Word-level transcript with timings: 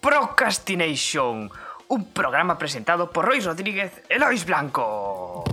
Procrastination, 0.00 1.50
un 1.88 2.04
programa 2.12 2.58
presentado 2.58 3.10
por 3.10 3.24
Rois 3.24 3.44
Rodríguez 3.44 4.02
e 4.08 4.18
Lois 4.20 4.44
Blanco. 4.44 5.44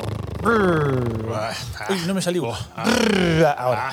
Uy, 0.44 2.00
non 2.04 2.16
me 2.16 2.21
saliu. 2.21 2.52
Ahora. 2.52 3.91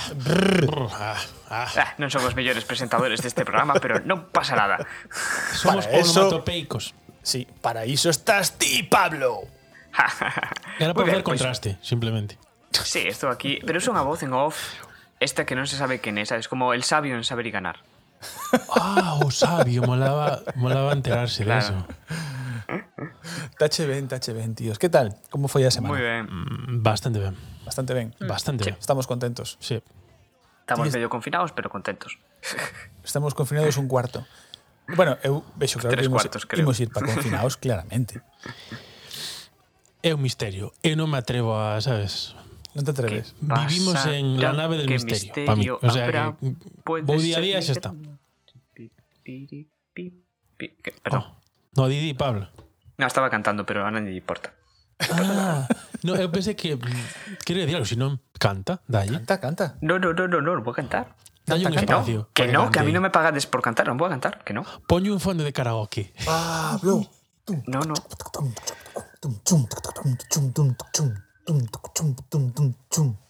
Ah, 1.51 1.95
non 2.02 2.11
son 2.11 2.27
os 2.27 2.34
mellores 2.34 2.66
presentadores 2.66 3.23
deste 3.23 3.46
programa, 3.46 3.79
pero 3.79 4.02
non 4.02 4.27
pasa 4.34 4.59
nada. 4.59 4.83
Somos 5.55 5.87
eso- 5.87 6.27
onomatopeicos. 6.27 6.91
Sí, 7.23 7.47
para 7.62 7.87
iso 7.87 8.11
estás 8.11 8.59
ti, 8.59 8.83
Pablo. 8.83 9.47
Era 10.83 10.91
para 10.91 11.06
facer 11.06 11.23
pois- 11.23 11.38
contraste, 11.38 11.79
simplemente. 11.87 12.34
Sí, 12.74 13.06
estou 13.06 13.30
aquí, 13.30 13.62
pero 13.62 13.79
é 13.79 13.87
unha 13.87 14.02
voz 14.02 14.27
en 14.27 14.34
off 14.34 14.83
esta 15.23 15.47
que 15.47 15.55
non 15.55 15.70
se 15.70 15.79
sabe 15.79 16.02
quen 16.02 16.19
é, 16.19 16.27
sabes, 16.27 16.51
como 16.51 16.74
el 16.74 16.83
sabio 16.83 17.15
en 17.15 17.23
saber 17.23 17.47
y 17.47 17.55
ganar. 17.55 17.79
Ah, 18.70 19.19
o 19.24 19.30
sabio, 19.30 19.83
molaba, 19.83 20.42
molaba 20.55 20.92
enterarse 20.92 21.45
claro. 21.45 21.60
de 21.60 21.66
eso. 21.66 21.78
Tache 23.59 23.87
ben, 23.87 24.09
tache 24.09 24.32
ben, 24.32 24.55
tíos. 24.55 24.78
Que 24.78 24.88
tal? 24.88 25.16
Como 25.30 25.48
foi 25.48 25.65
a 25.66 25.70
semana? 25.70 25.95
Moi 25.95 26.02
ben. 26.02 26.24
Mm, 26.27 26.82
bastante 26.82 27.18
ben. 27.18 27.34
Bastante 27.65 27.92
ben. 27.95 28.15
Mm, 28.18 28.27
bastante 28.27 28.65
sí. 28.65 28.70
ben. 28.70 28.79
Estamos 28.80 29.06
contentos. 29.06 29.59
Sí. 29.60 29.82
Estamos 30.60 30.88
medio 30.92 31.10
confinados, 31.10 31.52
pero 31.52 31.68
contentos. 31.68 32.18
Estamos 33.05 33.34
confinados 33.34 33.77
un 33.77 33.88
cuarto. 33.88 34.24
Bueno, 34.96 35.16
eu 35.24 35.45
vexo 35.56 35.80
claro 35.80 35.96
Tres 35.96 36.04
que 36.04 36.12
imos, 36.12 36.23
cuartos, 36.23 36.45
creo. 36.46 36.62
imos 36.65 36.80
ir 36.80 36.93
para 36.93 37.09
confinados, 37.09 37.56
claramente. 37.56 38.20
É 40.04 40.12
un 40.12 40.20
misterio. 40.20 40.77
Eu 40.84 40.96
non 40.96 41.09
me 41.09 41.16
atrevo 41.16 41.56
a, 41.56 41.80
sabes, 41.80 42.37
Non 42.74 42.83
te 42.83 42.90
atreves? 42.90 43.35
Vivimos 43.38 44.02
en 44.07 44.40
la 44.43 44.52
nave 44.52 44.76
del 44.79 44.90
que 44.90 44.99
misterio, 44.99 45.46
pa 45.46 45.54
mí. 45.54 45.71
O 45.71 45.79
sea 45.90 46.10
habrá, 46.10 46.35
que 46.35 46.59
puede 46.82 47.07
vou 47.07 47.23
día 47.23 47.38
a 47.38 47.43
día 47.43 47.62
e. 47.62 47.65
Que- 50.82 50.93
Perdón. 51.02 51.23
Oh. 51.23 51.34
No, 51.76 51.88
Didi, 51.88 52.15
Pablo. 52.15 52.51
No, 52.99 53.07
estaba 53.07 53.30
cantando, 53.30 53.66
pero 53.66 53.87
a 53.87 53.90
nadie 53.90 54.10
le 54.10 54.18
importa. 54.18 54.54
Ah, 55.10 55.66
no, 56.02 56.15
eu 56.15 56.30
pensei 56.30 56.54
que 56.54 56.76
mm, 56.76 57.43
quería 57.43 57.66
decir 57.66 57.74
algo, 57.74 57.87
se 57.87 57.99
non 57.99 58.23
canta, 58.38 58.82
dalle. 58.87 59.18
Canta, 59.18 59.38
canta. 59.43 59.66
No, 59.82 59.99
no, 59.99 60.15
no, 60.15 60.27
no, 60.30 60.38
no, 60.38 60.62
voy 60.62 60.71
a 60.73 60.77
cantar. 60.77 61.15
Dalle 61.46 61.66
un 61.66 61.74
no, 61.74 61.80
espacio. 61.80 62.30
que 62.32 62.46
para 62.46 62.52
no, 62.54 62.71
que 62.71 62.79
a 62.79 62.84
mí 62.87 62.93
no 62.93 63.01
me 63.02 63.10
pagades 63.10 63.46
por 63.46 63.60
cantar, 63.60 63.87
no 63.87 63.96
voy 63.99 64.06
a 64.06 64.10
cantar, 64.10 64.43
que 64.44 64.54
no. 64.54 64.62
Poño 64.87 65.12
un 65.12 65.21
fondo 65.21 65.43
de 65.43 65.53
karaoke. 65.53 66.15
Pablo. 66.25 67.06
No, 67.66 67.81
no. 67.82 67.94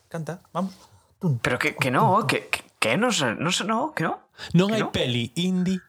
Canta, 0.08 0.42
vamos. 0.52 0.74
Pero 1.42 1.58
que, 1.58 1.74
que 1.76 1.90
no, 1.90 2.26
que, 2.26 2.48
que, 2.48 2.62
que 2.78 2.96
no, 2.96 3.10
sé- 3.10 3.34
no, 3.34 3.50
sé, 3.50 3.64
no, 3.64 3.94
que 3.94 4.04
no. 4.04 4.20
Non 4.52 4.68
Que 4.70 4.74
hai 4.78 4.84
no? 4.86 4.92
peli 4.92 5.32
indie 5.34 5.80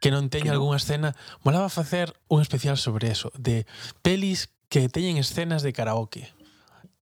que 0.00 0.08
non 0.14 0.30
teña 0.32 0.54
algunha 0.54 0.78
escena. 0.80 1.12
Molaba 1.44 1.68
facer 1.68 2.14
un 2.30 2.40
especial 2.42 2.78
sobre 2.78 3.10
eso, 3.10 3.30
de 3.36 3.66
pelis 4.02 4.48
que 4.70 4.88
teñen 4.88 5.18
escenas 5.20 5.60
de 5.62 5.70
karaoke. 5.74 6.26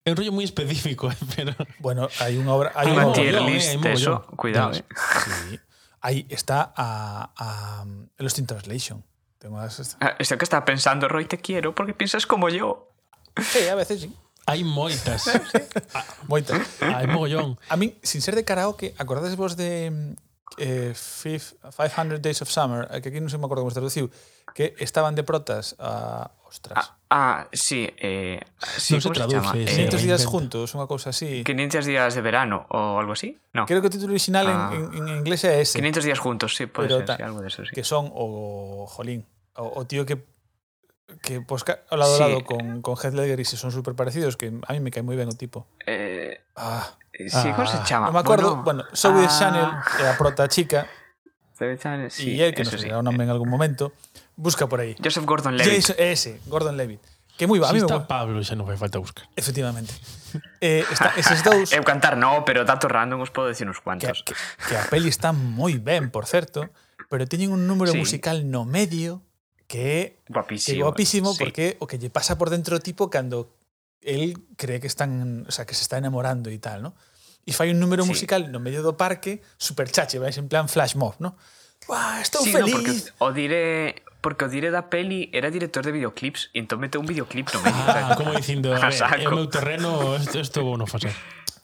É 0.06 0.14
un 0.14 0.18
rollo 0.18 0.34
moi 0.34 0.46
específico, 0.46 1.08
eh, 1.14 1.18
pero 1.36 1.54
Bueno, 1.82 2.10
hai 2.22 2.36
unha 2.38 2.52
obra, 2.54 2.70
hai 2.78 2.90
unha 2.90 3.10
tier 3.14 3.36
obra, 3.38 3.46
eh, 3.46 3.54
list 3.54 3.76
eso, 3.86 4.26
cuidado, 4.38 4.76
eh. 4.78 4.84
sí. 4.84 5.60
Aí 6.06 6.26
está 6.30 6.70
a, 6.78 7.34
a 7.34 7.48
Lost 8.22 8.38
in 8.38 8.46
Translation. 8.46 9.02
Tengo 9.42 9.58
as, 9.58 9.98
Ah, 10.02 10.14
Esto 10.22 10.38
que 10.38 10.46
estaba 10.46 10.62
pensando, 10.66 11.10
Roy, 11.10 11.26
te 11.26 11.38
quiero 11.42 11.74
porque 11.74 11.94
piensas 11.98 12.26
como 12.30 12.50
yo. 12.50 12.94
sí, 13.42 13.66
a 13.68 13.74
veces 13.76 14.02
sí. 14.06 14.10
Hai 14.46 14.64
moitas. 14.64 15.26
Ah, 15.96 16.06
moitas. 16.28 16.62
Hai 16.82 17.08
mogollón. 17.08 17.58
A 17.70 17.76
min, 17.76 17.98
sin 18.06 18.22
ser 18.22 18.36
de 18.38 18.46
karaoke, 18.46 18.94
acordades 19.02 19.36
vos 19.36 19.58
de 19.58 20.14
eh, 20.58 20.94
500 20.94 22.22
Days 22.22 22.42
of 22.42 22.50
Summer, 22.50 22.88
eh, 22.92 23.02
que 23.02 23.10
aquí 23.10 23.20
non 23.20 23.34
se 23.34 23.42
me 23.42 23.50
acordo 23.50 23.66
como 23.66 23.74
se 23.74 23.80
traduciu, 23.80 24.12
que 24.54 24.78
estaban 24.78 25.16
de 25.18 25.24
protas 25.24 25.76
a... 25.80 26.32
Ostras. 26.46 26.78
Ah, 26.78 26.96
ah 27.10 27.40
sí. 27.52 27.90
Eh, 27.98 28.40
sí 28.62 28.96
non 28.96 29.02
se 29.02 29.12
traduce. 29.12 29.66
Se 29.66 29.90
500 29.90 29.98
eh, 29.98 29.98
eh 29.98 30.06
días 30.14 30.24
juntos, 30.30 30.72
unha 30.78 30.86
cousa 30.86 31.10
así. 31.10 31.42
500 31.44 31.84
días 31.84 32.12
de 32.14 32.22
verano 32.22 32.70
ou 32.72 33.02
algo 33.02 33.18
así. 33.18 33.36
No. 33.52 33.66
Creo 33.66 33.82
que 33.82 33.90
o 33.90 33.94
título 33.94 34.14
original 34.14 34.46
ah. 34.48 34.72
en, 34.72 34.94
en, 34.94 35.04
en 35.10 35.16
inglés 35.26 35.44
é 35.44 35.60
ese. 35.60 35.82
500 35.82 36.06
días 36.06 36.20
juntos, 36.22 36.54
sí, 36.54 36.70
pode 36.70 36.88
Pero 36.88 37.04
ser, 37.04 37.18
sí, 37.18 37.24
algo 37.26 37.42
de 37.42 37.50
eso, 37.50 37.66
sí. 37.66 37.74
Que 37.74 37.84
son 37.84 38.14
o... 38.14 38.86
Jolín, 38.88 39.26
o, 39.58 39.82
o 39.82 39.90
tío 39.90 40.06
que 40.06 40.35
que 41.22 41.42
pues 41.42 41.64
ao 41.90 41.98
lado 41.98 42.16
sí. 42.16 42.22
lado 42.22 42.44
con, 42.44 42.82
con 42.82 42.96
Heath 42.98 43.14
Ledger 43.14 43.40
y 43.40 43.46
se 43.46 43.58
son 43.58 43.72
super 43.72 43.96
parecidos 43.96 44.38
que 44.38 44.54
a 44.68 44.74
mí 44.74 44.80
me 44.80 44.90
cae 44.90 45.06
moi 45.06 45.14
ben 45.14 45.30
o 45.30 45.36
tipo. 45.38 45.70
Eh, 45.86 46.42
ah, 46.58 46.98
eh, 47.14 47.30
sí, 47.30 47.50
ah, 47.50 47.56
como 47.56 47.68
se 47.70 47.78
llama? 47.86 48.10
Non 48.10 48.16
me 48.18 48.22
acordo, 48.22 48.62
bueno, 48.62 48.86
bueno 48.86 48.98
Zoe 48.98 49.26
ah, 49.26 49.30
Chanel, 49.30 49.70
a 50.06 50.18
prota 50.18 50.50
chica. 50.50 50.90
Zoe 51.54 51.78
Chanel, 51.78 52.10
sí, 52.10 52.36
y 52.36 52.42
él, 52.42 52.54
que 52.54 52.66
nos 52.66 52.74
sí. 52.74 52.90
un 52.90 53.06
nombre 53.06 53.24
en 53.26 53.32
algún 53.32 53.50
momento, 53.50 53.94
busca 54.36 54.66
por 54.66 54.82
aí. 54.82 54.98
Joseph 54.98 55.26
Gordon-Levitt. 55.26 55.98
Ese, 55.98 56.42
Gordon-Levitt. 56.50 57.02
Que 57.36 57.52
moi 57.52 57.60
va, 57.60 57.70
si 57.70 57.84
está 57.84 58.00
Pablo, 58.08 58.40
xa 58.40 58.56
non 58.56 58.64
fai 58.64 58.80
falta 58.80 58.98
buscar. 58.98 59.28
Efectivamente. 59.38 59.94
Eh, 60.60 60.84
está, 60.92 61.16
eses 61.16 61.40
dous... 61.48 61.72
Eu 61.72 61.80
eh, 61.80 61.88
cantar 61.88 62.20
no, 62.20 62.44
pero 62.44 62.68
datos 62.68 62.92
random 62.92 63.24
os 63.24 63.32
podo 63.32 63.48
decir 63.48 63.64
uns 63.72 63.80
cuantos. 63.80 64.20
Que, 64.28 64.36
que, 64.36 64.68
que 64.68 64.76
a 64.76 64.84
peli 64.92 65.08
está 65.08 65.32
moi 65.32 65.80
ben, 65.80 66.12
por 66.12 66.28
certo, 66.28 66.68
pero 67.08 67.24
teñen 67.24 67.56
un 67.56 67.72
número 67.72 67.96
sí. 67.96 68.00
musical 68.04 68.44
no 68.52 68.68
medio 68.68 69.24
que 69.68 70.22
guapísimo, 70.30 70.76
que 70.76 70.84
guapísimo 70.84 71.30
sí. 71.34 71.40
porque 71.40 71.66
o 71.80 71.88
que 71.88 71.98
lle 71.98 72.10
pasa 72.10 72.38
por 72.38 72.50
dentro 72.50 72.78
o 72.78 72.82
tipo 72.82 73.10
cando 73.10 73.54
él 74.06 74.38
cree 74.56 74.80
que 74.80 74.88
están, 74.88 75.46
o 75.48 75.52
sea, 75.52 75.66
que 75.66 75.74
se 75.74 75.82
está 75.82 75.98
enamorando 75.98 76.54
e 76.54 76.60
tal, 76.62 76.86
¿no? 76.86 76.94
E 77.46 77.54
fai 77.54 77.70
un 77.70 77.78
número 77.78 78.06
sí. 78.06 78.10
musical 78.10 78.50
no 78.50 78.58
medio 78.58 78.82
do 78.82 78.98
parque, 78.98 79.42
super 79.58 79.90
chache, 79.90 80.18
vais 80.18 80.38
en 80.38 80.50
plan 80.50 80.70
flash 80.70 80.98
mob, 80.98 81.18
¿no? 81.22 81.38
Buah, 81.86 82.22
estou 82.22 82.42
sí, 82.42 82.50
feliz. 82.50 82.74
No, 82.74 82.82
porque 82.82 82.94
o 83.22 83.28
diré 83.34 84.02
porque 84.22 84.46
o 84.46 84.50
dire 84.50 84.74
da 84.74 84.90
peli 84.90 85.30
era 85.30 85.54
director 85.54 85.86
de 85.86 85.94
videoclips 85.94 86.50
e 86.54 86.58
entón 86.58 86.82
meteu 86.82 86.98
un 86.98 87.06
videoclip 87.06 87.54
no 87.54 87.62
medio. 87.62 87.82
Ah, 87.86 88.18
como 88.18 88.34
dicindo, 88.34 88.74
a 88.74 88.82
ver, 88.90 89.22
é 89.22 89.30
o 89.30 89.38
meu 89.38 89.46
terreno, 89.46 90.18
isto 90.18 90.42
isto 90.42 90.66
vou 90.66 90.74
non 90.74 90.90
facer. 90.90 91.14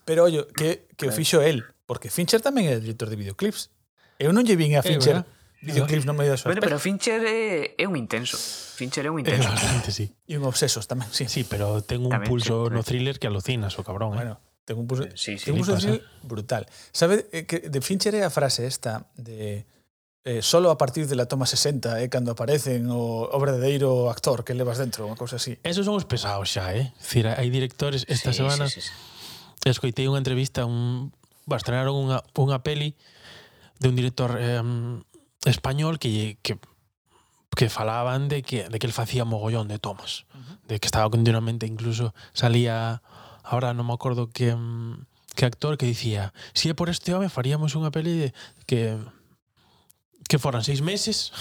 Pero 0.05 0.29
ollo, 0.29 0.45
que, 0.53 0.85
que 0.93 1.09
o 1.09 1.13
fixo 1.13 1.41
él, 1.41 1.65
porque 1.89 2.13
Fincher 2.13 2.41
tamén 2.41 2.69
é 2.69 2.77
director 2.77 3.09
de 3.09 3.17
videoclips. 3.17 3.73
Eu 4.21 4.29
non 4.29 4.45
lle 4.45 4.53
vin 4.53 4.77
a 4.77 4.85
Fincher. 4.85 5.25
Eh, 5.25 5.40
Videoclips 5.61 6.05
no 6.05 6.13
me 6.13 6.25
das 6.25 6.41
súas 6.41 6.57
Bueno, 6.57 6.61
pero 6.61 6.79
Fincher 6.79 7.21
é, 7.21 7.75
é 7.77 7.85
un 7.85 7.93
intenso. 7.93 8.37
Fincher 8.37 9.05
é 9.05 9.11
un 9.13 9.21
intenso. 9.21 9.45
É 9.45 9.51
bastante, 9.53 9.93
sí. 9.93 10.09
E 10.25 10.33
un 10.33 10.43
obsesos 10.49 10.89
tamén, 10.89 11.05
sí. 11.13 11.29
Sí, 11.29 11.45
pero 11.45 11.85
ten 11.85 12.01
un 12.01 12.09
tamén, 12.09 12.25
pulso 12.25 12.65
sí, 12.65 12.73
no 12.73 12.81
thriller 12.81 13.21
que 13.21 13.29
alucinas, 13.29 13.77
o 13.77 13.85
cabrón. 13.85 14.17
Eh. 14.17 14.25
Bueno, 14.25 14.33
eh? 14.41 14.65
ten 14.65 14.81
un 14.81 14.89
pulso, 14.89 15.05
sí, 15.13 15.37
sí, 15.37 15.45
ten 15.45 15.53
un 15.53 15.61
pulso 15.61 15.77
thriller 15.77 16.01
brutal. 16.25 16.65
Sabe, 16.89 17.29
eh, 17.29 17.45
que 17.45 17.69
de 17.69 17.79
Fincher 17.85 18.17
é 18.17 18.25
a 18.25 18.33
frase 18.33 18.65
esta 18.65 19.05
de... 19.13 19.69
Eh, 20.21 20.45
solo 20.45 20.69
a 20.69 20.77
partir 20.77 21.09
de 21.09 21.17
la 21.17 21.25
toma 21.25 21.49
60 21.49 21.97
é 21.97 22.05
eh, 22.05 22.09
cando 22.09 22.33
aparecen 22.33 22.89
o, 22.93 23.25
o 23.25 23.37
verdadeiro 23.41 24.09
actor 24.09 24.45
que 24.45 24.53
levas 24.53 24.81
dentro, 24.81 25.05
unha 25.05 25.17
cousa 25.17 25.37
así. 25.37 25.61
Esos 25.61 25.85
son 25.85 25.97
os 25.97 26.05
pesados 26.05 26.49
xa, 26.49 26.73
eh? 26.73 26.93
Cire, 27.01 27.37
hai 27.37 27.49
directores 27.53 28.05
esta 28.09 28.29
sí, 28.33 28.41
semana 28.41 28.69
sí, 28.69 28.81
sí, 28.81 28.89
sí. 28.89 29.69
escoitei 29.69 30.05
unha 30.05 30.21
entrevista 30.21 30.65
un, 30.65 31.09
bah, 31.49 31.57
estrenaron 31.57 31.97
unha, 31.97 32.21
unha 32.37 32.61
peli 32.61 32.93
de 33.81 33.89
un 33.89 33.97
director 33.97 34.37
eh, 34.37 34.61
español 35.45 35.99
que, 35.99 36.37
que, 36.41 36.59
que 37.55 37.69
falaban 37.69 38.27
de 38.27 38.43
que, 38.43 38.69
de 38.69 38.79
que 38.79 38.87
el 38.87 38.93
facía 38.93 39.25
mogollón 39.25 39.67
de 39.67 39.79
tomas, 39.79 40.25
uh 40.33 40.37
-huh. 40.37 40.67
de 40.67 40.79
que 40.79 40.87
estaba 40.87 41.09
continuamente, 41.09 41.65
incluso 41.65 42.13
salía, 42.33 43.01
ahora 43.43 43.73
non 43.73 43.87
me 43.87 43.93
acordo 43.93 44.29
que, 44.29 44.53
mm, 44.53 45.05
que 45.35 45.45
actor 45.45 45.77
que 45.77 45.85
dicía, 45.85 46.33
si 46.53 46.69
é 46.69 46.73
por 46.73 46.89
este 46.89 47.13
home 47.15 47.29
faríamos 47.29 47.73
unha 47.73 47.89
peli 47.89 48.13
de, 48.17 48.29
que 48.69 48.99
que 50.29 50.39
foran 50.39 50.63
seis 50.63 50.79
meses, 50.79 51.33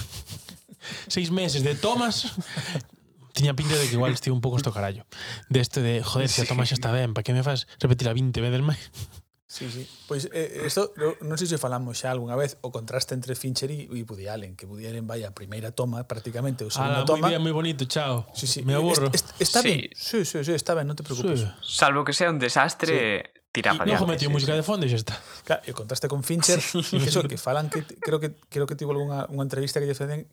seis 1.14 1.30
meses 1.30 1.62
de 1.62 1.76
tomas, 1.76 2.34
tiña 3.36 3.54
pinta 3.54 3.78
de 3.78 3.86
que 3.86 3.94
igual 3.94 4.12
estive 4.12 4.34
un 4.34 4.42
pouco 4.42 4.56
esto 4.58 4.72
carallo. 4.72 5.06
De 5.48 5.60
este 5.60 5.80
de, 5.82 6.02
joder, 6.02 6.28
si 6.28 6.42
a 6.42 6.48
tomas 6.48 6.68
xa 6.68 6.74
está 6.74 6.90
ben, 6.90 7.14
para 7.14 7.22
que 7.22 7.32
me 7.32 7.46
fas 7.46 7.70
repetir 7.78 8.08
a 8.08 8.16
20 8.16 8.34
veces 8.40 8.62
máis? 8.64 8.82
Sí, 9.50 9.68
sí. 9.68 9.90
Pois 10.06 10.26
eh, 10.26 10.30
eh 10.32 10.62
esto, 10.62 10.94
non 11.26 11.34
sei 11.34 11.50
se 11.50 11.58
falamos 11.58 11.98
xa 11.98 12.14
algunha 12.14 12.38
vez 12.38 12.62
o 12.62 12.70
contraste 12.70 13.18
entre 13.18 13.34
Fincher 13.34 13.66
e, 13.74 13.90
e 13.90 14.06
Woody 14.06 14.30
Allen, 14.30 14.54
que 14.54 14.62
Woody 14.62 14.86
Allen 14.86 15.10
vai 15.10 15.26
a 15.26 15.34
primeira 15.34 15.74
toma 15.74 16.06
prácticamente, 16.06 16.62
o 16.62 16.70
segundo 16.70 17.02
toma. 17.02 17.26
Ah, 17.26 17.34
bien, 17.34 17.42
muy 17.42 17.50
bonito, 17.50 17.82
chao. 17.82 18.30
Sí, 18.30 18.46
sí. 18.46 18.62
Me 18.62 18.78
aburro. 18.78 19.10
Est, 19.10 19.26
est, 19.26 19.42
está 19.42 19.58
sí. 19.58 19.66
ben. 19.66 19.80
Sí, 19.90 20.22
sí, 20.22 20.46
sí, 20.46 20.54
está 20.54 20.78
ben, 20.78 20.86
non 20.86 20.94
te 20.94 21.02
preocupes. 21.02 21.42
Sí. 21.42 21.50
Salvo 21.66 22.06
que 22.06 22.14
sea 22.14 22.30
un 22.30 22.38
desastre, 22.38 22.94
sí. 22.94 23.50
tira 23.50 23.74
para 23.74 23.90
adelante. 23.90 24.06
Non 24.06 24.14
metido 24.14 24.30
sí, 24.30 24.34
música 24.38 24.54
sí. 24.54 24.62
de 24.62 24.64
fondo 24.70 24.86
e 24.86 24.94
xa 24.94 25.02
está. 25.02 25.18
Claro, 25.42 25.66
e 25.66 25.70
o 25.70 25.74
contraste 25.74 26.06
con 26.06 26.22
Fincher, 26.22 26.62
sí. 26.62 26.86
que, 26.86 27.02
eso, 27.10 27.26
que 27.26 27.34
falan 27.34 27.74
que 27.74 27.82
creo 27.82 28.22
que 28.22 28.38
creo 28.46 28.70
que 28.70 28.78
tivo 28.78 28.94
algunha 28.94 29.26
unha 29.34 29.42
entrevista 29.42 29.82
que 29.82 29.90
lle 29.90 29.98
facen 29.98 30.30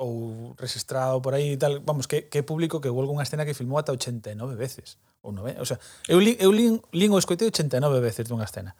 ou 0.00 0.56
registrado 0.56 1.20
por 1.20 1.36
aí 1.36 1.52
e 1.52 1.58
tal, 1.60 1.84
vamos, 1.84 2.08
que, 2.08 2.22
que 2.32 2.40
público 2.42 2.80
que 2.80 2.88
vuelgo 2.88 3.12
unha 3.12 3.28
escena 3.28 3.44
que 3.44 3.52
filmou 3.52 3.76
ata 3.76 3.92
89 3.92 4.56
veces. 4.56 4.96
Ou 5.20 5.36
nove, 5.36 5.52
o 5.60 5.66
sea, 5.68 5.76
eu, 6.08 6.16
li, 6.16 6.40
eu 6.40 6.48
lin, 6.48 6.80
lin 6.96 7.12
o 7.12 7.20
escoitei 7.20 7.52
89 7.52 8.00
veces 8.00 8.24
dunha 8.24 8.48
escena. 8.48 8.72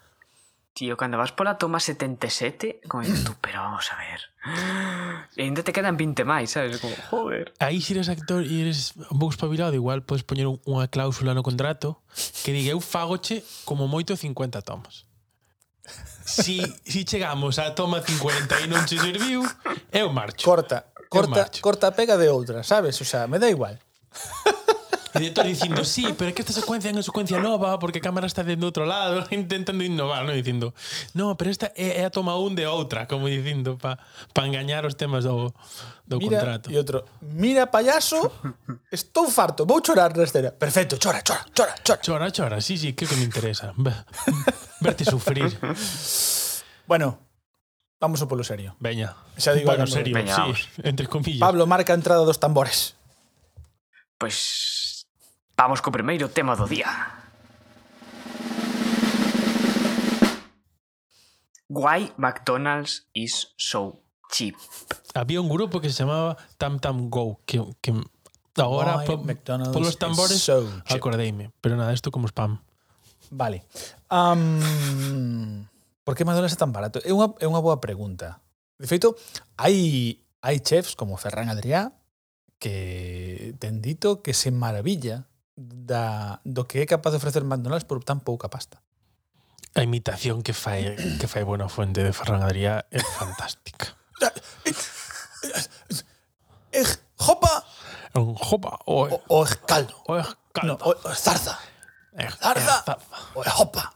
Tío, 0.73 0.97
cando 0.97 1.21
vas 1.21 1.37
pola 1.37 1.61
toma 1.61 1.77
77, 1.77 2.89
como 2.89 3.03
dices 3.05 3.25
tú, 3.25 3.37
pero 3.41 3.61
vamos 3.61 3.93
a 3.93 3.97
ver. 4.01 4.21
E 5.37 5.45
ainda 5.47 5.63
te 5.63 5.73
quedan 5.73 5.95
20 5.95 6.25
máis, 6.25 6.51
sabes? 6.51 6.81
Como, 6.81 6.97
joder. 7.13 7.53
Aí 7.61 7.79
se 7.85 7.95
eres 7.95 8.09
actor 8.09 8.43
e 8.43 8.65
eres 8.65 8.97
un 8.97 9.21
pouco 9.21 9.37
espabilado, 9.37 9.77
igual 9.77 10.03
podes 10.03 10.25
poñer 10.25 10.49
unha 10.49 10.89
cláusula 10.89 11.37
no 11.37 11.45
contrato 11.45 12.01
que 12.43 12.51
diga 12.51 12.73
eu 12.73 12.81
fagoche 12.81 13.45
como 13.69 13.87
moito 13.87 14.17
50 14.17 14.65
tomas. 14.65 15.05
Si, 16.25 16.63
si 16.87 17.05
chegamos 17.05 17.59
á 17.61 17.77
toma 17.77 18.01
50 18.01 18.65
e 18.65 18.67
non 18.67 18.83
che 18.89 18.97
serviu, 18.97 19.45
eu 19.93 20.09
marcho. 20.11 20.49
Corta 20.49 20.89
corta, 21.11 21.51
corta 21.61 21.91
pega 21.91 22.17
de 22.17 22.31
outra, 22.31 22.63
sabes? 22.63 23.01
O 23.03 23.05
sea, 23.05 23.27
me 23.27 23.39
da 23.39 23.51
igual. 23.51 23.79
E 25.15 25.19
director 25.19 25.45
dicindo, 25.45 25.85
sí, 25.85 26.15
pero 26.17 26.31
é 26.31 26.33
que 26.33 26.43
esta 26.43 26.55
secuencia 26.55 26.87
é 26.89 26.95
unha 26.95 27.03
secuencia 27.03 27.43
nova 27.43 27.75
porque 27.83 27.99
a 27.99 28.05
cámara 28.05 28.31
está 28.31 28.47
dentro 28.47 28.71
outro 28.71 28.87
lado 28.87 29.27
intentando 29.35 29.83
innovar, 29.83 30.23
non? 30.23 30.39
Dicindo, 30.39 30.71
no, 31.19 31.35
pero 31.35 31.51
esta 31.51 31.75
é, 31.75 32.01
é 32.01 32.03
a 32.07 32.15
toma 32.15 32.39
un 32.39 32.55
de 32.55 32.65
outra, 32.71 33.11
como 33.11 33.27
dicindo, 33.27 33.75
pa, 33.75 33.99
pa 34.31 34.47
engañar 34.47 34.87
os 34.87 34.95
temas 34.95 35.27
do, 35.27 35.51
do 36.07 36.23
mira, 36.23 36.39
contrato. 36.39 36.71
E 36.71 36.79
outro, 36.79 37.03
mira, 37.21 37.67
payaso, 37.67 38.31
estou 38.95 39.27
farto, 39.27 39.67
vou 39.67 39.83
chorar 39.83 40.15
na 40.15 40.23
escena. 40.23 40.55
Perfecto, 40.55 40.95
chora, 40.95 41.27
chora, 41.27 41.43
chora, 41.51 41.75
chora. 41.83 42.01
Chora, 42.07 42.27
chora, 42.31 42.57
sí, 42.63 42.79
sí, 42.79 42.95
que 42.95 43.03
que 43.03 43.19
me 43.19 43.27
interesa. 43.27 43.75
Verte 44.79 45.03
sufrir. 45.03 45.59
bueno, 46.87 47.30
Vamos 48.01 48.25
ao 48.25 48.29
polo 48.33 48.41
serio. 48.43 48.73
Veña. 48.81 49.13
Xa 49.37 49.53
digo, 49.53 49.69
bueno, 49.69 49.85
serio, 49.87 50.17
Veña, 50.17 50.35
sí, 50.35 50.41
vamos. 50.41 50.69
entre 50.81 51.05
comillas. 51.07 51.39
Pablo 51.39 51.69
marca 51.69 51.93
a 51.93 52.01
entrada 52.01 52.25
dos 52.25 52.41
tambores. 52.41 52.97
Pois 54.17 55.05
pues, 55.05 55.07
vamos 55.53 55.85
co 55.85 55.93
primeiro 55.93 56.33
tema 56.33 56.57
do 56.57 56.65
día. 56.65 56.89
Why 61.69 62.13
McDonald's 62.17 63.07
is 63.15 63.53
so 63.61 64.01
cheap. 64.33 64.57
Había 65.15 65.41
un 65.41 65.49
grupo 65.49 65.81
que 65.81 65.91
se 65.91 66.01
chamaba 66.03 66.37
Tam 66.59 66.81
Tam 66.81 67.11
Go 67.11 67.39
que, 67.47 67.63
que 67.81 67.93
agora 68.57 69.05
po, 69.05 69.23
polos 69.73 69.99
tambores 69.99 70.41
so 70.41 70.65
cheap. 70.89 70.97
acordeime, 70.97 71.53
pero 71.61 71.77
nada, 71.77 71.93
isto 71.93 72.11
como 72.11 72.27
spam. 72.27 72.59
Vale. 73.31 73.63
Um, 74.11 75.69
Por 76.11 76.17
que 76.17 76.25
Madonna 76.25 76.51
é 76.51 76.59
tan 76.59 76.75
barato? 76.75 76.99
É 77.07 77.15
unha, 77.15 77.31
é 77.39 77.47
unha 77.47 77.63
boa 77.63 77.79
pregunta. 77.79 78.43
De 78.83 78.91
feito, 78.91 79.15
hai, 79.55 80.19
hai 80.43 80.59
chefs 80.59 80.99
como 80.99 81.15
Ferran 81.15 81.47
Adrià 81.47 81.95
que 82.59 83.55
ten 83.63 83.79
dito 83.79 84.19
que 84.19 84.35
se 84.35 84.51
maravilla 84.51 85.31
da, 85.55 86.43
do 86.43 86.67
que 86.67 86.83
é 86.83 86.87
capaz 86.91 87.15
de 87.15 87.23
ofrecer 87.23 87.47
McDonald's 87.47 87.87
por 87.87 88.03
tan 88.03 88.27
pouca 88.27 88.51
pasta. 88.51 88.83
A 89.79 89.87
imitación 89.87 90.43
que 90.43 90.51
fai, 90.51 90.99
que 90.99 91.31
fai 91.31 91.47
Buena 91.47 91.71
Fuente 91.71 92.03
de 92.03 92.11
Ferran 92.11 92.43
Adrià 92.43 92.91
é 92.91 92.99
fantástica. 92.99 93.95
Eh, 96.75 96.91
jopa. 97.23 97.63
Un 98.19 98.35
jopa. 98.35 98.83
O, 98.91 99.07
o, 99.07 99.23
o 99.31 99.47
es 99.47 99.55
caldo. 99.63 99.95
O 100.11 100.19
es 100.19 100.27
caldo. 100.51 100.75
No, 100.75 100.77
o, 100.83 100.91
o 100.91 101.11
es 101.15 101.23
zarza. 101.23 101.55
Ej, 102.19 102.35
zarza. 102.35 102.59
Es 102.59 102.67
zarza. 102.67 102.95
O 103.39 103.47
es 103.47 103.53
jopa. 103.55 103.95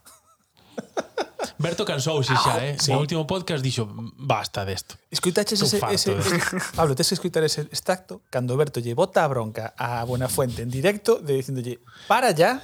Berto 1.58 1.84
cansouse 1.84 2.34
xa, 2.34 2.58
eh? 2.64 2.76
Sí. 2.78 2.92
No 2.92 3.00
último 3.00 3.26
podcast 3.26 3.62
dixo, 3.62 3.88
basta 4.16 4.64
desto. 4.64 4.96
Escoitaches 5.10 5.60
ese, 5.62 5.80
ese, 5.90 6.16
Pablo, 6.76 6.94
tes 6.94 7.08
que 7.08 7.14
escoitar 7.14 7.44
ese 7.44 7.62
extracto 7.62 8.22
cando 8.30 8.56
Berto 8.56 8.80
lle 8.80 8.94
bota 8.94 9.24
a 9.24 9.28
bronca 9.28 9.74
a 9.76 10.04
Buenafuente 10.04 10.62
en 10.62 10.70
directo 10.70 11.16
de 11.20 11.34
dicíndolle 11.40 11.80
para 12.08 12.30
ya, 12.32 12.62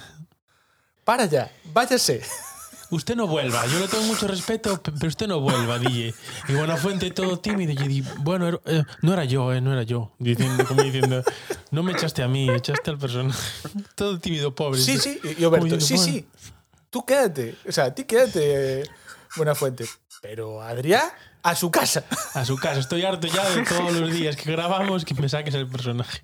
para 1.04 1.26
ya, 1.26 1.50
váyase. 1.72 2.22
Usted 2.92 3.14
no 3.14 3.28
vuelva, 3.28 3.64
yo 3.66 3.78
le 3.78 3.86
tengo 3.86 4.02
mucho 4.02 4.26
respeto, 4.26 4.82
pe- 4.82 4.90
pero 4.90 5.06
usted 5.06 5.28
no 5.28 5.38
vuelva, 5.38 5.78
dije. 5.78 6.12
Y 6.48 6.52
Buenafuente 6.54 7.08
todo 7.12 7.38
tímido, 7.38 7.70
y 7.70 7.76
di, 7.86 8.00
bueno, 8.18 8.48
era- 8.48 8.60
eh, 8.66 8.82
no 9.02 9.12
era 9.12 9.24
yo, 9.24 9.52
eh, 9.52 9.60
no 9.60 9.72
era 9.72 9.84
yo. 9.84 10.10
Diciendo, 10.18 10.66
como 10.66 10.82
diciendo, 10.82 11.22
no 11.70 11.84
me 11.84 11.92
echaste 11.92 12.24
a 12.24 12.26
mí, 12.26 12.50
echaste 12.50 12.90
al 12.90 12.98
personaje. 12.98 13.38
Todo 13.94 14.18
tímido, 14.18 14.52
pobre. 14.56 14.80
Sí, 14.80 14.98
sí, 14.98 15.20
y 15.22 15.28
diciendo, 15.28 15.80
sí, 15.80 15.94
bueno. 15.94 16.04
sí. 16.04 16.26
Tú 16.90 17.04
quédate, 17.06 17.56
o 17.68 17.72
sea, 17.72 17.94
ti 17.94 18.04
quédate 18.04 18.82
Buenafuente, 19.36 19.84
pero 20.22 20.60
Adrián 20.60 21.08
a 21.42 21.54
su 21.54 21.70
casa. 21.70 22.04
A 22.34 22.44
su 22.44 22.56
casa, 22.56 22.80
estoy 22.80 23.04
harto 23.04 23.26
ya 23.28 23.48
de 23.48 23.62
todos 23.64 23.92
los 23.94 24.12
días 24.12 24.36
que 24.36 24.50
grabamos 24.50 25.04
que 25.04 25.14
me 25.14 25.28
saques 25.28 25.54
el 25.54 25.68
personaje. 25.68 26.22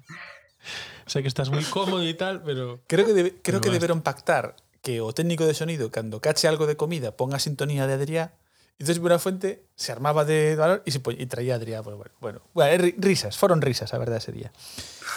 Sé 1.06 1.22
que 1.22 1.28
estás 1.28 1.50
muy 1.50 1.62
cómodo 1.64 2.02
y 2.02 2.14
tal, 2.14 2.42
pero... 2.42 2.80
Creo 2.88 3.06
que 3.06 3.12
debe, 3.14 3.34
creo 3.40 3.60
que 3.60 3.70
deberon 3.70 4.02
pactar 4.02 4.56
que 4.82 5.00
o 5.00 5.12
técnico 5.14 5.46
de 5.46 5.54
sonido 5.54 5.90
cando 5.90 6.20
cache 6.20 6.48
algo 6.48 6.66
de 6.66 6.76
comida 6.76 7.16
ponga 7.16 7.38
sintonía 7.38 7.86
de 7.86 7.94
Adrián 7.94 8.30
Entonces 8.78 8.98
Buenafuente 8.98 9.64
se 9.74 9.90
armaba 9.92 10.24
de 10.24 10.54
valor 10.56 10.82
y, 10.84 10.90
se 10.90 11.00
y 11.16 11.26
traía 11.26 11.54
a 11.54 11.56
Adrián. 11.56 11.82
Bueno, 11.82 12.04
bueno, 12.20 12.42
bueno, 12.52 12.84
ri- 12.84 12.94
risas, 12.98 13.38
foron 13.38 13.62
risas, 13.62 13.94
a 13.94 13.98
verdade, 13.98 14.18
ese 14.18 14.32
día. 14.32 14.52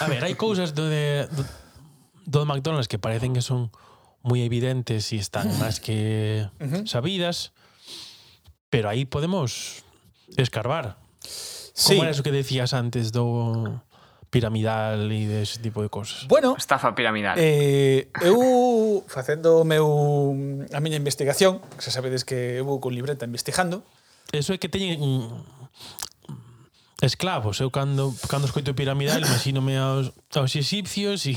A 0.00 0.06
ver, 0.08 0.24
hai 0.24 0.32
cousas 0.32 0.72
do 0.72 0.88
de, 0.88 1.28
do, 1.28 1.44
do 2.24 2.46
McDonald's 2.48 2.88
que 2.88 2.96
parecen 2.96 3.34
que 3.36 3.42
son 3.44 3.68
moi 4.20 4.44
evidentes 4.44 5.12
e 5.12 5.16
están 5.16 5.48
máis 5.56 5.80
que 5.80 6.44
sabidas, 6.84 7.56
pero 8.68 8.92
aí 8.92 9.08
podemos 9.08 9.82
escarbar. 10.36 11.00
Sí. 11.24 11.96
Como 11.96 12.04
era 12.04 12.12
eso 12.12 12.22
que 12.22 12.32
decías 12.32 12.76
antes 12.76 13.12
do 13.12 13.80
piramidal 14.30 15.10
e 15.10 15.26
dese 15.26 15.58
tipo 15.58 15.82
de 15.82 15.88
cosas? 15.88 16.28
Bueno, 16.28 16.54
estafa 16.54 16.94
piramidal. 16.94 17.34
Eh, 17.40 18.12
eu 18.22 19.02
facendo 19.08 19.60
o 19.60 19.66
meu 19.66 20.36
a 20.70 20.78
miña 20.78 21.00
investigación, 21.00 21.64
que 21.76 21.82
xa 21.82 21.90
sabedes 21.90 22.22
que 22.22 22.60
eu 22.60 22.64
vou 22.68 22.78
con 22.78 22.94
libreta 22.94 23.24
investigando. 23.24 23.82
Eso 24.30 24.54
é 24.54 24.58
que 24.60 24.70
teñen 24.70 25.00
esclavos. 27.02 27.58
Eu 27.58 27.72
cando, 27.72 28.14
cando 28.28 28.46
escoito 28.46 28.76
piramidal 28.76 29.24
imagínome 29.26 29.80
aos, 29.80 30.12
aos 30.36 30.52
egipcios 30.54 31.26
e... 31.26 31.34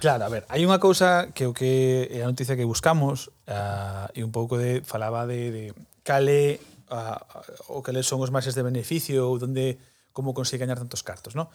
Claro, 0.00 0.24
a 0.24 0.30
ver, 0.30 0.42
hai 0.50 0.66
unha 0.66 0.82
cousa 0.82 1.30
que 1.30 1.46
o 1.46 1.54
que 1.54 2.10
é 2.10 2.22
a 2.22 2.28
noticia 2.28 2.58
que 2.58 2.66
buscamos 2.66 3.30
uh, 3.46 4.10
e 4.12 4.26
un 4.26 4.34
pouco 4.34 4.58
de 4.58 4.82
falaba 4.82 5.26
de, 5.26 5.54
de 5.54 5.64
cale 6.02 6.58
uh, 6.90 7.18
o 7.70 7.82
cales 7.82 8.06
son 8.06 8.18
os 8.20 8.34
máis 8.34 8.50
de 8.50 8.62
beneficio 8.62 9.30
ou 9.30 9.38
donde 9.38 9.78
como 10.12 10.34
consigue 10.34 10.66
gañar 10.66 10.78
tantos 10.78 11.06
cartos, 11.06 11.38
¿no? 11.38 11.48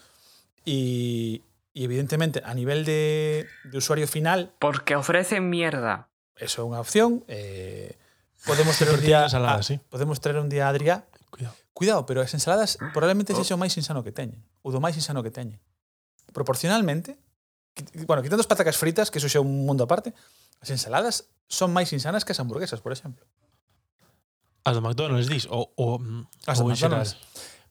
E, 0.65 1.43
e 1.75 1.79
evidentemente 1.85 2.41
a 2.43 2.55
nivel 2.55 2.83
de, 2.83 3.45
de 3.67 3.75
usuario 3.77 4.07
final 4.07 4.55
porque 4.57 4.95
ofrecen 4.95 5.51
mierda. 5.51 6.09
Eso 6.37 6.61
é 6.61 6.65
unha 6.65 6.81
opción, 6.81 7.25
eh, 7.27 7.97
podemos 8.45 8.77
ter 8.77 8.89
un 8.93 9.01
día 9.01 9.25
ensalada, 9.25 9.61
a, 9.61 9.65
sí. 9.65 9.81
podemos 9.89 10.21
ter 10.21 10.37
un 10.37 10.49
día 10.49 10.69
a 10.69 10.73
Adrià. 10.73 11.05
Cuidado. 11.29 11.55
Cuidado, 11.73 12.01
pero 12.09 12.25
as 12.25 12.33
ensaladas 12.33 12.81
probablemente 12.93 13.33
oh. 13.33 13.37
sexa 13.37 13.53
o 13.53 13.61
máis 13.61 13.73
insano 13.77 14.01
que 14.01 14.13
teñen, 14.13 14.41
ou 14.65 14.73
do 14.73 14.81
máis 14.81 14.97
insano 14.97 15.21
que 15.21 15.29
teñen. 15.29 15.61
Proporcionalmente, 16.33 17.17
bueno, 18.05 18.21
quitando 18.21 18.41
as 18.41 18.47
patacas 18.47 18.77
fritas, 18.77 19.11
que 19.11 19.19
eso 19.19 19.29
xa 19.29 19.39
é 19.39 19.43
un 19.43 19.65
mundo 19.65 19.83
aparte, 19.83 20.13
as 20.61 20.69
ensaladas 20.69 21.29
son 21.47 21.73
máis 21.73 21.91
insanas 21.93 22.25
que 22.25 22.33
as 22.33 22.39
hamburguesas, 22.39 22.81
por 22.81 22.91
exemplo. 22.91 23.25
As 24.67 24.75
do 24.75 24.81
McDonald's, 24.83 25.31
dis? 25.31 25.47
O, 25.47 25.71
o, 25.75 25.99
as 26.45 26.59
do 26.59 26.67
McDonald's. 26.67 27.15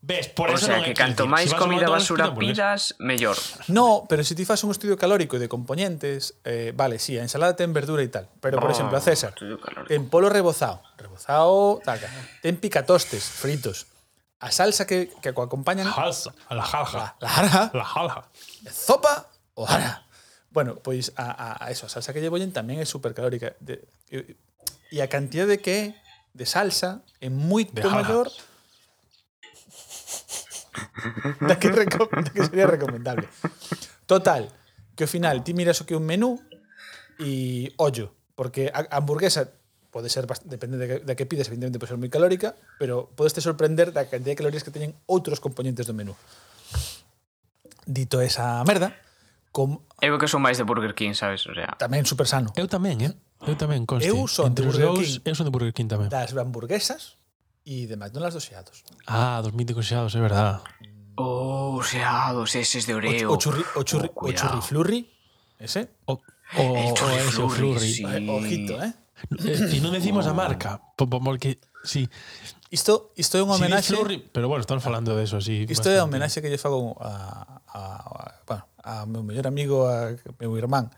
Ves, 0.06 0.28
por 0.28 0.50
o 0.50 0.54
eso 0.54 0.70
sea, 0.70 0.78
non 0.78 0.86
que 0.86 0.94
canto 0.94 1.26
máis 1.26 1.50
si 1.50 1.58
comida 1.58 1.90
basura 1.90 2.30
pidas, 2.30 2.94
mellor. 3.02 3.34
No, 3.72 4.06
pero 4.06 4.22
se 4.22 4.38
ti 4.38 4.46
fas 4.46 4.62
un 4.62 4.70
estudio 4.70 4.94
calórico 4.94 5.40
de 5.40 5.50
componentes, 5.50 6.38
eh, 6.46 6.70
vale, 6.76 7.02
sí, 7.02 7.18
a 7.18 7.26
ensalada 7.26 7.58
ten 7.58 7.74
verdura 7.74 8.06
e 8.06 8.10
tal, 8.12 8.30
pero, 8.38 8.62
por 8.62 8.70
oh, 8.70 8.74
exemplo, 8.76 8.94
a 8.94 9.02
César, 9.02 9.34
ten 9.90 10.06
polo 10.06 10.30
rebozado, 10.30 10.78
rebozado, 10.94 11.82
taca, 11.82 12.06
ten 12.38 12.54
picatostes 12.60 13.26
fritos, 13.26 13.90
a 14.38 14.54
salsa 14.54 14.86
que, 14.86 15.10
que 15.18 15.34
acompañan... 15.34 15.90
Salsa, 15.90 16.30
a 16.46 16.54
la 16.54 16.62
jalja. 16.62 17.16
La, 17.18 17.26
la 17.26 17.28
jarja. 17.28 17.70
La 17.74 17.84
jalja. 17.84 18.20
Sopa 18.70 19.26
o 19.56 19.64
ara. 19.64 20.04
Bueno, 20.52 20.78
pois 20.80 21.12
a, 21.16 21.32
a, 21.32 21.48
a 21.66 21.70
eso, 21.72 21.88
a 21.88 21.92
salsa 21.92 22.12
que 22.12 22.20
lle 22.20 22.32
bollen 22.32 22.52
tamén 22.52 22.78
é 22.78 22.86
supercalórica. 22.86 23.56
De, 23.58 23.82
e, 24.12 24.36
e 24.92 25.02
a 25.02 25.08
cantidad 25.10 25.48
de 25.48 25.58
que 25.58 25.72
é 25.72 25.84
de 26.36 26.46
salsa 26.46 27.02
é 27.18 27.32
moito 27.32 27.80
maior 27.88 28.28
da 31.40 31.56
que, 31.56 31.72
reco 31.72 32.08
da 32.12 32.30
que 32.30 32.44
sería 32.44 32.68
recomendable. 32.68 33.28
Total, 34.04 34.52
que 34.94 35.04
ao 35.04 35.10
final 35.10 35.40
ti 35.42 35.56
miras 35.56 35.80
o 35.80 35.88
que 35.88 35.96
é 35.96 36.00
un 36.00 36.04
menú 36.04 36.36
e 37.16 37.72
ollo, 37.80 38.12
porque 38.36 38.68
a, 38.72 38.84
a 38.92 39.00
hamburguesa 39.00 39.48
pode 39.88 40.12
ser 40.12 40.28
depende 40.44 40.76
de 40.76 40.86
que, 40.86 40.96
de 41.00 41.14
que 41.16 41.24
pides, 41.24 41.48
evidentemente 41.48 41.80
pode 41.80 41.96
ser 41.96 42.00
moi 42.00 42.12
calórica, 42.12 42.52
pero 42.76 43.08
podes 43.16 43.32
te 43.32 43.40
sorprender 43.40 43.96
da 43.96 44.04
cantidad 44.04 44.36
de 44.36 44.40
calorías 44.40 44.60
que 44.60 44.72
teñen 44.72 44.92
outros 45.08 45.40
componentes 45.40 45.88
do 45.88 45.96
menú. 45.96 46.12
Dito 47.88 48.20
esa 48.20 48.60
merda, 48.68 48.92
com... 49.56 49.80
Eu 50.04 50.20
que 50.20 50.28
son 50.28 50.44
máis 50.44 50.60
de 50.60 50.68
Burger 50.68 50.92
King, 50.92 51.16
sabes? 51.16 51.48
O 51.48 51.56
sea... 51.56 51.72
Tamén 51.80 52.04
super 52.04 52.28
sano. 52.28 52.52
Eu 52.52 52.68
tamén, 52.68 53.00
eh? 53.00 53.16
Eu 53.48 53.56
tamén, 53.56 53.88
conste. 53.88 54.12
Eu 54.12 54.28
son 54.28 54.52
Entre 54.52 54.68
de 54.68 54.76
Burger 54.76 54.92
dous, 54.92 55.08
King. 55.16 55.24
eu 55.24 55.32
son 55.32 55.44
de 55.48 55.52
Burger 55.56 55.72
King 55.72 55.88
tamén. 55.88 56.08
Das 56.12 56.36
hamburguesas 56.36 57.16
e 57.64 57.88
de 57.88 57.96
McDonald's 57.96 58.36
dos 58.36 58.44
xeados. 58.44 58.84
Ah, 59.08 59.40
dos 59.40 59.56
míticos 59.56 59.88
xeados, 59.88 60.12
é 60.12 60.20
verdad. 60.20 60.60
Oh, 61.16 61.80
xeados, 61.80 62.52
eses 62.52 62.84
de 62.84 62.92
Oreo. 62.92 63.32
O, 63.32 63.34
o, 63.34 63.40
churri, 63.40 63.64
o, 63.72 63.80
churri, 63.80 64.12
oh, 64.12 64.28
o 64.28 64.32
churri 64.36 64.60
flurri, 64.60 65.00
ese. 65.56 65.96
O, 66.04 66.20
o, 66.20 66.64
el 66.76 66.92
churri 66.92 67.16
o 67.16 67.30
flurri, 67.32 67.56
flurri. 67.56 67.88
Sí. 67.88 68.04
Ojito, 68.04 68.76
eh. 68.76 68.92
eh? 68.92 69.72
E 69.72 69.80
non 69.80 69.96
decimos 69.96 70.28
oh. 70.28 70.32
a 70.32 70.34
marca, 70.36 70.84
porque 71.00 71.56
sí. 71.80 72.04
Isto 72.68 73.16
isto 73.16 73.38
é 73.38 73.42
un 73.46 73.48
homenaxe, 73.48 73.88
si 73.88 73.96
flurri, 73.96 74.20
pero 74.20 74.52
bueno, 74.52 74.60
estamos 74.60 74.84
falando 74.84 75.16
de 75.16 75.24
eso, 75.24 75.40
así. 75.40 75.64
Isto 75.64 75.88
é 75.88 75.96
un 75.96 76.12
homenaxe 76.12 76.44
que 76.44 76.52
lle 76.52 76.60
fago 76.60 76.98
a, 77.00 77.62
a, 77.72 77.80
a 78.04 78.36
bueno, 78.44 78.68
a 78.86 79.02
meu 79.04 79.26
mellor 79.26 79.50
amigo, 79.50 79.90
a 79.90 80.14
meu 80.38 80.54
irmán, 80.54 80.94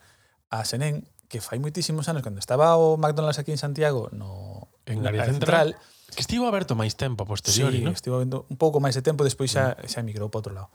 a 0.53 0.69
Senén, 0.69 1.09
que 1.33 1.41
fai 1.41 1.57
moitísimos 1.57 2.05
anos, 2.13 2.21
cando 2.21 2.37
estaba 2.37 2.77
o 2.77 3.01
McDonald's 3.01 3.41
aquí 3.41 3.51
en 3.51 3.61
Santiago, 3.61 4.13
no, 4.13 4.69
en 4.85 5.01
área 5.09 5.25
central, 5.25 5.73
central, 5.73 6.15
que 6.15 6.21
estivo 6.21 6.45
aberto 6.45 6.77
máis 6.77 6.97
tempo 6.97 7.25
a 7.25 7.27
posteriori, 7.27 7.81
sí, 7.81 7.85
¿no? 7.85 7.93
estivo 7.97 8.21
aberto 8.21 8.45
un 8.49 8.61
pouco 8.61 8.81
máis 8.81 8.93
de 8.93 9.01
tempo, 9.01 9.25
despois 9.25 9.53
xa, 9.53 9.77
mm. 9.77 9.89
xa 9.89 10.05
emigrou 10.05 10.29
para 10.29 10.41
outro 10.45 10.53
lado. 10.53 10.69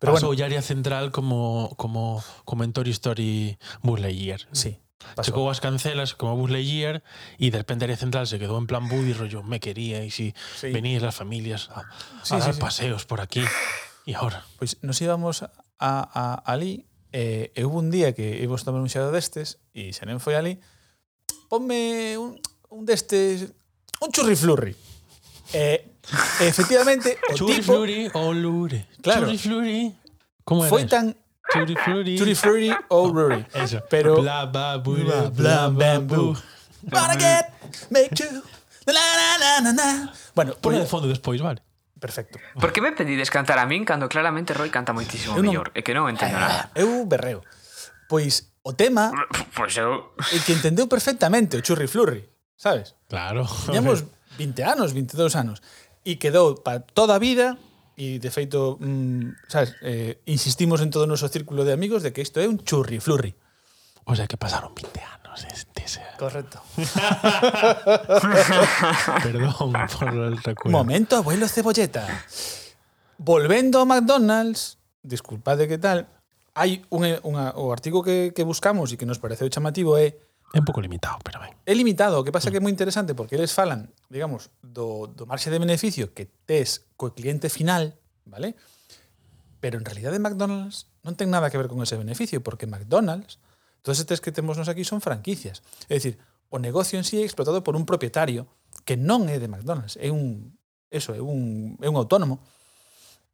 Pero 0.00 0.16
Pasou 0.16 0.32
bueno, 0.32 0.46
área 0.46 0.62
central 0.62 1.12
como 1.12 1.74
como 1.76 2.24
comentor 2.48 2.88
Story 2.88 3.60
Buzz 3.82 4.00
Lightyear. 4.00 4.48
Sí. 4.56 4.80
Pasó. 5.14 5.28
Chegou 5.28 5.48
as 5.52 5.60
cancelas 5.60 6.16
como 6.16 6.36
Buzz 6.36 6.48
Lightyear 6.50 7.04
e 7.36 7.52
de 7.52 7.58
repente 7.60 7.84
área 7.84 8.00
central 8.00 8.24
se 8.24 8.40
quedou 8.40 8.56
en 8.56 8.64
plan 8.64 8.88
Buddy 8.88 9.12
rollo 9.12 9.44
me 9.44 9.60
quería 9.60 10.00
e 10.00 10.08
si 10.08 10.32
sí. 10.56 10.72
venís 10.72 11.04
las 11.04 11.16
familias 11.16 11.68
a, 11.72 11.84
sí, 12.24 12.36
a 12.36 12.40
sí, 12.40 12.48
dar 12.48 12.56
sí, 12.56 12.60
paseos 12.60 13.04
sí. 13.04 13.08
por 13.08 13.20
aquí. 13.20 13.44
E 14.08 14.16
agora? 14.16 14.42
Pois 14.56 14.76
pues 14.76 14.84
nos 14.84 14.96
íbamos 15.04 15.44
a, 15.80 16.04
a, 16.12 16.24
ali 16.44 16.86
e 17.10 17.50
eh, 17.56 17.64
un 17.64 17.90
día 17.90 18.12
que 18.14 18.38
eu 18.44 18.48
vos 18.52 18.62
tomar 18.62 18.78
un 18.78 18.92
xado 18.92 19.10
destes 19.10 19.58
e 19.74 19.90
xa 19.90 20.06
non 20.06 20.22
foi 20.22 20.38
ali 20.38 20.60
ponme 21.50 22.14
un, 22.20 22.38
un 22.70 22.82
destes 22.86 23.50
un 23.98 24.08
churriflurri 24.14 24.76
e 25.50 25.58
eh, 25.58 25.78
efectivamente 26.46 27.18
o 27.28 27.34
churriflurri 27.34 28.04
tipo, 28.06 28.18
o 28.18 28.32
lure. 28.32 28.86
Claro, 29.02 29.26
churriflurri 29.26 29.94
como 30.44 30.62
era 30.64 30.70
foi 30.70 30.86
tan 30.86 31.14
churriflurri. 31.52 32.16
Churriflurri 32.18 32.70
ou 32.88 33.06
lure 33.10 33.46
eso. 33.54 33.82
Pero 33.90 34.20
bla 34.20 34.46
bla 34.46 34.78
bla 34.78 35.30
bla 35.30 35.68
bambú. 35.68 36.36
Wanna 36.92 37.16
get, 37.18 37.52
make 37.90 38.14
you, 38.16 38.42
la 38.86 39.04
la 39.18 39.28
la 39.38 39.50
la 39.60 39.72
la 39.72 40.12
Bueno, 40.34 40.54
ponlo 40.60 40.78
de 40.78 40.86
fondo 40.86 41.08
despois, 41.08 41.40
vale? 41.40 41.62
Perfecto. 42.00 42.40
Por 42.58 42.72
que 42.72 42.80
me 42.80 42.96
pedides 42.96 43.28
cantar 43.28 43.60
a 43.60 43.68
min 43.68 43.84
cando 43.84 44.08
claramente 44.08 44.56
Roy 44.56 44.72
canta 44.72 44.96
moitísimo 44.96 45.36
eu 45.36 45.44
non... 45.44 45.52
mellor? 45.52 45.68
É 45.76 45.84
que 45.84 45.92
non 45.92 46.08
entendo 46.08 46.40
nada. 46.40 46.72
Eh, 46.72 46.82
eu 46.82 47.04
berreo. 47.04 47.44
Pois 48.08 48.56
o 48.64 48.72
tema... 48.72 49.12
Pois 49.54 49.76
eu... 49.76 50.16
É 50.32 50.40
que 50.40 50.56
entendeu 50.56 50.88
perfectamente 50.88 51.60
o 51.60 51.62
churri 51.62 51.84
flurri, 51.84 52.24
sabes? 52.56 52.96
Claro. 53.04 53.44
Tiñamos 53.68 54.08
20 54.40 54.64
anos, 54.64 54.96
22 54.96 55.36
anos. 55.36 55.60
E 56.00 56.16
quedou 56.16 56.56
para 56.64 56.80
toda 56.80 57.14
a 57.14 57.20
vida 57.20 57.60
e 58.00 58.16
de 58.16 58.30
feito, 58.32 58.80
mm, 58.80 59.44
sabes, 59.52 59.76
eh, 59.84 60.24
insistimos 60.24 60.80
en 60.80 60.88
todo 60.88 61.04
o 61.04 61.10
noso 61.12 61.28
círculo 61.28 61.68
de 61.68 61.76
amigos 61.76 62.00
de 62.00 62.16
que 62.16 62.24
isto 62.24 62.40
é 62.40 62.48
un 62.48 62.64
churri 62.64 62.96
flurri. 62.96 63.36
O 64.08 64.16
sea 64.16 64.24
que 64.24 64.40
pasaron 64.40 64.72
20 64.72 64.88
anos 65.04 65.19
menos 65.30 65.46
ese. 65.80 66.00
Correcto. 66.18 66.60
Perdón 69.22 69.72
por 69.98 70.08
el 70.08 70.36
recuerdo. 70.42 70.78
Momento, 70.78 71.16
abuelo 71.16 71.48
cebolleta. 71.48 72.06
Volvendo 73.18 73.80
a 73.80 73.84
McDonald's, 73.84 74.78
disculpade 75.02 75.68
que 75.68 75.78
tal, 75.78 76.08
hai 76.54 76.82
un, 76.90 77.04
unha, 77.24 77.52
o 77.56 77.72
artigo 77.72 78.02
que, 78.02 78.32
que 78.34 78.44
buscamos 78.44 78.92
e 78.92 78.96
que 78.96 79.06
nos 79.06 79.18
pareceu 79.18 79.48
chamativo 79.48 79.96
é 79.96 80.06
eh. 80.08 80.18
É 80.50 80.58
un 80.58 80.66
pouco 80.66 80.82
limitado, 80.82 81.22
pero 81.22 81.38
ben. 81.38 81.54
É 81.62 81.74
limitado, 81.78 82.18
o 82.18 82.24
que 82.26 82.34
pasa 82.34 82.50
mm. 82.50 82.52
que 82.52 82.58
é 82.58 82.62
moi 82.64 82.72
interesante 82.74 83.14
porque 83.14 83.38
eles 83.38 83.54
falan, 83.54 83.94
digamos, 84.10 84.50
do, 84.58 85.06
do 85.06 85.22
marxe 85.24 85.46
de 85.46 85.62
beneficio 85.62 86.10
que 86.10 86.26
tes 86.26 86.90
co 86.98 87.14
cliente 87.14 87.46
final, 87.48 87.94
vale? 88.26 88.58
Pero 89.62 89.78
en 89.78 89.84
realidad 89.86 90.10
de 90.10 90.18
McDonald's 90.18 90.90
non 91.06 91.14
ten 91.14 91.30
nada 91.30 91.52
que 91.52 91.60
ver 91.60 91.70
con 91.70 91.78
ese 91.84 91.94
beneficio 91.96 92.42
porque 92.42 92.66
McDonald's 92.66 93.38
Todos 93.82 93.98
estes 94.00 94.20
que 94.20 94.32
temos 94.32 94.56
nos 94.56 94.68
aquí 94.68 94.84
son 94.84 95.00
franquicias. 95.00 95.62
É 95.88 95.96
dicir, 95.96 96.20
o 96.50 96.58
negocio 96.58 96.98
en 96.98 97.04
sí 97.04 97.20
é 97.20 97.24
explotado 97.24 97.62
por 97.64 97.76
un 97.76 97.86
propietario 97.86 98.50
que 98.84 98.98
non 98.98 99.28
é 99.30 99.38
de 99.38 99.48
McDonald's, 99.48 99.96
é 100.00 100.10
un 100.10 100.56
eso, 100.90 101.14
é 101.14 101.22
un, 101.22 101.78
é 101.80 101.88
un 101.88 101.96
autónomo. 101.96 102.42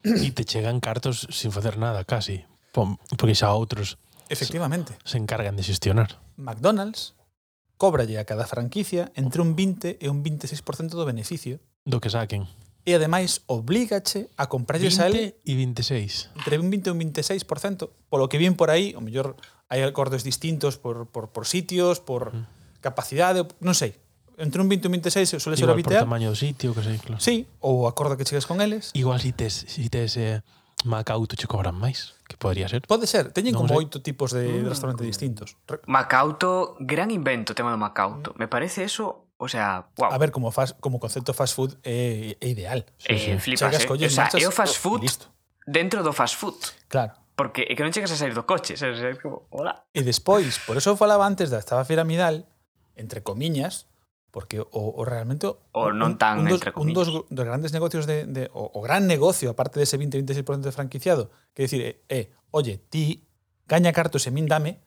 E 0.05 0.31
te 0.31 0.45
chegan 0.45 0.79
cartos 0.79 1.27
sin 1.33 1.51
facer 1.51 1.81
nada, 1.81 2.05
casi. 2.05 2.45
Pom, 2.71 3.01
porque 3.17 3.35
xa 3.35 3.51
outros 3.57 3.97
Efectivamente. 4.29 4.95
se 5.03 5.17
encargan 5.17 5.57
de 5.57 5.65
xestionar. 5.65 6.21
McDonald's 6.37 7.17
cóbralle 7.77 8.21
a 8.21 8.25
cada 8.25 8.47
franquicia 8.47 9.11
entre 9.17 9.41
un 9.41 9.57
20 9.57 9.99
e 10.01 10.07
un 10.09 10.23
26% 10.23 10.93
do 10.93 11.05
beneficio. 11.09 11.61
Do 11.85 12.01
que 12.01 12.13
saquen. 12.13 12.47
E 12.87 12.95
ademais 12.95 13.43
oblígache 13.51 14.31
a 14.39 14.47
comprarlles 14.47 15.01
a 15.03 15.11
ele... 15.11 15.41
20 15.43 15.43
e 15.43 15.53
26. 15.59 16.39
Entre 16.39 16.61
un 16.61 16.71
20 16.71 16.87
e 16.87 16.93
un 16.93 17.01
26%, 17.03 17.91
polo 18.07 18.29
que 18.29 18.39
bien 18.39 18.55
por 18.55 18.71
aí, 18.71 18.95
o 18.95 19.03
mellor 19.03 19.35
Hai 19.67 19.83
acordes 19.83 20.23
distintos 20.23 20.79
por, 20.79 21.11
por, 21.11 21.35
por 21.35 21.45
sitios, 21.47 21.99
por 21.99 22.31
uh 22.31 22.39
-huh. 22.39 22.81
capacidade, 22.81 23.43
non 23.59 23.75
sei. 23.75 23.99
Entre 24.39 24.61
un 24.61 24.69
20 24.69 24.85
e 24.85 24.89
un 24.89 24.95
26 25.01 25.41
suele 25.41 25.57
ser 25.57 25.67
Igual 25.67 25.83
Por 25.83 25.97
tamaño 25.97 26.29
do 26.31 26.39
sitio, 26.39 26.77
que 26.77 26.85
sei, 26.85 27.01
claro. 27.01 27.19
Sí, 27.19 27.49
ou 27.59 27.83
o 27.83 27.91
acordo 27.91 28.15
que 28.15 28.29
chegas 28.29 28.45
con 28.45 28.61
eles. 28.61 28.93
Igual 28.93 29.19
si 29.19 29.33
tes, 29.33 29.65
si 29.67 29.89
tes 29.89 30.15
eh, 30.21 30.45
Macau 30.85 31.27
te 31.27 31.35
che 31.35 31.49
cobran 31.49 31.75
máis, 31.75 32.15
que 32.29 32.37
podría 32.37 32.69
ser. 32.69 32.85
Pode 32.85 33.09
ser, 33.09 33.33
teñen 33.33 33.57
non 33.57 33.65
como 33.65 33.75
oito 33.75 34.05
tipos 34.05 34.31
de 34.37 34.63
mm. 34.63 34.69
restaurantes 34.71 35.03
distintos. 35.09 35.57
Macauto, 35.89 36.77
gran 36.79 37.09
invento 37.11 37.57
tema 37.57 37.73
do 37.73 37.81
Macauto. 37.81 38.37
Mm. 38.37 38.45
Me 38.45 38.47
parece 38.47 38.85
eso 38.85 39.27
O 39.39 39.49
sea, 39.49 39.89
wow. 39.97 40.13
A 40.13 40.19
ver, 40.19 40.33
como 40.33 40.51
fast, 40.51 40.81
como 40.81 40.99
concepto 40.99 41.35
fast 41.35 41.55
food 41.55 41.77
é, 41.85 42.37
é 42.41 42.49
ideal. 42.49 42.87
Eh, 43.05 43.19
sí, 43.19 43.31
eh, 43.31 43.35
sí. 43.37 43.39
Flipas, 43.39 43.69
Chegas, 43.69 43.85
eh? 43.85 43.87
colles, 43.87 44.13
o 44.13 44.15
sea, 44.15 44.25
marchas, 44.25 44.43
é 44.43 44.49
o 44.49 44.51
fast 44.51 44.77
food 44.79 45.05
oh, 45.05 45.25
dentro 45.67 46.03
do 46.03 46.13
fast 46.13 46.37
food. 46.37 46.57
Claro 46.89 47.13
porque 47.37 47.69
é 47.69 47.77
que 47.77 47.85
non 47.85 47.93
chegas 47.93 48.11
a 48.11 48.17
sair 48.17 48.33
do 48.33 48.49
coche, 48.49 48.81
sabes? 48.81 48.99
É 49.05 49.13
como, 49.21 49.45
hola. 49.53 49.85
E 49.93 50.01
despois, 50.01 50.57
por 50.65 50.81
eso 50.81 50.97
falaba 50.97 51.29
antes 51.29 51.53
da 51.53 51.61
estaba 51.61 51.85
piramidal, 51.85 52.49
entre 52.97 53.21
comiñas, 53.21 53.87
porque 54.33 54.61
o, 54.61 54.69
o 54.73 55.05
realmente 55.05 55.47
o, 55.47 55.61
o 55.77 55.93
non 55.93 56.17
tan 56.17 56.41
un, 56.41 56.49
un 56.49 56.51
dos, 56.51 56.61
entre 56.65 56.73
un 56.81 56.91
dos, 56.97 57.09
dos 57.29 57.45
grandes 57.45 57.77
negocios 57.77 58.09
de, 58.09 58.25
de 58.25 58.49
o, 58.57 58.73
o 58.73 58.81
gran 58.81 59.05
negocio 59.05 59.53
aparte 59.53 59.77
dese 59.77 60.01
de 60.01 60.09
20 60.09 60.25
26% 60.25 60.65
de 60.65 60.73
franquiciado, 60.73 61.29
que 61.53 61.69
decir, 61.69 61.81
é, 61.85 62.01
eh, 62.09 62.09
eh, 62.09 62.25
oye, 62.57 62.81
ti 62.89 63.29
gaña 63.69 63.93
cartos 63.93 64.25
e 64.25 64.33
min 64.33 64.49
dame, 64.49 64.81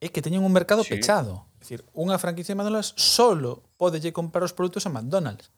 é 0.00 0.12
que 0.12 0.20
teñen 0.20 0.44
un 0.44 0.52
mercado 0.52 0.84
sí. 0.84 0.92
pechado. 0.96 1.48
É 1.56 1.64
dicir, 1.64 1.80
unha 1.96 2.20
franquicia 2.20 2.52
de 2.52 2.60
McDonald's 2.60 2.92
solo 2.96 3.64
podelle 3.80 4.12
comprar 4.12 4.44
os 4.44 4.52
produtos 4.52 4.84
a 4.84 4.92
McDonald's. 4.92 5.48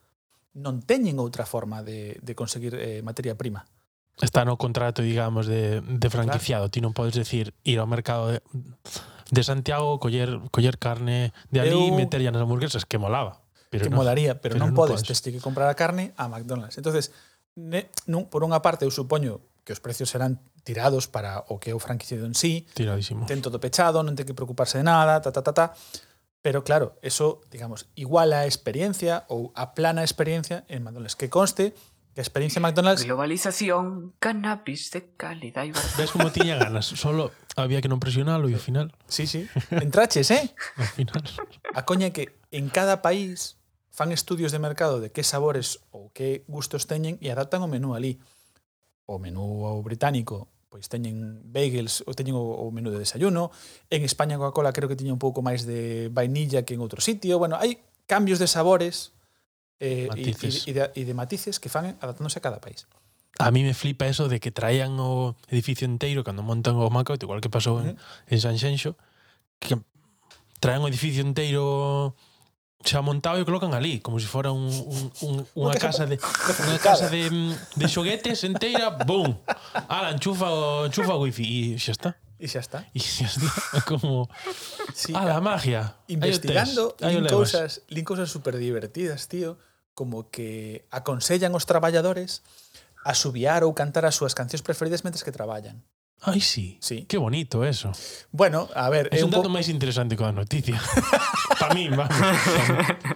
Non 0.55 0.83
teñen 0.83 1.19
outra 1.19 1.47
forma 1.47 1.83
de, 1.83 2.19
de 2.23 2.33
conseguir 2.39 2.79
eh, 2.79 3.03
materia 3.03 3.35
prima 3.35 3.67
está 4.21 4.45
no 4.45 4.57
contrato, 4.57 5.03
digamos, 5.03 5.47
de, 5.47 5.81
de 5.81 6.09
franquiciado. 6.11 6.69
Claro. 6.69 6.75
Ti 6.75 6.81
non 6.81 6.93
podes 6.93 7.17
decir 7.17 7.57
ir 7.65 7.81
ao 7.81 7.89
mercado 7.89 8.33
de, 8.33 8.39
de 9.31 9.43
Santiago, 9.43 9.99
coller, 9.99 10.41
coller 10.51 10.77
carne 10.77 11.33
de 11.51 11.59
ali 11.61 11.75
Eu... 11.75 11.89
e 11.89 11.93
meterlla 11.97 12.31
nas 12.31 12.45
hamburguesas, 12.45 12.85
que 12.85 12.99
molaba. 12.99 13.41
Pero 13.71 13.87
que 13.87 13.91
no, 13.91 14.03
molaría, 14.03 14.43
pero, 14.43 14.59
pero 14.59 14.67
non, 14.67 14.75
non 14.75 14.79
podes, 14.79 15.07
tens 15.07 15.23
que 15.23 15.39
comprar 15.39 15.71
a 15.71 15.79
carne 15.79 16.11
a 16.19 16.27
McDonald's. 16.27 16.77
Entonces, 16.77 17.15
ne, 17.55 17.89
nun, 18.11 18.27
por 18.27 18.43
unha 18.43 18.59
parte, 18.61 18.83
eu 18.83 18.93
supoño 18.93 19.41
que 19.63 19.71
os 19.71 19.81
precios 19.81 20.11
serán 20.11 20.43
tirados 20.67 21.07
para 21.07 21.47
o 21.47 21.63
que 21.63 21.71
é 21.71 21.75
o 21.75 21.81
franquiciado 21.81 22.27
en 22.27 22.35
sí. 22.35 22.67
Tiradísimo. 22.75 23.31
Ten 23.31 23.41
todo 23.41 23.63
pechado, 23.63 24.03
non 24.03 24.19
ten 24.19 24.27
que 24.27 24.35
preocuparse 24.35 24.83
de 24.83 24.85
nada, 24.85 25.23
ta, 25.23 25.31
ta, 25.31 25.47
ta, 25.47 25.55
ta. 25.55 25.67
Pero 26.43 26.65
claro, 26.65 26.97
eso, 27.03 27.45
digamos, 27.53 27.87
iguala 27.95 28.43
a 28.43 28.49
experiencia 28.49 29.29
ou 29.29 29.53
a 29.53 29.77
plana 29.77 30.01
experiencia 30.03 30.65
en 30.73 30.83
McDonald's. 30.83 31.15
Que 31.15 31.29
conste 31.29 31.77
Experiencia 32.21 32.61
McDonald's. 32.61 33.05
Globalización, 33.05 34.15
cannabis 34.19 34.91
de 34.93 35.17
calidad 35.17 35.65
y. 35.65 35.73
Ves 35.73 36.11
como 36.13 36.31
tiña 36.31 36.57
ganas, 36.57 36.87
solo 36.87 37.33
había 37.57 37.81
que 37.81 37.89
non 37.89 37.99
presionalo 37.99 38.47
e 38.47 38.55
ao 38.55 38.63
final. 38.63 38.93
Sí, 39.09 39.27
sí. 39.27 39.49
Entraches, 39.73 40.31
eh? 40.31 40.53
Ao 40.77 40.87
final. 40.87 41.25
A 41.75 41.83
coña 41.89 42.09
é 42.09 42.15
que 42.15 42.37
en 42.53 42.69
cada 42.69 43.03
país 43.03 43.59
fan 43.91 44.13
estudios 44.15 44.53
de 44.55 44.63
mercado 44.63 45.03
de 45.03 45.11
que 45.11 45.27
sabores 45.27 45.83
ou 45.91 46.15
que 46.15 46.47
gustos 46.47 46.87
teñen 46.87 47.19
e 47.19 47.29
adaptan 47.29 47.65
o 47.65 47.69
menú 47.69 47.97
ali. 47.99 48.23
O 49.11 49.19
menú 49.19 49.67
ao 49.67 49.83
británico 49.83 50.47
pois 50.71 50.87
teñen 50.87 51.43
bagels 51.51 52.07
ou 52.07 52.15
teñen 52.15 52.39
o, 52.39 52.47
o 52.47 52.71
menú 52.71 52.95
de 52.95 53.03
desayuno. 53.03 53.51
En 53.91 54.07
España 54.07 54.39
Coca-Cola 54.39 54.71
creo 54.71 54.87
que 54.87 54.95
tiña 54.95 55.11
un 55.11 55.19
pouco 55.19 55.43
máis 55.43 55.67
de 55.67 56.09
vainilla 56.15 56.63
que 56.63 56.79
en 56.79 56.81
outro 56.81 57.03
sitio. 57.03 57.43
Bueno, 57.43 57.59
hai 57.59 57.83
cambios 58.07 58.39
de 58.39 58.47
sabores 58.47 59.11
eh, 59.81 60.09
e, 60.15 60.31
e, 60.31 60.73
de, 60.73 60.91
e 60.95 61.03
de 61.05 61.15
matices 61.17 61.59
que 61.59 61.73
fan 61.73 61.97
adaptándose 61.99 62.39
a 62.39 62.45
cada 62.45 62.61
país. 62.61 62.87
A 63.41 63.51
mí 63.51 63.65
me 63.65 63.73
flipa 63.73 64.07
eso 64.07 64.29
de 64.29 64.39
que 64.39 64.53
traían 64.53 65.01
o 65.01 65.35
edificio 65.49 65.89
inteiro 65.89 66.21
cando 66.23 66.45
montan 66.45 66.77
o 66.77 66.93
Macaut, 66.93 67.21
igual 67.25 67.41
que 67.41 67.49
pasou 67.49 67.81
en, 67.81 67.93
uh 67.93 67.93
-huh. 67.97 68.33
en 68.37 68.39
Sanxenxo, 68.39 69.01
que 69.57 69.81
traen 70.61 70.85
o 70.85 70.89
edificio 70.93 71.25
inteiro 71.25 72.13
xa 72.85 73.05
montado 73.05 73.37
e 73.37 73.45
o 73.45 73.49
colocan 73.49 73.73
ali, 73.77 74.01
como 74.01 74.17
se 74.21 74.25
si 74.25 74.33
fora 74.33 74.53
un, 74.53 74.69
un, 74.69 75.13
un, 75.25 75.35
unha 75.65 75.77
casa 75.77 76.05
de 76.05 76.17
unha 76.69 76.81
casa 76.81 77.09
de, 77.09 77.29
de 77.77 77.87
xoguetes 77.89 78.45
enteira, 78.45 78.93
bum. 79.05 79.37
Ala, 79.89 80.13
enchufa 80.13 80.49
o, 80.49 80.89
enchufa 80.89 81.17
o 81.17 81.25
wifi 81.25 81.77
e 81.77 81.81
xa 81.81 81.93
está. 81.93 82.11
E 82.41 82.49
xa 82.49 82.61
está. 82.65 82.85
E 82.97 83.01
xa 83.01 83.29
está. 83.29 83.49
Como 83.85 84.29
sí, 84.97 85.13
a 85.13 85.29
la 85.29 85.45
magia. 85.45 85.97
Investigando, 86.09 86.97
lin 87.01 87.29
cousas, 87.29 87.85
lin 87.93 88.05
cousas 88.05 88.33
super 88.33 88.57
divertidas, 88.57 89.29
tío 89.29 89.61
como 89.95 90.31
que 90.31 90.87
aconsellan 90.91 91.55
os 91.55 91.67
traballadores 91.67 92.43
a 93.05 93.17
subiar 93.17 93.65
ou 93.65 93.73
cantar 93.73 94.05
as 94.05 94.17
súas 94.17 94.37
cancións 94.37 94.65
preferidas 94.65 95.05
mentres 95.05 95.25
que 95.25 95.33
traballan. 95.33 95.81
Ai, 96.23 96.41
sí. 96.41 96.77
sí. 96.81 97.07
Que 97.09 97.17
bonito 97.17 97.65
eso. 97.65 97.93
Bueno, 98.31 98.69
a 98.75 98.91
ver... 98.91 99.09
É 99.11 99.25
un, 99.25 99.33
dato 99.33 99.49
po... 99.49 99.57
máis 99.57 99.73
interesante 99.73 100.21
que 100.21 100.25
a 100.25 100.37
noticia. 100.37 100.77
pa 101.61 101.73
mí, 101.73 101.89
vamos. 101.89 102.13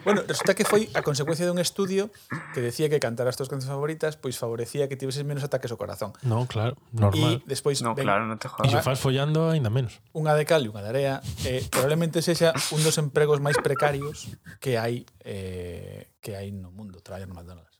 bueno, 0.08 0.24
resulta 0.24 0.56
que 0.56 0.64
foi 0.64 0.88
a 0.96 1.04
consecuencia 1.04 1.44
dun 1.44 1.60
estudio 1.60 2.08
que 2.56 2.64
decía 2.64 2.88
que 2.88 2.96
cantar 2.96 3.28
as 3.28 3.36
túas 3.36 3.52
cancións 3.52 3.76
favoritas 3.76 4.16
pois 4.16 4.40
favorecía 4.40 4.88
que 4.88 4.96
tiveses 4.96 5.20
menos 5.28 5.44
ataques 5.44 5.68
ao 5.68 5.76
corazón. 5.76 6.16
No, 6.24 6.48
claro, 6.48 6.80
normal. 6.96 7.44
E 7.44 7.44
despois... 7.44 7.84
No, 7.84 7.92
ven, 7.92 8.08
claro, 8.08 8.24
non 8.24 8.40
te 8.40 8.48
jodas. 8.48 8.72
E 8.72 8.80
se 8.80 8.80
faz 8.80 8.96
follando, 8.96 9.52
ainda 9.52 9.68
menos. 9.68 10.00
Unha 10.16 10.32
de 10.32 10.48
cal 10.48 10.64
e 10.64 10.72
unha 10.72 10.80
de 10.80 10.88
area. 10.88 11.14
Eh, 11.44 11.60
probablemente 11.68 12.24
sexa 12.24 12.56
un 12.72 12.80
dos 12.80 12.96
empregos 12.96 13.36
máis 13.36 13.60
precarios 13.60 14.32
que 14.64 14.80
hai 14.80 15.04
eh, 15.28 16.08
que 16.24 16.40
hai 16.40 16.48
no 16.48 16.72
mundo 16.72 17.04
traer 17.04 17.28
McDonald's. 17.28 17.74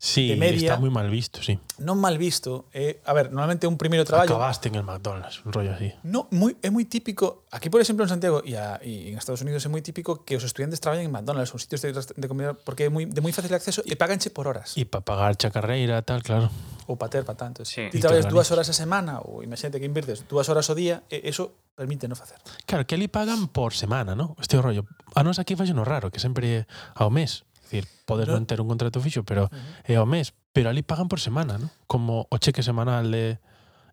Sí, 0.00 0.28
de 0.28 0.36
media, 0.36 0.70
está 0.70 0.78
moi 0.78 0.94
mal 0.94 1.10
visto, 1.10 1.42
sí. 1.42 1.58
Non 1.82 1.98
mal 1.98 2.22
visto. 2.22 2.70
Eh, 2.70 3.02
a 3.02 3.10
ver, 3.10 3.34
normalmente 3.34 3.66
un 3.66 3.74
primeiro 3.74 4.06
traballo... 4.06 4.38
Acabaste 4.38 4.70
en 4.70 4.78
el 4.78 4.86
McDonald's, 4.86 5.42
un 5.42 5.50
rollo 5.50 5.74
así. 5.74 5.90
No, 6.06 6.30
moi, 6.30 6.54
é 6.62 6.70
moi 6.70 6.86
típico... 6.86 7.50
Aquí, 7.50 7.66
por 7.66 7.82
exemplo, 7.82 8.06
en 8.06 8.10
Santiago 8.14 8.38
e, 8.46 8.54
a, 8.54 8.78
e 8.78 9.10
en 9.10 9.18
Estados 9.18 9.42
Unidos 9.42 9.66
é 9.66 9.68
moi 9.68 9.82
típico 9.82 10.22
que 10.22 10.38
os 10.38 10.46
estudiantes 10.46 10.78
traballen 10.78 11.10
en 11.10 11.12
McDonald's, 11.12 11.50
son 11.50 11.58
sitios 11.58 11.82
de, 11.82 11.90
de 11.90 12.26
comida, 12.30 12.54
porque 12.54 12.86
é 12.86 12.90
moi, 12.94 13.10
de 13.10 13.18
moi 13.18 13.34
fácil 13.34 13.50
acceso 13.50 13.82
e 13.82 13.98
paganche 13.98 14.30
por 14.30 14.46
horas. 14.46 14.78
E 14.78 14.86
para 14.86 15.02
pagar 15.02 15.34
xa 15.34 15.50
carreira, 15.50 15.98
tal, 16.06 16.22
claro. 16.22 16.46
Ou 16.86 16.94
para 16.94 17.10
ter, 17.10 17.26
para 17.26 17.34
tanto. 17.34 17.66
Sí. 17.66 17.90
Ti 17.90 17.98
traballas 17.98 18.30
dúas 18.30 18.46
horas 18.54 18.70
a 18.70 18.76
semana, 18.78 19.18
ou 19.18 19.42
imagínate 19.42 19.82
que 19.82 19.86
invirtes 19.90 20.22
dúas 20.30 20.46
horas 20.46 20.70
o 20.70 20.78
día, 20.78 21.02
e 21.10 21.26
eso 21.26 21.58
permite 21.74 22.06
non 22.06 22.14
facer. 22.14 22.38
Claro, 22.70 22.86
que 22.86 22.94
ali 22.94 23.10
pagan 23.10 23.50
por 23.50 23.74
semana, 23.74 24.14
¿no? 24.14 24.38
Este 24.38 24.62
rollo. 24.62 24.86
A 25.18 25.26
nos 25.26 25.42
aquí 25.42 25.58
fallo 25.58 25.74
no 25.74 25.82
raro, 25.82 26.14
que 26.14 26.22
sempre 26.22 26.70
ao 26.94 27.10
mes. 27.10 27.47
Dicir, 27.68 27.84
podes 28.08 28.32
no. 28.32 28.40
manter 28.40 28.64
un 28.64 28.68
contrato 28.72 28.96
fixo, 29.04 29.28
pero 29.28 29.46
uh 29.46 29.52
eh, 29.84 29.92
-huh. 29.92 29.92
é 29.92 29.94
ao 30.00 30.08
mes, 30.08 30.32
pero 30.56 30.72
ali 30.72 30.80
pagan 30.80 31.12
por 31.12 31.20
semana, 31.20 31.60
¿no? 31.60 31.68
Como 31.84 32.24
o 32.32 32.36
cheque 32.40 32.64
semanal 32.64 33.12
de 33.12 33.36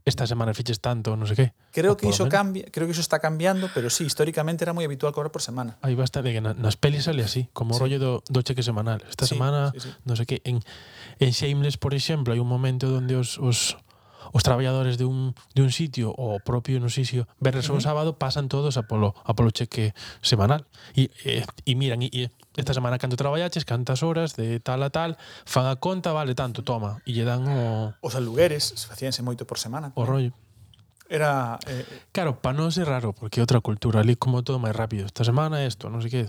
esta 0.06 0.28
semana 0.28 0.54
fiches 0.54 0.80
tanto, 0.80 1.18
non 1.18 1.26
sei 1.28 1.36
que. 1.36 1.48
Creo 1.74 1.98
que 1.98 2.06
iso 2.06 2.30
cambia, 2.30 2.70
creo 2.70 2.86
que 2.86 2.94
iso 2.94 3.02
está 3.02 3.18
cambiando, 3.18 3.74
pero 3.74 3.90
sí, 3.90 4.06
históricamente 4.06 4.62
era 4.62 4.72
moi 4.72 4.86
habitual 4.86 5.12
cobrar 5.12 5.34
por 5.34 5.42
semana. 5.42 5.82
Aí 5.82 5.98
basta 5.98 6.22
de 6.22 6.30
que 6.30 6.40
na, 6.46 6.54
nas 6.54 6.78
pelis 6.78 7.10
sale 7.10 7.26
así, 7.26 7.50
como 7.58 7.74
sí. 7.74 7.82
o 7.82 7.90
rollo 7.90 7.98
do, 7.98 8.12
do 8.30 8.40
cheque 8.46 8.62
semanal. 8.62 9.02
Esta 9.10 9.26
sí, 9.26 9.34
semana, 9.34 9.74
sí, 9.74 9.82
sí. 9.82 9.90
non 10.06 10.14
sei 10.14 10.30
que, 10.30 10.38
en, 10.46 10.62
en 11.18 11.32
Shameless, 11.34 11.82
por 11.82 11.98
exemplo, 11.98 12.32
hai 12.32 12.40
un 12.40 12.48
momento 12.48 12.88
onde 12.94 13.18
os, 13.18 13.42
os 13.42 13.82
os 14.32 14.44
traballadores 14.44 14.98
de 14.98 15.06
un, 15.06 15.36
de 15.54 15.62
un 15.62 15.72
sitio 15.72 16.14
ou 16.16 16.40
propio 16.40 16.80
no 16.80 16.90
sitio 16.90 17.28
verres 17.42 17.70
uh 17.70 17.76
-huh. 17.76 17.84
sábado 17.84 18.18
pasan 18.18 18.48
todos 18.48 18.78
a 18.78 18.88
polo, 18.88 19.14
a 19.26 19.34
polo 19.36 19.52
cheque 19.52 19.94
semanal 20.22 20.66
e, 20.96 21.12
e, 21.26 21.44
e 21.66 21.74
miran 21.76 22.02
e, 22.02 22.10
e 22.14 22.22
esta 22.56 22.74
semana 22.74 22.98
canto 22.98 23.20
traballaches, 23.20 23.68
cantas 23.68 24.00
horas 24.04 24.36
de 24.40 24.60
tal 24.64 24.80
a 24.84 24.90
tal, 24.90 25.20
fan 25.44 25.68
a 25.68 25.76
conta, 25.76 26.16
vale 26.16 26.36
tanto, 26.36 26.64
toma 26.64 27.04
e 27.04 27.12
lle 27.12 27.28
dan 27.28 27.44
o... 27.44 27.92
Os 28.00 28.16
alugueres 28.16 28.72
facíanse 28.88 29.20
moito 29.20 29.44
por 29.44 29.60
semana. 29.60 29.92
O 30.00 30.08
rollo. 30.08 30.32
Era... 31.08 31.60
Eh, 31.68 31.86
claro, 32.12 32.42
para 32.42 32.58
nós 32.58 32.78
é 32.78 32.84
raro, 32.84 33.14
porque 33.14 33.38
é 33.40 33.46
outra 33.46 33.62
cultura. 33.62 34.02
Ali 34.02 34.18
como 34.18 34.42
todo 34.42 34.58
máis 34.58 34.74
rápido. 34.74 35.06
Esta 35.06 35.22
semana 35.22 35.62
isto, 35.62 35.86
non 35.90 36.02
sei 36.02 36.10
que. 36.10 36.22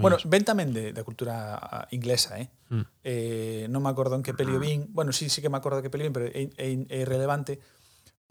Bueno, 0.00 0.16
ven 0.24 0.44
tamén 0.44 0.72
de, 0.72 0.96
da 0.96 1.04
cultura 1.04 1.88
inglesa, 1.92 2.40
eh? 2.40 2.48
Mm. 2.72 2.84
eh 3.04 3.64
non 3.68 3.84
me 3.84 3.92
acordo 3.92 4.16
en 4.16 4.24
que 4.24 4.32
peli 4.32 4.56
vin. 4.56 4.88
Bueno, 4.88 5.12
sí, 5.12 5.28
sí 5.28 5.44
que 5.44 5.52
me 5.52 5.60
acordo 5.60 5.84
que 5.84 5.92
peli 5.92 6.08
vin, 6.08 6.16
pero 6.16 6.26
é, 6.32 6.48
é, 6.56 6.66
é 6.72 6.96
irrelevante. 7.04 7.60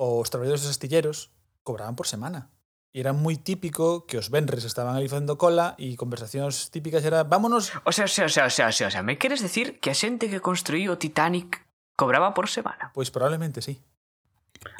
Os 0.01 0.25
traballadores 0.33 0.65
dos 0.65 0.73
astilleros 0.73 1.29
cobraban 1.61 1.93
por 1.93 2.09
semana. 2.09 2.49
E 2.91 2.99
era 2.99 3.15
moi 3.15 3.39
típico 3.39 4.03
que 4.03 4.19
os 4.19 4.27
venres 4.27 4.67
estaban 4.67 4.99
ali 4.99 5.07
facendo 5.07 5.39
cola 5.39 5.79
e 5.79 5.95
conversacións 5.95 6.73
típicas 6.75 7.07
era 7.07 7.23
vámonos... 7.23 7.71
O 7.87 7.95
sea, 7.95 8.03
o 8.03 8.11
sea, 8.11 8.27
o 8.27 8.33
sea, 8.33 8.49
o 8.49 8.51
sea, 8.51 8.67
o 8.67 8.75
sea, 8.75 8.87
o 8.89 8.91
sea 8.91 9.05
me 9.05 9.15
queres 9.15 9.39
decir 9.39 9.79
que 9.79 9.93
a 9.93 9.95
xente 9.95 10.27
que 10.27 10.43
construíu 10.43 10.91
o 10.91 10.99
Titanic 10.99 11.63
cobraba 11.95 12.35
por 12.35 12.51
semana? 12.51 12.91
Pois 12.91 13.07
probablemente 13.07 13.63
sí. 13.63 13.79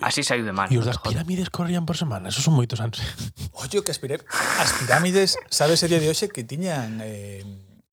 Así 0.02 0.22
saiu 0.22 0.46
de 0.46 0.54
mal. 0.54 0.70
E 0.70 0.78
os 0.78 0.86
das 0.86 1.02
pirámides 1.02 1.50
corrían 1.50 1.90
por 1.90 1.98
semana, 1.98 2.30
esos 2.30 2.46
son 2.46 2.54
moitos 2.54 2.78
anos. 2.82 3.02
Ollo, 3.58 3.82
que 3.82 3.90
as, 3.90 3.98
piré... 3.98 4.22
as 4.62 4.72
pirámides, 4.78 5.38
sabes, 5.50 5.82
día 5.82 5.98
de 5.98 6.10
hoxe 6.10 6.30
que 6.30 6.46
tiñan 6.46 7.02
eh, 7.02 7.42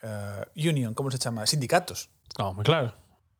uh, 0.05 0.45
union, 0.57 0.93
como 0.93 1.09
se 1.09 1.17
chama, 1.17 1.49
sindicatos. 1.49 2.13
Oh, 2.37 2.53
moi 2.53 2.65
claro. 2.65 2.93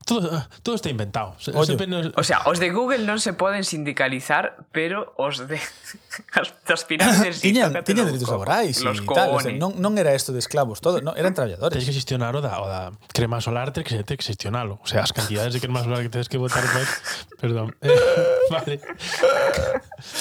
Todo, 0.05 0.39
eh, 0.39 0.43
todo 0.63 0.75
está 0.75 0.89
inventado. 0.89 1.37
Oye, 1.55 1.87
nos... 1.87 2.13
O 2.17 2.25
sea, 2.25 2.43
os 2.47 2.59
de 2.59 2.71
Google 2.71 3.05
non 3.05 3.21
se 3.21 3.37
poden 3.37 3.61
sindicalizar, 3.61 4.65
pero 4.73 5.13
os 5.21 5.45
de 5.45 5.61
as 6.41 6.83
finanzas 6.89 7.45
tiñan, 7.45 7.77
tiñan 7.85 8.09
dereitos 8.09 8.33
laborais 8.33 8.81
los 8.81 9.05
tal, 9.05 9.37
o 9.37 9.41
sea, 9.41 9.53
non, 9.53 9.77
non 9.77 9.93
era 10.01 10.17
isto 10.17 10.33
de 10.33 10.41
esclavos, 10.41 10.81
todo, 10.81 11.05
non, 11.05 11.13
eran 11.21 11.37
traballadores. 11.37 11.77
Tens 11.77 11.85
que 11.85 11.93
xestionar 11.93 12.33
o 12.33 12.41
da, 12.41 12.57
o 12.57 12.67
da 12.67 12.89
crema 13.13 13.45
solar, 13.45 13.69
tens 13.77 13.85
que, 13.85 14.01
tens 14.01 14.17
que 14.17 14.27
xestionalo. 14.33 14.81
O 14.81 14.89
sea, 14.89 15.05
as 15.05 15.13
cantidades 15.13 15.53
de 15.53 15.61
crema 15.61 15.85
solar 15.85 16.01
que 16.01 16.09
tens 16.09 16.33
que 16.33 16.41
botar 16.41 16.65
pues, 16.65 16.89
Perdón. 17.37 17.77
Eh, 17.85 17.93
vale. 18.51 18.81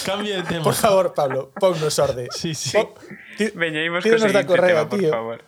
Cambia 0.05 0.37
de 0.37 0.43
tema. 0.43 0.63
Por 0.63 0.75
favor, 0.75 1.13
Pablo, 1.13 1.51
ponnos 1.55 1.97
orde. 1.99 2.27
Sí, 2.31 2.55
sí. 2.55 2.75
Pon... 2.75 2.91
Veña, 3.55 3.83
imos 3.83 4.03
co 4.03 4.17
seguinte 4.17 4.51
tema, 4.51 4.89
por 4.89 4.99
tío. 4.99 5.11
favor. 5.11 5.39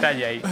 Talla 0.00 0.26
aí. 0.28 0.42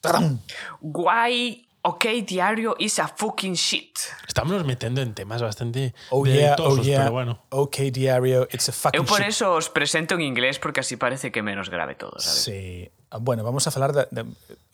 ¡Tadam! 0.00 0.40
Guay. 0.80 1.66
Ok, 1.82 2.04
diario 2.26 2.76
is 2.78 2.98
a 2.98 3.08
fucking 3.08 3.54
shit. 3.54 3.98
Estamos 4.28 4.66
metendo 4.66 5.00
en 5.00 5.14
temas 5.14 5.40
bastante 5.40 5.94
oh, 6.10 6.26
yeah, 6.26 6.54
oh, 6.58 6.76
yeah. 6.76 7.04
pero 7.04 7.12
bueno. 7.12 7.42
Ok, 7.48 7.76
diario, 7.90 8.46
it's 8.52 8.68
a 8.68 8.72
fucking 8.72 9.00
shit. 9.00 9.08
Eu 9.08 9.08
por 9.08 9.20
shit. 9.20 9.28
eso 9.28 9.54
os 9.54 9.70
presento 9.70 10.14
en 10.14 10.20
inglés 10.20 10.58
porque 10.58 10.80
así 10.80 10.96
parece 10.96 11.32
que 11.32 11.40
menos 11.40 11.70
grave 11.70 11.94
todo, 11.94 12.18
sabes? 12.18 12.42
Sí. 12.44 12.90
Ah, 13.08 13.16
bueno, 13.18 13.42
vamos 13.42 13.66
a 13.66 13.70
falar 13.70 13.94
de, 13.94 14.06
de, 14.10 14.24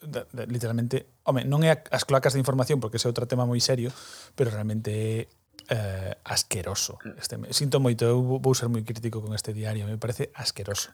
de, 0.01 0.25
de 0.31 0.47
literalmente, 0.47 1.07
home, 1.23 1.47
non 1.47 1.63
é 1.63 1.79
as 1.95 2.03
cloacas 2.03 2.35
de 2.35 2.43
información 2.43 2.83
porque 2.83 2.99
ese 2.99 3.07
é 3.07 3.11
outro 3.15 3.23
tema 3.23 3.47
moi 3.47 3.63
serio, 3.63 3.95
pero 4.35 4.51
realmente 4.51 5.31
eh, 5.71 6.11
asqueroso. 6.27 6.99
Este, 7.17 7.39
sinto 7.55 7.79
moito, 7.79 8.03
eu 8.03 8.19
vou 8.19 8.51
ser 8.51 8.67
moi 8.67 8.83
crítico 8.83 9.23
con 9.23 9.31
este 9.31 9.55
diario, 9.55 9.87
me 9.87 9.95
parece 9.95 10.27
asqueroso 10.35 10.91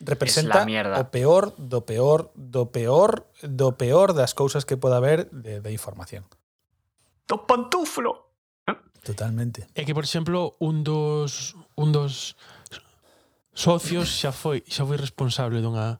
representa 0.00 0.62
o 0.62 1.04
peor 1.10 1.54
do 1.58 1.82
peor 1.82 2.30
do 2.34 2.70
peor 2.70 3.26
do 3.42 3.74
peor 3.74 4.14
das 4.14 4.34
cousas 4.34 4.64
que 4.64 4.76
pode 4.76 4.94
haber 4.94 5.30
de, 5.30 5.60
de 5.60 5.70
información. 5.72 6.24
Do 7.26 7.44
pantuflo. 7.46 8.30
Totalmente. 9.02 9.66
É 9.74 9.82
que, 9.82 9.94
por 9.94 10.04
exemplo, 10.04 10.54
un 10.62 10.86
dos 10.86 11.56
un 11.74 11.90
dos 11.90 12.38
socios 13.54 14.06
xa 14.06 14.30
foi 14.30 14.62
xa 14.70 14.86
foi 14.86 14.98
responsable 14.98 15.58
dunha 15.58 15.98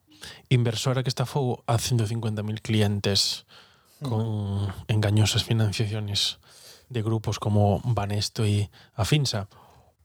inversora 0.50 1.02
que 1.02 1.10
estafou 1.10 1.62
a 1.66 1.78
150.000 1.78 2.62
clientes 2.62 3.46
con 4.02 4.66
mm. 4.66 4.94
engañosas 4.94 5.42
financiaciones 5.42 6.38
de 6.86 7.02
grupos 7.02 7.38
como 7.38 7.82
Banesto 7.82 8.46
e 8.46 8.70
Afinsa. 8.94 9.50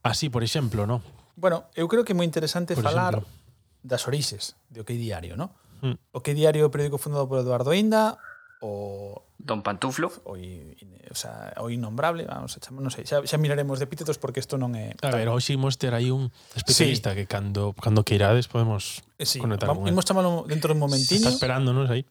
Así, 0.02 0.28
por 0.28 0.42
exemplo, 0.42 0.86
¿no? 0.86 1.00
Bueno, 1.34 1.70
eu 1.74 1.86
creo 1.86 2.02
que 2.02 2.14
é 2.14 2.18
moi 2.18 2.26
interesante 2.26 2.74
por 2.74 2.86
falar 2.86 3.22
exemplo 3.22 3.43
das 3.84 4.08
orixes 4.08 4.56
de 4.72 4.80
OK 4.80 4.96
Diario, 4.96 5.36
¿no? 5.36 5.52
Mm. 5.84 6.00
OK 6.16 6.32
Diario 6.32 6.64
é 6.64 6.66
o 6.66 6.72
periódico 6.72 6.96
fundado 6.96 7.28
por 7.28 7.36
Eduardo 7.36 7.76
Inda, 7.76 8.16
o 8.64 9.20
Don 9.36 9.60
Pantuflo, 9.60 10.08
o, 10.24 10.40
o, 10.40 11.14
sea, 11.14 11.52
o 11.60 11.68
innombrable, 11.68 12.24
vamos, 12.24 12.56
chamar, 12.56 12.80
non 12.80 12.88
sei, 12.88 13.04
xa, 13.04 13.20
xa 13.20 13.36
miraremos 13.36 13.76
de 13.76 13.84
epítetos 13.84 14.16
porque 14.16 14.40
isto 14.40 14.56
non 14.56 14.72
é 14.72 14.96
A 15.04 15.12
ver, 15.12 15.28
hoxe 15.28 15.52
imos 15.52 15.76
ter 15.76 15.92
aí 15.92 16.08
un 16.08 16.32
especialista 16.56 17.12
sí. 17.12 17.22
que 17.22 17.24
cando 17.28 17.76
cando 17.76 18.08
queirades 18.08 18.48
podemos 18.48 19.04
eh, 19.20 19.28
sí, 19.28 19.36
conectar 19.36 19.68
vamos, 19.68 19.84
con 19.84 19.92
él. 19.92 19.92
Imos 19.92 20.08
chamalo 20.08 20.48
dentro 20.48 20.72
dun 20.72 20.80
un 20.80 20.88
momentiño. 20.88 21.20
Se 21.20 21.28
está 21.28 21.36
esperándonos 21.36 21.92
aí. 21.92 22.08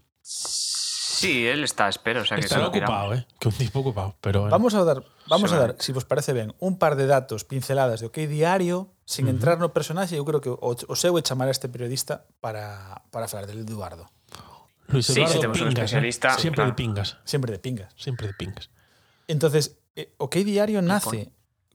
Sí, 1.23 1.47
él 1.47 1.63
está 1.63 1.88
a 1.88 1.89
espera, 1.89 2.21
o 2.21 2.25
sea 2.25 2.38
que 2.38 2.43
Estará 2.43 2.67
ocupado, 2.67 3.13
eh? 3.15 3.25
Que 3.39 3.47
un 3.47 3.55
tipo 3.55 3.79
ocupado, 3.79 4.15
pero 4.19 4.41
bueno. 4.41 4.51
Vamos 4.51 4.75
a 4.75 4.83
dar, 4.83 5.03
vamos 5.27 5.51
a 5.51 5.57
dar, 5.57 5.75
si 5.79 5.91
vos 5.91 6.05
parece 6.05 6.33
ben, 6.33 6.53
un 6.59 6.77
par 6.77 6.95
de 6.95 7.07
datos, 7.07 7.45
pinceladas 7.45 8.01
de 8.01 8.07
OK 8.07 8.17
Diario, 8.27 8.91
sin 9.05 9.27
entrar 9.27 9.59
no 9.59 9.71
personaxe, 9.73 10.15
eu 10.15 10.23
creo 10.27 10.39
que 10.39 10.51
o, 10.51 10.59
o 10.62 10.95
seu 10.95 11.15
é 11.17 11.21
chamar 11.23 11.47
a 11.47 11.55
este 11.55 11.67
periodista 11.67 12.27
para, 12.43 13.03
para 13.12 13.27
falar 13.27 13.47
del 13.47 13.63
Eduardo. 13.63 14.07
Luis 14.91 15.07
Sí, 15.07 15.13
Eduardo 15.19 15.33
si 15.33 15.39
tenemos 15.39 15.62
un 15.62 15.67
Pingas, 15.71 15.83
especialista, 15.91 16.27
¿eh? 16.36 16.39
Siempre 16.39 16.63
claro. 16.63 16.71
de 16.71 16.75
pingas, 16.75 17.09
Sempre 17.23 17.51
de 17.51 17.59
pingas. 17.59 17.89
siempre 17.95 18.27
de 18.27 18.33
pingas. 18.36 18.69
Entonces, 19.27 19.79
eh, 19.95 20.13
OK 20.19 20.36
Diario 20.43 20.81
nace 20.81 21.31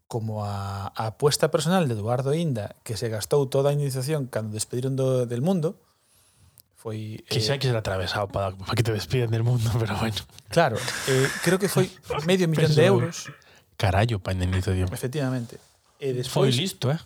como 0.08 0.44
a, 0.44 0.92
a 0.96 1.06
apuesta 1.16 1.50
personal 1.50 1.88
de 1.88 1.94
Eduardo 1.94 2.32
Inda, 2.32 2.76
que 2.84 2.96
se 2.96 3.08
gastou 3.08 3.44
toda 3.48 3.68
a 3.70 3.72
indemnización 3.76 4.24
cando 4.28 4.56
despediron 4.56 4.96
do, 4.96 5.28
del 5.28 5.40
mundo. 5.44 5.76
foi 6.78 7.18
Quizá 7.26 7.54
eh, 7.54 7.58
que 7.58 7.66
ser 7.66 7.74
atravesado 7.74 8.30
para, 8.30 8.54
para 8.54 8.74
que 8.78 8.86
te 8.86 8.94
despiden 8.94 9.34
del 9.34 9.42
mundo, 9.42 9.66
pero 9.82 9.98
bueno. 9.98 10.14
Claro, 10.48 10.78
eh, 11.10 11.26
creo 11.42 11.58
que 11.58 11.66
foi 11.66 11.90
medio 12.30 12.46
millón 12.46 12.70
de 12.70 12.86
euros. 12.86 13.34
Carallo, 13.74 14.22
para 14.22 14.38
indemnización. 14.38 14.86
Efectivamente. 14.94 15.58
E 15.98 16.14
despois, 16.14 16.54
foi 16.54 16.62
listo, 16.62 16.86
eh? 16.94 17.02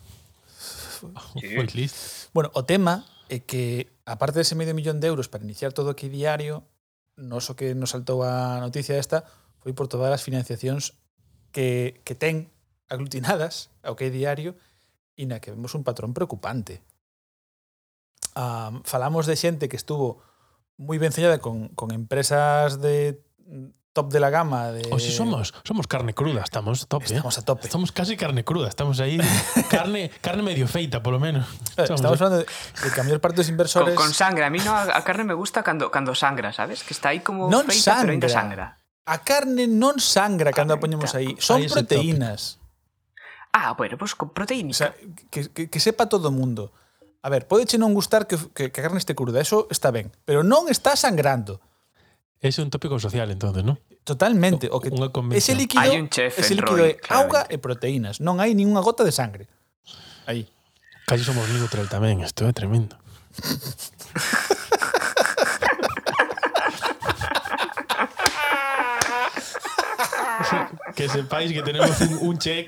Sí. 1.41 1.57
Foi 1.57 1.65
listo. 1.73 2.29
Bueno, 2.37 2.53
o 2.53 2.61
tema 2.69 3.01
é 3.33 3.41
que, 3.41 3.89
aparte 4.05 4.37
dese 4.37 4.53
medio 4.53 4.77
millón 4.77 5.01
de 5.01 5.09
euros 5.09 5.25
para 5.25 5.41
iniciar 5.41 5.73
todo 5.73 5.89
aquí 5.89 6.05
diario, 6.05 6.61
nos 7.17 7.49
o 7.49 7.57
que 7.57 7.73
nos 7.73 7.97
saltou 7.97 8.21
a 8.21 8.61
noticia 8.61 8.93
esta 9.01 9.25
foi 9.65 9.73
por 9.73 9.89
todas 9.89 10.13
as 10.13 10.21
financiacións 10.21 10.93
que, 11.49 11.97
que 12.05 12.13
ten 12.13 12.53
aglutinadas 12.93 13.73
ao 13.81 13.97
que 13.97 14.09
é 14.09 14.11
diario 14.13 14.53
e 15.17 15.25
na 15.25 15.41
que 15.41 15.49
vemos 15.49 15.73
un 15.73 15.81
patrón 15.81 16.13
preocupante 16.13 16.81
um, 18.35 18.81
falamos 18.83 19.25
de 19.25 19.35
xente 19.35 19.69
que 19.69 19.77
estuvo 19.77 20.21
moi 20.77 20.97
ben 20.97 21.13
sellada 21.13 21.37
con, 21.37 21.69
con 21.77 21.93
empresas 21.93 22.81
de 22.81 23.21
mm, 23.45 23.93
top 23.93 24.09
de 24.09 24.19
la 24.19 24.29
gama 24.33 24.73
de 24.73 24.89
O 24.89 24.97
si 24.97 25.13
somos, 25.13 25.53
somos 25.63 25.85
carne 25.85 26.13
cruda, 26.17 26.41
estamos 26.41 26.87
top, 26.89 27.03
¿eh? 27.03 27.13
Estamos 27.13 27.37
eh? 27.37 27.39
a 27.39 27.43
tope. 27.45 27.63
Estamos 27.69 27.91
casi 27.91 28.17
carne 28.17 28.43
cruda, 28.43 28.67
estamos 28.67 28.99
aí 28.99 29.21
carne 29.69 30.09
carne 30.21 30.41
medio 30.41 30.67
feita, 30.67 31.05
por 31.05 31.13
lo 31.13 31.21
menos. 31.21 31.45
Eh, 31.77 31.85
estamos, 31.85 32.01
estamos 32.01 32.21
hablando 32.21 32.37
de, 32.41 32.45
de 32.45 32.89
que 32.89 32.99
a 32.99 33.03
maior 33.05 33.21
parte 33.21 33.37
dos 33.37 33.49
inversores 33.49 33.93
con, 33.93 34.09
con 34.09 34.13
sangre, 34.13 34.45
a 34.45 34.49
mí 34.49 34.59
no 34.59 34.73
a 34.73 35.01
carne 35.05 35.23
me 35.23 35.37
gusta 35.37 35.61
cando 35.61 35.93
cando 35.93 36.17
sangra, 36.17 36.51
sabes? 36.51 36.81
Que 36.81 36.93
está 36.93 37.13
aí 37.13 37.21
como 37.21 37.53
non 37.53 37.69
feita, 37.69 37.93
sangra. 37.93 38.01
pero 38.01 38.13
ainda 38.17 38.29
sangra. 38.29 38.65
A 39.05 39.21
carne 39.21 39.69
non 39.69 40.01
sangra 40.01 40.49
cando 40.49 40.73
a 40.73 40.81
poñemos 40.81 41.13
aí, 41.13 41.37
son 41.37 41.61
proteínas. 41.69 42.57
Ah, 43.53 43.77
bueno, 43.77 44.01
pues, 44.01 44.17
con 44.17 44.33
proteínica. 44.33 44.73
O 44.73 44.77
sea, 44.81 44.89
que, 45.29 45.53
que, 45.53 45.69
que 45.69 45.79
sepa 45.79 46.09
todo 46.09 46.29
o 46.29 46.33
mundo 46.33 46.73
A 47.23 47.31
ver, 47.31 47.47
podeche 47.47 47.79
non 47.79 47.95
gustar 47.95 48.27
que, 48.27 48.35
que, 48.51 48.67
que 48.67 48.79
a 48.83 48.83
carne 48.83 48.99
este 48.99 49.15
cruda, 49.15 49.39
eso 49.39 49.71
está 49.71 49.95
ben, 49.95 50.11
pero 50.27 50.43
non 50.43 50.67
está 50.67 50.99
sangrando. 50.99 51.63
Ese 52.43 52.59
é 52.59 52.67
un 52.67 52.69
tópico 52.69 52.99
social, 52.99 53.31
entonces, 53.31 53.63
non? 53.63 53.79
Totalmente. 54.03 54.67
O, 54.67 54.75
o 54.75 54.83
que, 54.83 54.91
ese 55.31 55.55
líquido, 55.55 55.79
hai 55.79 55.95
un 55.95 56.11
chef 56.11 56.35
ese 56.35 56.51
líquido 56.51 56.83
Roy, 56.83 56.99
é 56.99 57.15
auga 57.15 57.47
e 57.47 57.55
proteínas. 57.63 58.19
Non 58.19 58.43
hai 58.43 58.51
ninguna 58.51 58.83
gota 58.83 59.07
de 59.07 59.15
sangre. 59.15 59.47
Aí. 60.27 60.51
Casi 61.07 61.23
somos 61.23 61.47
neutral 61.47 61.87
tamén, 61.87 62.19
isto 62.19 62.43
é 62.43 62.51
tremendo. 62.51 62.99
que 70.99 71.07
sepáis 71.07 71.55
que 71.55 71.63
tenemos 71.63 71.95
un, 72.03 72.19
un 72.19 72.35
check 72.35 72.67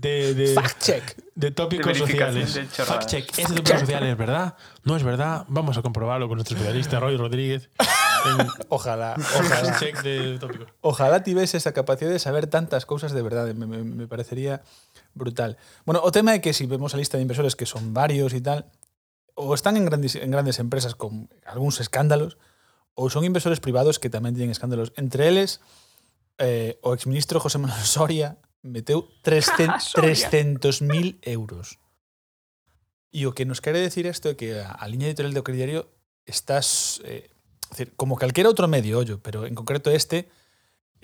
de, 0.00 0.34
de, 0.34 0.54
fact 0.54 0.82
check. 0.82 1.16
De 1.34 1.50
tópicos 1.50 1.92
de 1.92 1.98
sociales. 1.98 2.54
De 2.54 2.64
fact 2.66 3.06
check. 3.06 3.26
Fact 3.26 3.38
es 3.38 3.48
de 3.48 3.54
tópicos 3.56 3.80
sociales, 3.80 4.16
¿verdad? 4.16 4.56
No 4.82 4.96
es 4.96 5.02
verdad. 5.02 5.44
Vamos 5.48 5.76
a 5.78 5.82
comprobarlo 5.82 6.28
con 6.28 6.36
nuestro 6.36 6.56
periodista 6.58 7.00
Roy 7.00 7.16
Rodríguez. 7.16 7.70
En 7.78 8.46
ojalá. 8.68 9.16
Ojalá. 9.16 9.78
Check 9.78 10.02
de 10.02 10.38
tópicos. 10.38 10.68
Ojalá 10.80 11.22
tivese 11.22 11.56
esa 11.56 11.72
capacidad 11.72 12.10
de 12.10 12.18
saber 12.18 12.46
tantas 12.46 12.86
cousas 12.86 13.12
de 13.12 13.22
verdade. 13.22 13.54
Me, 13.54 13.66
me, 13.66 13.82
me 13.82 14.06
parecería 14.06 14.62
brutal. 15.14 15.56
Bueno, 15.84 16.00
o 16.02 16.10
tema 16.10 16.34
é 16.34 16.40
que 16.40 16.52
si 16.52 16.66
vemos 16.66 16.94
a 16.94 16.98
lista 16.98 17.16
de 17.16 17.22
inversores 17.22 17.56
que 17.56 17.66
son 17.66 17.94
varios 17.94 18.34
e 18.34 18.42
tal, 18.42 18.66
ou 19.34 19.54
están 19.54 19.74
en 19.76 19.84
grandes, 19.86 20.14
en 20.14 20.30
grandes 20.30 20.62
empresas 20.62 20.94
con 20.94 21.26
algúns 21.42 21.82
escándalos, 21.82 22.38
ou 22.94 23.10
son 23.10 23.26
inversores 23.26 23.58
privados 23.58 23.98
que 23.98 24.10
tamén 24.10 24.34
teñen 24.34 24.54
escándalos. 24.54 24.94
Entre 24.94 25.26
eles, 25.26 25.58
eh, 26.38 26.78
o 26.82 26.94
exministro 26.94 27.42
José 27.42 27.58
Manuel 27.58 27.82
Soria 27.82 28.38
meteu 28.64 29.06
300.000 29.22 31.20
euros. 31.22 31.78
E 33.14 33.28
o 33.28 33.36
que 33.36 33.44
nos 33.44 33.60
quere 33.60 33.78
decir 33.78 34.08
isto 34.10 34.26
é 34.26 34.34
que 34.34 34.58
a, 34.58 34.74
a 34.74 34.88
liña 34.90 35.06
editorial 35.06 35.36
do 35.36 35.46
Crediario 35.46 35.86
estás 36.26 36.98
eh, 37.04 37.30
decir, 37.70 37.92
como 37.94 38.16
calquera 38.16 38.50
outro 38.50 38.66
medio, 38.66 38.98
ollo, 38.98 39.22
pero 39.22 39.46
en 39.46 39.54
concreto 39.54 39.92
este 39.92 40.26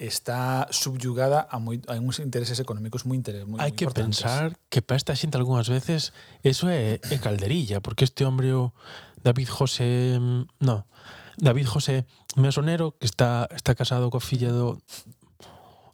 está 0.01 0.67
subyugada 0.73 1.45
a, 1.53 1.61
moi, 1.61 1.77
a 1.85 2.01
uns 2.01 2.25
intereses 2.25 2.57
económicos 2.57 3.05
moi 3.05 3.21
intereses 3.21 3.45
moi, 3.45 3.61
Hai 3.61 3.77
que 3.77 3.85
importantes. 3.85 4.25
pensar 4.25 4.57
que 4.73 4.81
para 4.81 4.97
esta 4.97 5.13
xente 5.13 5.37
algunhas 5.37 5.69
veces 5.69 6.17
eso 6.41 6.73
é, 6.73 6.97
é 6.99 7.17
calderilla, 7.21 7.85
porque 7.85 8.09
este 8.09 8.25
hombre 8.25 8.57
o 8.57 8.73
David 9.21 9.53
José, 9.53 10.17
mm, 10.17 10.65
no, 10.65 10.89
David 11.37 11.69
José 11.69 12.09
Mesonero, 12.41 12.97
que 12.97 13.05
está 13.05 13.45
está 13.53 13.77
casado 13.77 14.09
coa 14.09 14.25
filla 14.25 14.49
do 14.49 14.81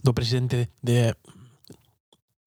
do 0.06 0.14
presidente 0.14 0.70
de 0.86 1.18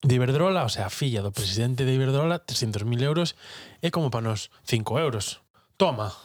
de 0.02 0.16
Iberdrola, 0.16 0.64
o 0.64 0.72
sea, 0.72 0.88
a 0.88 0.94
filla 0.94 1.20
do 1.20 1.36
presidente 1.36 1.84
de 1.84 1.92
Iberdrola, 1.92 2.40
300.000 2.46 2.88
euros, 3.04 3.36
é 3.84 3.92
como 3.92 4.08
para 4.08 4.32
nos 4.32 4.52
5 4.64 5.00
euros. 5.00 5.44
Toma. 5.76 6.16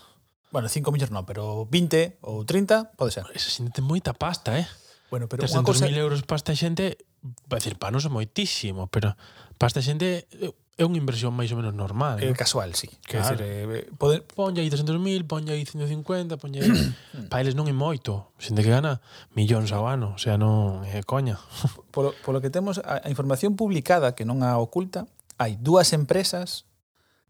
Bueno, 0.55 0.71
5 0.71 0.95
millóns 0.95 1.11
non, 1.11 1.27
pero 1.27 1.67
20 1.67 2.23
ou 2.23 2.47
30 2.47 2.95
pode 2.95 3.11
ser. 3.11 3.27
Esa 3.35 3.51
xente 3.51 3.75
ten 3.75 3.87
moita 3.87 4.15
pasta, 4.15 4.55
eh? 4.55 4.67
Bueno, 5.11 5.27
pero 5.27 5.43
300.000 5.43 5.67
cosa... 5.67 5.91
euros 5.91 6.23
para 6.23 6.39
esta 6.39 6.55
xente, 6.55 7.03
vai 7.51 7.59
decir, 7.59 7.75
para 7.75 7.91
nos 7.91 8.07
é 8.07 8.11
moitísimo, 8.11 8.87
pero 8.87 9.19
para 9.59 9.71
esta 9.71 9.83
xente 9.83 10.31
é 10.75 10.83
unha 10.83 10.99
inversión 10.99 11.31
máis 11.31 11.55
ou 11.55 11.59
menos 11.63 11.71
normal. 11.71 12.19
É 12.19 12.27
eh, 12.27 12.35
¿no? 12.35 12.37
casual, 12.37 12.75
sí. 12.75 12.91
Quer 13.07 13.23
claro. 13.23 13.39
decir, 13.39 13.87
eh, 13.87 13.87
poder, 13.95 14.27
ponlle 14.27 14.59
aí 14.59 14.67
300.000, 14.67 15.23
ponlle 15.31 15.55
aí 15.55 15.63
150, 15.63 16.35
ponlle 16.35 16.67
aí... 16.67 16.71
pa 17.31 17.39
eles 17.39 17.55
non 17.55 17.71
é 17.71 17.75
moito, 17.75 18.35
xente 18.43 18.67
que 18.67 18.75
gana 18.75 18.99
millóns 19.39 19.71
ao 19.71 19.87
ano, 19.87 20.19
o 20.19 20.21
sea, 20.21 20.35
non 20.35 20.83
é 20.83 20.99
coña. 21.07 21.39
polo, 21.95 22.11
polo 22.27 22.43
que 22.43 22.51
temos 22.51 22.83
a, 22.83 23.07
a 23.07 23.09
información 23.09 23.55
publicada, 23.55 24.19
que 24.19 24.27
non 24.27 24.43
a 24.43 24.59
oculta, 24.59 25.07
hai 25.39 25.55
dúas 25.55 25.95
empresas, 25.95 26.67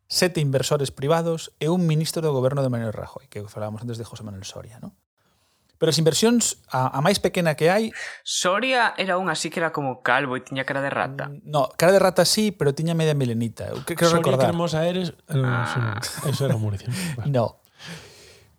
sete 0.09 0.41
inversores 0.41 0.89
privados 0.89 1.53
e 1.61 1.69
un 1.69 1.85
ministro 1.85 2.25
do 2.25 2.33
goberno 2.33 2.65
de 2.65 2.73
Manuel 2.73 2.97
Rajoy, 2.97 3.29
que 3.29 3.45
falábamos 3.45 3.85
antes 3.85 4.01
de 4.01 4.09
José 4.09 4.25
Manuel 4.25 4.49
Soria, 4.49 4.81
¿no? 4.81 4.97
Pero 5.79 5.91
as 5.91 5.99
inversións, 5.99 6.63
a, 6.71 6.95
a 6.95 7.01
máis 7.03 7.19
pequena 7.19 7.59
que 7.59 7.69
hai... 7.69 7.91
Soria 8.23 8.95
era 8.97 9.19
unha 9.19 9.35
así 9.35 9.51
que 9.51 9.59
era 9.59 9.75
como 9.75 10.01
calvo 10.01 10.39
e 10.39 10.43
tiña 10.43 10.63
cara 10.63 10.81
de 10.81 10.91
rata. 10.91 11.29
Mm, 11.29 11.47
no, 11.47 11.69
cara 11.75 11.93
de 11.93 12.01
rata 12.01 12.23
sí, 12.25 12.55
pero 12.55 12.75
tiña 12.75 12.95
media 12.95 13.13
melenita. 13.13 13.69
Eu 13.71 13.83
creo 13.83 14.09
Soria 14.09 14.23
recordar. 14.23 14.49
Soria 14.49 14.55
Cremosa 14.55 14.79
eres... 14.87 15.09
Eh, 15.29 15.43
ah. 15.43 16.01
Eso 16.27 16.47
era 16.47 16.57
Murcia. 16.57 16.89
Vale. 17.19 17.31
No. 17.31 17.59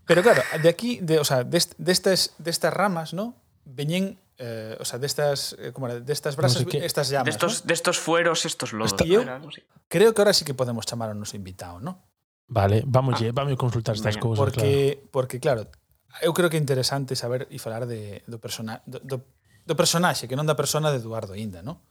Pero 0.05 0.21
claro, 0.21 0.43
de 0.61 0.69
aquí, 0.69 0.99
de, 1.01 1.17
o 1.17 1.25
sea, 1.25 1.43
dest, 1.43 1.73
destas, 1.77 2.35
destas 2.37 2.71
ramas, 2.71 3.13
¿no? 3.13 3.33
Veñen 3.65 4.19
eh, 4.37 4.75
o 4.79 4.85
sea, 4.85 4.99
destas 4.99 5.55
eh, 5.59 5.71
como 5.71 5.87
era, 5.87 5.99
destas 5.99 6.35
brasas, 6.35 6.65
no 6.65 6.71
sé 6.71 6.77
qué. 6.77 6.85
estas 6.85 7.09
llamas, 7.09 7.25
destos, 7.25 7.63
¿no? 7.63 7.67
destos 7.67 7.99
fueros, 7.99 8.45
estos 8.45 8.73
lodos. 8.73 8.91
Esta, 8.91 9.05
yo, 9.05 9.23
creo 9.87 10.13
que 10.13 10.21
ahora 10.21 10.33
sí 10.33 10.43
que 10.43 10.53
podemos 10.53 10.85
chamar 10.85 11.09
a 11.09 11.13
noso 11.13 11.37
invitado, 11.37 11.79
¿no? 11.79 12.03
Vale, 12.47 12.83
vamos, 12.85 13.21
ah, 13.21 13.31
vamos 13.33 13.53
a 13.53 13.55
consultar 13.55 13.95
estas 13.95 14.15
veña. 14.15 14.21
cosas, 14.21 14.37
porque 14.37 14.99
claro. 14.99 15.09
porque 15.11 15.39
claro, 15.39 15.67
eu 16.21 16.33
creo 16.33 16.49
que 16.49 16.57
é 16.57 16.61
interesante 16.61 17.15
saber 17.15 17.47
e 17.51 17.59
falar 17.59 17.85
de, 17.85 18.23
do, 18.27 18.39
persona, 18.39 18.81
do, 18.85 18.99
do, 18.99 19.17
do 19.65 19.75
personaxe, 19.75 20.27
que 20.27 20.35
non 20.37 20.47
da 20.47 20.55
persona 20.55 20.91
de 20.91 20.99
Eduardo 21.03 21.35
Inda, 21.35 21.59
¿no? 21.63 21.81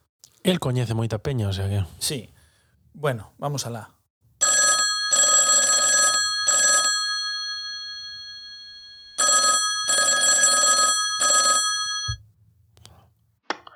El 0.44 0.60
coñece 0.60 0.92
moita 0.96 1.20
peña, 1.20 1.48
o 1.48 1.54
sea 1.56 1.68
que... 1.68 1.84
Sí. 1.98 2.28
Bueno, 2.92 3.32
vamos 3.40 3.66
alá. 3.66 3.90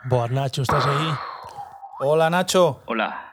Boas, 0.05 0.31
Nacho, 0.31 0.63
estás 0.63 0.87
aí? 0.87 1.09
Hola, 2.01 2.31
Nacho. 2.31 2.83
Hola. 2.87 3.25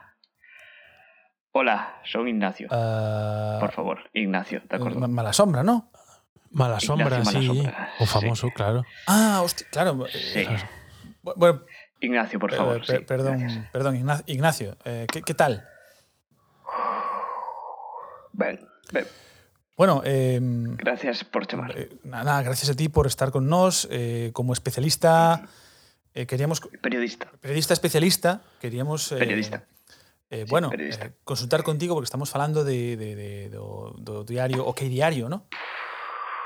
Hola, 1.52 1.94
son 2.04 2.28
Ignacio. 2.28 2.68
Uh, 2.70 3.58
Por 3.60 3.72
favor, 3.72 3.98
Ignacio, 4.12 4.60
de 4.68 4.76
acuerdo. 4.76 5.08
mala 5.08 5.32
sombra, 5.32 5.62
¿no? 5.62 5.90
Mala 6.56 6.80
sombra, 6.80 7.18
Ignacio 7.18 7.40
sí. 7.40 7.46
Malasombra, 7.48 7.90
O 8.00 8.06
sí. 8.06 8.12
famoso, 8.12 8.50
claro. 8.50 8.82
Ah, 9.06 9.40
hostia, 9.44 9.66
claro. 9.70 10.06
Sí. 10.10 10.40
eh, 10.40 10.56
Bueno, 11.22 11.62
Ignacio, 12.00 12.38
por 12.38 12.54
favor. 12.54 12.84
per- 12.86 12.98
sí, 13.00 13.04
perdón, 13.04 13.38
gracias. 13.40 13.70
perdón, 13.72 13.96
Igna- 13.96 14.22
Ignacio. 14.26 14.76
eh, 14.84 15.06
¿qué, 15.12 15.22
qué 15.22 15.34
tal? 15.34 15.68
Bueno, 19.76 20.00
eh, 20.04 20.38
gracias 20.42 21.24
por 21.24 21.46
chamar. 21.46 21.78
eh, 21.78 21.90
nada, 22.04 22.42
gracias 22.42 22.70
a 22.70 22.74
ti 22.74 22.88
por 22.88 23.06
estar 23.06 23.30
con 23.30 23.48
nos 23.48 23.86
eh, 23.90 24.30
como 24.32 24.52
especialista. 24.54 25.46
eh, 26.14 26.26
queríamos 26.26 26.60
Periodista. 26.80 27.26
periodista 27.40 27.74
especialista, 27.74 28.40
queríamos 28.60 29.12
eh, 29.12 29.16
Periodista. 29.18 29.64
eh, 30.30 30.44
Sí, 30.46 30.50
bueno, 30.50 30.70
periodista. 30.70 31.06
eh, 31.06 31.12
consultar 31.24 31.62
contigo 31.62 31.94
porque 31.94 32.06
estamos 32.06 32.30
falando 32.30 32.64
de, 32.64 32.96
de, 32.96 33.14
de 33.16 33.50
do, 33.50 33.94
do 33.98 34.24
diario 34.24 34.64
OK 34.64 34.80
Diario, 34.88 35.28
¿no? 35.28 35.46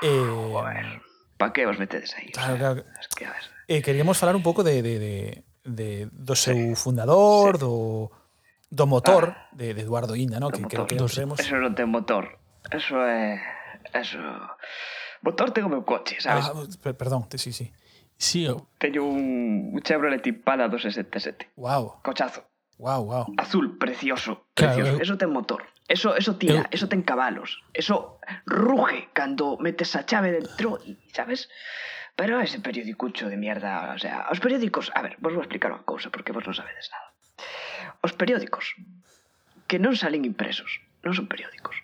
Eh, 0.01 0.25
Joder, 0.27 1.01
pa 1.37 1.53
que 1.53 1.65
vos 1.65 1.77
metedes 1.77 2.13
aí? 2.17 2.31
Claro, 2.31 2.57
sea, 2.57 2.73
claro. 2.73 2.85
Es 2.99 3.07
que, 3.07 3.25
a 3.25 3.31
ver. 3.31 3.43
Eh, 3.67 3.81
queríamos 3.81 4.17
falar 4.17 4.35
un 4.35 4.43
pouco 4.43 4.63
de, 4.63 4.81
de, 4.81 4.99
de, 4.99 5.43
de 5.63 6.09
do 6.11 6.35
seu 6.35 6.57
sí. 6.57 6.75
fundador, 6.75 7.55
sí. 7.55 7.61
do, 7.61 8.11
do 8.69 8.85
motor 8.87 9.35
ah, 9.37 9.49
de, 9.53 9.73
de 9.73 9.81
Eduardo 9.81 10.15
Inda, 10.15 10.39
¿no? 10.39 10.49
que 10.49 10.59
motor. 10.59 10.87
que 10.87 10.95
nos 10.95 11.13
vemos. 11.15 11.39
Eso 11.39 11.55
non 11.61 11.77
ten 11.77 11.87
motor. 11.87 12.41
Eso 12.69 12.97
é... 13.05 13.37
Eso... 13.93 14.19
Motor 15.21 15.53
ten 15.53 15.65
o 15.65 15.69
meu 15.69 15.85
coche, 15.85 16.17
sabes? 16.17 16.49
Ah, 16.49 16.65
perdón, 16.97 17.29
sí, 17.37 17.53
sí. 17.53 17.69
Sí, 18.17 18.45
o... 18.47 18.69
Teño 18.77 19.05
un, 19.05 19.73
un 19.73 19.81
Chevrolet 19.81 20.25
Impala 20.25 20.69
267. 20.69 21.53
Wow. 21.57 22.01
Cochazo. 22.01 22.45
Wow, 22.77 23.05
wow. 23.05 23.25
Azul, 23.37 23.77
precioso. 23.77 24.45
precioso. 24.53 24.97
Claro, 24.97 25.01
Eso 25.01 25.17
ten 25.17 25.29
motor. 25.29 25.65
Eso, 25.91 26.15
eso 26.15 26.39
tira, 26.39 26.63
eu... 26.63 26.71
eso 26.71 26.87
ten 26.87 27.03
cabalos, 27.03 27.59
eso 27.75 28.15
ruge 28.47 29.11
cando 29.11 29.59
metes 29.59 29.91
a 29.99 30.07
chave 30.07 30.31
dentro 30.31 30.79
e, 30.87 30.95
sabes? 31.11 31.51
Pero 32.15 32.39
ese 32.39 32.63
periodicucho 32.63 33.27
de 33.27 33.35
mierda, 33.35 33.91
o 33.91 33.99
sea, 33.99 34.31
os 34.31 34.39
periódicos, 34.39 34.87
a 34.95 35.03
ver, 35.03 35.19
vos 35.19 35.35
vou 35.35 35.43
explicar 35.43 35.75
unha 35.75 35.83
cousa 35.83 36.07
porque 36.07 36.31
vos 36.31 36.47
non 36.47 36.55
sabedes 36.55 36.87
nada. 36.95 37.11
Os 37.99 38.15
periódicos 38.15 38.71
que 39.67 39.83
non 39.83 39.99
salen 39.99 40.23
impresos, 40.23 40.79
non 41.03 41.11
son 41.11 41.27
periódicos. 41.27 41.75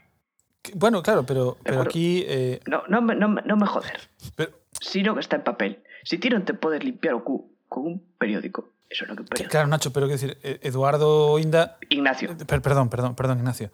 Que, 0.63 0.71
bueno, 0.79 1.03
claro, 1.03 1.27
pero, 1.27 1.59
pero 1.59 1.83
aquí... 1.83 2.23
Eh... 2.31 2.63
No, 2.63 2.87
non, 2.87 3.03
me, 3.03 3.11
non, 3.11 3.43
non 3.43 3.59
me 3.59 3.67
joder. 3.67 4.07
Pero... 4.39 4.55
Sino 4.79 5.19
que 5.19 5.23
está 5.23 5.35
en 5.35 5.43
papel. 5.43 5.83
Si 6.07 6.15
ti 6.15 6.31
non 6.31 6.47
te 6.47 6.55
podes 6.55 6.79
limpiar 6.79 7.19
o 7.19 7.27
cu 7.27 7.59
con 7.67 7.83
un 7.83 7.95
periódico, 8.15 8.71
Eso 8.87 9.03
é 9.03 9.11
un 9.11 9.19
que 9.19 9.27
periódico. 9.27 9.51
Claro, 9.51 9.67
Nacho, 9.67 9.91
pero 9.91 10.07
que 10.07 10.15
decir, 10.15 10.39
eh, 10.47 10.63
Eduardo 10.63 11.35
Inda... 11.43 11.75
Ignacio. 11.91 12.31
Per, 12.39 12.63
perdón, 12.63 12.87
perdón, 12.87 13.19
perdón, 13.19 13.43
Ignacio. 13.43 13.67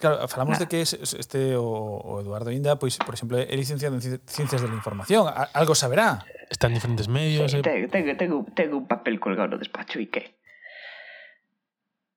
Claro, 0.00 0.28
falamos 0.28 0.60
Nada. 0.60 0.64
de 0.64 0.68
que 0.68 0.82
este 0.82 1.56
o, 1.56 1.64
o, 1.64 2.20
Eduardo 2.20 2.50
Inda, 2.52 2.76
pois, 2.76 2.98
por 2.98 3.14
exemplo, 3.14 3.38
é 3.38 3.54
licenciado 3.56 3.96
en 3.96 4.02
Ciencias 4.02 4.60
de 4.60 4.68
la 4.68 4.76
Información. 4.76 5.26
A, 5.28 5.48
algo 5.56 5.74
saberá. 5.74 6.24
Está 6.50 6.68
en 6.68 6.74
diferentes 6.74 7.08
medios. 7.08 7.50
Sí, 7.50 7.58
eh... 7.64 7.88
tengo, 7.88 8.16
tengo, 8.16 8.46
tengo 8.54 8.76
un 8.76 8.86
papel 8.86 9.18
colgado 9.18 9.56
no 9.56 9.58
despacho, 9.58 9.98
e 9.98 10.06
que? 10.12 10.36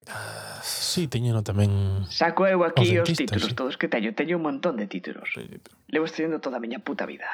Ah, 0.10 0.60
sí, 0.62 1.08
teñeno 1.08 1.45
tamén... 1.45 2.03
Saco 2.10 2.49
eu 2.49 2.65
aquí 2.65 2.97
os, 2.97 3.08
os 3.08 3.15
títulos 3.15 3.53
sí. 3.53 3.58
todos 3.58 3.77
que 3.77 3.88
teño. 3.88 4.12
Teño 4.12 4.38
un 4.38 4.45
montón 4.45 4.75
de 4.75 4.89
títulos. 4.89 5.29
Sí, 5.32 5.45
pero... 5.47 5.77
Levo 5.88 6.05
estudiando 6.05 6.41
toda 6.41 6.58
a 6.58 6.63
miña 6.63 6.84
puta 6.84 7.05
vida. 7.05 7.29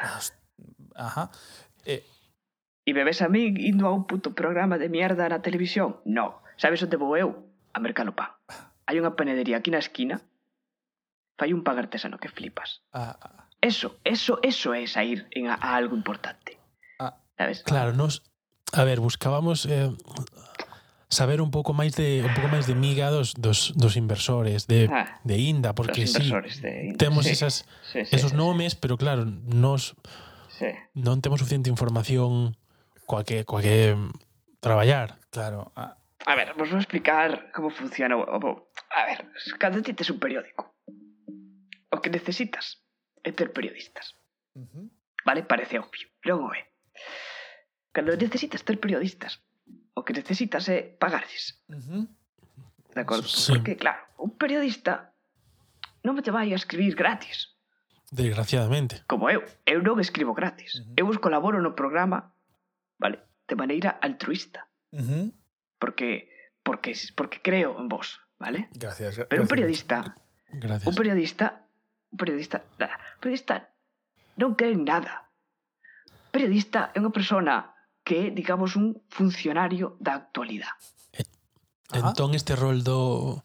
Ajá. 0.93 1.32
Eh... 1.88 2.04
E 2.86 2.91
me 2.93 3.02
ves 3.02 3.26
a 3.26 3.32
mí 3.32 3.50
indo 3.65 3.89
a 3.89 3.91
un 3.95 4.06
puto 4.06 4.38
programa 4.38 4.78
de 4.78 4.93
mierda 4.93 5.26
na 5.26 5.41
televisión? 5.41 6.04
No. 6.06 6.45
Sabes 6.62 6.84
onde 6.86 7.02
vou 7.02 7.17
eu? 7.17 7.50
A 7.74 7.82
mercar 7.82 8.06
o 8.06 8.13
pan 8.13 8.30
hai 8.86 8.95
unha 9.02 9.17
panadería 9.17 9.58
aquí 9.60 9.74
na 9.74 9.82
esquina, 9.82 10.21
fai 11.36 11.52
un 11.52 11.65
pan 11.65 11.78
artesano 11.82 12.21
que 12.21 12.30
flipas. 12.30 12.86
Ah, 12.93 13.17
ah, 13.19 13.32
ah. 13.41 13.45
Eso, 13.62 13.98
eso, 14.06 14.38
eso 14.45 14.78
é 14.78 14.86
sair 14.86 15.26
en 15.34 15.50
a, 15.50 15.58
a 15.58 15.74
algo 15.76 15.98
importante. 15.98 16.62
Ah, 17.02 17.17
sabes? 17.38 17.65
Claro, 17.65 17.98
nos 17.98 18.21
a 18.74 18.84
ver, 18.84 19.00
buscábamos 19.00 19.65
eh, 19.65 19.89
saber 21.10 21.41
un 21.41 21.52
pouco 21.52 21.74
máis 21.74 21.95
de 21.95 22.26
un 22.26 22.34
pouco 22.34 22.50
máis 22.52 22.65
de 22.67 22.76
miga 22.76 23.10
dos, 23.10 23.34
dos, 23.38 23.71
dos 23.78 23.95
inversores 23.95 24.67
de, 24.67 24.89
ah, 24.91 25.21
de 25.24 25.38
Inda, 25.38 25.74
porque 25.74 26.08
sí, 26.08 26.30
de 26.62 26.93
temos 26.98 27.26
sí, 27.26 27.32
esas 27.32 27.65
sí, 27.91 28.06
sí, 28.06 28.15
esos 28.15 28.32
sí, 28.32 28.38
nomes, 28.38 28.74
sí. 28.74 28.80
pero 28.82 28.98
claro, 28.98 29.26
nos 29.26 29.95
sí. 30.50 30.69
non 30.93 31.21
temos 31.21 31.39
suficiente 31.39 31.71
información 31.71 32.58
coa 33.06 33.24
que 33.24 33.45
coa 33.45 33.62
que 33.62 33.95
traballar. 34.60 35.21
Claro, 35.30 35.71
a, 35.78 35.98
A 36.26 36.34
ver, 36.36 36.54
vos 36.58 36.70
vou 36.70 36.80
explicar 36.80 37.52
como 37.54 37.70
funciona 37.70 38.18
o 38.18 38.26
o 38.26 38.70
A 38.90 39.06
ver, 39.06 39.30
cando 39.62 39.82
ti 39.86 39.94
tes 39.94 40.10
un 40.10 40.20
periódico, 40.20 40.74
o 41.94 42.02
que 42.02 42.10
necesitas 42.10 42.82
é 43.22 43.32
ter 43.32 43.54
periodistas. 43.54 44.18
Uh 44.56 44.66
-huh. 44.66 44.86
Vale? 45.26 45.44
Parece 45.44 45.78
obvio, 45.78 46.10
logo 46.26 46.54
é. 46.54 46.66
Cando 47.94 48.18
necesitas 48.18 48.66
ter 48.66 48.78
periodistas, 48.82 49.42
o 49.94 50.02
que 50.04 50.14
necesitas 50.14 50.66
é 50.70 50.82
pagarlles. 50.82 51.62
Uh 51.70 51.78
-huh. 51.78 52.04
De 52.96 53.02
acordo? 53.02 53.28
Sí. 53.28 53.54
Porque, 53.54 53.78
claro, 53.78 54.02
un 54.18 54.34
periodista 54.42 55.14
non 56.02 56.18
me 56.18 56.26
te 56.26 56.34
vai 56.34 56.50
a 56.50 56.58
escribir 56.58 56.98
gratis. 56.98 57.54
Desgraciadamente. 58.10 59.06
Como 59.06 59.30
eu. 59.30 59.46
Eu 59.66 59.86
non 59.86 60.02
escribo 60.02 60.34
gratis. 60.34 60.74
Uh 60.74 60.82
-huh. 60.82 60.98
Eu 61.00 61.06
vos 61.06 61.22
colaboro 61.22 61.62
no 61.62 61.78
programa, 61.78 62.34
vale? 62.98 63.22
De 63.46 63.54
maneira 63.54 64.02
altruista. 64.02 64.66
Uh 64.90 65.06
-huh 65.06 65.26
porque, 65.80 66.30
porque, 66.64 66.96
porque 67.16 67.42
creo 67.42 67.80
en 67.80 67.90
vos, 67.90 68.20
¿vale? 68.40 68.70
Gracias. 68.74 69.16
Pero 69.16 69.28
gracias. 69.28 69.42
un 69.42 69.48
periodista, 69.48 70.16
gracias. 70.52 70.88
un 70.88 70.96
periodista, 70.96 71.68
un 72.12 72.18
periodista, 72.18 72.64
nada, 72.80 73.00
un 73.16 73.22
periodista 73.22 73.70
non 74.36 74.56
cree 74.56 74.76
en 74.76 74.84
nada. 74.84 75.32
Un 76.12 76.32
periodista 76.32 76.92
é 76.92 77.00
unha 77.00 77.12
persona 77.12 77.76
que 78.04 78.28
é, 78.28 78.32
digamos, 78.32 78.76
un 78.76 79.00
funcionario 79.10 79.96
da 80.04 80.20
actualidade. 80.20 80.76
Eh, 81.16 81.26
entón 81.96 82.36
este 82.36 82.54
rol 82.60 82.84
do 82.84 83.42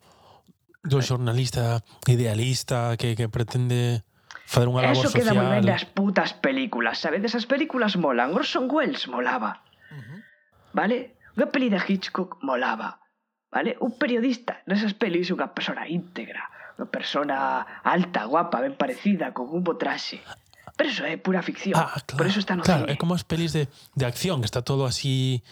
do 0.82 0.98
eh. 0.98 1.04
xornalista 1.04 1.84
idealista 2.08 2.96
que, 2.96 3.14
que 3.14 3.28
pretende 3.28 4.02
fazer 4.50 4.66
unha 4.66 4.82
labor 4.82 5.06
Eso 5.06 5.14
social. 5.14 5.22
Eso 5.22 5.30
queda 5.30 5.38
moi 5.38 5.48
ben 5.62 5.64
nas 5.70 5.86
putas 5.86 6.34
películas, 6.34 6.98
sabedes? 6.98 7.38
As 7.38 7.46
películas 7.46 7.94
molan. 7.94 8.34
Orson 8.34 8.66
Welles 8.66 9.06
molaba. 9.06 9.62
Uh 9.94 10.02
-huh. 10.02 10.18
Vale? 10.74 11.19
Unha 11.36 11.48
peli 11.50 11.68
de 11.70 11.78
Hitchcock 11.78 12.42
molaba, 12.42 13.02
vale? 13.50 13.76
Un 13.80 13.94
periodista 13.98 14.62
nesas 14.66 14.94
pelis 14.94 15.30
é 15.30 15.34
unha 15.34 15.50
persona 15.54 15.86
íntegra, 15.86 16.42
unha 16.78 16.88
persona 16.90 17.36
alta, 17.84 18.26
guapa, 18.26 18.62
ben 18.64 18.74
parecida, 18.74 19.30
con 19.34 19.50
un 19.50 19.62
bo 19.62 19.78
traxe. 19.78 20.22
Pero 20.76 20.88
eso 20.88 21.04
é 21.04 21.18
pura 21.20 21.42
ficción. 21.42 21.76
Ah, 21.76 21.98
claro. 22.02 22.18
Por 22.18 22.26
eso 22.26 22.40
está 22.40 22.56
no 22.56 22.62
claro, 22.64 22.86
cine. 22.88 22.94
é 22.94 23.00
como 23.00 23.14
as 23.14 23.26
pelis 23.26 23.52
de, 23.52 23.68
de 23.94 24.04
acción, 24.06 24.40
que 24.40 24.48
está 24.48 24.62
todo 24.64 24.86
así 24.86 25.44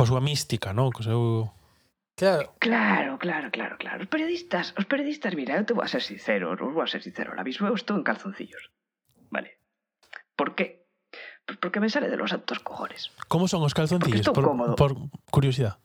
súa 0.00 0.24
mística, 0.24 0.72
¿no? 0.72 0.88
Co 0.88 1.04
seu... 1.04 1.52
Claro. 2.16 2.56
Claro, 2.60 3.16
claro, 3.20 3.48
claro, 3.52 3.76
claro. 3.76 4.00
Os 4.04 4.08
periodistas, 4.08 4.72
os 4.76 4.84
periodistas, 4.88 5.32
mira, 5.36 5.56
eu 5.56 5.64
te 5.64 5.76
vou 5.76 5.84
a 5.84 5.88
ser 5.92 6.00
sincero, 6.00 6.52
os 6.52 6.72
vou 6.72 6.80
a 6.80 6.88
ser 6.88 7.04
sincero, 7.04 7.32
ahora 7.32 7.44
mismo 7.44 7.68
eu 7.68 7.76
estou 7.76 7.96
en 7.96 8.04
calzoncillos. 8.04 8.72
Vale. 9.28 9.60
Por 10.36 10.56
qué? 10.56 10.79
pues 11.50 11.58
porque 11.58 11.80
me 11.80 11.90
sale 11.90 12.08
de 12.08 12.16
los 12.16 12.30
santos 12.30 12.60
cojones. 12.60 13.10
¿Cómo 13.26 13.48
son 13.48 13.64
os 13.64 13.74
calzoncillos? 13.74 14.28
Por, 14.28 14.76
por, 14.76 14.94
curiosidad. 15.32 15.78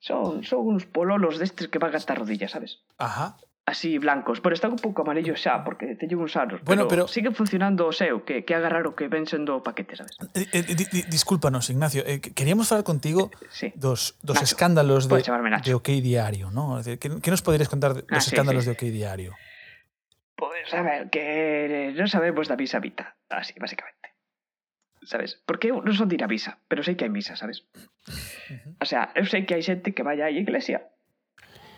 Son, 0.00 0.44
son 0.44 0.68
uns 0.68 0.84
pololos 0.84 1.38
destes 1.38 1.68
que 1.68 1.78
van 1.78 1.96
hasta 1.96 2.14
rodilla, 2.14 2.46
sabes? 2.46 2.84
Ajá. 2.98 3.38
Así 3.64 3.96
blancos, 3.96 4.42
pero 4.42 4.52
están 4.52 4.72
un 4.72 4.78
pouco 4.78 5.00
amarillos 5.00 5.40
xa 5.40 5.64
porque 5.64 5.96
teñen 5.96 6.20
uns 6.20 6.36
anos, 6.36 6.60
bueno, 6.62 6.84
pero, 6.92 7.08
pero 7.08 7.08
sigue 7.08 7.32
funcionando 7.32 7.88
o 7.88 7.92
seu, 7.96 8.20
que 8.22 8.44
que 8.44 8.52
agarrar 8.52 8.84
o 8.84 8.92
que 8.92 9.08
ven 9.08 9.24
sendo 9.24 9.56
o 9.56 9.64
paquete, 9.64 9.96
sabes? 9.96 10.12
Eh, 10.36 10.44
eh, 10.52 10.76
di, 10.76 10.84
di, 10.84 11.00
discúlpanos, 11.08 11.72
Ignacio, 11.72 12.04
eh, 12.04 12.20
queríamos 12.20 12.68
falar 12.68 12.84
contigo 12.84 13.32
sí. 13.48 13.72
dos, 13.74 14.20
dos 14.20 14.36
Nacho. 14.36 14.44
escándalos 14.44 15.08
de, 15.08 15.24
de 15.64 15.72
OK 15.72 15.88
Diario, 16.04 16.52
¿no? 16.52 16.84
Que, 16.84 17.00
que 17.00 17.30
nos 17.32 17.40
poderes 17.40 17.72
contar 17.72 17.96
dos 17.96 18.04
ah, 18.12 18.20
sí, 18.20 18.36
escándalos 18.36 18.68
sí. 18.68 18.70
de 18.70 18.72
OK 18.76 18.82
Diario? 18.92 19.32
Pois, 20.36 20.68
pues, 20.68 20.74
a 20.74 20.82
ver, 20.84 21.08
que 21.08 21.96
non 21.96 22.12
sabemos 22.12 22.44
da 22.44 22.60
visa 22.60 22.76
vita, 22.76 23.16
así, 23.32 23.56
basicamente. 23.56 24.15
Sabes? 25.06 25.38
Porque 25.46 25.70
non 25.70 25.94
son 25.94 26.10
de 26.10 26.18
ir 26.18 26.24
a 26.26 26.28
misa, 26.28 26.58
pero 26.66 26.82
sei 26.82 26.98
que 26.98 27.06
hai 27.06 27.12
misa, 27.14 27.38
sabes? 27.38 27.62
O 28.82 28.86
sea, 28.90 29.14
eu 29.14 29.22
sei 29.22 29.46
que 29.46 29.54
hai 29.54 29.62
xente 29.62 29.94
que 29.94 30.02
vai 30.02 30.18
á 30.18 30.26
iglesia 30.34 30.90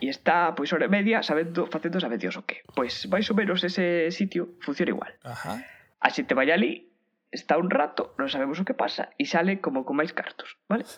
e 0.01 0.09
está, 0.09 0.57
pois, 0.57 0.73
hora 0.73 0.89
e 0.89 0.91
media 0.91 1.21
sabendo, 1.21 1.69
facendo 1.69 2.01
sabe 2.01 2.17
Dios 2.17 2.33
o 2.41 2.47
que. 2.49 2.65
Pois, 2.73 3.05
máis 3.05 3.29
ou 3.29 3.37
menos 3.37 3.61
ese 3.61 4.09
sitio 4.09 4.57
funciona 4.65 4.95
igual. 4.95 5.13
Ajá. 5.21 5.61
A 6.01 6.09
xente 6.09 6.33
vai 6.33 6.49
ali, 6.49 6.89
está 7.29 7.61
un 7.61 7.69
rato, 7.69 8.17
non 8.17 8.33
sabemos 8.33 8.57
o 8.57 8.65
que 8.65 8.73
pasa 8.73 9.13
e 9.19 9.29
sale 9.29 9.61
como 9.61 9.85
con 9.85 9.93
máis 9.93 10.09
cartos, 10.09 10.57
vale? 10.65 10.89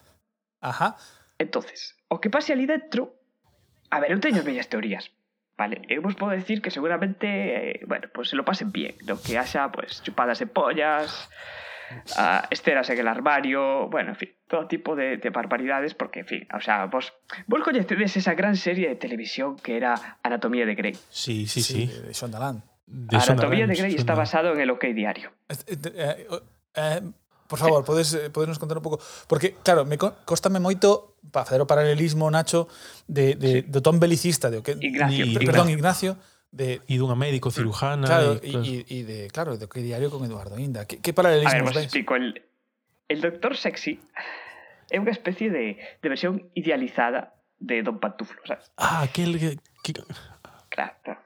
Ajá. 0.63 0.95
Entonces, 1.35 1.99
o 2.07 2.23
que 2.23 2.31
pase 2.31 2.55
ali 2.55 2.63
dentro... 2.63 3.19
A 3.91 3.99
ver, 3.99 4.15
eu 4.15 4.23
teño 4.23 4.39
as 4.39 4.47
bellas 4.47 4.71
teorías. 4.71 5.11
Vale, 5.57 5.81
eu 5.89 5.99
vos 5.99 6.15
podo 6.15 6.31
decir 6.31 6.61
que 6.61 6.71
seguramente, 6.71 7.27
eh, 7.27 7.81
bueno, 7.89 8.07
pues 8.13 8.29
se 8.29 8.37
lo 8.37 8.45
pasen 8.45 8.71
bien. 8.71 8.95
No 9.03 9.19
que 9.19 9.37
haya, 9.37 9.67
pues, 9.73 10.01
chupadas 10.01 10.39
de 10.39 10.47
pollas, 10.47 11.29
a 12.17 12.47
esteras 12.49 12.89
en 12.89 12.99
el 12.99 13.07
armario, 13.07 13.89
bueno, 13.89 14.09
en 14.09 14.15
fin, 14.15 14.29
todo 14.47 14.67
tipo 14.67 14.95
de, 14.95 15.17
de 15.17 15.29
barbaridades, 15.29 15.93
porque, 15.93 16.21
en 16.21 16.27
fin, 16.27 16.47
o 16.53 16.61
sea, 16.61 16.85
vos, 16.85 17.13
vos 17.47 17.61
coñecedes 17.63 18.17
esa 18.17 18.33
gran 18.33 18.55
serie 18.55 18.89
de 18.89 18.95
televisión 18.95 19.55
que 19.57 19.77
era 19.77 20.19
Anatomía 20.23 20.65
de 20.65 20.75
Grey. 20.75 20.93
Sí, 21.09 21.47
sí, 21.47 21.61
sí. 21.61 21.87
sí. 21.87 22.01
De 22.01 22.13
Shondaland. 22.13 22.63
Anatomía 23.11 23.67
de 23.67 23.75
Grey 23.75 23.95
está 23.95 24.15
basado 24.15 24.53
en 24.53 24.59
el 24.59 24.69
OK 24.69 24.85
Diario. 24.93 25.31
Eh, 25.49 25.55
eh, 25.95 26.27
eh, 26.75 27.01
por 27.47 27.59
favor, 27.59 27.83
sí. 27.83 27.87
podes, 27.87 28.15
podes 28.31 28.59
contar 28.59 28.77
un 28.77 28.83
pouco 28.83 28.99
porque 29.27 29.55
claro, 29.63 29.83
me 29.85 29.97
costame 29.97 30.59
moito 30.59 31.19
para 31.31 31.43
facer 31.43 31.59
o 31.59 31.67
paralelismo 31.67 32.31
Nacho 32.31 32.71
de, 33.11 33.35
de, 33.35 33.51
sí. 33.63 33.67
do 33.67 33.83
Tom 33.83 33.99
belicista 33.99 34.47
de 34.47 34.59
o 34.59 34.63
que 34.63 34.79
Ignacio, 34.79 35.27
ni, 35.27 35.35
Ignacio. 35.35 35.47
perdón, 35.51 35.67
Ignacio 35.67 36.11
de 36.51 36.83
E 36.87 36.95
dunha 36.99 37.15
médico 37.15 37.49
cirujana. 37.49 38.07
claro, 38.07 38.39
y, 38.43 38.55
y, 38.59 38.85
y 38.87 39.03
de 39.03 39.31
claro, 39.31 39.55
de 39.55 39.67
Diario 39.67 40.11
con 40.11 40.23
Eduardo 40.27 40.59
Inda. 40.59 40.85
Que, 40.85 40.99
que 40.99 41.15
A 41.15 41.23
ver, 41.23 41.63
ves? 41.63 41.83
explico. 41.87 42.15
El, 42.15 42.43
el 43.07 43.21
Doctor 43.21 43.55
Sexy 43.55 43.99
é 44.91 44.99
unha 44.99 45.15
especie 45.15 45.47
de, 45.47 45.79
de 45.79 46.07
versión 46.11 46.51
idealizada 46.53 47.39
de 47.55 47.79
Don 47.83 48.03
Pantuflo, 48.03 48.43
sabes? 48.43 48.67
Ah, 48.75 49.07
aquel 49.07 49.39
que, 49.39 49.55
que 49.79 49.93
Claro, 50.67 50.95
claro. 51.03 51.21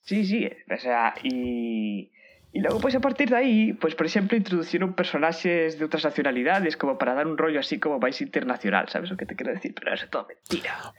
Sí, 0.00 0.24
sí, 0.24 0.48
o 0.48 0.78
sea, 0.80 1.14
y... 1.22 2.10
E 2.50 2.58
logo, 2.58 2.82
pois, 2.82 2.98
a 2.98 3.00
partir 3.00 3.30
de 3.30 3.38
aí, 3.38 3.58
pois, 3.78 3.94
por 3.94 4.10
exemplo, 4.10 4.34
introduciron 4.34 4.98
personaxes 4.98 5.78
de 5.78 5.86
outras 5.86 6.02
nacionalidades 6.02 6.74
como 6.74 6.98
para 6.98 7.14
dar 7.14 7.30
un 7.30 7.38
rollo 7.38 7.62
así 7.62 7.78
como 7.78 8.02
máis 8.02 8.18
internacional, 8.18 8.90
sabes 8.90 9.14
o 9.14 9.14
que 9.14 9.22
te 9.22 9.38
quero 9.38 9.54
decir? 9.54 9.70
Pero 9.70 9.94
eso 9.94 10.06
é 10.06 10.10
todo 10.10 10.26
mentira. 10.26 10.90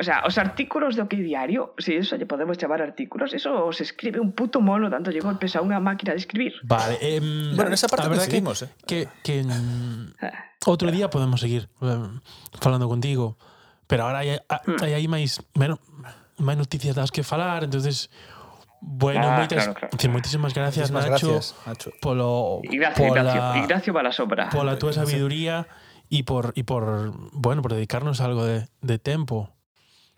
O 0.00 0.02
sea, 0.02 0.24
os 0.24 0.40
artículos 0.40 0.96
de 0.96 1.04
OK 1.04 1.20
Diario, 1.20 1.76
si 1.76 1.92
eso 1.92 2.16
lle 2.16 2.24
podemos 2.24 2.56
chamar 2.56 2.80
artículos, 2.80 3.36
eso 3.36 3.52
os 3.68 3.84
escribe 3.84 4.16
un 4.16 4.32
puto 4.32 4.64
mono 4.64 4.88
dándolle 4.88 5.20
golpes 5.20 5.52
a 5.52 5.60
unha 5.60 5.76
máquina 5.76 6.16
de 6.16 6.24
escribir. 6.24 6.56
Vale, 6.64 6.96
eh, 7.04 7.20
bueno, 7.52 7.68
nesa 7.68 7.84
parte 7.84 8.08
coincidimos, 8.08 8.64
eh. 8.64 8.72
Que, 8.88 9.04
que, 9.20 9.44
que 9.44 10.24
ah. 10.24 10.56
outro 10.64 10.88
día 10.88 11.12
podemos 11.12 11.36
seguir 11.36 11.68
falando 12.64 12.88
contigo, 12.88 13.36
pero 13.84 14.08
ahora 14.08 14.24
hai, 14.24 14.40
hai, 14.40 14.40
hmm. 14.40 14.80
hai 14.80 15.04
máis, 15.04 15.44
menos, 15.52 15.84
máis 16.40 16.56
noticias 16.56 16.96
das 16.96 17.12
que 17.12 17.20
falar, 17.20 17.60
entonces 17.68 18.08
bueno, 18.86 19.24
Ah, 19.32 19.36
moitas, 19.40 19.64
claro, 19.64 19.88
claro. 19.88 20.12
moitísimas 20.12 20.52
gracias 20.52 20.90
Muchísimas 20.92 21.08
Nacho 21.10 21.32
gracias, 21.32 21.56
Nacho. 21.66 21.90
polo 22.04 22.60
Ignacio, 22.68 23.08
pola, 23.08 23.20
Ignacio, 23.24 23.62
Ignacio 23.64 23.90
va 23.96 24.00
a 24.00 24.02
la 24.04 24.12
sombra. 24.12 24.48
pola 24.52 24.76
túa 24.78 24.92
sabiduría 24.92 25.66
e 26.12 26.20
por 26.22 26.52
e 26.52 26.62
por 26.68 27.16
bueno, 27.32 27.62
por 27.64 27.72
dedicarnos 27.72 28.20
algo 28.20 28.44
de, 28.44 28.68
de 28.84 28.98
tempo. 29.00 29.50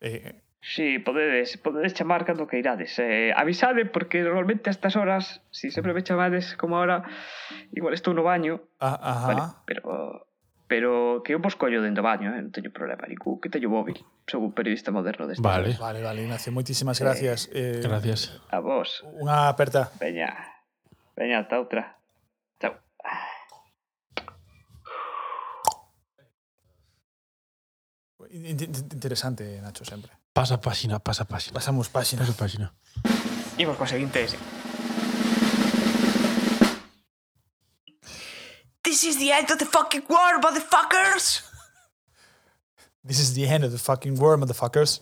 Eh, 0.03 0.43
Sí, 0.67 0.99
podedes, 0.99 1.63
podedes 1.63 1.95
chamar 1.95 2.25
cando 2.27 2.49
que 2.51 2.59
irades. 2.59 2.99
Eh, 2.99 3.31
avisade, 3.37 3.87
porque 3.87 4.27
normalmente 4.27 4.67
a 4.69 4.75
estas 4.75 4.97
horas, 4.99 5.39
si 5.55 5.71
sempre 5.71 5.95
me 5.95 6.03
chamades 6.03 6.59
como 6.59 6.75
ahora, 6.83 7.07
igual 7.71 7.95
estou 7.95 8.11
no 8.19 8.27
baño, 8.27 8.59
ah, 8.83 8.99
ajá. 8.99 9.27
vale, 9.31 9.43
pero 9.63 10.26
Pero 10.67 11.23
que 11.23 11.35
eu 11.35 11.39
vos 11.39 11.55
collo 11.55 11.79
dentro 11.79 12.03
baño, 12.03 12.35
eh? 12.35 12.43
non 12.43 12.51
teño 12.51 12.75
problema 12.75 13.07
ningún, 13.07 13.39
que 13.39 13.47
teño 13.47 13.71
móvil. 13.71 14.03
sou 14.27 14.43
un 14.43 14.53
periodista 14.53 14.91
moderno 14.91 15.27
deste. 15.27 15.43
Vale. 15.43 15.69
Vez. 15.69 15.79
Vale, 15.79 16.03
vale, 16.03 16.23
Ignacio, 16.23 16.51
moitísimas 16.53 16.99
gracias. 16.99 17.47
Eh, 17.53 17.79
eh, 17.79 17.81
gracias. 17.83 18.43
A 18.51 18.59
vos. 18.59 19.07
Unha 19.23 19.47
aperta. 19.47 19.95
Veña. 20.03 20.35
Veña, 21.15 21.47
ata 21.47 21.63
outra. 21.63 21.95
Chao. 22.59 22.75
Interesante, 28.27 29.63
Nacho, 29.63 29.87
sempre. 29.87 30.11
Pasa 30.35 30.59
páxina, 30.59 30.99
pasa 30.99 31.25
páxina. 31.25 31.55
Pasamos 31.55 31.89
páxina. 31.89 32.27
Pasa 32.27 32.35
páxina. 32.35 32.67
Imos 33.57 33.79
coa 33.79 33.87
seguinte, 33.87 34.27
sí. 34.27 34.37
This 38.87 39.03
is 39.03 39.19
the 39.19 39.33
end 39.33 39.51
of 39.51 39.59
the 39.59 39.67
fucking 39.67 40.05
world, 40.09 40.45
motherfuckers. 40.47 41.43
This 43.05 43.19
is 43.19 43.35
the 43.35 43.45
end 43.49 43.65
of 43.65 43.73
the 43.73 43.79
fucking 43.79 44.15
world, 44.15 44.39
motherfuckers. 44.41 45.01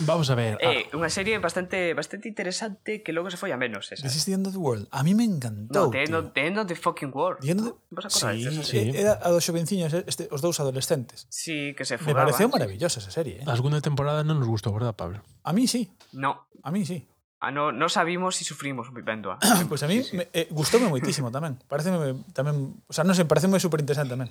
Vamos 0.00 0.30
a 0.30 0.34
ver. 0.34 0.56
Ah. 0.62 0.72
Eh, 0.72 0.88
ah. 0.88 0.96
Unha 0.96 1.12
serie 1.12 1.36
bastante 1.36 1.92
bastante 1.92 2.32
interesante 2.32 3.04
que 3.04 3.12
logo 3.12 3.28
se 3.28 3.36
foi 3.36 3.52
a 3.52 3.60
menos. 3.60 3.92
Esa. 3.92 4.00
This 4.00 4.16
is 4.16 4.24
the 4.24 4.32
end 4.32 4.48
of 4.48 4.56
the 4.56 4.60
world. 4.60 4.88
A 4.88 5.04
mí 5.04 5.12
me 5.12 5.28
encantou. 5.28 5.68
No, 5.68 5.92
the, 5.92 6.00
end 6.08 6.16
of, 6.16 6.32
the 6.32 6.42
end 6.48 6.56
of 6.56 6.64
the 6.64 6.80
fucking 6.80 7.12
world. 7.12 7.44
The 7.44 7.52
end 7.52 7.60
of 7.60 7.66
the... 7.68 7.72
Vas 7.92 8.08
a 8.08 8.32
sí, 8.32 8.48
eso, 8.48 8.64
sí. 8.64 8.96
Era 8.96 9.20
a 9.20 9.28
dos 9.28 9.44
xovenciños, 9.44 9.92
eh, 9.92 10.08
este, 10.08 10.32
os 10.32 10.40
dous 10.40 10.56
adolescentes. 10.56 11.28
Sí, 11.28 11.76
que 11.76 11.84
se 11.84 12.00
fugaban. 12.00 12.24
Me 12.24 12.32
pareceu 12.32 12.48
maravillosa 12.48 13.04
esa 13.04 13.12
serie. 13.12 13.44
Eh? 13.44 13.48
A 13.48 13.52
segunda 13.52 13.84
temporada 13.84 14.24
non 14.24 14.40
nos 14.40 14.48
gustou, 14.48 14.72
verdad, 14.72 14.96
Pablo? 14.96 15.20
A 15.44 15.52
mí 15.52 15.68
sí. 15.68 15.92
No. 16.16 16.48
A 16.64 16.72
mí 16.72 16.88
sí. 16.88 17.04
Ah, 17.40 17.50
no, 17.50 17.72
no 17.72 17.88
sabimos 17.88 18.36
si 18.36 18.44
sufrimos 18.44 18.88
vendo 18.92 19.32
a. 19.32 19.38
Pois 19.68 19.82
a 19.82 19.88
mí 19.88 20.02
me, 20.12 20.28
eh, 20.32 20.48
gustoume 20.50 20.88
moitísimo 20.88 21.30
tamén. 21.30 21.56
Pareceme 21.68 22.24
tamén, 22.32 22.76
o 22.88 22.92
sea, 22.92 23.04
non 23.04 23.14
sei, 23.16 23.24
pareceme 23.28 23.60
super 23.60 23.80
interesante 23.80 24.14
tamén. 24.14 24.30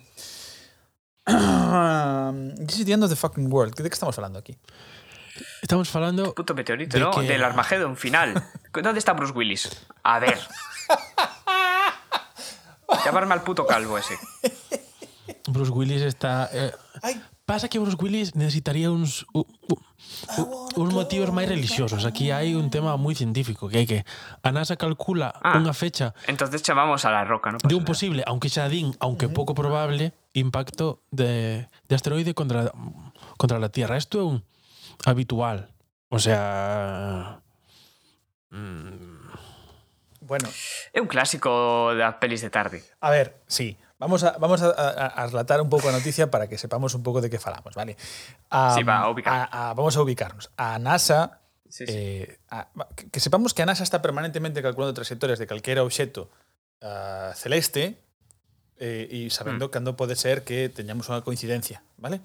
This 2.65 2.79
is 2.79 2.85
the 2.85 2.93
end 2.93 3.03
of 3.03 3.09
the 3.09 3.15
fucking 3.17 3.49
world. 3.49 3.73
De 3.75 3.89
que 3.89 3.93
estamos 3.97 4.15
falando 4.15 4.37
aquí? 4.39 4.57
Estamos 5.61 5.89
falando 5.89 6.33
Puto 6.33 6.53
meteorito, 6.53 6.97
De 6.97 7.03
¿no? 7.03 7.11
que- 7.11 7.27
Del 7.27 7.43
Armageddon 7.43 7.97
final. 7.97 8.39
¿Dónde 8.73 8.99
está 8.99 9.13
Bruce 9.13 9.33
Willis? 9.33 9.69
A 10.03 10.19
ver. 10.19 10.39
Llamarme 13.05 13.33
al 13.33 13.41
puto 13.43 13.65
calvo 13.65 13.97
ese. 13.97 14.17
Bruce 15.47 15.71
Willis 15.71 16.01
está 16.01 16.49
eh, 16.53 16.71
Ai, 17.01 17.21
Pasa 17.45 17.69
que 17.69 17.77
Bruce 17.77 17.95
Willis 18.01 18.35
necesitaría 18.35 18.89
uns 18.89 19.25
un, 19.31 19.45
uh, 19.69 20.81
uns 20.81 20.93
motivos 20.93 21.29
máis 21.29 21.45
religiosos. 21.45 22.01
Aquí 22.01 22.33
hai 22.33 22.57
un 22.57 22.73
tema 22.73 22.97
moi 22.97 23.13
científico 23.13 23.69
que 23.69 23.79
é 23.81 23.85
que 23.85 23.99
a 24.41 24.49
NASA 24.49 24.81
calcula 24.81 25.29
ah, 25.45 25.53
unha 25.53 25.69
fecha. 25.77 26.17
Entonces 26.25 26.65
chamamos 26.65 27.05
a 27.05 27.13
la 27.13 27.21
roca, 27.21 27.53
¿no? 27.53 27.61
De 27.61 27.77
un 27.77 27.85
posible, 27.85 28.25
aunque 28.25 28.49
xa 28.49 28.65
din, 28.65 28.97
aunque 28.97 29.29
pouco 29.29 29.53
probable, 29.53 30.17
impacto 30.33 31.05
de, 31.13 31.69
de 31.85 31.93
asteroide 31.93 32.33
contra 32.33 32.73
contra 33.37 33.61
la 33.61 33.69
Tierra. 33.69 33.93
Isto 34.01 34.17
é 34.17 34.25
un 34.25 34.41
habitual. 35.05 35.69
O 36.09 36.17
sea, 36.17 37.45
mm, 38.49 39.15
Bueno. 40.25 40.49
É 40.89 40.97
un 40.97 41.05
clásico 41.05 41.93
das 41.93 42.17
pelis 42.17 42.41
de 42.41 42.49
tarde. 42.49 42.81
A 42.97 43.13
ver, 43.13 43.37
sí. 43.45 43.77
Vamos 43.97 44.23
a, 44.23 44.37
vamos 44.37 44.61
a, 44.61 44.71
a, 44.71 45.07
a, 45.07 45.27
relatar 45.27 45.61
un 45.63 45.71
pouco 45.71 45.87
a 45.87 45.95
noticia 45.95 46.27
para 46.27 46.51
que 46.51 46.59
sepamos 46.59 46.91
un 46.95 47.03
pouco 47.03 47.23
de 47.23 47.31
que 47.31 47.39
falamos, 47.39 47.75
vale? 47.75 47.95
Um, 48.51 48.75
sí, 48.75 48.83
va, 48.83 48.99
a 48.99 49.09
ubicar. 49.09 49.47
A, 49.51 49.73
vamos 49.73 49.95
a 49.95 50.01
ubicarnos. 50.03 50.51
A 50.59 50.75
NASA, 50.79 51.39
sí, 51.69 51.87
sí. 51.87 51.93
Eh, 51.95 52.39
que 53.11 53.19
sepamos 53.23 53.55
que 53.55 53.63
a 53.63 53.65
NASA 53.65 53.87
está 53.87 54.03
permanentemente 54.03 54.59
calculando 54.59 54.93
trayectorias 54.93 55.39
de 55.39 55.47
calquera 55.47 55.83
obxeto 55.83 56.27
uh, 56.83 57.31
ah, 57.31 57.33
celeste 57.39 57.95
eh, 58.75 59.07
e 59.07 59.31
sabendo 59.31 59.67
mm. 59.67 59.71
cando 59.71 59.95
pode 59.95 60.19
ser 60.19 60.43
que 60.43 60.67
teñamos 60.67 61.07
unha 61.07 61.23
coincidencia, 61.23 61.79
vale? 61.95 62.19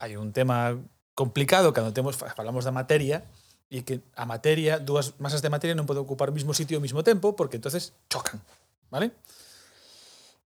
Hai 0.00 0.16
un 0.16 0.32
tema 0.32 0.80
complicado 1.12 1.76
cando 1.76 1.92
temos 1.92 2.16
falamos 2.16 2.64
da 2.64 2.72
materia 2.72 3.28
e 3.68 3.84
que 3.84 4.00
a 4.16 4.24
materia, 4.24 4.80
dúas 4.80 5.12
masas 5.20 5.44
de 5.44 5.52
materia 5.52 5.76
non 5.76 5.84
poden 5.84 6.00
ocupar 6.08 6.32
o 6.32 6.34
mesmo 6.34 6.56
sitio 6.56 6.80
ao 6.80 6.84
mesmo 6.84 7.04
tempo 7.04 7.36
porque 7.36 7.60
entonces 7.60 7.92
chocan, 8.08 8.40
vale? 8.88 9.12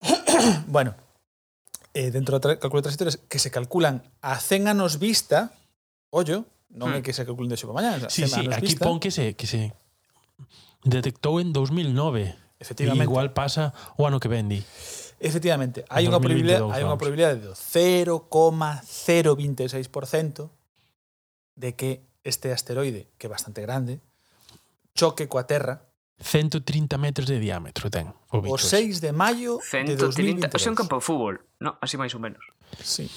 bueno, 0.68 0.96
eh, 1.94 2.12
dentro 2.12 2.40
do 2.40 2.60
cálculo 2.60 2.82
transitorio 2.82 3.14
que 3.30 3.40
se 3.40 3.52
calculan 3.52 4.04
a 4.22 4.40
100 4.40 4.68
anos 4.68 4.98
vista, 4.98 5.54
ollo, 6.10 6.46
non 6.72 6.92
hmm. 6.92 7.00
é 7.00 7.02
que 7.04 7.14
se 7.14 7.26
calculen 7.28 7.50
de 7.52 7.58
xo 7.60 7.68
para 7.68 7.84
mañá, 7.84 8.10
sí, 8.10 8.28
sí, 8.28 8.48
aquí 8.48 8.68
vista. 8.74 8.86
pon 8.88 9.00
que 9.00 9.12
se, 9.12 9.36
que 9.36 9.48
se 9.48 9.74
detectou 10.84 11.40
en 11.40 11.54
2009. 11.54 12.36
Efectivamente. 12.62 13.04
E 13.04 13.08
igual 13.10 13.34
pasa 13.34 13.74
o 13.98 14.06
ano 14.06 14.20
que 14.22 14.30
vendi. 14.30 14.62
Efectivamente, 15.22 15.86
hai 15.90 16.08
unha 16.10 16.18
probabilidade, 16.18 16.66
hai 16.74 16.84
unha 16.86 16.98
probabilidade 16.98 17.42
do 17.46 17.54
0,026% 17.54 20.50
de 21.58 21.76
que 21.78 22.02
este 22.26 22.52
asteroide, 22.54 23.08
que 23.18 23.28
é 23.28 23.30
bastante 23.30 23.62
grande, 23.62 24.00
choque 24.98 25.28
coa 25.30 25.46
Terra 25.46 25.91
130 26.22 26.98
metros 26.98 27.28
de 27.28 27.42
diámetro 27.42 27.90
ten 27.90 28.14
o 28.30 28.42
bicho. 28.42 28.54
O 28.54 28.58
6 28.58 29.02
de 29.02 29.12
maio 29.12 29.58
130, 29.60 29.92
de 29.92 29.96
2023. 29.98 30.62
sea, 30.62 30.72
un 30.72 30.78
campo 30.78 30.96
de 30.96 31.04
fútbol, 31.04 31.42
no, 31.60 31.76
así 31.82 31.98
máis 31.98 32.14
ou 32.14 32.22
menos. 32.22 32.42
Sí. 32.80 33.10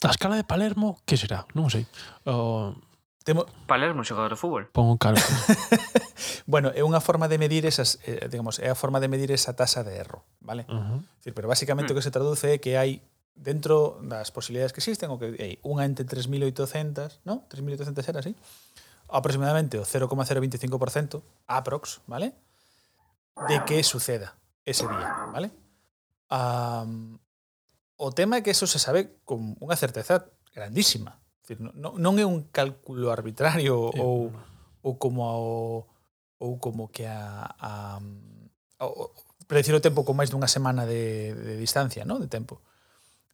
A 0.00 0.08
escala 0.08 0.38
de 0.38 0.44
Palermo, 0.44 0.96
que 1.04 1.20
será? 1.20 1.44
Non 1.52 1.68
sei. 1.68 1.84
O... 2.24 2.72
Temo... 3.20 3.44
Palermo, 3.68 4.00
xogador 4.00 4.32
de 4.32 4.40
fútbol. 4.40 4.72
Pon 4.72 4.88
un 4.88 4.96
cálculo. 4.96 5.28
bueno, 6.48 6.72
é 6.72 6.80
unha 6.80 7.04
forma 7.04 7.28
de 7.28 7.36
medir 7.36 7.68
esas, 7.68 8.00
eh, 8.08 8.24
digamos, 8.32 8.56
é 8.64 8.72
a 8.72 8.76
forma 8.78 8.96
de 8.96 9.12
medir 9.12 9.28
esa 9.28 9.52
tasa 9.52 9.84
de 9.84 10.00
erro, 10.00 10.24
vale? 10.40 10.64
Uh 10.72 10.80
-huh. 10.80 11.00
Decir, 11.20 11.36
pero 11.36 11.52
basicamente 11.52 11.92
o 11.92 11.96
que 11.96 12.06
se 12.06 12.14
traduce 12.14 12.56
é 12.56 12.56
que 12.56 12.80
hai 12.80 13.04
dentro 13.36 14.00
das 14.00 14.32
posibilidades 14.32 14.72
que 14.72 14.80
existen, 14.80 15.12
o 15.12 15.20
que 15.20 15.36
hai 15.36 15.54
unha 15.64 15.84
entre 15.84 16.04
3.800, 16.04 17.20
non? 17.28 17.44
3.800 17.48 18.08
era 18.08 18.20
así? 18.20 18.32
aproximadamente 19.12 19.78
o 19.78 19.84
0,025% 19.84 21.22
aprox, 21.46 22.00
¿vale? 22.06 22.34
De 23.48 23.64
que 23.64 23.82
suceda 23.82 24.36
ese 24.64 24.86
día, 24.86 25.30
¿vale? 25.32 25.50
Um, 26.30 27.18
o 27.96 28.14
tema 28.14 28.38
é 28.38 28.42
que 28.42 28.54
eso 28.54 28.64
se 28.70 28.78
sabe 28.78 29.20
con 29.26 29.58
unha 29.60 29.76
certeza 29.76 30.30
grandísima. 30.54 31.20
Decir, 31.42 31.60
non, 31.60 31.98
non 31.98 32.14
é 32.16 32.24
un 32.24 32.48
cálculo 32.48 33.10
arbitrario 33.10 33.90
sí, 33.92 34.00
ou, 34.00 34.30
ou 34.80 34.92
como 34.96 35.26
ao, 35.26 35.44
ou 36.38 36.56
como 36.62 36.88
que 36.88 37.04
a, 37.04 37.44
a, 37.58 37.98
a 37.98 38.84
predicir 39.50 39.74
o 39.74 39.82
tempo 39.82 40.06
con 40.06 40.14
máis 40.14 40.30
dunha 40.30 40.46
semana 40.46 40.86
de, 40.86 41.34
de 41.34 41.54
distancia, 41.58 42.06
¿no? 42.06 42.22
de 42.22 42.30
tempo. 42.30 42.62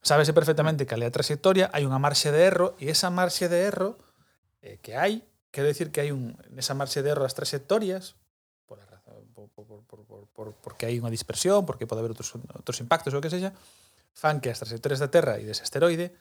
Sábese 0.01 0.33
perfectamente 0.33 0.89
cal 0.89 1.05
é 1.05 1.07
a 1.07 1.13
trayectoria, 1.13 1.69
hai 1.69 1.85
unha 1.85 2.01
marxe 2.01 2.33
de 2.33 2.41
erro 2.41 2.73
e 2.81 2.89
esa 2.89 3.13
marxe 3.13 3.45
de 3.47 3.61
erro 3.61 4.01
eh, 4.65 4.81
que 4.81 4.97
hai 4.97 5.21
Quero 5.51 5.67
decir 5.67 5.91
que 5.91 6.01
hai 6.03 6.11
un 6.11 6.35
nesa 6.51 6.77
marxe 6.77 7.01
de 7.01 7.09
erro 7.11 7.23
as 7.23 7.33
trayectorias 7.33 8.19
por 8.67 8.83
a 8.83 8.85
razón, 8.85 9.23
por, 9.33 9.47
por, 9.49 9.65
por, 9.87 10.03
por, 10.05 10.27
por, 10.27 10.47
porque 10.59 10.85
hai 10.85 10.99
unha 10.99 11.09
dispersión, 11.09 11.63
porque 11.63 11.87
pode 11.87 12.03
haber 12.03 12.11
outros, 12.11 12.35
outros 12.35 12.77
impactos 12.83 13.15
ou 13.15 13.23
que 13.23 13.31
sexa, 13.31 13.55
fan 14.11 14.43
que 14.43 14.51
as 14.51 14.59
trayectorias 14.59 14.99
da 14.99 15.07
Terra 15.07 15.39
e 15.39 15.47
dese 15.47 15.63
asteroide 15.63 16.11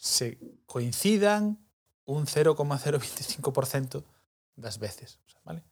se 0.00 0.40
coincidan 0.66 1.60
un 2.08 2.26
0,025% 2.26 4.02
das 4.56 4.78
veces, 4.78 5.20
O 5.26 5.30
sea, 5.30 5.40
¿vale? 5.44 5.62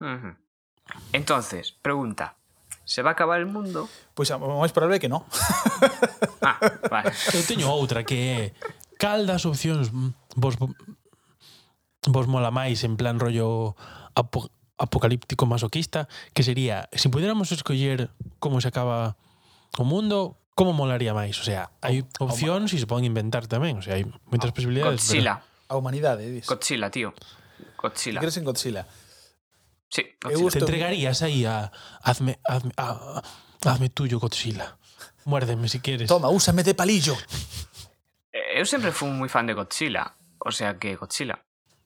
Uh 0.00 0.06
-huh. 0.06 0.36
Entonces, 1.12 1.72
pregunta, 1.72 2.36
¿se 2.84 3.02
va 3.02 3.10
a 3.10 3.12
acabar 3.12 3.40
el 3.40 3.46
mundo? 3.46 3.88
Pois 4.14 4.30
pues, 4.30 4.40
o 4.40 4.60
máis 4.60 4.72
probable 4.72 5.00
que 5.00 5.08
non. 5.08 5.24
ah, 6.42 6.58
vale. 6.90 7.12
Eu 7.32 7.42
teño 7.44 7.68
outra 7.72 8.04
que 8.04 8.18
é 8.32 8.40
cal 9.00 9.26
das 9.26 9.44
opcións 9.44 9.90
vos 10.36 10.54
vos 12.08 12.26
mola 12.28 12.50
máis 12.50 12.84
en 12.84 12.96
plan 12.96 13.20
rollo 13.20 13.76
apo, 14.14 14.50
apocalíptico 14.78 15.46
masoquista, 15.46 16.08
que 16.32 16.42
sería, 16.42 16.88
se 16.92 17.06
si 17.06 17.08
pudiéramos 17.08 17.52
escoller 17.52 18.10
como 18.38 18.60
se 18.60 18.68
acaba 18.68 19.16
o 19.78 19.84
mundo, 19.84 20.38
como 20.54 20.72
molaría 20.72 21.14
máis? 21.14 21.38
O 21.40 21.44
sea, 21.44 21.70
hai 21.82 22.06
opcións 22.22 22.70
e 22.74 22.78
se 22.78 22.86
poden 22.86 23.08
inventar 23.08 23.50
tamén, 23.50 23.78
o 23.78 23.82
sea, 23.82 23.98
hai 23.98 24.06
moitas 24.30 24.54
posibilidades. 24.54 25.02
Godzilla. 25.02 25.42
A 25.66 25.74
humanidade, 25.74 26.28
dis. 26.30 26.46
Godzilla, 26.46 26.92
tío. 26.92 27.10
Godzilla. 27.80 28.20
crees 28.20 28.36
en 28.38 28.44
Godzilla? 28.46 28.86
Sí, 29.90 30.04
Godzilla. 30.22 30.50
Te 30.50 30.58
entregarías 30.62 31.22
aí 31.22 31.44
a 31.48 31.72
hazme, 32.02 32.38
hazme, 32.46 32.72
a, 32.78 33.22
hazme 33.64 33.88
tuyo 33.90 34.20
Godzilla. 34.20 34.78
Muérdeme 35.24 35.68
si 35.68 35.80
quieres. 35.80 36.08
Toma, 36.08 36.28
úsame 36.28 36.62
de 36.62 36.74
palillo. 36.74 37.16
Eh, 38.30 38.60
Eu 38.60 38.66
sempre 38.66 38.92
fui 38.92 39.10
moi 39.10 39.26
fan 39.26 39.50
de 39.50 39.54
Godzilla. 39.58 40.14
O 40.38 40.52
sea 40.52 40.78
que 40.78 40.94
Godzilla. 40.94 41.42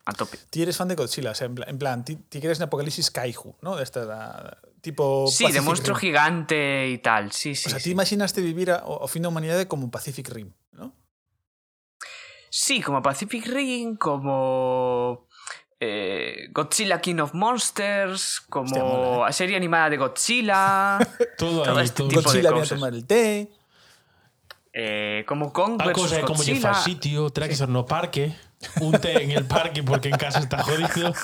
A 0.08 0.12
tope. 0.14 0.38
Ti 0.48 0.62
eres 0.62 0.76
fan 0.78 0.88
de 0.88 0.94
Godzilla, 0.96 1.32
o 1.32 1.34
sea, 1.34 1.46
en 1.46 1.54
plan, 1.54 1.68
en 1.68 1.78
plan 1.78 2.02
ti, 2.04 2.16
ti 2.16 2.40
crees 2.40 2.58
en 2.58 2.64
Apocalipsis 2.64 3.10
Kaiju, 3.10 3.56
¿no? 3.60 3.76
Desta 3.76 4.06
da, 4.06 4.56
tipo 4.80 5.26
Sí, 5.28 5.44
de 5.44 5.48
Pacific 5.50 5.66
monstruo 5.68 5.96
Rim. 5.96 6.00
gigante 6.00 6.88
y 6.88 6.96
tal. 6.98 7.30
Sí, 7.30 7.54
sí. 7.54 7.68
O 7.68 7.70
sea, 7.70 7.78
sí. 7.78 7.90
imaginaste 7.90 8.40
vivir 8.40 8.70
a, 8.70 8.82
fin 9.06 9.20
da 9.22 9.28
humanidade 9.28 9.68
como 9.68 9.90
Pacific 9.90 10.30
Rim, 10.30 10.54
¿no? 10.72 10.94
Sí, 12.50 12.80
como 12.80 13.02
Pacific 13.02 13.44
Rim, 13.46 13.96
como 13.96 15.26
eh, 15.78 16.48
Godzilla 16.52 17.00
King 17.02 17.20
of 17.20 17.34
Monsters, 17.34 18.40
como 18.48 18.64
Hostia, 18.64 18.82
mola, 18.84 19.26
a 19.28 19.32
serie 19.32 19.56
animada 19.56 19.90
de 19.90 19.98
Godzilla, 19.98 20.98
todo 21.36 21.62
todo 21.64 21.78
aí, 21.78 21.84
este 21.84 21.98
todo. 21.98 22.08
tipo 22.08 22.20
de 22.22 22.24
Godzilla 22.24 22.50
viene 22.50 22.58
a 22.58 22.62
cosas. 22.64 22.78
tomar 22.78 22.94
el 22.94 23.04
té. 23.06 23.52
eh, 24.72 25.24
como 25.28 25.52
Kong 25.52 25.76
A 25.82 25.84
versus 25.86 26.12
é 26.12 26.20
como 26.22 26.38
Godzilla. 26.38 26.72
faz 26.72 26.84
sitio, 26.84 27.28
no 27.68 27.84
parque, 27.84 28.34
un 28.80 28.92
té 28.98 29.22
en 29.22 29.30
el 29.32 29.44
parque 29.46 29.82
porque 29.82 30.08
en 30.08 30.16
casa 30.18 30.40
está 30.40 30.62
jodido. 30.62 31.14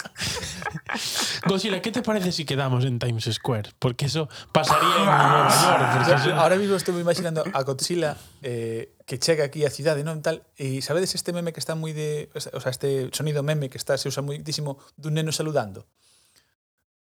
Godzilla, 1.47 1.82
¿qué 1.82 1.91
te 1.91 2.03
parece 2.03 2.30
si 2.32 2.45
quedamos 2.45 2.85
en 2.85 2.99
Times 2.99 3.24
Square? 3.32 3.70
Porque 3.78 4.07
eso 4.07 4.28
pasaría 4.53 4.97
en 4.99 5.05
Nueva 5.05 5.51
York. 5.51 6.09
eso- 6.20 6.35
ahora 6.35 6.57
mismo 6.57 6.76
estou 6.76 6.95
imaginando 6.99 7.43
a 7.53 7.62
Godzilla 7.62 8.16
eh, 8.43 8.95
que 9.05 9.18
chega 9.18 9.45
aquí 9.45 9.64
á 9.66 9.70
cidade, 9.70 10.05
non 10.07 10.22
tal, 10.22 10.47
e 10.57 10.80
sabedes 10.80 11.12
este 11.18 11.35
meme 11.35 11.51
que 11.53 11.61
está 11.61 11.74
moi 11.74 11.91
de, 11.93 12.30
o 12.32 12.61
sea, 12.62 12.70
este 12.70 13.11
sonido 13.12 13.43
meme 13.43 13.68
que 13.68 13.76
está 13.82 13.99
se 13.99 14.09
usa 14.09 14.22
moitísimo 14.22 14.78
dun 14.97 15.18
neno 15.18 15.35
saludando. 15.35 15.85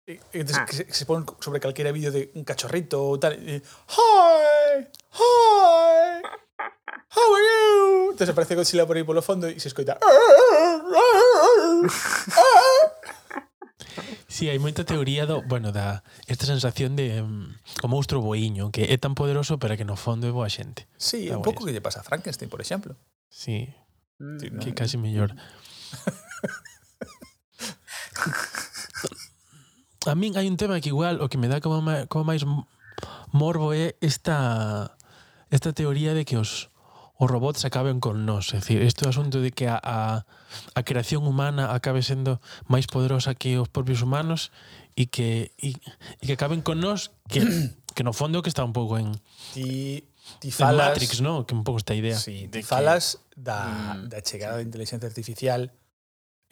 Entonces, 0.06 0.58
Ah. 0.62 0.66
que, 0.70 0.74
se, 0.76 0.84
que 0.86 0.94
se 0.94 1.02
pon 1.06 1.26
sobre 1.42 1.58
calquera 1.58 1.90
vídeo 1.90 2.10
de 2.14 2.30
un 2.38 2.46
cachorrito 2.46 3.02
ou 3.02 3.18
tal, 3.18 3.34
e, 3.34 3.58
Hi! 3.90 4.86
Hi! 5.18 6.45
How 6.58 7.34
are 7.34 7.44
you? 7.44 8.10
Entonces 8.12 8.30
aparece 8.30 8.54
Godzilla 8.54 8.86
por 8.86 8.96
aí 8.96 9.04
polo 9.04 9.22
fondo 9.22 9.48
e 9.48 9.60
se 9.60 9.68
escoita. 9.68 9.98
Sí, 14.28 14.48
hai 14.52 14.60
moita 14.60 14.84
teoría 14.84 15.24
do, 15.24 15.40
bueno, 15.40 15.72
da 15.72 16.04
esta 16.28 16.44
sensación 16.44 16.92
de 16.92 17.24
um, 17.24 17.56
o 17.80 17.88
monstruo 17.88 18.20
boiño, 18.20 18.68
que 18.68 18.84
é 18.92 18.96
tan 19.00 19.16
poderoso 19.16 19.56
pero 19.56 19.80
que 19.80 19.88
no 19.88 19.96
fondo 19.96 20.28
é 20.28 20.32
boa 20.32 20.52
xente. 20.52 20.84
Sí, 21.00 21.28
é 21.28 21.36
un 21.36 21.40
pouco 21.40 21.64
que 21.64 21.72
lle 21.72 21.80
pasa 21.80 22.00
a 22.00 22.06
Frankenstein, 22.06 22.52
por 22.52 22.60
exemplo. 22.60 23.00
Sí, 23.32 23.72
mm, 24.20 24.60
que 24.60 24.72
no, 24.72 24.76
casi 24.76 25.00
mellor. 25.00 25.32
a 30.06 30.14
min 30.14 30.36
hai 30.36 30.48
un 30.48 30.60
tema 30.60 30.80
que 30.80 30.92
igual 30.92 31.20
o 31.24 31.28
que 31.32 31.40
me 31.40 31.48
dá 31.48 31.64
como, 31.64 31.80
como 32.12 32.24
máis 32.28 32.44
morbo 33.32 33.72
é 33.72 33.96
esta 34.00 34.95
esta 35.50 35.72
teoría 35.72 36.14
de 36.14 36.24
que 36.24 36.36
os 36.36 36.70
os 37.16 37.30
robots 37.30 37.64
acaben 37.64 37.98
con 37.98 38.28
nós. 38.28 38.52
É 38.52 38.60
dicir, 38.60 38.84
este 38.84 39.08
asunto 39.08 39.40
de 39.40 39.50
que 39.50 39.68
a, 39.68 39.80
a, 39.80 40.28
a 40.76 40.80
creación 40.84 41.24
humana 41.24 41.72
acabe 41.72 42.04
sendo 42.04 42.44
máis 42.68 42.84
poderosa 42.84 43.32
que 43.32 43.56
os 43.56 43.72
propios 43.72 44.04
humanos 44.04 44.52
e 44.92 45.08
que, 45.08 45.56
e, 45.56 45.80
e 46.20 46.24
que 46.28 46.36
acaben 46.36 46.60
con 46.60 46.76
nós 46.76 47.16
que, 47.32 47.40
que 47.96 48.04
no 48.04 48.12
fondo 48.12 48.44
que 48.44 48.52
está 48.52 48.64
un 48.68 48.76
pouco 48.76 49.00
en... 49.00 49.16
Ti, 49.56 50.04
ti 50.44 50.52
falas, 50.52 50.92
Matrix, 50.92 51.24
no? 51.24 51.48
que 51.48 51.56
un 51.56 51.64
pouco 51.64 51.80
esta 51.80 51.96
idea. 51.96 52.20
Sí, 52.20 52.52
de 52.52 52.60
ti 52.60 52.62
falas 52.62 53.16
que, 53.32 53.40
da, 53.40 53.96
mm, 53.96 54.12
da 54.12 54.20
chegada 54.20 54.60
sí. 54.60 54.60
da 54.60 54.64
inteligencia 54.68 55.08
artificial 55.08 55.72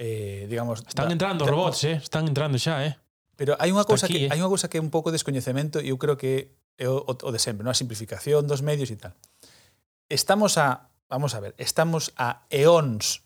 eh, 0.01 0.49
digamos... 0.49 0.81
Están 0.81 1.13
da, 1.13 1.13
entrando 1.13 1.45
da, 1.45 1.53
robots, 1.53 1.85
eh? 1.85 2.01
están 2.01 2.25
entrando 2.25 2.57
xa, 2.57 2.81
eh? 2.89 2.97
Pero 3.37 3.53
hai 3.61 3.69
unha 3.69 3.85
cousa 3.85 4.09
que 4.09 4.27
eh? 4.27 4.33
hai 4.33 4.41
unha 4.41 4.49
cousa 4.49 4.73
que 4.73 4.81
é 4.81 4.83
un 4.83 4.89
pouco 4.89 5.13
descoñecemento 5.13 5.85
e 5.85 5.93
eu 5.93 6.01
creo 6.01 6.17
que 6.17 6.57
é 6.79 6.89
o, 6.89 7.05
o 7.07 7.31
de 7.31 7.39
sempre, 7.39 7.63
non? 7.63 7.71
a 7.71 7.79
simplificación 7.79 8.47
dos 8.47 8.61
medios 8.61 8.91
e 8.91 8.99
tal. 8.99 9.15
Estamos 10.11 10.59
a, 10.59 10.91
vamos 11.09 11.35
a 11.35 11.41
ver, 11.41 11.55
estamos 11.57 12.13
a 12.19 12.43
eóns, 12.51 13.23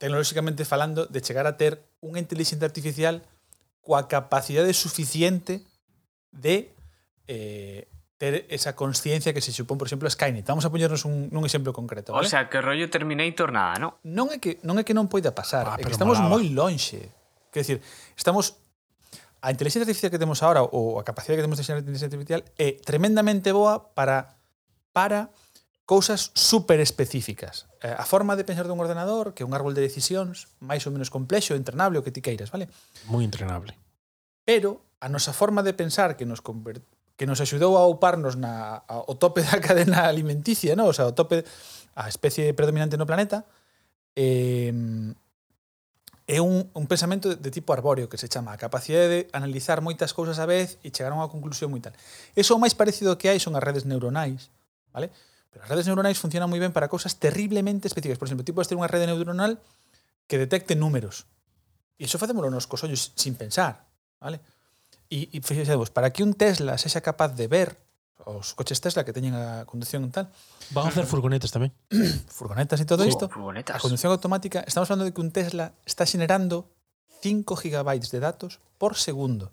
tecnolóxicamente 0.00 0.64
falando, 0.64 1.06
de 1.06 1.20
chegar 1.20 1.44
a 1.44 1.56
ter 1.60 1.84
unha 2.00 2.20
inteligencia 2.20 2.64
artificial 2.64 3.20
coa 3.84 4.10
capacidade 4.10 4.72
suficiente 4.74 5.62
de 6.34 6.74
eh, 7.30 7.86
ter 8.18 8.48
esa 8.48 8.74
consciencia 8.74 9.32
que 9.36 9.44
se 9.44 9.52
supón, 9.52 9.78
por 9.78 9.86
exemplo, 9.86 10.08
Skynet. 10.08 10.46
Vamos 10.48 10.64
a 10.64 10.70
poñernos 10.70 11.04
un, 11.04 11.28
un 11.30 11.44
exemplo 11.44 11.72
concreto. 11.72 12.12
¿vale? 12.12 12.26
O 12.26 12.30
sea, 12.30 12.48
que 12.48 12.60
rollo 12.60 12.88
Terminator 12.88 13.52
nada, 13.52 13.76
non? 13.76 14.00
Non 14.02 14.32
é 14.32 14.40
que 14.40 14.58
non, 14.64 14.80
é 14.80 14.82
que 14.82 14.96
non 14.96 15.06
poida 15.12 15.36
pasar, 15.36 15.68
ah, 15.68 15.76
é 15.76 15.84
que 15.84 15.92
estamos 15.92 16.16
moi 16.24 16.48
lonxe. 16.48 17.12
Quer 17.52 17.60
decir, 17.62 17.78
estamos 18.16 18.56
a 19.46 19.54
inteligencia 19.54 19.86
artificial 19.86 20.10
que 20.10 20.18
temos 20.18 20.42
ahora 20.42 20.66
ou 20.66 20.98
a 20.98 21.06
capacidade 21.06 21.38
que 21.38 21.46
temos 21.46 21.54
de 21.54 21.62
xerar 21.62 21.78
inteligencia 21.78 22.10
artificial 22.10 22.42
é 22.58 22.74
tremendamente 22.82 23.54
boa 23.54 23.94
para 23.94 24.34
para 24.90 25.30
cousas 25.86 26.34
super 26.34 26.82
específicas. 26.82 27.70
Eh, 27.78 27.94
a 27.94 28.02
forma 28.02 28.34
de 28.34 28.42
pensar 28.42 28.66
dun 28.66 28.82
ordenador, 28.82 29.38
que 29.38 29.46
é 29.46 29.46
un 29.46 29.54
árbol 29.54 29.70
de 29.70 29.86
decisións 29.86 30.50
máis 30.58 30.82
ou 30.82 30.90
menos 30.90 31.14
complexo, 31.14 31.54
entrenable, 31.54 31.94
o 31.94 32.02
que 32.02 32.10
ti 32.10 32.18
queiras, 32.18 32.50
vale? 32.50 32.66
Moi 33.06 33.22
entrenable. 33.22 33.78
Pero 34.42 34.82
a 34.98 35.06
nosa 35.06 35.30
forma 35.30 35.62
de 35.62 35.78
pensar 35.78 36.18
que 36.18 36.26
nos 36.26 36.42
convert... 36.42 36.82
que 37.14 37.30
nos 37.30 37.38
axudou 37.38 37.78
a 37.78 37.86
ouparnos 37.86 38.34
na 38.34 38.82
ao 38.90 39.14
tope 39.14 39.46
da 39.46 39.62
cadena 39.66 40.10
alimenticia, 40.10 40.74
no, 40.74 40.90
o 40.90 40.94
sea, 40.96 41.06
o 41.06 41.14
tope 41.14 41.46
a 41.94 42.10
especie 42.10 42.50
predominante 42.50 42.98
no 42.98 43.06
planeta, 43.06 43.46
eh 44.18 44.74
É 46.26 46.42
un, 46.42 46.66
un 46.74 46.86
pensamento 46.90 47.30
de, 47.30 47.36
de 47.38 47.50
tipo 47.54 47.70
arbóreo 47.70 48.10
que 48.10 48.18
se 48.18 48.26
chama 48.26 48.50
a 48.50 48.58
capacidade 48.58 49.06
de 49.06 49.20
analizar 49.30 49.78
moitas 49.78 50.10
cousas 50.10 50.42
a 50.42 50.46
vez 50.46 50.82
e 50.82 50.90
chegar 50.90 51.14
a 51.14 51.18
unha 51.18 51.30
conclusión 51.30 51.70
moi 51.70 51.78
tal. 51.78 51.94
Eso 52.34 52.58
o 52.58 52.62
máis 52.62 52.74
parecido 52.74 53.14
que 53.14 53.30
hai 53.30 53.38
son 53.38 53.54
as 53.54 53.62
redes 53.62 53.86
neuronais, 53.86 54.50
vale? 54.90 55.14
Pero 55.54 55.62
as 55.62 55.70
redes 55.70 55.86
neuronais 55.86 56.18
funcionan 56.18 56.50
moi 56.50 56.58
ben 56.58 56.74
para 56.74 56.90
cousas 56.90 57.14
terriblemente 57.22 57.86
específicas. 57.86 58.18
Por 58.18 58.26
exemplo, 58.26 58.42
ti 58.42 58.50
podes 58.50 58.66
ter 58.66 58.74
unha 58.74 58.90
rede 58.90 59.06
neuronal 59.06 59.62
que 60.26 60.36
detecte 60.36 60.74
números. 60.74 61.30
E 61.94 62.10
iso 62.10 62.18
facémoslo 62.18 62.50
nos 62.50 62.66
cos 62.66 62.82
ollos 62.82 63.14
sin 63.14 63.38
pensar, 63.38 63.86
vale? 64.18 64.42
E, 65.06 65.30
e 65.30 65.38
fixemos, 65.40 65.94
para 65.94 66.10
que 66.10 66.26
un 66.26 66.34
Tesla 66.34 66.74
sexa 66.74 67.06
capaz 67.06 67.38
de 67.38 67.46
ver 67.46 67.78
os 68.24 68.54
coches 68.56 68.80
Tesla 68.80 69.04
que 69.04 69.12
teñen 69.12 69.36
a 69.36 69.68
conducción 69.68 70.08
tal, 70.10 70.32
Van 70.72 70.86
a 70.86 70.88
hacer 70.88 71.04
furgonetas 71.06 71.52
tamén. 71.52 71.70
furgonetas 72.32 72.80
e 72.80 72.86
todo 72.88 73.04
Sí, 73.04 73.12
isto, 73.12 73.28
furgonetas. 73.28 73.76
a 73.76 73.80
conducción 73.82 74.10
automática, 74.10 74.64
estamos 74.66 74.88
falando 74.88 75.04
de 75.04 75.12
que 75.12 75.20
un 75.20 75.30
Tesla 75.30 75.76
está 75.84 76.06
generando 76.08 76.72
5 77.20 77.56
gigabytes 77.56 78.10
de 78.10 78.20
datos 78.20 78.58
por 78.80 78.96
segundo. 78.96 79.52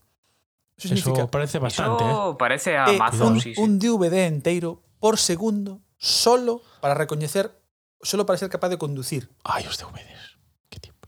Eso 0.78 0.88
significa 0.90 1.28
Eso 1.28 1.32
parece 1.32 1.60
bastante, 1.60 2.04
eh? 2.04 2.16
Parece 2.40 2.78
a 2.78 2.90
eh, 2.90 2.96
Amazon, 2.96 3.34
un, 3.34 3.42
sí, 3.42 3.54
sí. 3.54 3.62
un 3.62 3.78
DVD 3.78 4.26
enteiro 4.26 4.82
por 5.00 5.20
segundo 5.20 5.82
solo 6.00 6.62
para 6.82 6.96
recoñecer, 6.96 7.54
solo 8.02 8.26
para 8.26 8.40
ser 8.40 8.50
capaz 8.50 8.70
de 8.70 8.78
conducir. 8.82 9.30
Ai, 9.44 9.68
os 9.68 9.78
DVDs. 9.78 10.40
Que 10.68 10.80
tiempo. 10.80 11.08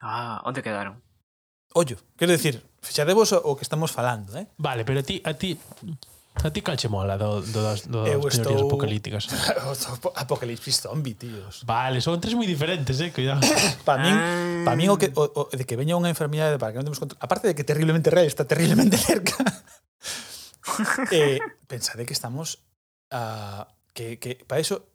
Ah, 0.00 0.40
onde 0.48 0.62
quedaron? 0.62 1.02
Ollo, 1.74 1.96
quero 2.16 2.32
decir, 2.32 2.64
fixadevos 2.80 3.32
o, 3.32 3.38
o 3.44 3.56
que 3.56 3.62
estamos 3.64 3.92
falando, 3.92 4.32
eh? 4.36 4.48
Vale, 4.56 4.84
pero 4.84 5.00
a 5.00 5.02
ti, 5.04 5.20
a 5.24 5.34
ti, 5.34 5.56
A 6.34 6.50
ti 6.50 6.64
calche 6.64 6.88
mola 6.88 7.20
do, 7.20 7.44
do 7.44 7.60
das, 7.62 7.84
do 7.86 8.02
das 8.02 8.40
teorías 8.40 8.40
estou... 8.40 8.66
apocalípticas. 8.66 9.28
Apocalipsis 10.16 10.80
zombie, 10.80 11.14
tíos. 11.14 11.62
Vale, 11.68 12.00
son 12.00 12.18
tres 12.18 12.34
moi 12.34 12.48
diferentes, 12.48 12.98
eh, 13.04 13.12
cuidado. 13.12 13.44
pa 13.86 14.00
min, 14.00 14.16
pa 14.64 14.72
min 14.72 14.88
o 14.90 14.96
que 14.96 15.12
o, 15.12 15.28
o, 15.28 15.42
de 15.52 15.62
que 15.68 15.76
veña 15.76 15.94
unha 15.94 16.08
enfermidade 16.08 16.56
para 16.56 16.72
que 16.72 16.80
non 16.80 16.88
temos 16.88 16.98
control, 16.98 17.20
aparte 17.20 17.52
de 17.52 17.54
que 17.54 17.68
terriblemente 17.68 18.08
real, 18.08 18.26
está 18.26 18.48
terriblemente 18.48 18.96
cerca. 19.12 19.38
eh, 21.14 21.38
pensade 21.68 22.08
que 22.08 22.16
estamos 22.16 22.64
a 23.12 23.68
uh, 23.68 23.72
que 23.92 24.16
que 24.16 24.40
para 24.48 24.58
iso 24.58 24.88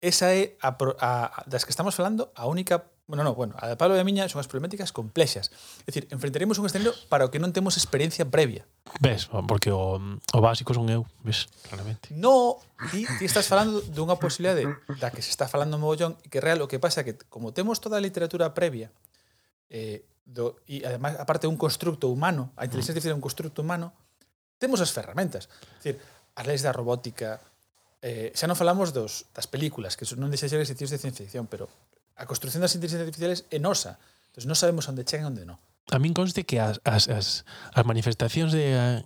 esa 0.00 0.32
é 0.32 0.56
a, 0.64 0.72
a, 0.72 1.10
a 1.28 1.42
das 1.44 1.68
que 1.68 1.70
estamos 1.74 1.92
falando 1.92 2.32
a 2.32 2.48
única 2.48 2.88
Bueno, 3.08 3.24
no, 3.24 3.34
bueno, 3.34 3.56
a 3.56 3.72
de 3.72 3.76
Pablo 3.80 3.96
e 3.96 4.00
a 4.00 4.04
miña 4.04 4.28
son 4.28 4.44
as 4.44 4.52
problemáticas 4.52 4.92
complexas. 4.92 5.48
É 5.88 5.88
dicir, 5.88 6.04
enfrentaremos 6.12 6.60
un 6.60 6.68
escenario 6.68 6.92
para 7.08 7.24
o 7.24 7.32
que 7.32 7.40
non 7.40 7.56
temos 7.56 7.80
experiencia 7.80 8.28
previa. 8.28 8.68
Ves, 9.00 9.32
porque 9.48 9.72
o, 9.72 9.96
o 9.96 10.40
básico 10.44 10.76
son 10.76 10.92
eu, 10.92 11.08
ves, 11.24 11.48
claramente. 11.64 12.12
No, 12.12 12.60
ti, 12.92 13.08
ti 13.16 13.24
estás 13.24 13.48
falando 13.48 13.80
dunha 13.80 14.20
posibilidade 14.20 14.68
da 15.00 15.08
que 15.08 15.24
se 15.24 15.32
está 15.32 15.48
falando 15.48 15.80
mogollón 15.80 16.20
e 16.20 16.28
que 16.28 16.44
real 16.44 16.60
o 16.60 16.68
que 16.68 16.76
pasa 16.76 17.00
é 17.00 17.08
que 17.08 17.16
como 17.32 17.56
temos 17.56 17.80
toda 17.80 17.96
a 17.96 18.04
literatura 18.04 18.52
previa 18.52 18.92
eh, 19.72 20.04
do, 20.28 20.60
e 20.68 20.84
además 20.84 21.16
aparte 21.16 21.48
un 21.48 21.56
constructo 21.56 22.12
humano, 22.12 22.52
a 22.60 22.68
inteligencia 22.68 22.92
artificial 22.92 23.16
é 23.16 23.18
un 23.18 23.24
constructo 23.24 23.64
humano, 23.64 23.96
temos 24.60 24.84
as 24.84 24.92
ferramentas. 24.92 25.48
É 25.80 25.96
dicir, 25.96 25.96
as 26.36 26.44
leis 26.44 26.60
da 26.60 26.76
robótica, 26.76 27.40
eh, 28.04 28.36
xa 28.36 28.44
non 28.44 28.52
falamos 28.52 28.92
dos, 28.92 29.24
das 29.32 29.48
películas, 29.48 29.96
que 29.96 30.04
non 30.20 30.28
deixa 30.28 30.44
ser 30.44 30.60
sitios 30.68 30.92
de 30.92 31.00
ciencia 31.00 31.24
ficción, 31.24 31.48
pero 31.48 31.72
a 32.18 32.26
construcción 32.26 32.60
das 32.60 32.74
inteligencias 32.74 33.06
artificiales 33.06 33.40
é 33.54 33.62
nosa. 33.62 34.02
Entón, 34.34 34.50
non 34.50 34.58
sabemos 34.58 34.90
onde 34.90 35.06
chegan 35.06 35.30
e 35.30 35.30
onde 35.30 35.42
non. 35.46 35.58
A 35.88 35.96
min 36.02 36.12
conste 36.12 36.44
que 36.44 36.60
as, 36.60 36.82
as, 36.84 37.08
as, 37.08 37.46
as 37.72 37.84
manifestacións 37.86 38.52
de 38.52 39.00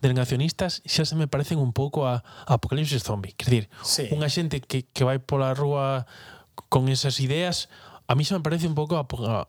delegacionistas 0.00 0.80
xa 0.86 1.04
se 1.04 1.14
me 1.14 1.28
parecen 1.28 1.58
un 1.58 1.74
pouco 1.74 2.06
a, 2.06 2.22
a 2.22 2.52
apocalipsis 2.58 3.02
zombie. 3.02 3.34
Quer 3.34 3.48
dizer, 3.50 3.66
sí. 3.82 4.08
unha 4.10 4.30
xente 4.30 4.62
que, 4.62 4.86
que 4.88 5.02
vai 5.06 5.20
pola 5.20 5.54
rúa 5.54 6.06
con 6.70 6.88
esas 6.88 7.20
ideas, 7.20 7.70
a 8.06 8.14
mí 8.14 8.26
xa 8.26 8.38
me 8.38 8.44
parece 8.46 8.66
un 8.66 8.74
pouco 8.74 8.98
a, 8.98 9.04
a, 9.04 9.46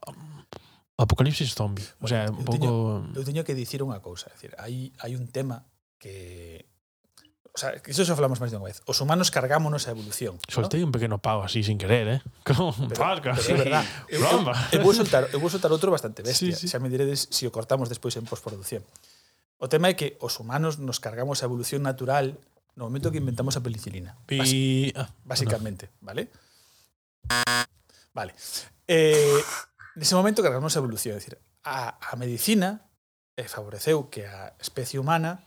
apocalipsis 0.98 1.58
zombie. 1.58 1.86
Bueno, 1.98 2.06
o 2.06 2.10
sea, 2.10 2.22
un 2.30 2.46
pouco... 2.46 2.58
Teño, 2.58 2.74
eu 3.18 3.24
teño 3.26 3.42
que 3.42 3.58
dicir 3.58 3.82
unha 3.82 4.02
cousa. 4.02 4.30
Decir, 4.34 4.54
hai, 4.62 4.94
hai 5.02 5.18
un 5.18 5.26
tema 5.30 5.66
que 5.98 6.68
o 7.54 7.60
sea, 7.60 7.78
iso 7.86 8.02
xa 8.02 8.18
falamos 8.18 8.42
máis 8.42 8.50
de 8.50 8.58
unha 8.58 8.66
vez. 8.66 8.82
Os 8.90 8.98
humanos 8.98 9.30
cargámonos 9.30 9.86
a 9.86 9.94
evolución. 9.94 10.42
Soltei 10.50 10.82
¿no? 10.82 10.90
un 10.90 10.94
pequeno 10.94 11.22
pau 11.22 11.46
así 11.46 11.62
sin 11.62 11.78
querer, 11.78 12.10
eh? 12.10 12.20
Como 12.50 12.74
un 12.74 12.90
pasca. 12.90 13.38
Pero 13.38 13.46
sí. 13.46 13.54
verdad. 13.54 13.86
Eu, 14.10 14.26
eu, 14.26 14.42
eu, 14.74 14.80
vou 14.82 14.90
soltar, 14.90 15.30
eu 15.30 15.38
vou 15.38 15.54
soltar 15.54 15.70
outro 15.70 15.94
bastante 15.94 16.26
bestia. 16.26 16.50
Sí, 16.58 16.66
sí. 16.66 16.74
Xa 16.74 16.82
me 16.82 16.90
diredes 16.90 17.30
se 17.30 17.44
si 17.44 17.44
o 17.46 17.54
cortamos 17.54 17.94
despois 17.94 18.18
en 18.18 18.26
postproducción. 18.26 18.82
O 19.62 19.70
tema 19.70 19.88
é 19.88 19.94
que 19.94 20.18
os 20.18 20.42
humanos 20.42 20.82
nos 20.82 20.98
cargamos 20.98 21.46
a 21.46 21.48
evolución 21.48 21.86
natural 21.86 22.42
no 22.74 22.90
momento 22.90 23.14
que 23.14 23.22
inventamos 23.22 23.54
a 23.54 23.62
penicilina. 23.62 24.18
Pi... 24.26 24.90
Ah, 24.98 25.14
básicamente, 25.22 25.94
no. 26.02 26.10
vale? 26.10 26.34
Vale. 28.18 28.34
Eh, 28.90 29.42
nese 29.94 30.18
momento 30.18 30.42
cargamos 30.42 30.74
a 30.74 30.82
evolución. 30.82 31.14
É 31.14 31.22
dicir, 31.22 31.38
a, 31.62 32.02
a 32.02 32.18
medicina 32.18 32.90
eh, 33.38 33.46
favoreceu 33.46 34.10
que 34.10 34.26
a 34.26 34.58
especie 34.58 34.98
humana 34.98 35.46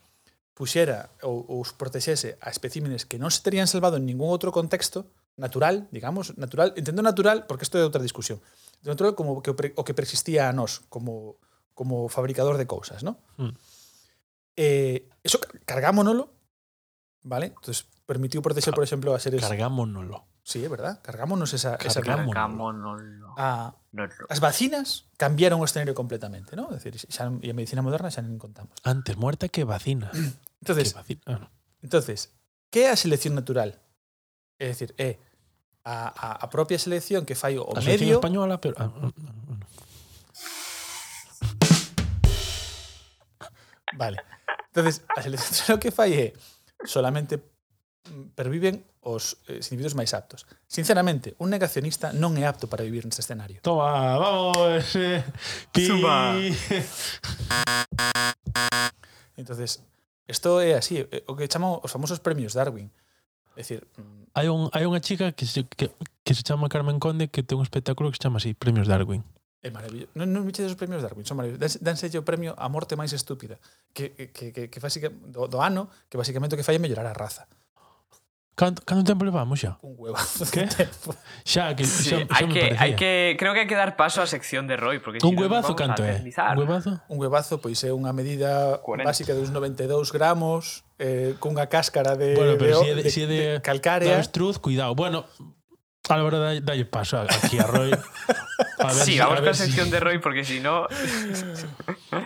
puxera 0.56 1.12
ou, 1.20 1.44
ou 1.52 1.60
os 1.60 1.76
protexese 1.76 2.40
a 2.40 2.48
especímenes 2.48 3.04
que 3.04 3.20
non 3.20 3.28
se 3.28 3.44
terían 3.44 3.68
salvado 3.68 4.00
en 4.00 4.08
ningún 4.08 4.32
outro 4.32 4.48
contexto 4.56 5.12
natural, 5.36 5.84
digamos, 5.92 6.32
natural, 6.40 6.72
entendo 6.80 7.04
natural 7.04 7.44
porque 7.44 7.68
isto 7.68 7.76
é 7.76 7.84
outra 7.84 8.00
discusión. 8.00 8.40
Natural 8.80 9.12
como 9.12 9.44
que 9.44 9.52
o, 9.52 9.56
pre, 9.56 9.76
o 9.76 9.84
que 9.84 9.92
persistía 9.92 10.48
a 10.48 10.56
nós 10.56 10.80
como 10.88 11.36
como 11.76 12.08
fabricador 12.08 12.56
de 12.56 12.64
cousas, 12.64 13.04
¿no? 13.04 13.20
Mm. 13.36 13.52
Eh, 14.56 15.12
eso 15.20 15.36
cargámonolo, 15.68 16.32
¿vale? 17.20 17.52
Entonces 17.52 17.84
permitiu 18.08 18.40
protexer, 18.40 18.72
por 18.72 18.80
exemplo, 18.80 19.12
a 19.12 19.20
seres 19.20 19.44
Cargámonolo. 19.44 20.24
Sí, 20.46 20.64
é 20.64 20.70
verdad. 20.70 21.02
Cargámonos 21.02 21.52
esa 21.52 21.76
esa 21.84 22.00
cargámonoslo. 22.00 23.34
A, 23.36 23.74
ah, 23.74 24.08
as 24.30 24.40
vacinas 24.40 25.10
cambiaron 25.18 25.60
o 25.60 25.66
escenario 25.66 25.92
completamente, 25.92 26.54
¿no? 26.54 26.70
Es 26.70 26.80
decir, 26.80 26.96
xa, 26.96 27.28
e 27.44 27.50
a 27.50 27.56
medicina 27.58 27.82
moderna 27.82 28.08
xa 28.08 28.22
non 28.22 28.38
contamos. 28.38 28.72
Antes 28.86 29.18
muerta 29.18 29.50
que 29.50 29.66
vacina. 29.66 30.08
Mm. 30.14 30.32
Entonces, 30.60 30.94
Qué 31.06 31.18
ah, 31.26 31.38
no. 31.38 31.50
entonces 31.82 32.32
¿qué 32.70 32.84
é 32.84 32.90
a 32.90 32.96
selección 32.96 33.34
natural? 33.34 33.80
É 34.58 34.68
dicir, 34.68 34.94
é 34.96 35.08
eh, 35.10 35.18
a, 35.84 36.08
a, 36.08 36.32
a 36.44 36.50
propia 36.50 36.78
selección 36.78 37.24
que 37.24 37.34
fai 37.34 37.56
o 37.58 37.68
a 37.76 37.80
medio... 37.80 38.16
española, 38.16 38.60
pero... 38.60 38.74
Ah, 38.78 38.88
no, 38.88 39.12
no, 39.16 39.32
no. 39.48 39.66
Vale. 43.94 44.18
entonces 44.68 45.04
a 45.16 45.22
selección 45.22 45.52
natural 45.56 45.78
que 45.80 45.90
fai 45.90 46.12
é 46.14 46.26
solamente 46.84 47.40
perviven 48.34 48.84
os 49.00 49.38
eh, 49.46 49.62
individuos 49.70 49.94
máis 49.94 50.14
aptos. 50.14 50.46
Sinceramente, 50.66 51.34
un 51.38 51.50
negacionista 51.50 52.10
non 52.12 52.34
é 52.38 52.44
apto 52.46 52.66
para 52.66 52.82
vivir 52.82 53.06
neste 53.06 53.22
escenario. 53.22 53.62
Toma, 53.62 54.18
vamos. 54.18 54.82
Eh, 54.98 55.22
pi. 55.70 55.86
Zumba. 55.86 56.34
Entonces, 59.38 59.82
Isto 60.26 60.60
é 60.60 60.74
así, 60.74 61.06
eh, 61.06 61.22
o 61.30 61.38
que 61.38 61.46
chaman 61.46 61.78
os 61.82 61.90
famosos 61.90 62.18
premios 62.18 62.54
Darwin. 62.54 62.90
É 63.54 63.62
dicir, 63.62 63.86
mm, 63.96 64.34
hai 64.34 64.50
un 64.50 64.68
hai 64.74 64.84
unha 64.84 65.00
chica 65.00 65.32
que 65.32 65.46
se, 65.46 65.64
que, 65.64 65.88
que 65.96 66.32
se 66.34 66.42
chama 66.42 66.68
Carmen 66.68 66.98
Conde 66.98 67.30
que 67.30 67.46
ten 67.46 67.56
un 67.56 67.64
espectáculo 67.64 68.10
que 68.10 68.18
se 68.18 68.24
chama 68.26 68.42
así, 68.42 68.52
Premios 68.52 68.90
Darwin. 68.90 69.22
É 69.64 69.70
maravilloso. 69.70 70.12
Non, 70.14 70.28
non 70.30 70.42
me 70.44 70.52
os 70.52 70.78
premios 70.78 71.02
Darwin, 71.02 71.24
son 71.24 71.40
maravillosos. 71.40 71.80
Danse 71.80 72.10
o 72.14 72.26
premio 72.26 72.52
a 72.58 72.66
morte 72.68 72.98
máis 72.98 73.14
estúpida, 73.14 73.56
que, 73.94 74.12
que, 74.14 74.52
que, 74.54 74.68
que, 74.68 74.78
que 74.78 75.08
do, 75.30 75.48
do 75.48 75.58
ano, 75.58 75.88
que 76.10 76.18
basicamente 76.20 76.54
o 76.54 76.58
que 76.58 76.66
fai 76.66 76.76
é 76.76 76.82
mellorar 76.82 77.06
a 77.06 77.16
raza. 77.16 77.50
Canto, 78.56 78.80
canto 78.88 79.04
tempo 79.04 79.22
levamos 79.28 79.60
xa? 79.60 79.76
Un 79.84 80.00
huevazo 80.00 80.48
que? 80.50 80.64
tempo. 80.64 81.12
Xa, 81.44 81.76
que, 81.76 81.84
xa, 81.84 81.92
sí, 81.92 82.08
xa 82.08 82.16
hai 82.32 82.46
que, 82.48 82.62
hai 82.72 82.92
que, 82.96 83.36
creo 83.36 83.52
que 83.52 83.60
hai 83.60 83.68
que 83.68 83.76
dar 83.76 84.00
paso 84.00 84.24
a 84.24 84.26
sección 84.26 84.64
de 84.64 84.80
Roy 84.80 84.96
porque 84.96 85.20
Un 85.20 85.36
si 85.36 85.36
huevazo 85.36 85.76
no 85.76 85.78
canto 85.78 86.00
é? 86.00 86.24
Un 86.24 86.64
huevazo? 86.64 86.92
Un 87.12 87.16
huevazo, 87.20 87.60
pois 87.60 87.76
é 87.84 87.92
unha 87.92 88.16
medida 88.16 88.80
40. 88.80 89.04
básica 89.04 89.36
de 89.36 89.44
uns 89.44 89.52
92 89.52 90.08
gramos 90.08 90.88
eh, 90.96 91.36
cunha 91.36 91.68
cáscara 91.68 92.16
de, 92.16 92.32
bueno, 92.32 92.56
pero 92.56 92.80
de, 92.80 92.84
si 92.84 92.88
é 92.88 92.94
de, 92.96 93.02
de, 93.04 93.10
si 93.12 93.20
é 93.22 93.26
de, 93.28 93.36
de 93.36 93.60
calcárea. 93.60 94.24
Cuidado. 94.64 94.96
Bueno, 94.96 95.28
Álvaro, 96.08 96.40
dalle, 96.40 96.64
dalle 96.64 96.88
paso 96.88 97.20
aquí 97.20 97.58
a 97.60 97.68
Roy. 97.68 97.92
A 98.78 98.92
ver, 98.92 99.04
sí, 99.04 99.12
si, 99.12 99.18
vamos 99.18 99.36
a 99.36 99.40
ver 99.40 99.52
coa 99.52 99.58
sección 99.58 99.86
si... 99.88 99.92
de 99.92 100.00
Roy 100.00 100.18
porque 100.18 100.44
si 100.44 100.60
no... 100.60 100.86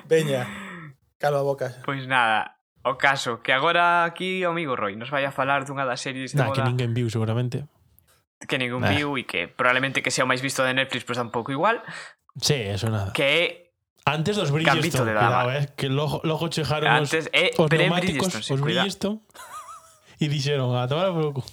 Veña, 0.07 0.47
calva 1.19 1.41
a 1.41 1.47
boca. 1.47 1.75
Pois 1.87 2.05
pues 2.05 2.09
nada, 2.11 2.60
O 2.83 2.97
caso, 2.97 3.45
que 3.45 3.53
agora 3.53 4.05
aquí 4.09 4.41
o 4.45 4.51
amigo 4.57 4.73
Roy 4.77 4.97
nos 4.97 5.13
vaya 5.13 5.29
a 5.29 5.35
falar 5.37 5.69
dunha 5.69 5.85
das 5.85 6.01
series 6.01 6.33
de 6.33 6.41
Nah, 6.41 6.49
que 6.53 6.65
moda 6.65 6.71
ninguén 6.73 6.93
viu 6.97 7.09
seguramente. 7.13 7.69
que 8.49 8.57
ningún 8.57 8.81
Nah. 8.89 8.97
viu 8.97 9.21
e 9.21 9.29
que 9.29 9.53
probablemente 9.53 10.01
que 10.01 10.09
sea 10.09 10.25
o 10.25 10.31
máis 10.31 10.41
visto 10.41 10.65
de 10.65 10.73
Netflix, 10.73 11.05
pues 11.05 11.21
tampouco 11.21 11.53
igual, 11.53 11.85
Sí, 12.41 12.57
eso 12.57 12.89
nada. 12.89 13.13
que 13.13 13.69
Antes 14.09 14.33
dos 14.41 14.49
Gambito 14.49 15.05
Bridgestone, 15.05 15.13
de 15.13 15.15
dama. 15.15 15.45
cuidado, 15.45 15.61
eh, 15.61 15.69
que 15.77 15.93
logo, 15.93 16.25
logo 16.25 16.49
chejaron 16.49 16.89
antes 16.89 17.29
os, 17.29 17.61
os 17.61 17.69
pre 17.69 17.85
neumáticos, 17.85 18.33
Bridgestone, 18.33 18.43
sí, 18.49 18.53
os. 18.57 18.61
Bridgestone, 18.65 19.19
e 20.25 20.27
dixeron, 20.33 20.73
a 20.73 20.89
tomar 20.89 21.13
por 21.13 21.37
cu. 21.37 21.45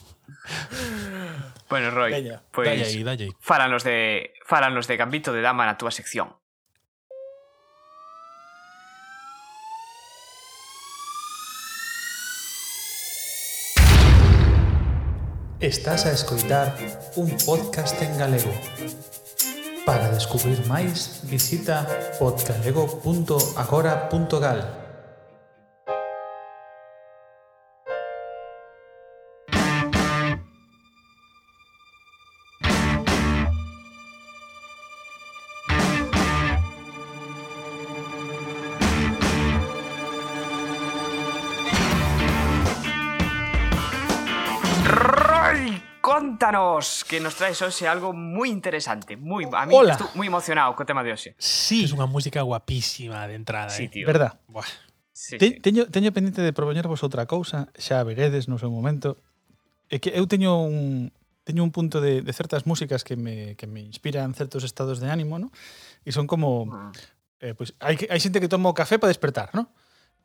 Bueno, 1.70 1.92
Roy, 1.92 2.12
Veña, 2.12 2.40
pues 2.56 2.72
Dalle 2.72 2.86
aí, 2.88 3.04
dalle 3.04 3.24
aí. 3.26 3.32
fálanos 3.44 3.84
de 3.84 4.32
fálanos 4.48 4.88
de 4.88 4.96
Gambito 4.96 5.36
de 5.36 5.44
Dama 5.44 5.68
na 5.68 5.76
túa 5.76 5.92
sección. 5.92 6.32
Estás 15.60 16.06
a 16.06 16.12
escoitar 16.12 16.78
un 17.16 17.32
podcast 17.44 18.00
en 18.04 18.16
galego. 18.16 18.52
Para 19.88 20.12
descubrir 20.14 20.62
máis, 20.70 21.26
visita 21.26 21.82
podgalego.agora.gal. 22.22 24.87
Marcos, 46.78 47.04
que 47.04 47.20
nos 47.20 47.36
traes 47.36 47.62
hoxe 47.62 47.88
algo 47.90 48.14
moi 48.14 48.50
interesante, 48.54 49.18
moi 49.18 49.50
a 49.50 49.66
mí 49.66 49.74
Hola. 49.74 49.98
estou 49.98 50.10
moi 50.14 50.30
emocionado 50.30 50.78
co 50.78 50.86
tema 50.86 51.02
de 51.02 51.10
hoxe. 51.10 51.34
Sí. 51.42 51.90
Es 51.90 51.94
unha 51.94 52.06
música 52.06 52.46
guapísima 52.46 53.26
de 53.26 53.34
entrada, 53.34 53.74
sí, 53.74 53.90
eh. 53.90 53.90
tío. 53.90 54.06
Verdad? 54.06 54.38
Buah. 54.46 54.70
Sí, 55.10 55.42
Te, 55.42 55.58
sí. 55.58 55.60
Teño, 55.60 55.90
teño 55.90 56.14
pendiente 56.14 56.46
de 56.46 56.54
propoñervos 56.54 57.02
outra 57.02 57.26
cousa, 57.26 57.74
xa 57.74 58.06
veredes 58.06 58.46
no 58.46 58.62
seu 58.62 58.70
momento. 58.70 59.18
É 59.90 59.98
que 59.98 60.14
eu 60.14 60.30
teño 60.30 60.54
un 60.62 61.10
teño 61.42 61.66
un 61.66 61.74
punto 61.74 61.98
de, 61.98 62.22
de 62.22 62.34
certas 62.36 62.70
músicas 62.70 63.02
que 63.02 63.16
me, 63.18 63.56
que 63.56 63.66
me 63.66 63.82
inspiran 63.82 64.36
certos 64.38 64.62
estados 64.62 65.02
de 65.02 65.10
ánimo, 65.10 65.40
¿no? 65.42 65.50
E 66.06 66.14
son 66.14 66.30
como... 66.30 66.70
Mm. 66.70 66.92
Eh, 67.38 67.54
pois, 67.54 67.74
pues, 67.74 67.82
hai, 67.82 67.96
hai 68.10 68.20
xente 68.22 68.42
que 68.42 68.50
toma 68.52 68.70
o 68.70 68.78
café 68.78 69.02
para 69.02 69.10
despertar, 69.10 69.50
¿no? 69.58 69.74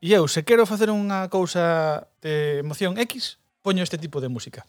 E 0.03 0.13
eu, 0.13 0.29
se 0.29 0.43
quero 0.45 0.69
facer 0.69 0.93
unha 0.93 1.31
cousa 1.33 2.11
de 2.21 2.61
emoción 2.61 2.99
X, 2.99 3.41
poño 3.63 3.87
este 3.87 3.97
tipo 3.97 4.21
de 4.21 4.29
música. 4.29 4.67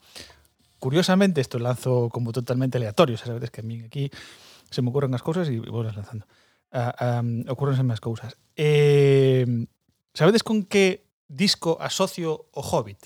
Curiosamente, 0.84 1.40
esto 1.40 1.58
lanzo 1.58 2.10
como 2.10 2.30
totalmente 2.30 2.76
aleatorio, 2.76 3.16
sabes 3.16 3.44
es 3.44 3.50
que 3.50 3.62
a 3.62 3.64
mí 3.64 3.80
aquí 3.86 4.10
se 4.68 4.82
me 4.82 4.90
ocurren 4.90 5.16
as 5.16 5.24
cousas 5.24 5.48
e 5.48 5.56
vou 5.56 5.80
las 5.80 5.96
lanzando. 5.96 6.28
Ah, 6.68 7.24
um, 7.24 7.40
ocurrense 7.48 7.80
máis 7.80 8.04
cousas. 8.04 8.36
Eh, 8.52 9.48
sabedes 10.12 10.44
con 10.44 10.60
que 10.68 11.08
disco 11.24 11.80
asocio 11.80 12.52
o 12.52 12.60
Hobbit? 12.60 13.00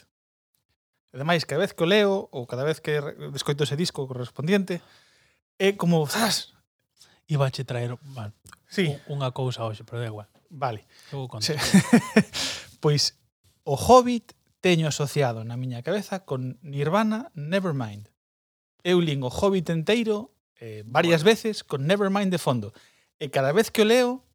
Ademais, 1.14 1.46
cada 1.46 1.62
vez 1.62 1.70
que 1.70 1.86
o 1.86 1.86
leo 1.86 2.26
ou 2.34 2.50
cada 2.50 2.66
vez 2.66 2.82
que 2.82 2.98
descoito 3.30 3.62
ese 3.62 3.78
disco 3.78 4.10
correspondiente, 4.10 4.82
é 5.54 5.70
como, 5.70 6.02
zas, 6.10 6.58
iba 7.30 7.46
a 7.46 7.54
che 7.54 7.62
traer 7.62 7.94
mal, 8.10 8.34
sí. 8.66 8.90
unha 9.06 9.30
cousa 9.30 9.62
hoxe, 9.62 9.86
pero 9.86 10.02
da 10.02 10.10
igual. 10.10 10.26
Vale. 10.50 10.82
Pois 12.82 13.14
o 13.62 13.78
Hobbit 13.78 14.34
teño 14.60 14.88
asociado 14.88 15.44
na 15.44 15.56
miña 15.56 15.82
cabeza 15.82 16.24
con 16.26 16.58
Nirvana 16.62 17.30
Nevermind. 17.34 18.10
Eu 18.82 19.00
lin 19.00 19.22
o 19.22 19.30
Hobbit 19.30 19.70
enteiro 19.70 20.34
eh, 20.58 20.82
varias 20.86 21.22
bueno. 21.22 21.34
veces 21.34 21.64
con 21.64 21.86
Nevermind 21.86 22.30
de 22.30 22.38
fondo. 22.38 22.74
E 23.18 23.30
cada 23.30 23.54
vez 23.54 23.70
que 23.70 23.82
o 23.82 23.88
leo, 23.88 24.26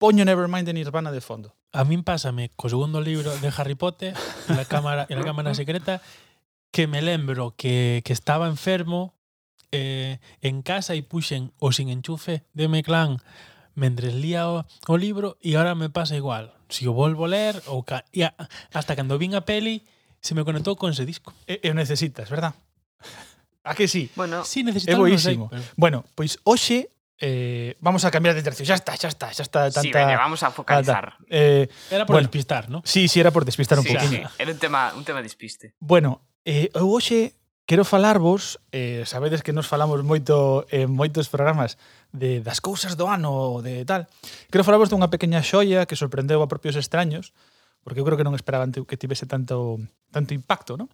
poño 0.00 0.24
Nevermind 0.24 0.64
de 0.64 0.76
Nirvana 0.76 1.12
de 1.12 1.20
fondo. 1.20 1.56
A 1.76 1.84
min 1.84 2.04
pásame 2.04 2.48
co 2.56 2.72
segundo 2.72 3.04
libro 3.04 3.36
de 3.36 3.52
Harry 3.52 3.76
Potter, 3.76 4.16
la 4.48 4.64
cámara, 4.64 5.04
la 5.08 5.24
cámara 5.24 5.52
secreta, 5.58 6.00
que 6.72 6.88
me 6.88 7.04
lembro 7.04 7.52
que, 7.56 8.00
que 8.04 8.12
estaba 8.12 8.48
enfermo 8.48 9.16
eh, 9.72 10.20
en 10.40 10.64
casa 10.64 10.96
e 10.96 11.04
puxen 11.04 11.52
o 11.60 11.72
sin 11.72 11.92
enchufe 11.92 12.48
de 12.56 12.68
Meclán 12.68 13.20
mentres 13.76 14.16
lía 14.16 14.48
o, 14.48 14.64
o 14.88 14.94
libro 14.96 15.36
e 15.44 15.54
ahora 15.54 15.76
me 15.76 15.92
pasa 15.92 16.16
igual. 16.16 16.55
Si 16.68 16.86
o 16.86 16.92
volvo 16.92 17.24
a 17.26 17.28
ler, 17.30 17.54
ou 17.70 17.82
ca, 17.86 18.02
e 18.12 18.26
a, 18.26 18.34
hasta 18.74 18.94
cando 18.98 19.18
vin 19.18 19.34
a 19.38 19.42
peli, 19.46 19.86
se 20.20 20.34
me 20.34 20.42
conectou 20.42 20.74
con 20.74 20.90
ese 20.90 21.06
disco. 21.06 21.30
E, 21.46 21.60
e 21.62 21.70
o 21.70 21.74
necesitas, 21.74 22.26
verdad? 22.30 22.54
A 23.66 23.74
que 23.74 23.88
sí? 23.88 24.10
Bueno, 24.14 24.44
Sí, 24.44 24.62
É 24.66 24.78
sei, 24.78 24.94
boísimo. 24.94 25.48
pero- 25.50 25.62
Bueno, 25.76 25.98
pois 26.14 26.38
hoxe 26.46 26.90
eh, 27.18 27.74
vamos 27.80 28.04
a 28.04 28.10
cambiar 28.10 28.34
de 28.34 28.42
tercio. 28.42 28.62
Xa 28.66 28.74
está, 28.78 28.94
xa 28.94 29.08
está, 29.08 29.32
xa 29.32 29.42
está 29.42 29.60
tanta... 29.70 29.80
sí, 29.82 29.90
veña, 29.90 30.18
vamos 30.18 30.42
a 30.42 30.50
focalizar. 30.50 31.16
Eh, 31.30 31.66
Era 31.90 32.04
por 32.06 32.14
Bueno. 32.14 32.28
despistar, 32.28 32.68
¿no? 32.68 32.82
sí, 32.84 33.08
sí, 33.08 33.18
era 33.20 33.30
por 33.30 33.44
despistar 33.44 33.78
un 33.78 33.84
Sí, 33.86 33.94
poquinho. 33.94 34.28
sí, 34.28 34.34
era 34.38 34.50
un 34.52 34.58
tema, 34.58 34.92
un 34.94 35.04
tema 35.04 35.22
despiste. 35.22 35.74
Bueno, 35.80 36.20
eh, 36.44 36.70
eu 36.74 36.86
hoxe 36.92 37.34
Quero 37.66 37.84
falarvos, 37.84 38.60
eh, 38.70 39.02
sabedes 39.06 39.42
que 39.42 39.52
nos 39.52 39.66
falamos 39.66 39.98
moito 40.06 40.70
en 40.70 40.86
eh, 40.86 40.90
moitos 40.90 41.26
programas 41.26 41.82
de 42.14 42.38
das 42.38 42.62
cousas 42.62 42.94
do 42.94 43.10
ano, 43.10 43.58
de 43.58 43.82
tal. 43.82 44.06
Quero 44.54 44.62
falarvos 44.62 44.86
dunha 44.86 45.10
pequena 45.10 45.42
xoia 45.42 45.82
que 45.82 45.98
sorprendeu 45.98 46.38
a 46.38 46.46
propios 46.46 46.78
extraños, 46.78 47.34
porque 47.82 47.98
eu 47.98 48.06
creo 48.06 48.14
que 48.14 48.22
non 48.22 48.38
esperaban 48.38 48.70
que 48.70 48.94
tivese 48.94 49.26
tanto 49.26 49.82
tanto 50.14 50.30
impacto, 50.30 50.78
non? 50.78 50.86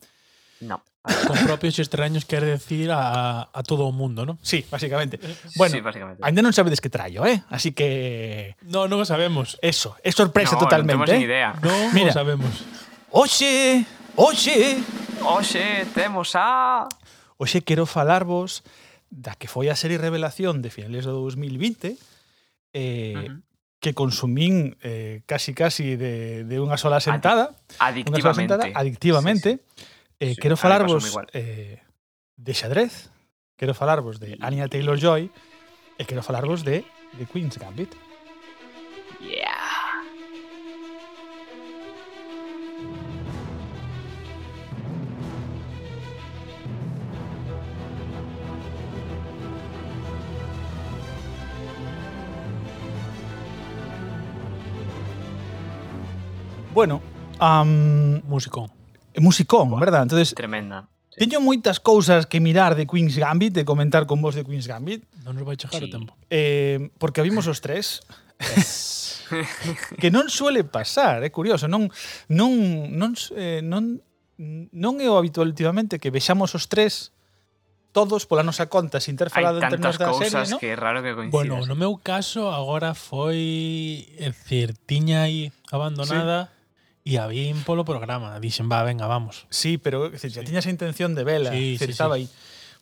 No. 0.65 0.81
Con 1.29 1.37
propios 1.45 1.77
extraños 1.77 2.25
quer 2.25 2.41
decir 2.41 2.89
a, 2.89 3.53
a 3.53 3.61
todo 3.67 3.85
o 3.85 3.93
mundo, 3.93 4.25
non? 4.25 4.41
Sí, 4.41 4.65
basicamente. 4.65 5.21
Bueno, 5.61 5.77
sí, 5.77 5.85
básicamente. 5.85 6.25
ainda 6.25 6.41
non 6.41 6.57
sabedes 6.57 6.81
que 6.81 6.89
traio, 6.89 7.27
eh? 7.29 7.45
Así 7.53 7.77
que... 7.77 8.57
No, 8.65 8.89
non 8.89 8.97
o 8.97 9.05
sabemos. 9.05 9.61
Eso, 9.61 9.93
é 10.01 10.09
sorpresa 10.09 10.57
no, 10.57 10.65
totalmente. 10.65 10.97
Non 10.97 11.05
temos 11.05 11.21
eh? 11.21 11.29
idea. 11.29 11.53
Non 11.61 11.93
Mira, 11.93 12.15
o 12.15 12.17
sabemos. 12.17 12.65
Oxe, 13.13 13.85
oxe, 14.17 14.81
Oxe, 15.25 15.87
temos 15.95 16.35
a... 16.35 16.89
Oxe, 17.39 17.63
quero 17.63 17.87
falarvos 17.87 18.63
da 19.13 19.35
que 19.39 19.47
foi 19.47 19.69
a 19.69 19.77
serie 19.77 20.01
Revelación 20.01 20.65
de 20.65 20.71
finales 20.73 21.05
do 21.05 21.15
2020 21.23 21.95
eh, 22.73 23.15
uh 23.15 23.21
-huh. 23.21 23.43
que 23.79 23.93
consumín 23.95 24.79
eh, 24.83 25.23
casi 25.27 25.55
casi 25.55 25.95
de, 25.95 26.43
de 26.49 26.57
unha 26.59 26.81
sola 26.81 26.99
sentada. 26.99 27.55
Adic 27.79 28.09
adictivamente. 28.09 28.23
Sola 28.23 28.35
sentada, 28.35 28.65
adictivamente. 28.73 29.51
Sí, 29.51 29.61
sí. 29.61 29.85
Eh, 30.23 30.35
sí, 30.35 30.41
quero 30.41 30.57
falarvos 30.57 31.03
eh, 31.35 31.83
de 32.39 32.53
xadrez, 32.55 33.11
quero 33.59 33.75
falarvos 33.75 34.19
de 34.19 34.39
Anya 34.41 34.67
Taylor-Joy 34.67 35.31
e 35.99 36.03
quero 36.07 36.23
falarvos 36.23 36.65
de, 36.67 36.87
de 37.19 37.25
Queen's 37.27 37.59
Gambit. 37.59 37.91
Bueno, 56.75 57.03
um, 57.39 58.23
musicón. 58.25 58.71
Musicón, 59.19 59.69
bueno, 59.69 59.85
verdad? 59.85 60.03
Entonces, 60.05 60.35
tremenda. 60.35 60.89
Sí. 61.11 61.29
Teño 61.29 61.45
moitas 61.45 61.85
cousas 61.85 62.25
que 62.25 62.41
mirar 62.41 62.73
de 62.73 62.89
Queen's 62.89 63.21
Gambit, 63.21 63.53
de 63.53 63.69
comentar 63.69 64.09
con 64.09 64.25
vos 64.25 64.33
de 64.33 64.41
Queen's 64.41 64.65
Gambit. 64.65 65.05
Non 65.29 65.37
nos 65.37 65.45
vai 65.45 65.61
chegar 65.61 65.85
sí. 65.85 65.85
o 65.85 65.93
tempo. 65.93 66.17
Eh, 66.33 66.89
porque 66.97 67.21
vimos 67.21 67.45
os 67.45 67.61
tres. 67.61 68.01
Que 69.97 70.13
non 70.13 70.29
suele 70.29 70.61
pasar, 70.61 71.25
é 71.25 71.33
curioso, 71.33 71.65
non 71.65 71.89
non 72.29 72.53
non 72.93 73.17
eh, 73.33 73.65
non 73.65 74.05
non 74.37 75.01
é 75.01 75.09
o 75.09 75.17
habitual 75.17 75.49
últimamente 75.49 75.97
que 75.97 76.13
vexamos 76.13 76.53
os 76.53 76.69
tres 76.69 77.17
todos 77.97 78.29
pola 78.29 78.45
nosa 78.45 78.69
conta 78.69 79.01
sin 79.01 79.17
ter 79.17 79.33
falado 79.33 79.57
en 79.57 79.73
termos 79.73 79.97
da 79.97 80.13
serie, 80.13 80.37
non? 80.37 80.61
que 80.61 80.69
é 80.69 80.77
raro 80.77 81.01
que 81.01 81.17
coincidas. 81.17 81.33
Bueno, 81.33 81.65
no 81.65 81.73
meu 81.73 81.97
caso 81.97 82.53
agora 82.53 82.93
foi, 82.93 84.05
é 84.21 84.29
dicir, 84.29 84.77
tiña 84.85 85.25
aí 85.25 85.49
abandonada 85.73 86.53
sí 86.53 86.62
E 87.03 87.19
a 87.19 87.27
vin 87.27 87.67
polo 87.67 87.83
programa, 87.83 88.39
dixen, 88.39 88.71
va, 88.71 88.87
venga, 88.87 89.11
vamos. 89.11 89.51
Sí, 89.51 89.75
pero 89.75 90.07
decir, 90.07 90.31
sí. 90.31 90.39
tiña 90.47 90.63
esa 90.63 90.71
intención 90.71 91.19
de 91.19 91.27
vela, 91.27 91.51
sí, 91.51 91.75
decir, 91.75 91.91
sí, 91.91 91.93
estaba 91.99 92.15
sí. 92.15 92.23
aí. 92.23 92.27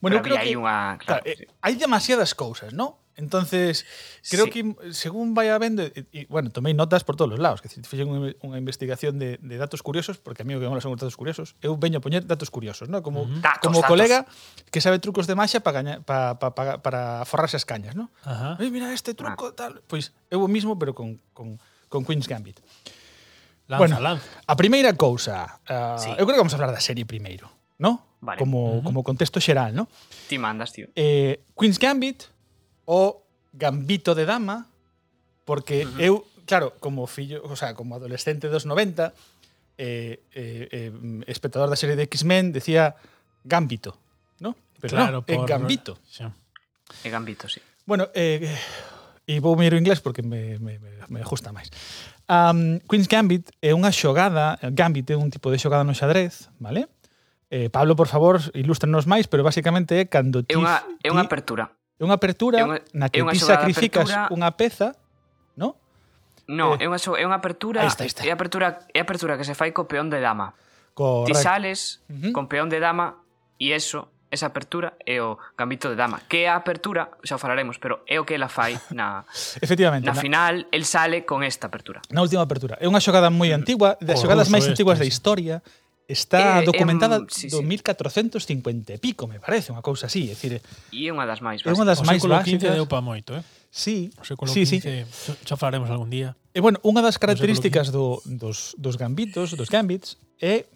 Bueno, 0.00 0.20
pero 0.20 0.36
creo 0.36 0.36
que 0.36 0.44
hai 0.44 0.56
unha, 0.60 1.00
claro, 1.00 1.24
claro, 1.24 1.24
eh, 1.24 1.36
sí. 1.40 1.44
hai 1.64 1.74
demasiadas 1.80 2.36
cousas, 2.36 2.76
¿no? 2.76 3.00
Entonces, 3.16 3.84
creo 4.28 4.44
sí. 4.48 4.50
que 4.52 4.60
mm, 4.64 4.92
según 4.92 5.32
vaya 5.32 5.56
vendo, 5.56 5.88
e, 5.88 5.92
eh, 5.96 6.04
e, 6.12 6.20
bueno, 6.28 6.52
tomei 6.52 6.76
notas 6.76 7.00
por 7.00 7.16
todos 7.16 7.32
os 7.32 7.40
lados, 7.40 7.64
que 7.64 7.72
fixen 7.72 8.12
unha, 8.12 8.36
unha 8.44 8.60
investigación 8.60 9.16
de, 9.16 9.40
de 9.40 9.56
datos 9.56 9.80
curiosos, 9.80 10.20
porque 10.20 10.44
a 10.44 10.46
mí 10.48 10.52
o 10.52 10.60
que 10.60 10.68
mola 10.68 10.84
son 10.84 10.92
os 10.92 11.00
datos 11.00 11.16
curiosos, 11.16 11.56
eu 11.64 11.80
veño 11.80 12.00
a 12.00 12.04
poñer 12.04 12.28
datos 12.28 12.52
curiosos, 12.52 12.92
¿no? 12.92 13.00
Como, 13.00 13.24
uh 13.24 13.28
-huh. 13.28 13.40
datos, 13.40 13.64
como 13.64 13.80
datos. 13.80 13.88
colega 13.88 14.28
que 14.68 14.84
sabe 14.84 15.00
trucos 15.00 15.24
de 15.24 15.32
maxa 15.32 15.64
para 15.64 15.80
gaña, 15.80 15.94
pa, 16.04 16.36
pa, 16.36 16.52
pa, 16.52 16.84
para 16.84 17.24
forrarse 17.24 17.56
as 17.56 17.64
cañas, 17.64 17.96
¿no? 17.96 18.12
Ajá. 18.20 18.60
Mira 18.60 18.92
este 18.92 19.16
truco, 19.16 19.52
ah. 19.52 19.56
tal... 19.56 19.72
Pois 19.88 20.12
pues, 20.12 20.28
eu 20.28 20.44
o 20.44 20.48
mismo, 20.48 20.76
pero 20.76 20.92
con, 20.92 21.16
con, 21.32 21.56
con 21.88 22.04
Queen's 22.04 22.28
Gambit. 22.28 22.60
Uh 22.60 22.99
Lanza, 23.70 23.78
bueno, 23.78 24.00
lanza. 24.00 24.26
A 24.50 24.56
primeira 24.58 24.90
cousa, 24.98 25.62
uh, 25.70 25.94
sí. 25.94 26.10
eu 26.18 26.26
creo 26.26 26.34
que 26.34 26.42
vamos 26.42 26.50
a 26.50 26.58
hablar 26.58 26.74
da 26.74 26.82
serie 26.82 27.06
primeiro, 27.06 27.46
¿no? 27.78 28.18
Vale. 28.18 28.34
Como, 28.42 28.58
uh 28.66 28.82
-huh. 28.82 28.82
como 28.82 29.06
contexto 29.06 29.38
xeral, 29.38 29.78
¿no? 29.78 29.86
Ti 30.26 30.42
mandas, 30.42 30.74
tío. 30.74 30.90
Eh, 30.98 31.46
Queen's 31.54 31.78
Gambit 31.78 32.26
o 32.90 33.22
Gambito 33.54 34.18
de 34.18 34.26
Dama, 34.26 34.66
porque 35.46 35.86
uh 35.86 35.94
-huh. 35.94 36.02
eu, 36.02 36.14
claro, 36.50 36.74
como 36.82 37.06
fillo, 37.06 37.46
o 37.46 37.54
sea, 37.54 37.78
como 37.78 37.94
adolescente 37.94 38.50
dos 38.50 38.66
90, 38.66 39.14
eh, 39.78 40.18
eh, 40.34 40.90
eh, 40.90 40.90
espectador 41.30 41.70
da 41.70 41.78
serie 41.78 41.94
de 41.94 42.10
X-Men, 42.10 42.50
decía 42.50 42.98
Gambito, 43.46 43.94
¿no? 44.42 44.58
Pero 44.82 44.98
claro, 44.98 45.22
no, 45.22 45.22
por... 45.22 45.30
é 45.30 45.46
Gambito. 45.46 45.94
Sí. 46.10 46.26
É 47.06 47.08
Gambito, 47.08 47.46
sí. 47.46 47.62
Bueno, 47.86 48.10
eh, 48.18 48.50
eh 48.50 48.58
e 49.30 49.38
vou 49.38 49.54
miro 49.54 49.78
inglés 49.78 50.00
porque 50.02 50.22
me, 50.22 50.58
me, 50.58 50.82
me, 50.82 50.90
me 51.06 51.22
gusta 51.22 51.54
máis. 51.54 51.70
Um, 52.30 52.78
Queen's 52.86 53.10
Gambit 53.10 53.50
é 53.58 53.74
unha 53.74 53.90
xogada, 53.90 54.54
Gambit 54.70 55.10
é 55.10 55.18
un 55.18 55.34
tipo 55.34 55.50
de 55.50 55.58
xogada 55.58 55.82
no 55.82 55.98
xadrez, 55.98 56.46
vale? 56.62 56.86
Eh, 57.50 57.66
Pablo, 57.74 57.98
por 57.98 58.06
favor, 58.06 58.38
ilústranos 58.54 59.10
máis, 59.10 59.26
pero 59.26 59.42
basicamente 59.42 59.98
é 59.98 60.06
cando 60.06 60.46
ti... 60.46 60.54
É 60.54 60.56
unha, 60.56 60.78
é 61.02 61.10
unha 61.10 61.26
apertura. 61.26 61.74
É 61.98 62.06
unha 62.06 62.14
apertura 62.14 62.62
é 62.62 62.62
unha, 62.62 62.78
na 62.94 63.10
que 63.10 63.18
ti 63.18 63.42
sacrificas 63.42 64.06
apertura... 64.06 64.30
unha 64.30 64.50
peza, 64.54 64.94
no? 65.58 65.74
No, 66.46 66.78
eh, 66.78 66.86
é 66.86 66.86
unha, 66.86 67.02
é 67.02 67.24
unha 67.26 67.42
apertura, 67.42 67.82
ahí 67.82 67.90
está, 67.90 68.06
ahí 68.06 68.10
está. 68.14 68.22
É, 68.22 68.30
apertura 68.30 68.78
é 68.94 69.02
apertura 69.02 69.34
que 69.34 69.42
se 69.42 69.58
fai 69.58 69.74
co 69.74 69.90
peón 69.90 70.06
de 70.06 70.22
dama. 70.22 70.54
Correcto. 70.94 71.34
Ti 71.34 71.34
sales 71.34 72.06
uh 72.06 72.14
-huh. 72.14 72.30
con 72.30 72.46
peón 72.46 72.70
de 72.70 72.78
dama 72.78 73.18
e 73.58 73.74
eso 73.74 74.06
esa 74.30 74.46
apertura 74.54 74.94
é 75.02 75.18
o 75.18 75.36
Gambito 75.58 75.90
de 75.90 75.98
Dama, 75.98 76.22
que 76.30 76.46
a 76.46 76.54
apertura, 76.54 77.10
xa 77.26 77.36
falaremos, 77.36 77.82
pero 77.82 78.06
é 78.06 78.22
o 78.22 78.24
que 78.24 78.38
ela 78.38 78.46
fai 78.46 78.78
na 78.94 79.26
Efectivamente, 79.64 80.06
na, 80.06 80.14
na 80.14 80.18
final, 80.18 80.70
el 80.70 80.86
sale 80.86 81.26
con 81.26 81.42
esta 81.42 81.66
apertura. 81.66 81.98
Na 82.14 82.22
última 82.22 82.46
apertura. 82.46 82.78
É 82.78 82.86
unha 82.86 83.02
xogada 83.02 83.28
moi 83.28 83.50
mm. 83.50 83.58
antigua, 83.58 83.98
das 83.98 84.22
oh, 84.22 84.30
xogadas 84.30 84.46
máis 84.48 84.64
este, 84.64 84.78
antiguas 84.78 85.02
da 85.02 85.06
historia, 85.06 85.58
está 86.06 86.62
eh, 86.62 86.66
documentada 86.66 87.22
eh, 87.22 87.30
sí, 87.30 87.50
do 87.50 87.62
1450 87.62 88.94
e 88.94 88.98
pico, 88.98 89.26
me 89.26 89.42
parece, 89.42 89.74
unha 89.74 89.82
cousa 89.82 90.06
así, 90.06 90.30
é 90.30 90.34
dicir, 90.34 90.62
e 90.94 91.06
é 91.06 91.10
unha 91.10 91.26
das 91.26 91.42
máis 91.42 91.62
básicas. 91.62 91.70
É 91.70 91.74
unha 91.74 91.86
das 91.86 92.00
máis 92.06 92.22
básicas. 92.22 92.74
deu 92.74 92.86
pa 92.86 93.02
moito, 93.02 93.34
eh? 93.34 93.42
Sí, 93.70 94.10
o 94.18 94.26
século 94.26 94.50
sí, 94.50 94.66
15, 94.66 95.06
sí. 95.06 95.30
xa 95.46 95.54
falaremos 95.54 95.90
algún 95.90 96.10
día. 96.10 96.34
E 96.50 96.58
bueno, 96.58 96.82
unha 96.82 97.02
das 97.02 97.18
características 97.18 97.94
do, 97.94 98.18
dos, 98.26 98.74
dos 98.74 98.98
gambitos, 98.98 99.54
dos 99.54 99.70
gambits, 99.70 100.18
é 100.42 100.66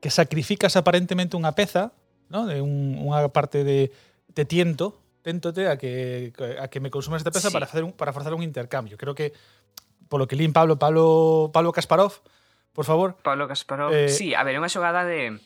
que 0.00 0.08
sacrificas 0.08 0.76
aparentemente 0.80 1.36
unha 1.36 1.52
peza 1.52 1.92
¿no? 2.28 2.46
De 2.46 2.60
un, 2.60 2.96
unha 3.00 3.24
parte 3.32 3.64
de 3.64 3.92
te 4.32 4.44
tiento, 4.44 5.00
téntote 5.22 5.68
a 5.68 5.76
que, 5.76 6.32
a 6.60 6.68
que 6.68 6.80
me 6.80 6.90
consumas 6.90 7.20
esta 7.20 7.30
peza 7.30 7.48
sí. 7.48 7.52
para, 7.52 7.66
hacer 7.66 7.84
un, 7.84 7.92
para 7.92 8.12
forzar 8.12 8.34
un 8.34 8.42
intercambio. 8.42 8.96
Creo 8.96 9.14
que, 9.14 9.32
por 10.08 10.20
lo 10.20 10.28
que 10.28 10.36
lín 10.36 10.52
Pablo, 10.52 10.78
Pablo, 10.78 11.50
Pablo 11.52 11.72
Kasparov, 11.72 12.20
por 12.72 12.84
favor. 12.84 13.16
Pablo 13.22 13.48
Kasparov, 13.48 13.92
eh, 13.92 14.08
sí, 14.08 14.34
a 14.34 14.44
ver, 14.44 14.56
unha 14.56 14.70
xogada 14.70 15.04
de... 15.04 15.36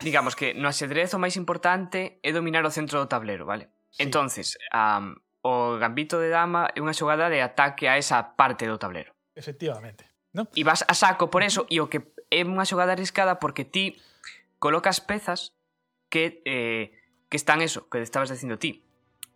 Digamos 0.00 0.32
que 0.32 0.56
no 0.56 0.64
axedrez 0.64 1.12
o 1.12 1.20
máis 1.20 1.36
importante 1.36 2.22
é 2.24 2.32
dominar 2.32 2.64
o 2.64 2.72
centro 2.72 2.96
do 2.96 3.10
tablero, 3.10 3.44
vale? 3.44 3.68
Sí. 3.92 4.08
Entonces, 4.08 4.56
um, 4.72 5.12
o 5.44 5.76
gambito 5.76 6.16
de 6.16 6.32
dama 6.32 6.72
é 6.72 6.80
unha 6.80 6.96
xogada 6.96 7.28
de 7.28 7.44
ataque 7.44 7.84
a 7.84 8.00
esa 8.00 8.32
parte 8.32 8.64
do 8.64 8.80
tablero. 8.80 9.12
Efectivamente. 9.36 10.08
¿no? 10.32 10.48
E 10.54 10.62
vas 10.64 10.86
a 10.86 10.94
saco 10.94 11.28
por 11.28 11.42
eso, 11.42 11.66
e 11.68 11.84
o 11.84 11.90
que 11.90 12.14
é 12.30 12.40
unha 12.46 12.64
xogada 12.64 12.94
arriscada 12.94 13.42
porque 13.42 13.66
ti 13.66 13.98
colocas 14.62 15.02
pezas 15.02 15.52
que, 16.10 16.42
eh, 16.44 16.92
que 17.30 17.36
están 17.38 17.62
eso, 17.62 17.88
que 17.88 18.02
estabas 18.02 18.28
dicindo 18.28 18.58
ti, 18.58 18.82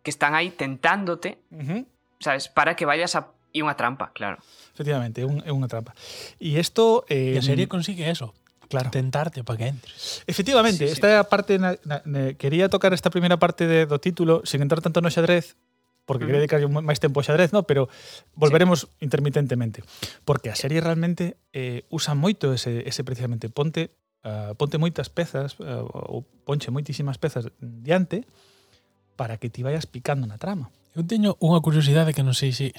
que 0.03 0.11
están 0.11 0.35
aí 0.35 0.51
tentándote, 0.51 1.39
uh 1.49 1.63
-huh. 1.63 1.81
sabes, 2.19 2.47
para 2.51 2.75
que 2.75 2.85
vayas 2.85 3.15
a 3.15 3.33
e 3.55 3.63
unha 3.63 3.79
trampa, 3.79 4.11
claro. 4.11 4.43
Efectivamente, 4.75 5.23
é 5.23 5.25
un, 5.25 5.39
unha 5.39 5.71
trampa. 5.71 5.95
E 6.43 6.59
isto 6.59 7.07
eh, 7.07 7.33
e 7.33 7.39
a 7.39 7.43
serie 7.43 7.71
consigue 7.71 8.03
eso, 8.03 8.35
claro. 8.67 8.91
tentarte 8.91 9.47
para 9.47 9.55
que 9.55 9.65
entres. 9.71 10.27
Efectivamente, 10.27 10.83
sí, 10.83 10.91
esta 10.91 11.23
sí. 11.23 11.29
parte 11.31 11.55
na, 11.55 11.79
na, 11.87 12.03
na, 12.03 12.35
quería 12.35 12.67
tocar 12.67 12.91
esta 12.91 13.07
primeira 13.07 13.39
parte 13.39 13.63
de, 13.63 13.87
do 13.87 13.95
título 14.03 14.43
sin 14.43 14.59
entrar 14.59 14.83
tanto 14.83 14.99
no 14.99 15.07
xadrez 15.07 15.55
porque 16.03 16.23
mm. 16.23 16.27
quería 16.27 16.41
dedicar 16.43 16.59
máis 16.67 16.99
tempo 16.99 17.23
ao 17.23 17.25
xadrez, 17.25 17.55
no, 17.55 17.63
pero 17.63 17.87
volveremos 18.35 18.91
sí. 18.91 19.07
intermitentemente, 19.07 19.87
porque 20.27 20.51
a 20.51 20.59
serie 20.59 20.83
realmente 20.83 21.39
eh, 21.55 21.87
usa 21.87 22.11
moito 22.13 22.51
ese, 22.51 22.83
ese 22.83 23.07
precisamente 23.07 23.47
ponte 23.47 23.95
uh, 24.25 24.57
ponte 24.57 24.81
moitas 24.81 25.07
pezas 25.07 25.55
uh, 25.61 25.85
ou 26.09 26.25
ponche 26.43 26.73
moitísimas 26.73 27.21
pezas 27.21 27.47
diante 27.61 28.25
para 29.15 29.37
que 29.37 29.47
ti 29.47 29.63
vayas 29.63 29.85
picando 29.85 30.27
na 30.27 30.41
trama. 30.41 30.73
Eu 30.97 31.05
teño 31.05 31.37
unha 31.39 31.61
curiosidade 31.61 32.11
que 32.11 32.25
non 32.25 32.35
sei 32.35 32.51
se 32.51 32.73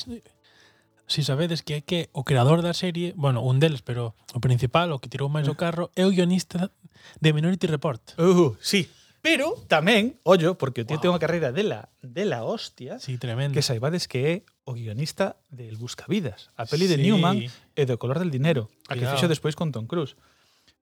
si 1.06 1.22
sabedes 1.22 1.62
que 1.62 1.78
é 1.78 1.80
que 1.86 2.10
o 2.10 2.26
creador 2.26 2.66
da 2.66 2.74
serie, 2.74 3.14
bueno, 3.14 3.38
un 3.40 3.62
deles, 3.62 3.80
pero 3.80 4.18
o 4.34 4.40
principal, 4.42 4.90
o 4.90 4.98
que 4.98 5.08
tirou 5.08 5.30
máis 5.30 5.46
o 5.46 5.54
eh. 5.54 5.60
carro, 5.60 5.94
é 5.94 6.02
o 6.02 6.10
guionista 6.10 6.74
de 7.22 7.30
Minority 7.30 7.70
Report. 7.70 8.02
Uh, 8.18 8.58
sí. 8.58 8.90
Pero 9.22 9.58
tamén, 9.66 10.18
ollo, 10.22 10.54
porque 10.54 10.82
o 10.82 10.86
tío 10.86 10.98
wow. 10.98 11.02
ten 11.02 11.10
unha 11.14 11.22
carreira 11.22 11.50
de 11.50 11.66
la, 11.66 11.90
de 12.02 12.24
la 12.26 12.46
hostia, 12.46 12.98
sí, 13.02 13.18
tremendo. 13.18 13.54
que 13.54 13.62
saibades 13.62 14.06
que 14.06 14.20
é 14.22 14.34
o 14.66 14.74
guionista 14.74 15.38
del 15.50 15.78
Buscavidas, 15.78 16.50
a 16.54 16.66
peli 16.66 16.86
sí. 16.86 16.94
de 16.94 17.02
Newman 17.02 17.42
e 17.42 17.82
do 17.86 17.98
Color 17.98 18.22
del 18.22 18.30
Dinero, 18.30 18.70
a 18.86 18.94
que 18.94 19.02
Cuidado. 19.02 19.18
fixo 19.18 19.26
despois 19.30 19.58
con 19.58 19.74
Tom 19.74 19.86
Cruise. 19.90 20.14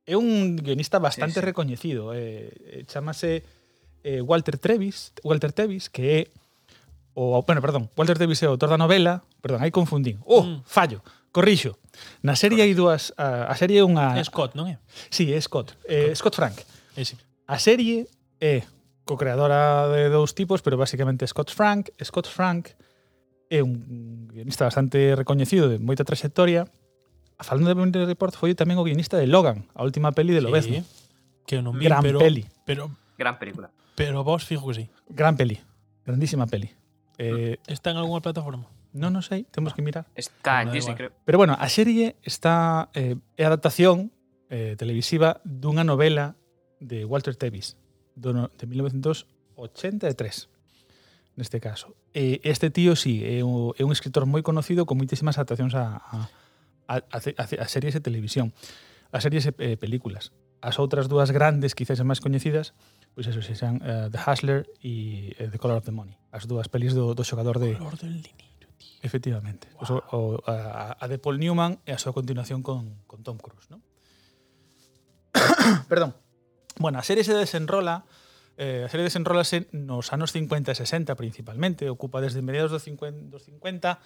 É 0.05 0.17
un 0.17 0.57
guionista 0.57 0.99
bastante 1.01 1.41
sí, 1.41 1.41
sí. 1.41 1.47
recoñecido, 1.47 2.13
eh, 2.13 2.53
eh 2.53 2.85
chamase 2.85 3.43
eh, 4.05 4.21
Walter 4.21 4.59
Trevis, 4.59 5.13
Walter 5.25 5.53
Tevis, 5.53 5.89
que 5.89 6.21
é 6.21 6.21
o 7.15 7.43
bueno, 7.43 7.63
perdón, 7.63 7.89
Walter 7.97 8.19
Tevis 8.19 8.43
é 8.43 8.47
o 8.47 8.55
autor 8.59 8.69
da 8.69 8.77
novela, 8.77 9.25
perdón, 9.41 9.63
aí 9.63 9.71
confundín. 9.71 10.21
Oh, 10.27 10.43
mm. 10.43 10.63
fallo. 10.67 11.01
Corrixo. 11.35 11.79
Na 12.23 12.39
serie 12.39 12.63
hai 12.63 12.75
dúas 12.79 13.11
a, 13.19 13.51
a 13.51 13.55
serie 13.59 13.83
é 13.83 13.85
unha 13.87 14.15
é 14.15 14.23
Scott, 14.23 14.55
non 14.55 14.71
é? 14.71 14.79
Sí, 15.11 15.35
é 15.35 15.41
Scott. 15.41 15.75
Eh, 15.89 16.15
Scott. 16.15 16.35
Scott 16.35 16.37
Frank. 16.39 16.57
Ese. 16.95 17.19
A 17.49 17.59
serie 17.59 18.07
é 18.39 18.63
co-creadora 19.03 19.91
de 19.91 20.11
dous 20.15 20.35
tipos, 20.35 20.63
pero 20.63 20.79
basicamente 20.79 21.27
Scott 21.27 21.51
Frank. 21.51 21.91
Scott 21.99 22.31
Frank 22.31 22.77
é 23.51 23.63
un 23.63 24.31
guionista 24.31 24.67
bastante 24.67 25.15
recoñecido 25.15 25.67
de 25.67 25.83
moita 25.83 26.07
trayectoria 26.07 26.67
falando 27.45 27.69
de 27.69 27.77
Minority 27.77 28.09
Report 28.09 28.35
foi 28.35 28.57
tamén 28.57 28.81
o 28.81 28.85
guionista 28.85 29.21
de 29.21 29.29
Logan, 29.29 29.69
a 29.77 29.85
última 29.85 30.11
peli 30.17 30.33
de 30.33 30.43
Lobezno. 30.43 30.81
Sí, 30.81 30.83
que 31.45 31.61
non 31.61 31.77
vi, 31.77 31.87
Gran 31.87 32.03
pero, 32.03 32.19
peli. 32.19 32.49
Pero, 32.65 32.91
Gran 33.15 33.39
película. 33.39 33.71
Pero 33.95 34.25
vos 34.25 34.45
fijo 34.45 34.67
que 34.69 34.75
sí. 34.75 34.85
Gran 35.09 35.37
peli. 35.37 35.61
Grandísima 36.05 36.47
peli. 36.47 36.71
Eh, 37.19 37.59
está 37.67 37.91
en 37.91 37.99
algunha 37.99 38.21
plataforma? 38.21 38.67
Non, 38.95 39.11
non 39.11 39.23
sei, 39.27 39.47
temos 39.51 39.75
que 39.75 39.83
mirar. 39.83 40.07
Está 40.15 40.59
ah, 40.59 40.63
en 40.63 40.71
Disney, 40.71 40.95
creo. 40.95 41.11
Pero 41.27 41.39
bueno, 41.39 41.59
a 41.59 41.69
serie 41.69 42.17
está 42.23 42.91
eh, 42.95 43.19
é 43.35 43.43
adaptación 43.47 44.15
eh, 44.51 44.79
televisiva 44.79 45.43
dunha 45.43 45.83
novela 45.83 46.39
de 46.79 47.03
Walter 47.03 47.35
Tevis 47.35 47.75
do, 48.15 48.51
de 48.55 48.65
1983 48.67 50.51
neste 51.35 51.59
caso. 51.59 51.99
E 52.15 52.39
este 52.47 52.71
tío 52.71 52.95
sí, 52.95 53.27
é 53.27 53.43
un, 53.43 53.75
é 53.75 53.83
un 53.83 53.91
escritor 53.91 54.23
moi 54.31 54.47
conocido 54.47 54.87
con 54.87 54.95
moitísimas 54.95 55.35
adaptacións 55.35 55.75
a, 55.75 55.99
a 55.99 56.31
a, 56.89 57.03
a, 57.11 57.19
a 57.19 57.69
series 57.69 57.95
de 57.95 58.01
televisión, 58.01 58.53
a 59.13 59.21
series 59.21 59.47
e 59.47 59.55
eh, 59.59 59.77
películas. 59.77 60.33
As 60.65 60.81
outras 60.81 61.13
dúas 61.13 61.29
grandes, 61.29 61.77
quizás 61.77 62.01
as 62.01 62.09
máis 62.09 62.25
coñecidas, 62.25 62.73
pois 63.13 63.29
eso, 63.29 63.45
se 63.45 63.53
sean 63.53 63.85
uh, 63.85 64.09
The 64.09 64.19
Hustler 64.19 64.65
e 64.81 65.37
uh, 65.37 65.53
The 65.53 65.61
Color 65.61 65.85
of 65.85 65.87
the 65.87 65.93
Money. 65.93 66.17
As 66.33 66.49
dúas 66.49 66.73
pelis 66.73 66.97
do, 66.97 67.13
do 67.13 67.23
xogador 67.23 67.61
de... 67.61 67.77
Color 67.77 68.01
del 68.01 68.25
dinero, 68.25 68.69
tío. 68.81 68.97
Efectivamente. 69.05 69.69
Wow. 69.77 70.03
O, 70.09 70.41
o, 70.41 70.43
a, 70.49 70.97
a 70.97 71.05
de 71.07 71.21
Paul 71.21 71.37
Newman 71.37 71.85
e 71.85 71.93
a 71.93 72.01
súa 72.01 72.17
continuación 72.17 72.65
con, 72.65 73.05
con 73.05 73.21
Tom 73.21 73.37
Cruise, 73.37 73.69
¿no? 73.69 73.85
Perdón. 75.93 76.17
Bueno, 76.81 76.99
a 76.99 77.05
serie 77.05 77.23
se 77.23 77.37
desenrola 77.37 78.09
eh, 78.57 78.87
a 78.87 78.89
serie 78.89 79.03
desenrolase 79.03 79.67
nos 79.75 80.15
anos 80.15 80.31
50 80.31 80.71
e 80.71 80.77
60 80.79 81.19
principalmente, 81.19 81.91
ocupa 81.91 82.23
desde 82.23 82.39
mediados 82.39 82.71
dos 82.71 82.87
50, 82.87 83.27
dos 83.27 83.43
50 83.51 83.99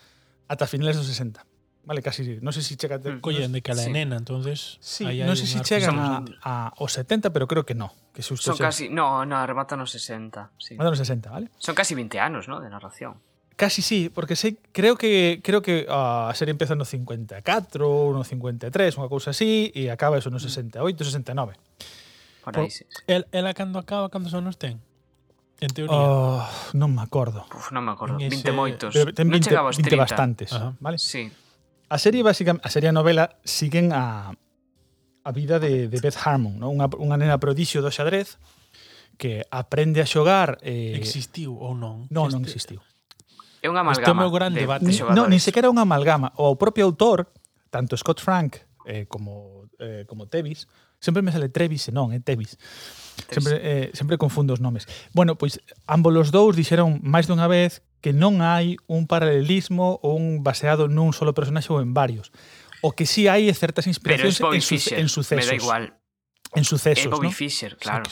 ata 0.48 0.66
finales 0.66 0.96
dos 0.96 1.04
60. 1.04 1.44
Vale, 1.88 2.04
casi, 2.04 2.36
non 2.44 2.52
sei 2.52 2.60
se 2.60 2.76
chega 2.76 3.00
a 3.00 3.16
collen 3.16 3.48
de 3.48 3.64
cala 3.64 3.80
sí. 3.80 3.88
nena, 3.88 4.20
entonces. 4.20 4.76
Sí, 4.76 5.08
non 5.24 5.40
sei 5.40 5.48
se 5.48 5.64
chegan 5.64 5.96
a, 5.96 6.20
a 6.44 6.54
os 6.84 6.92
70, 6.92 7.32
pero 7.32 7.48
creo 7.48 7.64
que 7.64 7.72
no, 7.72 7.96
que 8.12 8.20
susto. 8.20 8.52
Son 8.52 8.60
chega. 8.60 8.68
casi, 8.68 8.92
no, 8.92 9.24
no, 9.24 9.40
arrebata 9.40 9.72
os 9.72 9.88
60, 9.88 10.52
sí. 10.60 10.76
Rematan 10.76 10.92
os 10.92 11.00
60, 11.00 11.32
vale? 11.32 11.48
Son 11.56 11.72
casi 11.72 11.96
20 11.96 12.20
anos, 12.20 12.44
¿no? 12.44 12.60
de 12.60 12.68
narración. 12.68 13.16
Casi 13.56 13.80
sí, 13.80 14.12
porque 14.12 14.36
sei, 14.36 14.60
creo 14.76 15.00
que 15.00 15.40
creo 15.40 15.64
que 15.64 15.88
uh, 15.88 16.28
a 16.28 16.34
serie 16.36 16.52
empeza 16.52 16.76
no 16.76 16.84
54, 16.84 17.40
no 18.12 18.20
53, 18.20 18.68
unha 19.00 19.08
cousa 19.08 19.32
así, 19.32 19.72
e 19.72 19.88
acaba 19.88 20.20
eso 20.20 20.28
no 20.28 20.36
68, 20.36 20.76
69. 20.76 21.56
Por 22.44 22.52
aí, 22.52 22.68
Por, 22.68 22.68
sí. 22.68 22.84
El, 23.08 23.24
ela 23.32 23.56
cando 23.56 23.80
acaba, 23.80 24.12
cando 24.12 24.28
son 24.28 24.44
os 24.44 24.60
ten? 24.60 24.76
En 25.64 25.72
teoría. 25.72 25.96
Oh, 25.96 26.44
non 26.76 26.92
me 26.92 27.00
acordo. 27.00 27.48
Uf, 27.48 27.72
non 27.72 27.80
me 27.80 27.96
acordo. 27.96 28.20
En 28.20 28.28
ese... 28.28 28.44
20 28.44 28.52
moitos. 28.52 28.92
Pero 28.92 29.16
ten 29.16 29.32
20, 29.32 29.48
chegaba 29.48 29.72
aos 29.72 29.80
30. 29.80 29.88
20 29.88 30.04
bastantes, 30.04 30.52
Ajá. 30.52 30.76
vale? 30.84 31.00
Sí. 31.00 31.32
A 31.88 31.96
serie 31.96 32.22
básicamente, 32.22 32.64
a 32.66 32.70
serie 32.70 32.92
a 32.92 32.96
novela 32.96 33.36
siguen 33.44 33.92
a 33.92 34.36
a 35.28 35.32
vida 35.32 35.58
de, 35.58 35.88
de 35.88 36.00
Beth 36.00 36.16
Harmon, 36.24 36.56
¿no? 36.56 36.72
Unha, 36.72 36.88
unha 36.96 37.20
nena 37.20 37.36
prodixio 37.36 37.84
do 37.84 37.92
xadrez 37.92 38.40
que 39.20 39.44
aprende 39.52 40.00
a 40.00 40.08
xogar 40.08 40.56
eh... 40.64 40.96
Existiu 40.96 41.52
ou 41.52 41.76
non? 41.76 42.08
Non, 42.08 42.32
non 42.32 42.40
existiu. 42.48 42.80
É 43.60 43.68
unha 43.68 43.84
amalgama. 43.84 44.08
Isto 44.08 44.24
é 44.24 44.24
o 44.24 44.32
gran 44.32 44.52
de, 44.56 44.64
debate. 44.64 44.88
De 44.88 44.94
non, 45.12 45.28
nin 45.28 45.42
sequera 45.42 45.68
unha 45.68 45.84
amalgama. 45.84 46.32
O 46.40 46.56
propio 46.56 46.88
autor, 46.88 47.28
tanto 47.68 47.98
Scott 48.00 48.24
Frank 48.24 48.64
eh, 48.88 49.04
como, 49.04 49.68
eh, 49.76 50.08
como 50.08 50.32
Tevis, 50.32 50.64
sempre 50.96 51.20
me 51.20 51.28
sale 51.28 51.52
Trevis 51.52 51.90
e 51.90 51.92
non, 51.92 52.08
é 52.14 52.16
eh, 52.16 52.24
Tevis. 52.24 52.56
Sempre, 53.28 53.54
eh, 53.60 53.86
sempre 53.92 54.16
confundo 54.16 54.56
os 54.56 54.64
nomes. 54.64 54.88
Bueno, 55.12 55.36
pois 55.36 55.60
ambos 55.84 56.16
os 56.16 56.32
dous 56.32 56.56
dixeron 56.56 57.04
máis 57.04 57.28
dunha 57.28 57.50
vez 57.50 57.84
que 58.00 58.14
non 58.14 58.38
hai 58.40 58.78
un 58.86 59.10
paralelismo 59.10 59.98
ou 60.02 60.14
un 60.14 60.46
baseado 60.46 60.86
nun 60.86 61.10
solo 61.10 61.34
personaxe 61.34 61.70
ou 61.74 61.82
en 61.82 61.92
varios. 61.94 62.30
O 62.82 62.94
que 62.94 63.06
sí 63.06 63.26
hai 63.26 63.50
é 63.50 63.54
certas 63.54 63.90
inspiracións 63.90 64.38
en, 64.38 64.62
su, 64.62 64.78
Fisher, 64.78 64.98
en 65.02 65.08
sucesos. 65.10 65.50
Me 65.50 65.50
da 65.50 65.58
igual. 65.58 65.84
En 66.54 66.64
sucesos, 66.64 67.10
Bobby 67.10 67.28
¿no? 67.28 67.34
Fischer, 67.34 67.76
claro. 67.76 68.06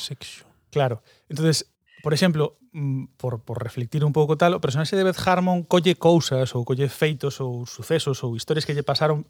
Claro. 0.70 1.02
Entonces, 1.28 1.70
por 2.02 2.12
exemplo, 2.12 2.58
mm, 2.72 3.16
por, 3.16 3.42
por 3.42 3.62
reflectir 3.62 4.04
un 4.04 4.12
pouco 4.12 4.36
tal, 4.36 4.54
o 4.54 4.60
personaxe 4.60 4.98
de 4.98 5.06
Beth 5.06 5.22
Harmon 5.22 5.62
colle 5.62 5.94
cousas 5.94 6.54
ou 6.54 6.66
colle 6.66 6.90
feitos 6.90 7.38
ou 7.40 7.64
sucesos 7.64 8.22
ou 8.26 8.34
historias 8.34 8.66
que 8.66 8.74
lle 8.74 8.82
pasaron 8.82 9.24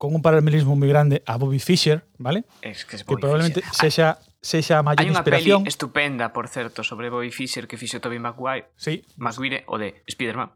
con 0.00 0.16
un 0.16 0.24
paralelismo 0.24 0.72
moi 0.72 0.88
grande 0.88 1.20
a 1.28 1.36
Bobby 1.36 1.60
Fischer, 1.60 2.08
vale? 2.16 2.48
Es 2.64 2.88
que, 2.88 2.96
es 2.96 3.04
Bobby 3.04 3.20
que 3.20 3.20
probablemente 3.20 3.60
Fischer. 3.60 3.76
Ah. 3.76 3.80
sexa 3.84 4.08
sexa 4.40 4.80
a 4.80 4.82
maior 4.82 5.00
Hai 5.00 5.12
unha 5.12 5.20
inspiración. 5.20 5.68
estupenda, 5.68 6.32
por 6.32 6.48
certo, 6.48 6.80
sobre 6.80 7.12
Bobby 7.12 7.30
Fischer 7.30 7.68
que 7.68 7.76
fixo 7.76 8.00
Tobey 8.00 8.18
Maguire, 8.18 8.72
sí. 8.80 9.04
Maguire 9.20 9.64
o 9.68 9.76
de 9.76 10.00
Spider-Man. 10.08 10.50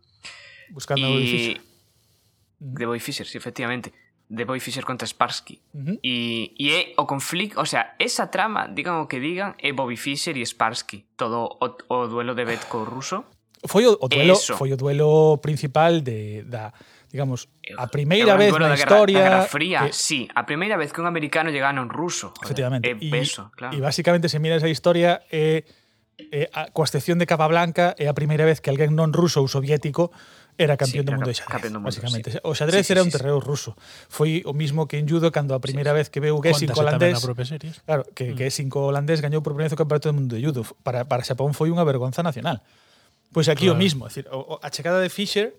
Buscando 0.72 1.04
y... 1.04 1.04
a 1.04 1.08
Bobby 1.12 1.28
Fischer. 1.28 1.56
De 2.58 2.84
Bobby 2.88 3.00
Fischer, 3.00 3.26
sí, 3.28 3.36
efectivamente. 3.36 3.92
De 4.28 4.48
Bobby 4.48 4.60
Fischer 4.60 4.88
contra 4.88 5.04
Sparsky. 5.06 5.60
Uh 5.76 5.80
-huh. 5.84 5.98
e, 6.00 6.56
e 6.56 6.66
é 6.72 6.80
o 6.96 7.04
conflicto, 7.04 7.60
o 7.60 7.68
sea, 7.68 7.92
esa 8.00 8.32
trama, 8.32 8.72
digan 8.72 9.04
o 9.04 9.06
que 9.06 9.20
digan, 9.20 9.52
é 9.60 9.76
Bobby 9.76 10.00
Fischer 10.00 10.32
e 10.40 10.44
Sparsky. 10.44 11.04
Todo 11.14 11.44
o, 11.60 11.66
o 11.92 12.08
duelo 12.08 12.32
de 12.32 12.48
Betko 12.48 12.88
ruso. 12.88 13.28
Foi 13.64 13.84
o, 13.84 13.96
o 14.00 14.08
duelo, 14.08 14.32
Eso. 14.32 14.56
foi 14.56 14.72
o 14.72 14.76
duelo 14.76 15.36
principal 15.40 16.00
de, 16.00 16.44
da, 16.44 16.72
digamos, 17.14 17.46
a 17.78 17.86
primeira 17.86 18.34
vez 18.34 18.50
na 18.58 18.74
historia... 18.74 19.22
Da 19.22 19.22
guerra, 19.22 19.38
da 19.38 19.46
guerra 19.46 19.46
Fría, 19.46 19.80
que, 19.86 19.94
sí, 19.94 20.26
a 20.34 20.42
primeira 20.50 20.74
vez 20.74 20.90
que 20.90 20.98
un 20.98 21.06
americano 21.06 21.54
llegara 21.54 21.78
un 21.78 21.86
ruso. 21.86 22.34
Joder, 22.34 22.42
efectivamente. 22.42 22.90
É 22.90 22.98
peso, 22.98 23.54
y, 23.54 23.54
claro. 23.54 23.70
E 23.70 23.78
basicamente, 23.78 24.26
se 24.26 24.42
mira 24.42 24.58
esa 24.58 24.66
historia, 24.66 25.22
é, 25.30 25.62
eh, 26.18 26.50
a, 26.50 26.74
coa 26.74 26.90
excepción 26.90 27.22
de 27.22 27.30
Capablanca, 27.30 27.94
é 28.02 28.10
a 28.10 28.18
primeira 28.18 28.42
vez 28.42 28.58
que 28.58 28.66
alguén 28.66 28.98
non 28.98 29.14
ruso 29.14 29.38
ou 29.38 29.46
soviético 29.46 30.10
era 30.58 30.74
campeón 30.74 31.06
sí, 31.06 31.06
do 31.06 31.14
mundo 31.14 31.30
de 31.30 31.38
xadrez, 31.38 31.70
mundo, 31.70 31.86
básicamente. 31.86 32.34
Sí. 32.34 32.38
O 32.42 32.50
xadrez 32.50 32.82
sí, 32.82 32.90
sí, 32.90 32.98
era 32.98 33.06
un 33.06 33.14
terreo 33.14 33.38
sí, 33.38 33.46
ruso. 33.46 33.78
Foi 34.10 34.42
o 34.42 34.50
mismo 34.50 34.90
que 34.90 34.98
en 34.98 35.06
judo 35.06 35.30
cando 35.30 35.54
a 35.54 35.62
primeira 35.62 35.94
sí, 35.94 36.02
vez 36.02 36.06
que 36.10 36.18
veu 36.18 36.34
Gessing 36.42 36.74
holandés. 36.74 37.22
Claro, 37.86 38.02
que 38.10 38.34
mm. 38.34 38.42
Gessing 38.42 38.74
holandés 38.74 39.22
gañou 39.22 39.38
por 39.38 39.54
primeira 39.54 39.70
vez 39.70 39.78
o 39.78 39.78
campeonato 39.78 40.10
do 40.10 40.18
mundo 40.18 40.34
de 40.34 40.42
judo. 40.42 40.66
Para 40.82 41.06
para 41.06 41.22
Xapón 41.22 41.54
foi 41.54 41.70
unha 41.70 41.86
vergonza 41.86 42.26
nacional. 42.26 42.58
Pois 43.30 43.46
pues 43.46 43.54
aquí 43.54 43.70
claro. 43.70 43.78
o 43.78 43.82
mismo, 43.82 44.02
decir, 44.10 44.26
a 44.30 44.68
chegada 44.74 44.98
de 44.98 45.10
Fischer 45.10 45.54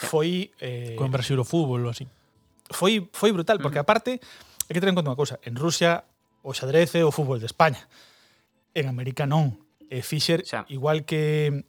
foi... 0.00 0.48
Eh, 0.56 0.96
Con 0.96 1.12
Brasil 1.12 1.36
o 1.36 1.44
fútbol 1.44 1.84
ou 1.84 1.92
así. 1.92 2.08
Foi, 2.72 3.04
foi 3.12 3.30
brutal, 3.36 3.60
porque 3.60 3.76
mm. 3.76 3.84
aparte, 3.84 4.10
hai 4.16 4.72
que 4.72 4.80
ter 4.80 4.88
en 4.88 4.96
conta 4.96 5.12
unha 5.12 5.20
cousa, 5.20 5.36
en 5.44 5.58
Rusia 5.60 6.08
o 6.40 6.56
xadrez 6.56 6.96
é 6.96 7.04
o 7.04 7.12
fútbol 7.12 7.36
de 7.36 7.48
España. 7.50 7.84
En 8.72 8.88
América 8.88 9.28
non. 9.28 9.60
E 9.92 10.00
Fischer, 10.00 10.46
xa. 10.48 10.64
igual 10.72 11.04
que... 11.04 11.66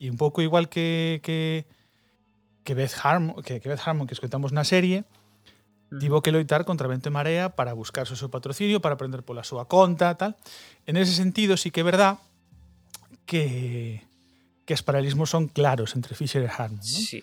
E 0.00 0.08
un 0.08 0.16
pouco 0.16 0.40
igual 0.40 0.72
que... 0.72 1.20
que 1.20 1.68
que 2.66 2.74
Beth 2.74 2.98
Harmon 3.00 3.40
que, 3.46 3.60
que, 3.60 3.68
Beth 3.70 3.86
Harmon, 3.86 4.10
que 4.10 4.18
escoitamos 4.18 4.50
na 4.50 4.66
serie, 4.66 5.06
tivo 6.00 6.20
que 6.20 6.34
loitar 6.34 6.66
contra 6.66 6.90
vento 6.90 7.06
e 7.08 7.14
marea 7.14 7.54
para 7.54 7.72
buscar 7.78 8.04
o 8.10 8.18
seu 8.18 8.26
patrocinio, 8.26 8.82
para 8.82 8.98
aprender 8.98 9.22
pola 9.22 9.46
súa 9.46 9.70
conta, 9.70 10.18
tal. 10.18 10.34
En 10.84 10.98
ese 10.98 11.14
sentido, 11.14 11.54
sí 11.54 11.70
que 11.70 11.80
é 11.80 11.86
verdad 11.86 12.18
que 13.24 14.02
que 14.66 14.74
os 14.74 14.82
paralelismos 14.82 15.30
son 15.30 15.46
claros 15.46 15.94
entre 15.94 16.18
Fischer 16.18 16.42
e 16.42 16.50
Harmon, 16.50 16.82
¿no? 16.82 16.82
Sí, 16.82 17.22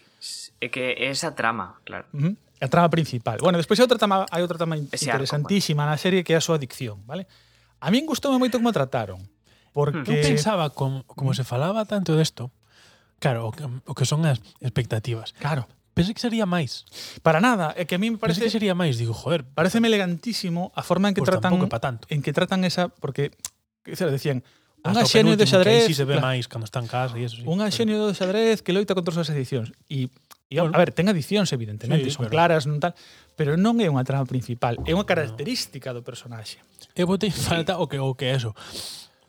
É 0.64 0.72
que 0.72 0.96
esa 1.12 1.36
trama, 1.36 1.84
claro. 1.84 2.08
Uh 2.16 2.32
-huh. 2.32 2.34
A 2.64 2.68
trama 2.72 2.88
principal. 2.88 3.44
Bueno, 3.44 3.60
despois 3.60 3.76
hai 3.76 3.84
outra 3.84 4.00
trama, 4.00 4.24
hai 4.32 4.40
outra 4.40 4.56
trama 4.56 4.80
Ese 4.80 5.12
interesantísima 5.12 5.84
arco, 5.84 5.92
na 5.92 5.98
serie 6.00 6.24
que 6.24 6.32
é 6.32 6.40
a 6.40 6.46
súa 6.46 6.56
adicción, 6.56 7.04
vale? 7.04 7.28
A 7.84 7.92
min 7.92 8.08
gustoume 8.08 8.40
moito 8.40 8.56
como 8.56 8.72
trataron, 8.72 9.20
porque 9.76 10.08
eu 10.08 10.24
pensaba 10.24 10.72
como, 10.72 11.04
como 11.04 11.36
se 11.36 11.44
falaba 11.44 11.84
tanto 11.84 12.16
desto, 12.16 12.56
claro, 13.20 13.48
o 13.48 13.52
que, 13.52 13.68
o 13.68 13.92
que 13.92 14.08
son 14.08 14.24
as 14.24 14.40
expectativas. 14.64 15.36
Claro. 15.36 15.68
Pensei 15.92 16.16
que 16.16 16.24
sería 16.24 16.48
máis. 16.48 16.88
Para 17.22 17.44
nada, 17.44 17.76
é 17.76 17.84
que 17.84 17.94
a 17.96 18.02
mí 18.02 18.08
me 18.10 18.18
parece 18.18 18.40
Pensé 18.40 18.48
que 18.48 18.56
sería 18.64 18.74
máis, 18.74 18.96
digo, 18.96 19.12
joder, 19.12 19.44
pareceme 19.44 19.92
elegantísimo 19.92 20.72
a 20.74 20.82
forma 20.82 21.12
en 21.12 21.14
que 21.14 21.22
pues 21.22 21.36
tratan 21.36 21.60
tanto. 21.68 22.08
en 22.08 22.24
que 22.24 22.32
tratan 22.32 22.64
esa 22.64 22.88
porque 22.88 23.36
que 23.84 24.00
se 24.00 24.08
decían, 24.08 24.48
un 24.84 24.98
axenio 24.98 25.38
de 25.38 25.46
xadrez, 25.48 25.88
si 25.88 25.94
se 25.94 26.04
ve 26.04 26.20
claro, 26.20 26.28
máis 26.28 26.48
cando 26.52 26.66
está 26.66 26.84
en 26.84 26.90
casa 26.92 27.16
e 27.16 27.24
eso, 27.24 27.40
sí, 27.40 27.48
un 27.48 27.64
axenio 27.64 27.96
pero... 28.04 28.08
de 28.12 28.16
xadrez 28.20 28.58
que 28.60 28.76
loita 28.76 28.92
contra 28.92 29.16
as 29.16 29.32
adicións 29.32 29.72
e 29.88 30.12
E, 30.54 30.62
a 30.62 30.78
ver, 30.78 30.94
ten 30.94 31.10
adicións, 31.10 31.50
evidentemente, 31.50 32.14
sí, 32.14 32.14
son 32.14 32.30
pero... 32.30 32.38
claras, 32.38 32.70
non 32.70 32.78
tal, 32.78 32.94
pero 33.34 33.58
non 33.58 33.82
é 33.82 33.90
unha 33.90 34.06
trama 34.06 34.30
principal, 34.30 34.78
é 34.86 34.94
unha 34.94 35.10
característica 35.10 35.90
do 35.90 36.06
personaxe. 36.06 36.62
Eu 36.94 37.10
botei 37.10 37.34
falta 37.34 37.82
o 37.82 37.90
que 37.90 37.98
o 37.98 38.14
que 38.14 38.30
é 38.30 38.38
eso. 38.38 38.54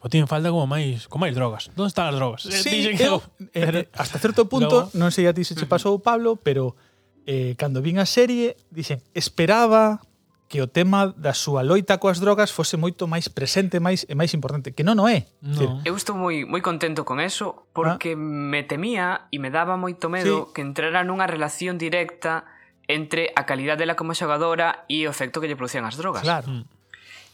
O 0.04 0.08
en 0.12 0.28
falta 0.28 0.52
como 0.52 0.68
máis, 0.68 1.08
como 1.08 1.24
máis 1.24 1.32
drogas. 1.32 1.72
Onde 1.72 1.88
están 1.88 2.12
as 2.12 2.16
drogas? 2.20 2.44
Sí, 2.44 2.84
Dixen 2.84 3.00
que 3.00 3.08
eu, 3.08 3.24
eh, 3.56 3.88
eh, 3.88 3.88
hasta 3.96 4.20
certo 4.20 4.44
punto, 4.44 4.92
Logo. 4.92 5.00
non 5.00 5.08
sei 5.08 5.24
a 5.24 5.32
ti 5.32 5.48
se 5.48 5.56
che 5.56 5.64
pasou 5.64 5.96
Pablo, 6.04 6.36
pero 6.36 6.76
eh, 7.24 7.56
cando 7.56 7.80
vin 7.80 7.96
a 7.96 8.04
serie, 8.04 8.60
dixen, 8.68 9.00
esperaba 9.16 10.04
que 10.48 10.60
o 10.60 10.68
tema 10.68 11.10
da 11.16 11.32
súa 11.32 11.64
loita 11.64 11.96
coas 11.98 12.20
drogas 12.20 12.52
fose 12.52 12.76
moito 12.76 13.08
máis 13.08 13.32
presente 13.32 13.80
máis 13.80 14.04
e 14.06 14.14
máis 14.14 14.36
importante, 14.36 14.76
que 14.76 14.84
non 14.84 15.00
o 15.00 15.08
é. 15.08 15.26
No. 15.40 15.80
Eu 15.82 15.96
estou 15.96 16.14
moi 16.14 16.44
moi 16.44 16.60
contento 16.60 17.02
con 17.08 17.18
eso 17.18 17.66
porque 17.72 18.12
ah. 18.12 18.20
me 18.20 18.62
temía 18.62 19.26
e 19.32 19.40
me 19.40 19.48
daba 19.48 19.80
moito 19.80 20.12
medo 20.12 20.50
sí. 20.50 20.58
que 20.58 20.62
entrara 20.62 21.02
nunha 21.02 21.26
relación 21.26 21.80
directa 21.80 22.44
entre 22.86 23.32
a 23.32 23.48
calidad 23.48 23.80
dela 23.80 23.96
como 23.96 24.12
xogadora 24.12 24.84
e 24.86 25.08
o 25.08 25.10
efecto 25.10 25.40
que 25.40 25.48
lle 25.48 25.56
producían 25.56 25.88
as 25.88 25.96
drogas. 25.96 26.20
Claro. 26.20 26.46
Mm. 26.46 26.64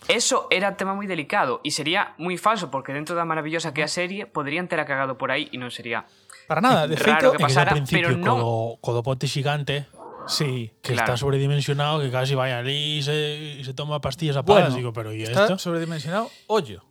Eso 0.09 0.49
era 0.49 0.81
tema 0.81 0.97
moi 0.97 1.05
delicado 1.05 1.61
e 1.61 1.75
sería 1.75 2.17
moi 2.17 2.41
falso 2.41 2.73
porque 2.73 2.97
dentro 2.97 3.13
da 3.19 3.29
maravillosa 3.29 3.77
que 3.77 3.85
é 3.85 3.87
a 3.87 3.93
serie 3.93 4.25
poderían 4.25 4.65
ter 4.65 4.81
acagado 4.81 5.21
por 5.21 5.29
aí 5.29 5.53
e 5.53 5.61
non 5.61 5.69
sería 5.69 6.09
Para 6.51 6.65
nada, 6.65 6.89
de 6.89 6.97
feito, 6.97 7.31
raro 7.31 7.31
que 7.31 7.39
pasara, 7.39 7.79
pero 7.87 8.11
non... 8.17 8.43
Codo, 8.43 8.83
codo 8.83 9.01
ponte 9.07 9.31
xigante, 9.31 9.87
Sí, 10.31 10.73
que 10.83 10.93
claro. 10.95 11.13
está 11.13 11.17
sobredimensionado, 11.17 12.01
que 12.01 12.11
casi 12.11 12.35
vaya 12.35 12.59
allí 12.59 12.99
y 12.99 13.03
se, 13.03 13.13
eh, 13.13 13.57
y 13.61 13.65
se 13.65 13.75
toma 13.75 14.01
pastillas 14.01 14.37
a. 14.37 14.43
Bueno, 14.43 14.75
Digo, 14.75 14.93
pero 14.93 15.13
¿y 15.13 15.25
está 15.25 15.43
esto? 15.43 15.59
sobredimensionado, 15.59 16.31
ollo. 16.47 16.85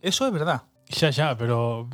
Eso 0.00 0.26
é 0.26 0.30
verdad. 0.30 0.62
Xa, 0.88 1.10
xa, 1.10 1.36
pero... 1.36 1.88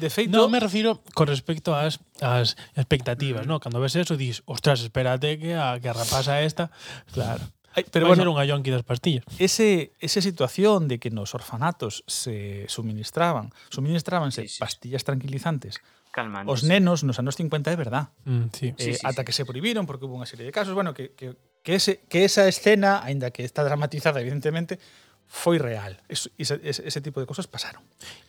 De 0.00 0.08
feito... 0.08 0.32
no 0.32 0.48
me 0.48 0.60
refiro 0.60 1.02
con 1.12 1.28
respecto 1.28 1.76
ás, 1.76 2.00
ás 2.24 2.56
expectativas, 2.74 3.46
no? 3.46 3.60
Cando 3.60 3.80
ves 3.80 3.96
eso, 3.96 4.16
dis, 4.16 4.42
ostras, 4.46 4.80
espérate 4.80 5.38
que 5.38 5.54
a, 5.54 5.78
que 5.78 5.88
a 5.88 5.92
rapaza 5.92 6.40
esta... 6.40 6.70
Claro. 7.12 7.44
Ay, 7.76 7.84
pero 7.92 8.06
Vai 8.06 8.16
bueno, 8.16 8.22
ser 8.22 8.28
un 8.28 8.36
gallonqui 8.40 8.70
das 8.72 8.82
pastillas. 8.82 9.22
Ese, 9.38 9.92
esa 10.00 10.20
situación 10.24 10.88
de 10.88 10.98
que 10.98 11.12
nos 11.12 11.36
orfanatos 11.36 12.02
se 12.08 12.64
suministraban, 12.66 13.52
suministrábanse 13.68 14.42
sí, 14.42 14.48
sí. 14.48 14.58
pastillas 14.58 15.04
tranquilizantes 15.04 15.78
Calmantes. 16.20 16.52
Os 16.52 16.60
nenos 16.68 17.00
nos 17.00 17.16
anos 17.16 17.40
50 17.40 17.72
é 17.72 17.76
verdad. 17.80 18.12
Mm, 18.28 18.52
sí. 18.52 18.68
Eh, 18.68 18.74
sí, 18.76 18.90
sí, 18.94 19.00
ata 19.08 19.24
sí. 19.24 19.26
que 19.26 19.32
se 19.32 19.48
prohibiron 19.48 19.88
porque 19.88 20.04
hubo 20.04 20.20
unha 20.20 20.28
serie 20.28 20.44
de 20.44 20.52
casos, 20.52 20.76
bueno, 20.76 20.92
que, 20.92 21.16
que, 21.16 21.32
que, 21.64 21.80
ese, 21.80 22.04
que 22.12 22.28
esa 22.28 22.44
escena, 22.44 23.00
aínda 23.00 23.32
que 23.32 23.48
está 23.48 23.64
dramatizada 23.64 24.20
evidentemente, 24.20 24.76
foi 25.24 25.56
real. 25.56 25.96
Es, 26.10 26.28
ese, 26.36 26.60
ese 26.60 27.00
tipo 27.00 27.22
de 27.22 27.26
cosas 27.26 27.48
pasaron. 27.48 27.80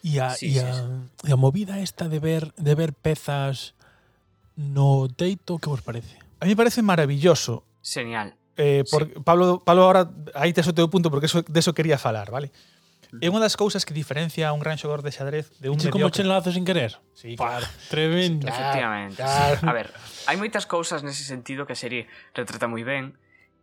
E 0.06 0.24
a, 0.24 0.32
sí, 0.32 0.56
e 0.56 0.64
a, 0.64 0.72
sí, 0.72 0.88
sí. 1.26 1.34
a 1.34 1.36
movida 1.36 1.84
esta 1.84 2.08
de 2.08 2.24
ver 2.24 2.56
de 2.56 2.74
ver 2.78 2.96
pezas 2.96 3.76
no 4.56 5.10
teito, 5.12 5.60
que 5.60 5.68
vos 5.68 5.84
parece? 5.84 6.22
A 6.40 6.46
mí 6.46 6.54
me 6.54 6.60
parece 6.62 6.80
maravilloso. 6.86 7.66
Genial. 7.84 8.38
Eh, 8.56 8.86
por, 8.90 9.10
sí. 9.10 9.14
Pablo, 9.26 9.66
Pablo, 9.66 9.84
ahora 9.84 10.14
aí 10.38 10.54
tes 10.54 10.70
o 10.70 10.78
teu 10.78 10.88
punto 10.94 11.10
porque 11.10 11.26
eso, 11.26 11.42
de 11.42 11.60
eso 11.60 11.74
quería 11.74 11.98
falar, 11.98 12.30
vale? 12.30 12.54
É 13.20 13.28
unha 13.28 13.44
das 13.44 13.60
cousas 13.60 13.84
que 13.84 13.92
diferencia 13.92 14.48
a 14.48 14.56
un 14.56 14.64
gran 14.64 14.80
xogador 14.80 15.04
de 15.04 15.12
xadrez 15.12 15.52
de 15.60 15.68
un 15.68 15.76
mediocre. 15.76 15.92
como 15.92 16.08
che 16.08 16.24
sin 16.56 16.64
querer. 16.64 16.96
Sí, 17.12 17.36
claro. 17.36 17.68
Tremendo. 17.92 18.48
Claro, 18.48 18.56
Efectivamente. 18.56 19.20
Claro. 19.20 19.60
A 19.68 19.74
ver, 19.76 19.88
hai 20.32 20.38
moitas 20.40 20.64
cousas 20.64 21.04
nese 21.04 21.28
sentido 21.28 21.68
que 21.68 21.76
a 21.76 21.80
serie 21.80 22.08
retrata 22.32 22.72
moi 22.72 22.88
ben, 22.88 23.20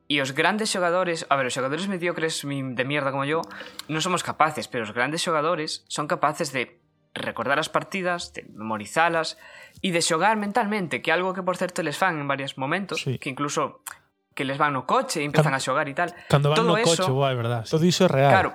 E 0.09 0.25
os 0.25 0.33
grandes 0.33 0.73
xogadores, 0.73 1.29
a 1.29 1.37
ver, 1.37 1.53
os 1.53 1.53
xogadores 1.53 1.85
mediocres 1.85 2.41
de 2.41 2.85
mierda 2.89 3.13
como 3.13 3.29
yo, 3.29 3.45
non 3.93 4.01
somos 4.01 4.25
capaces, 4.25 4.65
pero 4.65 4.89
os 4.89 4.97
grandes 4.97 5.21
xogadores 5.21 5.85
son 5.85 6.09
capaces 6.09 6.49
de 6.49 6.81
recordar 7.13 7.61
as 7.61 7.69
partidas, 7.69 8.33
de 8.33 8.49
memorizalas 8.49 9.37
e 9.85 9.93
de 9.93 10.01
xogar 10.01 10.41
mentalmente, 10.41 11.05
que 11.05 11.13
é 11.13 11.15
algo 11.15 11.37
que 11.37 11.45
por 11.45 11.61
certo 11.61 11.85
les 11.85 12.01
fan 12.01 12.17
en 12.17 12.25
varios 12.25 12.57
momentos, 12.57 13.05
sí. 13.05 13.21
que 13.21 13.29
incluso 13.29 13.85
que 14.33 14.49
les 14.49 14.57
van 14.57 14.73
no 14.73 14.89
coche 14.89 15.21
e 15.21 15.29
empezan 15.29 15.53
cando, 15.53 15.61
a 15.61 15.67
xogar 15.67 15.87
e 15.93 15.95
tal. 15.99 16.09
Cando 16.33 16.57
van 16.57 16.57
Todo 16.57 16.73
no 16.73 16.81
eso, 16.81 17.05
coche, 17.05 17.13
boa, 17.13 17.29
é 17.29 17.37
verdad. 17.37 17.69
Sí. 17.69 17.77
Todo 17.77 17.85
iso 17.85 18.09
é 18.09 18.11
real. 18.11 18.33
Claro, 18.33 18.51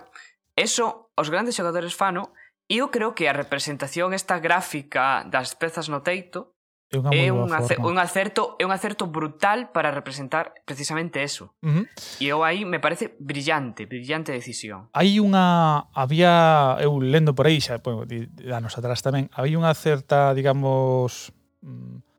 Eso 0.55 1.09
os 1.17 1.29
grandes 1.29 1.55
xogadores 1.55 1.97
fano 1.97 2.33
e 2.69 2.79
eu 2.79 2.89
creo 2.93 3.13
que 3.17 3.27
a 3.27 3.33
representación 3.33 4.13
esta 4.13 4.39
gráfica 4.39 5.25
das 5.27 5.57
pezas 5.57 5.89
no 5.89 6.05
teito 6.05 6.53
é, 6.93 7.01
unha 7.01 7.09
é 7.17 7.27
un, 7.33 7.49
acer, 7.49 7.77
un 7.81 7.97
acerto 7.97 8.53
é 8.61 8.63
un 8.69 8.73
acerto 8.73 9.09
brutal 9.09 9.73
para 9.73 9.89
representar 9.89 10.53
precisamente 10.65 11.25
eso. 11.25 11.49
Uh 11.65 11.81
-huh. 11.81 11.85
E 12.21 12.29
eu 12.29 12.45
aí 12.45 12.69
me 12.69 12.77
parece 12.77 13.17
brillante, 13.17 13.89
brillante 13.89 14.29
decisión. 14.29 14.93
Hai 14.93 15.17
unha 15.17 15.89
había 15.97 16.77
eu 16.77 17.01
lendo 17.01 17.33
por 17.33 17.49
aí 17.49 17.57
xa, 17.57 17.81
pois, 17.81 18.05
bueno, 18.05 18.09
danos 18.45 18.77
atrás 18.77 19.01
tamén, 19.01 19.33
había 19.33 19.57
unha 19.57 19.73
certa, 19.73 20.37
digamos, 20.37 21.33
mm, 21.65 22.13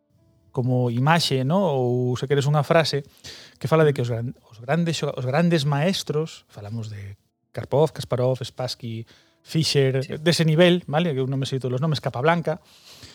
como 0.50 0.90
imaxe, 0.90 1.42
¿no? 1.42 1.70
ou 1.70 2.14
se 2.18 2.26
queres 2.26 2.46
unha 2.46 2.66
frase 2.66 3.02
que 3.58 3.66
fala 3.70 3.82
de 3.86 3.94
que 3.94 4.02
os, 4.02 4.10
gran, 4.10 4.34
os 4.46 4.58
grandes 4.58 5.02
os 5.02 5.26
grandes 5.26 5.66
maestros, 5.66 6.46
falamos 6.50 6.90
de 6.90 7.18
Karpov, 7.54 7.94
Kasparov, 7.94 8.42
Spassky, 8.42 9.06
Fischer, 9.44 10.02
sí. 10.02 10.18
dese 10.18 10.42
nivel, 10.42 10.82
vale? 10.90 11.14
Que 11.14 11.22
eu 11.22 11.30
non 11.30 11.38
me 11.38 11.46
sei 11.46 11.62
todos 11.62 11.78
os 11.78 11.82
nomes, 11.84 12.02
Capablanca. 12.02 12.58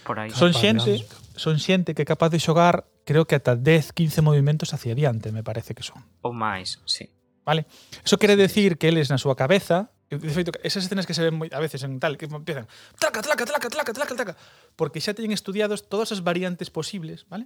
Por 0.08 0.24
aí. 0.24 0.32
Son 0.32 0.56
xente, 0.56 1.04
son 1.36 1.60
xente 1.60 1.92
que 1.92 2.06
é 2.06 2.08
capaz 2.08 2.32
de 2.32 2.40
xogar, 2.40 2.88
creo 3.04 3.28
que 3.28 3.36
ata 3.36 3.60
10, 3.60 3.92
15 3.92 4.24
movimentos 4.24 4.72
hacia 4.72 4.96
adiante, 4.96 5.36
me 5.36 5.44
parece 5.44 5.76
que 5.76 5.84
son. 5.84 6.00
Ou 6.24 6.32
máis, 6.32 6.80
sí. 6.88 7.12
Vale? 7.44 7.68
Eso 8.06 8.16
quere 8.16 8.40
decir 8.40 8.80
que 8.80 8.88
eles 8.88 9.12
na 9.12 9.20
súa 9.20 9.36
cabeza 9.36 9.92
De 10.10 10.30
feito, 10.34 10.52
esas 10.64 10.86
escenas 10.86 11.06
que 11.06 11.14
se 11.14 11.22
ven 11.22 11.38
moi, 11.38 11.54
a 11.54 11.62
veces 11.62 11.86
en 11.86 12.02
tal, 12.02 12.18
que 12.18 12.26
empiezan 12.26 12.66
traca, 12.98 13.22
traca, 13.22 13.46
traca, 13.46 13.70
traca, 13.70 13.94
traca, 13.94 14.14
traca, 14.18 14.34
porque 14.74 14.98
xa 14.98 15.14
teñen 15.14 15.30
estudiados 15.30 15.86
todas 15.86 16.10
as 16.10 16.26
variantes 16.26 16.74
posibles, 16.74 17.30
vale? 17.30 17.46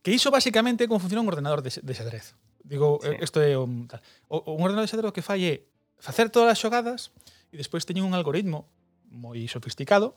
Que 0.00 0.16
iso 0.16 0.32
basicamente 0.32 0.84
é 0.84 0.88
como 0.88 0.96
funciona 0.96 1.20
un 1.20 1.28
ordenador 1.28 1.60
de, 1.60 1.68
de 1.68 1.92
xadrez. 1.92 2.32
Digo, 2.64 3.04
isto 3.20 3.44
sí. 3.44 3.52
Eh, 3.52 3.52
é 3.52 3.60
un, 3.60 3.84
tal. 3.84 4.00
O, 4.32 4.56
un 4.56 4.64
ordenador 4.64 4.88
de 4.88 4.92
xadrez 4.96 5.12
que 5.12 5.20
fai 5.20 5.44
é 5.44 5.54
facer 6.00 6.32
todas 6.32 6.56
as 6.56 6.58
xogadas 6.58 7.12
e 7.52 7.60
despois 7.60 7.84
teñen 7.84 8.08
un 8.08 8.16
algoritmo 8.16 8.66
moi 9.12 9.44
sofisticado 9.46 10.16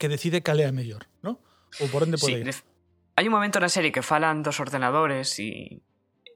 que 0.00 0.08
decide 0.08 0.40
cal 0.42 0.58
é 0.58 0.66
a 0.66 0.74
mellor, 0.74 1.06
¿no? 1.20 1.38
Ou 1.78 1.86
por 1.92 2.02
onde 2.02 2.16
pode 2.18 2.40
sí, 2.40 2.42
ir. 2.42 2.48
Hai 3.14 3.28
un 3.28 3.34
momento 3.36 3.60
na 3.60 3.68
serie 3.68 3.92
que 3.92 4.00
falan 4.00 4.40
dos 4.40 4.58
ordenadores 4.58 5.36
e 5.38 5.84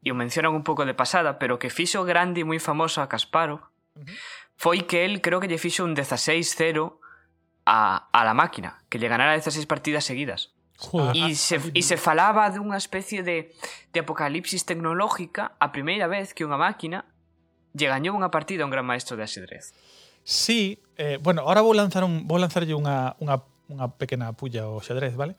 e 0.07 0.13
o 0.13 0.15
mencionan 0.15 0.55
un 0.55 0.63
pouco 0.63 0.87
de 0.87 0.95
pasada, 0.95 1.35
pero 1.43 1.59
que 1.59 1.67
fixo 1.67 2.07
grande 2.07 2.45
e 2.45 2.47
moi 2.47 2.63
famoso 2.63 3.03
a 3.03 3.11
Kasparov 3.11 3.59
uh 3.59 4.07
-huh. 4.07 4.17
foi 4.55 4.87
que 4.87 5.03
el 5.03 5.19
creo 5.19 5.43
que 5.43 5.51
lle 5.51 5.59
fixo 5.59 5.83
un 5.83 5.99
16-0 5.99 6.95
a, 7.67 8.07
a 8.15 8.21
la 8.23 8.35
máquina, 8.35 8.87
que 8.87 9.03
lle 9.03 9.11
ganara 9.11 9.35
16 9.35 9.67
partidas 9.67 10.07
seguidas. 10.07 10.55
Joder, 10.79 11.17
e 11.17 11.33
ah, 11.33 11.35
se, 11.35 11.59
e 11.75 11.83
se 11.83 11.97
falaba 11.97 12.47
dunha 12.55 12.79
especie 12.79 13.25
de, 13.25 13.51
de 13.91 13.99
apocalipsis 13.99 14.63
tecnolóxica 14.63 15.57
a 15.59 15.73
primeira 15.75 16.07
vez 16.07 16.31
que 16.31 16.47
unha 16.47 16.61
máquina 16.61 17.03
lle 17.77 17.93
gañou 17.93 18.17
unha 18.17 18.33
partida 18.33 18.65
a 18.65 18.67
un 18.67 18.73
gran 18.73 18.89
maestro 18.89 19.21
de 19.21 19.29
ajedrez. 19.29 19.77
Sí, 20.25 20.81
eh, 20.97 21.21
bueno, 21.23 21.45
ahora 21.45 21.61
vou 21.61 21.77
lanzar 21.77 22.03
un, 22.03 22.25
vou 22.27 22.41
lanzarlle 22.41 22.73
unha, 22.73 23.15
unha, 23.21 23.45
unha 23.69 23.87
pequena 23.95 24.33
pulla 24.33 24.67
ao 24.67 24.81
xadrez, 24.81 25.15
vale? 25.15 25.37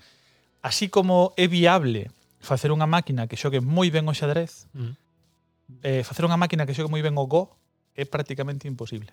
Así 0.62 0.88
como 0.88 1.34
é 1.36 1.50
viable 1.50 2.14
facer 2.40 2.70
unha 2.72 2.88
máquina 2.88 3.26
que 3.26 3.36
xogue 3.36 3.60
moi 3.60 3.90
ben 3.90 4.06
o 4.06 4.14
xadrez, 4.14 4.70
mm. 4.78 4.94
eh, 5.84 6.02
facer 6.06 6.24
unha 6.24 6.38
máquina 6.38 6.64
que 6.70 6.78
xogue 6.78 6.94
moi 6.94 7.02
ben 7.02 7.18
o 7.18 7.26
Go 7.26 7.58
é 7.98 8.06
prácticamente 8.06 8.70
imposible. 8.70 9.12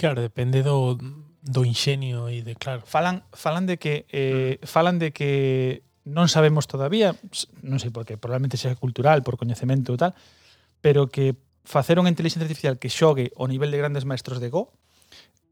Claro, 0.00 0.24
depende 0.24 0.64
do, 0.64 0.98
do 1.44 1.62
inxenio 1.62 2.32
e 2.32 2.40
de 2.42 2.56
claro. 2.56 2.82
Falan 2.88 3.22
falan 3.36 3.68
de 3.68 3.76
que 3.76 4.08
eh, 4.10 4.58
mm. 4.58 4.66
falan 4.66 4.96
de 4.98 5.12
que 5.12 5.84
non 6.04 6.28
sabemos 6.28 6.68
todavía, 6.68 7.16
non 7.64 7.80
sei 7.80 7.88
por 7.88 8.04
que, 8.04 8.18
probablemente 8.20 8.60
sea 8.60 8.76
cultural, 8.76 9.24
por 9.24 9.40
coñecemento 9.40 9.94
ou 9.94 10.00
tal, 10.00 10.12
pero 10.84 11.08
que 11.08 11.32
facer 11.64 11.96
unha 11.96 12.12
inteligencia 12.12 12.44
artificial 12.44 12.76
que 12.76 12.92
xogue 12.92 13.32
ao 13.40 13.48
nivel 13.48 13.72
de 13.72 13.80
grandes 13.80 14.04
maestros 14.04 14.36
de 14.36 14.52
Go 14.52 14.76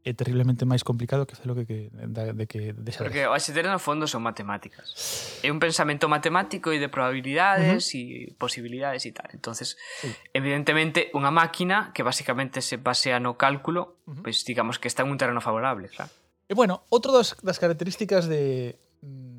é 0.05 0.11
terriblemente 0.13 0.67
máis 0.67 0.85
complicado 0.85 1.25
que 1.25 1.33
facelo 1.33 1.57
que, 1.57 1.65
que 1.65 1.89
de 1.89 2.45
que 2.45 2.75
de 2.75 2.91
xa 2.93 3.01
Porque 3.01 3.25
o 3.25 3.33
ASTR 3.33 3.71
no 3.71 3.81
fondo 3.81 4.05
son 4.05 4.21
matemáticas. 4.21 4.93
É 5.41 5.49
un 5.49 5.57
pensamento 5.57 6.05
matemático 6.11 6.69
e 6.69 6.77
de 6.77 6.91
probabilidades 6.91 7.97
e 7.97 7.97
uh 7.97 8.35
-huh. 8.35 8.37
posibilidades 8.37 9.07
e 9.09 9.11
tal. 9.15 9.31
Entonces, 9.33 9.79
sí. 10.03 10.11
evidentemente, 10.37 11.09
unha 11.17 11.33
máquina 11.33 11.95
que 11.95 12.05
basicamente 12.05 12.61
se 12.61 12.77
basea 12.77 13.17
no 13.17 13.39
cálculo, 13.39 13.97
uh 14.05 14.13
-huh. 14.13 14.27
pois 14.27 14.43
pues, 14.43 14.45
digamos 14.45 14.77
que 14.77 14.91
está 14.91 15.01
en 15.01 15.09
un 15.09 15.17
terreno 15.17 15.41
favorable, 15.41 15.89
claro. 15.89 16.13
E 16.45 16.53
bueno, 16.53 16.83
outro 16.93 17.09
das, 17.15 17.33
das 17.41 17.57
características 17.57 18.29
de 18.29 18.77
mm, 19.01 19.33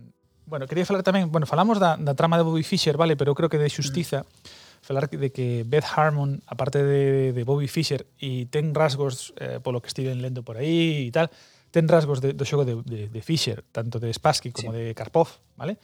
Bueno, 0.45 0.69
quería 0.69 0.85
falar 0.85 1.01
tamén, 1.01 1.33
bueno, 1.33 1.49
falamos 1.49 1.81
da, 1.81 1.97
da 1.97 2.13
trama 2.13 2.37
de 2.37 2.45
Bobby 2.45 2.65
Fischer, 2.67 3.01
vale, 3.01 3.17
pero 3.17 3.33
creo 3.33 3.49
que 3.49 3.57
de 3.57 3.71
xustiza 3.71 4.25
uh 4.25 4.29
-huh 4.29 4.64
falar 4.85 5.09
de 5.09 5.33
que 5.33 5.65
Beth 5.65 5.89
Harmon, 5.97 6.45
aparte 6.45 6.85
de, 6.85 7.33
de 7.33 7.43
Bobby 7.45 7.69
Fischer, 7.73 8.05
e 8.21 8.45
ten 8.53 8.77
rasgos, 8.77 9.33
eh, 9.41 9.57
polo 9.65 9.81
que 9.81 9.89
estiven 9.89 10.21
lendo 10.21 10.45
por 10.45 10.61
aí 10.61 11.09
e 11.09 11.13
tal, 11.13 11.33
ten 11.73 11.89
rasgos 11.89 12.21
de, 12.21 12.37
do 12.37 12.45
xogo 12.45 12.69
de, 12.69 12.77
de, 12.85 13.09
de 13.09 13.21
Fischer, 13.25 13.65
tanto 13.73 13.97
de 13.97 14.13
Spassky 14.13 14.53
como 14.53 14.77
sí. 14.77 14.77
de 14.77 14.85
Karpov, 14.93 15.41
vale? 15.57 15.81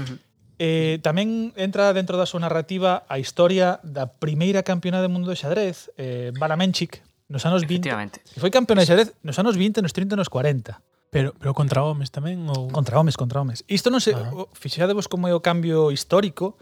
Uh 0.00 0.08
-huh. 0.08 0.18
Eh, 0.56 0.96
tamén 1.04 1.52
entra 1.60 1.92
dentro 1.92 2.16
da 2.16 2.24
súa 2.24 2.40
narrativa 2.40 3.04
a 3.04 3.20
historia 3.20 3.84
da 3.84 4.08
primeira 4.08 4.64
campeona 4.64 5.04
do 5.04 5.12
mundo 5.12 5.28
de 5.28 5.36
xadrez, 5.36 5.92
eh, 6.00 6.32
Bala 6.40 6.56
Menchik, 6.56 7.04
nos 7.28 7.44
anos 7.44 7.68
20. 7.68 7.84
Que 8.32 8.40
foi 8.40 8.48
campeona 8.48 8.80
de 8.80 8.88
xadrez 8.88 9.08
nos 9.20 9.36
anos 9.36 9.60
20, 9.60 9.84
nos 9.84 9.92
30 9.92 10.16
e 10.16 10.20
nos 10.24 10.32
40. 10.32 10.80
Pero, 11.12 11.36
pero 11.36 11.52
contra 11.52 11.84
homes 11.84 12.08
tamén? 12.08 12.48
Ou... 12.48 12.72
Contra 12.72 12.96
homes, 12.96 13.20
contra 13.20 13.44
homes. 13.44 13.60
Isto 13.68 13.92
non 13.92 14.00
se... 14.00 14.16
Ah. 14.16 14.48
Fixadevos 14.56 15.12
como 15.12 15.28
é 15.28 15.36
o 15.36 15.44
cambio 15.44 15.92
histórico, 15.92 16.56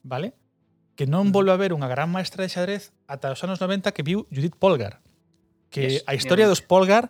vale? 0.00 0.32
que 1.00 1.08
non 1.08 1.32
volve 1.32 1.48
a 1.48 1.56
ver 1.56 1.72
unha 1.72 1.88
gran 1.88 2.12
maestra 2.12 2.44
de 2.44 2.52
xadrez 2.52 2.92
ata 3.08 3.32
os 3.32 3.40
anos 3.40 3.56
90 3.56 3.88
que 3.96 4.04
viu 4.04 4.28
Judith 4.28 4.52
Polgar. 4.60 5.00
Que 5.72 5.96
yes, 5.96 6.04
a 6.04 6.12
historia 6.12 6.44
dos 6.44 6.60
Polgar 6.60 7.08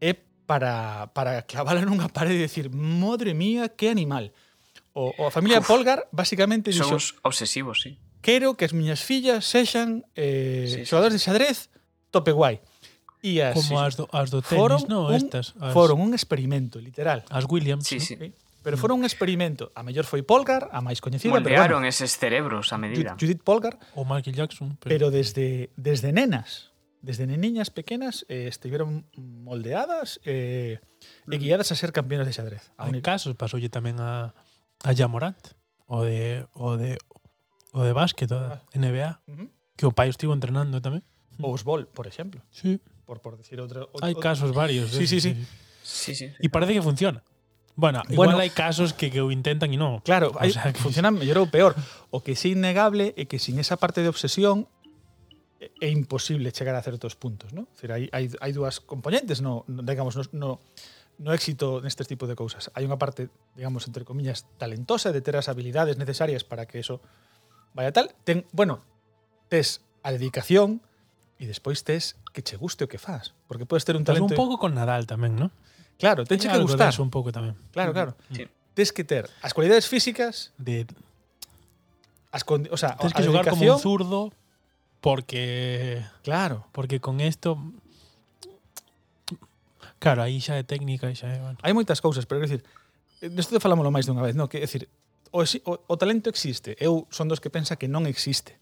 é 0.00 0.16
para, 0.48 1.12
para 1.12 1.44
clavala 1.44 1.84
nunha 1.84 2.08
parede 2.08 2.40
e 2.40 2.48
decir 2.48 2.72
«Madre 2.72 3.36
mía, 3.36 3.68
que 3.68 3.92
animal!» 3.92 4.32
O, 4.96 5.12
o 5.20 5.28
a 5.28 5.32
familia 5.36 5.60
Uf, 5.60 5.68
Polgar 5.68 6.08
basicamente 6.16 6.72
dixo 6.72 6.96
obsesivos, 7.20 7.84
sí. 7.84 8.00
Quero 8.24 8.56
que 8.56 8.64
as 8.64 8.72
miñas 8.72 9.04
fillas 9.04 9.44
sexan 9.44 10.08
eh, 10.16 10.64
sí, 10.64 10.80
sí, 10.80 10.88
xogadores 10.88 11.20
sí. 11.20 11.20
de 11.20 11.24
xadrez 11.28 11.56
tope 12.08 12.32
guai. 12.32 12.64
E 13.20 13.44
as, 13.44 13.52
Como 13.52 13.84
as 13.84 14.00
do, 14.00 14.08
as 14.16 14.32
do 14.32 14.40
tenis, 14.40 14.88
no, 14.88 15.12
un, 15.12 15.20
estas. 15.20 15.52
As... 15.60 15.76
Foron 15.76 16.00
un 16.00 16.16
experimento, 16.16 16.80
literal. 16.80 17.20
As 17.28 17.44
Williams. 17.44 17.84
Sí, 17.84 18.00
¿no? 18.00 18.04
sí. 18.08 18.16
Okay? 18.16 18.32
Pero 18.64 18.80
foron 18.80 18.98
un 18.98 19.04
experimento. 19.04 19.70
A 19.76 19.84
mellor 19.84 20.08
foi 20.08 20.24
Polgar, 20.24 20.72
a 20.72 20.80
máis 20.80 21.04
coñecida, 21.04 21.28
pero 21.30 21.44
Moldearon 21.44 21.84
bueno, 21.84 21.92
eses 21.92 22.16
cerebros 22.16 22.72
a 22.72 22.80
medida. 22.80 23.12
Ju- 23.14 23.28
Judith 23.28 23.44
Polgar, 23.44 23.76
Ou 23.92 24.08
Michael 24.08 24.32
Jackson. 24.32 24.80
Pero, 24.80 24.88
pero 24.88 25.06
desde 25.12 25.68
desde 25.76 26.16
nenas, 26.16 26.72
desde 27.04 27.28
neniñas 27.28 27.68
pequenas 27.68 28.24
eh, 28.32 28.48
estiveron 28.48 29.04
moldeadas 29.20 30.18
eh, 30.24 30.80
e 31.28 31.36
guiadas 31.36 31.68
a 31.70 31.76
ser 31.76 31.92
campeones 31.92 32.24
de 32.24 32.32
xadrez. 32.32 32.72
A 32.80 32.88
única. 32.88 33.12
casos 33.12 33.36
pasoulle 33.36 33.68
tamén 33.68 34.00
a, 34.00 34.32
a 34.80 34.90
Jamorant 34.96 35.36
o 35.84 36.00
de 36.00 36.48
o 36.56 36.80
de 36.80 36.96
o 37.76 37.84
de 37.84 37.92
básquet, 37.92 38.32
o 38.32 38.40
da 38.40 38.64
NBA, 38.72 39.20
Ujú. 39.28 39.44
que 39.76 39.84
o 39.84 39.92
pai 39.92 40.08
estivo 40.08 40.32
entrenando 40.32 40.80
tamén. 40.80 41.04
O 41.42 41.52
os 41.52 41.60
bol, 41.66 41.84
por 41.90 42.08
exemplo. 42.08 42.40
Sí. 42.48 42.80
por, 43.04 43.20
por 43.20 43.36
decir 43.36 43.60
outro... 43.60 43.92
Hai 44.00 44.16
casos 44.16 44.56
varios. 44.56 44.88
Sí, 44.96 45.04
eh, 45.04 45.10
sí, 45.10 45.18
sí. 45.20 45.32
Sí, 45.84 46.12
sí. 46.16 46.32
E 46.40 46.48
parece 46.48 46.72
que 46.72 46.80
funciona. 46.80 47.20
Bueno, 47.76 48.02
igual 48.08 48.30
bueno, 48.30 48.38
hai 48.38 48.54
casos 48.54 48.94
que, 48.94 49.10
que 49.10 49.18
o 49.18 49.34
intentan 49.34 49.74
e 49.74 49.78
non. 49.78 49.98
Claro, 50.06 50.30
o 50.30 50.46
sea, 50.46 50.70
que... 50.70 50.78
funcionan 50.78 51.18
mellor 51.18 51.42
ou 51.42 51.50
peor. 51.50 51.74
O 52.14 52.22
que 52.22 52.38
sí 52.38 52.54
innegable 52.54 53.18
é 53.18 53.26
que 53.26 53.42
sin 53.42 53.58
esa 53.58 53.74
parte 53.74 53.98
de 53.98 54.06
obsesión 54.06 54.70
é 55.58 55.90
imposible 55.90 56.54
chegar 56.54 56.78
a 56.78 56.82
certos 56.86 57.18
puntos, 57.18 57.50
¿no? 57.50 57.66
Decir, 57.74 57.90
hai, 57.90 58.06
hai, 58.14 58.30
hai 58.30 58.52
dúas 58.54 58.78
componentes, 58.78 59.42
no, 59.42 59.66
digamos, 59.66 60.14
no, 60.14 60.22
no, 60.30 60.50
no 61.18 61.30
éxito 61.34 61.82
nestes 61.82 62.06
tipo 62.06 62.30
de 62.30 62.38
cousas. 62.38 62.70
Hai 62.78 62.86
unha 62.86 62.98
parte, 62.98 63.26
digamos, 63.58 63.90
entre 63.90 64.06
comillas, 64.06 64.46
talentosa 64.54 65.10
de 65.10 65.18
ter 65.18 65.34
as 65.34 65.50
habilidades 65.50 65.98
necesarias 65.98 66.46
para 66.46 66.70
que 66.70 66.78
eso 66.78 67.02
vaya 67.74 67.90
tal. 67.90 68.14
Ten, 68.22 68.46
bueno, 68.54 68.86
tes 69.50 69.82
a 70.06 70.14
dedicación 70.14 70.78
e 71.42 71.50
despois 71.50 71.82
tes 71.82 72.14
que 72.30 72.46
che 72.46 72.54
guste 72.54 72.86
o 72.86 72.90
que 72.90 73.02
fas. 73.02 73.34
Porque 73.50 73.66
podes 73.66 73.82
ter 73.82 73.98
un 73.98 74.06
talento... 74.06 74.30
Pues 74.30 74.38
un 74.38 74.42
pouco 74.42 74.62
con 74.62 74.78
Nadal 74.78 75.10
tamén, 75.10 75.34
¿no? 75.34 75.50
Claro, 75.98 76.24
tenche 76.24 76.48
que 76.48 76.58
gustar. 76.58 76.92
un 77.00 77.10
pouco 77.10 77.30
tamén. 77.30 77.54
Claro, 77.70 77.90
mm, 77.90 77.96
claro. 77.96 78.12
Sí. 78.34 78.48
Tes 78.74 78.90
que 78.90 79.04
ter 79.06 79.30
as 79.42 79.54
cualidades 79.54 79.86
físicas 79.86 80.50
de 80.58 80.86
as 82.34 82.42
o 82.42 82.76
sea, 82.76 82.98
tes 82.98 83.14
que 83.14 83.22
xogar 83.22 83.46
como 83.46 83.62
un 83.62 83.78
zurdo 83.78 84.34
porque 85.04 86.02
claro, 86.22 86.66
porque 86.72 86.98
con 86.98 87.20
esto... 87.20 87.60
Claro, 90.00 90.24
aí 90.24 90.40
xa 90.40 90.56
é 90.56 90.64
técnica, 90.64 91.12
xa 91.12 91.28
é, 91.28 91.38
bueno. 91.40 91.60
Hai 91.60 91.76
moitas 91.76 92.00
cousas, 92.00 92.24
pero 92.24 92.40
quer 92.40 92.48
decir, 92.48 92.62
nesto 93.28 93.52
te 93.52 93.60
falámoslo 93.60 93.92
máis 93.92 94.08
dunha 94.08 94.24
vez, 94.24 94.32
no, 94.32 94.48
que 94.48 94.64
decir, 94.64 94.88
o, 95.28 95.44
o, 95.44 95.72
o 95.76 95.94
talento 96.00 96.32
existe. 96.32 96.72
Eu 96.80 97.04
son 97.12 97.28
dos 97.28 97.40
que 97.40 97.52
pensa 97.52 97.76
que 97.76 97.84
non 97.84 98.08
existe. 98.08 98.56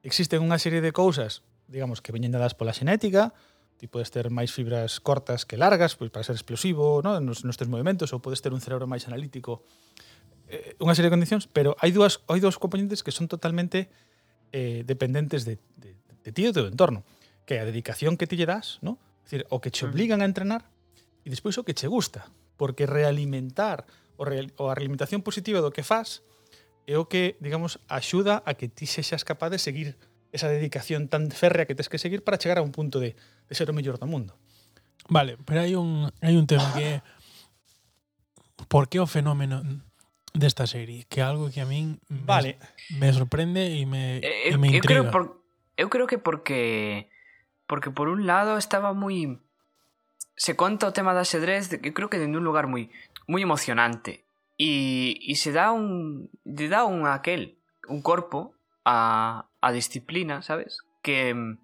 Existen 0.00 0.40
unha 0.40 0.56
serie 0.56 0.80
de 0.80 0.92
cousas, 0.92 1.44
digamos, 1.68 2.00
que 2.00 2.16
veñen 2.16 2.32
dadas 2.32 2.56
pola 2.56 2.72
xenética, 2.72 3.36
Ti 3.78 3.86
podes 3.86 4.10
ter 4.10 4.26
máis 4.34 4.50
fibras 4.50 4.98
cortas 4.98 5.46
que 5.46 5.54
largas, 5.54 5.94
pois 5.94 6.10
para 6.10 6.26
ser 6.26 6.34
explosivo, 6.34 6.98
no? 7.00 7.22
nos, 7.22 7.46
nos 7.46 7.54
teus 7.54 7.70
movimentos, 7.70 8.10
ou 8.10 8.18
podes 8.18 8.42
ter 8.42 8.50
un 8.50 8.58
cerebro 8.58 8.90
máis 8.90 9.06
analítico, 9.06 9.62
eh, 10.50 10.74
unha 10.82 10.98
serie 10.98 11.08
de 11.08 11.14
condicións, 11.14 11.46
pero 11.46 11.78
hai 11.78 11.94
dúas 11.94 12.20
hai 12.26 12.42
dúas 12.42 12.58
componentes 12.58 13.06
que 13.06 13.14
son 13.14 13.30
totalmente 13.30 13.86
eh, 14.50 14.82
dependentes 14.82 15.46
de, 15.46 15.62
de, 15.78 15.94
de 15.94 16.30
ti 16.34 16.42
e 16.42 16.50
do 16.50 16.54
teu 16.58 16.66
entorno, 16.66 17.06
que 17.46 17.56
é 17.56 17.62
a 17.62 17.68
dedicación 17.68 18.18
que 18.18 18.26
ti 18.26 18.34
lle 18.34 18.50
das, 18.50 18.82
no? 18.82 18.98
decir, 19.22 19.46
o 19.52 19.60
que 19.60 19.70
che 19.70 19.86
mm. 19.86 19.90
obligan 19.92 20.20
a 20.20 20.26
entrenar 20.26 20.66
e 21.22 21.30
despois 21.30 21.54
o 21.60 21.64
que 21.64 21.76
che 21.76 21.86
gusta, 21.86 22.32
porque 22.56 22.88
realimentar 22.88 23.84
o, 24.16 24.24
real, 24.24 24.50
o 24.56 24.72
a 24.72 24.74
realimentación 24.74 25.20
positiva 25.20 25.60
do 25.60 25.70
que 25.70 25.84
faz 25.84 26.24
é 26.88 26.96
o 26.96 27.04
que, 27.04 27.36
digamos, 27.44 27.84
axuda 27.86 28.40
a 28.48 28.56
que 28.56 28.72
ti 28.72 28.88
sexas 28.88 29.22
capaz 29.22 29.52
de 29.52 29.60
seguir 29.60 30.00
esa 30.32 30.48
dedicación 30.48 31.08
tan 31.08 31.30
férrea 31.30 31.66
que 31.66 31.74
tens 31.74 31.88
que 31.88 31.98
seguir 31.98 32.24
para 32.24 32.38
chegar 32.38 32.58
a 32.58 32.62
un 32.62 32.72
punto 32.72 33.00
de, 33.00 33.16
de 33.48 33.54
ser 33.54 33.70
o 33.70 33.74
mellor 33.74 33.98
do 33.98 34.06
mundo. 34.06 34.36
Vale, 35.08 35.40
pero 35.48 35.64
hai 35.64 35.72
un 35.72 36.12
hai 36.20 36.36
un 36.36 36.44
tema 36.44 36.68
que 36.76 36.84
é 36.84 37.06
por 38.68 38.92
que 38.92 39.00
o 39.00 39.08
fenómeno 39.08 39.64
desta 40.36 40.68
serie, 40.68 41.08
que 41.08 41.20
é 41.20 41.24
algo 41.24 41.48
que 41.48 41.64
a 41.64 41.66
min 41.66 41.96
vale. 42.08 42.60
me, 43.00 43.08
sorprende 43.12 43.72
e 43.72 43.88
me, 43.88 44.20
eh, 44.20 44.52
me 44.60 44.68
intriga. 44.68 45.00
Eu 45.00 45.08
creo, 45.08 45.10
por, 45.10 45.22
eu 45.76 45.88
creo 45.88 46.06
que 46.06 46.18
porque 46.18 47.08
porque 47.64 47.90
por 47.90 48.08
un 48.08 48.28
lado 48.28 48.60
estaba 48.60 48.92
moi 48.92 49.40
se 50.36 50.54
conta 50.54 50.86
o 50.86 50.94
tema 50.94 51.16
da 51.16 51.24
xadrez, 51.24 51.72
eu 51.72 51.92
creo 51.96 52.12
que 52.12 52.20
dende 52.20 52.36
un 52.36 52.44
lugar 52.44 52.68
moi 52.68 52.92
moi 53.24 53.40
emocionante 53.40 54.28
e, 54.60 55.16
e 55.24 55.32
se 55.40 55.56
dá 55.56 55.72
un 55.72 56.28
lle 56.44 56.68
dá 56.68 56.84
un 56.84 57.08
aquel, 57.08 57.56
un 57.88 58.04
corpo 58.04 58.57
a, 58.88 59.44
a 59.60 59.68
disciplina, 59.72 60.40
sabes? 60.40 60.80
Que... 61.04 61.34
Mm, 61.34 61.60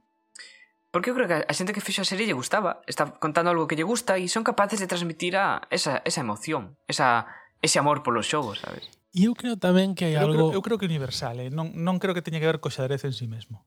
porque 0.93 1.11
eu 1.11 1.17
creo 1.17 1.27
que 1.27 1.43
a 1.43 1.55
xente 1.57 1.75
que 1.75 1.83
fixo 1.83 2.05
a 2.05 2.07
serie 2.07 2.29
lle 2.29 2.39
gustaba, 2.39 2.85
está 2.87 3.17
contando 3.19 3.51
algo 3.51 3.67
que 3.67 3.75
lle 3.75 3.83
gusta 3.83 4.15
e 4.21 4.31
son 4.31 4.47
capaces 4.47 4.79
de 4.79 4.87
transmitir 4.87 5.35
a 5.35 5.67
esa, 5.73 6.05
esa 6.07 6.23
emoción, 6.23 6.79
esa, 6.87 7.27
ese 7.59 7.83
amor 7.83 8.07
polos 8.07 8.31
xogos, 8.31 8.63
sabes? 8.63 8.87
E 9.11 9.27
eu 9.27 9.35
creo 9.35 9.59
tamén 9.59 9.99
que 9.99 10.07
hai 10.07 10.15
algo... 10.15 10.31
Eu 10.31 10.39
creo, 10.39 10.55
eu 10.61 10.63
creo 10.63 10.79
que 10.79 10.87
universal, 10.87 11.43
eh? 11.43 11.51
non, 11.51 11.75
non 11.75 11.99
creo 11.99 12.15
que 12.15 12.23
teña 12.23 12.39
que 12.39 12.47
ver 12.47 12.63
co 12.63 12.71
xadrez 12.71 13.03
en 13.03 13.17
sí 13.17 13.27
mesmo. 13.27 13.67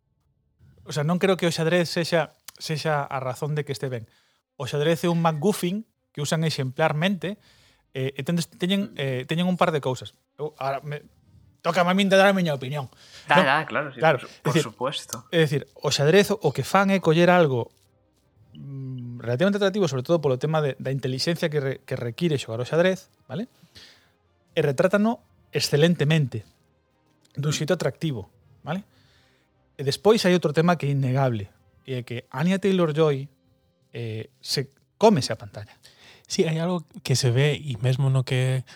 O 0.87 0.95
sea, 0.95 1.03
non 1.03 1.19
creo 1.19 1.35
que 1.35 1.49
o 1.49 1.51
xadrez 1.51 1.91
sexa, 1.91 2.31
sexa 2.55 3.03
a 3.03 3.19
razón 3.19 3.59
de 3.59 3.67
que 3.67 3.75
este 3.75 3.91
ben. 3.91 4.07
O 4.55 4.63
xadrez 4.63 5.03
é 5.03 5.11
un 5.11 5.19
MacGuffin 5.19 5.83
que 6.15 6.23
usan 6.23 6.47
exemplarmente 6.47 7.35
eh, 7.91 8.15
e 8.15 8.21
tendes, 8.23 8.47
teñen, 8.47 8.95
eh, 8.95 9.27
teñen 9.27 9.51
un 9.51 9.59
par 9.59 9.75
de 9.75 9.83
cousas. 9.83 10.15
Eu, 10.39 10.55
ahora, 10.55 10.79
me, 10.79 11.03
toca 11.61 11.81
a 11.81 11.93
min 11.93 12.09
de 12.09 12.17
dar 12.17 12.29
a 12.29 12.35
miña 12.35 12.53
opinión. 12.53 12.89
Da, 13.27 13.35
no, 13.37 13.43
da, 13.43 13.65
claro, 13.65 13.93
sí, 13.93 13.99
claro. 13.99 14.19
Por, 14.41 14.53
por 14.53 14.61
supuesto. 14.61 15.25
É 15.31 15.43
dicir, 15.43 15.67
o 15.75 15.91
xadrez 15.91 16.31
o 16.31 16.49
que 16.55 16.63
fan 16.63 16.89
é 16.89 16.99
coller 17.03 17.29
algo 17.29 17.71
mm, 18.55 19.19
relativamente 19.19 19.57
atractivo, 19.59 19.87
sobre 19.87 20.03
todo 20.03 20.21
polo 20.21 20.39
tema 20.39 20.61
de, 20.61 20.75
da 20.79 20.91
intelixencia 20.91 21.49
que, 21.49 21.59
re, 21.59 21.73
que 21.83 21.95
require 21.95 22.39
xogar 22.39 22.61
o 22.61 22.67
xadrez, 22.67 23.11
vale? 23.27 23.51
E 24.55 24.59
retrátano 24.63 25.21
excelentemente, 25.51 26.45
dun 27.35 27.53
xeito 27.53 27.75
atractivo, 27.75 28.29
vale? 28.63 28.85
E 29.77 29.85
despois 29.85 30.23
hai 30.25 30.33
outro 30.33 30.55
tema 30.55 30.77
que 30.79 30.89
é 30.89 30.93
innegable, 30.93 31.51
e 31.85 31.99
é 31.99 32.01
que 32.01 32.25
Anya 32.33 32.57
Taylor-Joy 32.57 33.29
eh, 33.93 34.29
se 34.41 34.73
come 34.97 35.21
a 35.21 35.35
pantalla. 35.35 35.73
Sí, 36.27 36.43
hai 36.43 36.59
algo 36.59 36.83
que 37.03 37.15
se 37.15 37.31
ve, 37.31 37.55
e 37.55 37.77
mesmo 37.79 38.09
no 38.09 38.27
que 38.27 38.67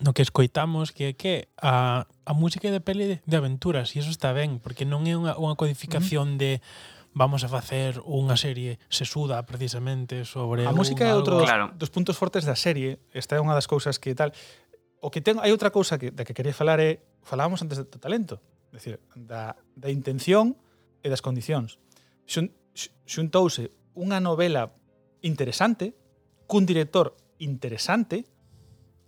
no 0.00 0.12
que 0.16 0.22
escoitamos 0.22 0.92
que 0.92 1.12
é 1.12 1.12
que 1.12 1.48
a, 1.60 2.08
a 2.24 2.32
música 2.32 2.68
é 2.68 2.72
de 2.72 2.80
peli 2.80 3.20
de 3.20 3.36
aventuras 3.36 3.92
e 3.94 4.00
eso 4.00 4.10
está 4.10 4.32
ben, 4.32 4.58
porque 4.58 4.88
non 4.88 5.04
é 5.04 5.14
unha, 5.14 5.36
unha 5.36 5.56
codificación 5.56 6.36
mm. 6.36 6.40
de 6.40 6.52
vamos 7.12 7.42
a 7.42 7.48
facer 7.50 8.00
unha 8.06 8.38
serie 8.38 8.78
sesuda 8.88 9.42
precisamente 9.44 10.24
sobre 10.24 10.64
A 10.64 10.72
música 10.72 11.04
é 11.04 11.12
outro 11.12 11.42
dos, 11.42 11.48
claro. 11.48 11.74
dos 11.74 11.90
puntos 11.90 12.16
fortes 12.16 12.46
da 12.46 12.54
serie, 12.54 13.02
esta 13.12 13.36
é 13.36 13.40
unha 13.42 13.52
das 13.52 13.66
cousas 13.66 13.98
que 13.98 14.14
tal. 14.14 14.30
O 15.00 15.10
que 15.10 15.20
ten 15.20 15.40
hai 15.42 15.50
outra 15.50 15.74
cousa 15.74 15.98
que 15.98 16.14
da 16.14 16.22
que 16.22 16.32
quería 16.32 16.54
falar 16.54 16.78
é 16.78 17.02
falábamos 17.26 17.60
antes 17.60 17.82
do 17.82 17.98
talento, 17.98 18.38
é 18.72 18.78
dicir, 18.78 19.02
da 19.12 19.58
da 19.74 19.90
intención 19.90 20.54
e 21.02 21.10
das 21.10 21.20
condicións. 21.20 21.82
Xun, 22.24 22.54
xuntouse 23.04 23.74
unha 23.98 24.22
novela 24.22 24.70
interesante 25.20 25.92
cun 26.46 26.64
director 26.64 27.18
interesante 27.42 28.24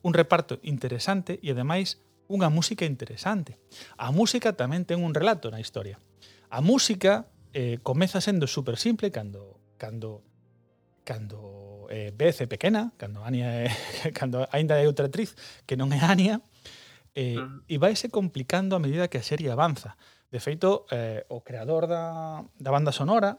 un 0.03 0.12
reparto 0.12 0.59
interesante 0.62 1.38
e 1.42 1.50
ademais 1.50 2.03
unha 2.30 2.50
música 2.50 2.86
interesante. 2.86 3.59
A 3.98 4.11
música 4.11 4.55
tamén 4.55 4.86
ten 4.86 5.03
un 5.03 5.14
relato 5.14 5.50
na 5.50 5.62
historia. 5.62 5.98
A 6.50 6.61
música 6.61 7.30
eh, 7.53 7.78
comeza 7.82 8.20
sendo 8.20 8.46
super 8.46 8.76
simple 8.76 9.11
cando 9.11 9.61
cando 9.78 10.22
cando 11.05 11.86
eh, 11.90 12.14
Beth 12.14 12.42
é 12.42 12.46
pequena, 12.46 12.94
cando 12.96 13.22
Ania 13.22 13.66
é, 13.66 13.70
cando 14.18 14.46
aínda 14.50 14.78
é 14.78 14.86
outra 14.86 15.07
actriz 15.07 15.34
que 15.66 15.76
non 15.76 15.90
é 15.90 16.00
Ania, 16.00 16.40
eh, 17.14 17.36
mm. 17.36 17.68
e 17.68 17.76
vaise 17.76 18.09
complicando 18.09 18.74
a 18.76 18.82
medida 18.82 19.09
que 19.09 19.18
a 19.18 19.26
serie 19.26 19.53
avanza. 19.53 19.98
De 20.32 20.40
feito, 20.40 20.88
eh, 20.88 21.28
o 21.28 21.44
creador 21.44 21.84
da, 21.84 22.40
da 22.57 22.70
banda 22.72 22.88
sonora, 22.88 23.36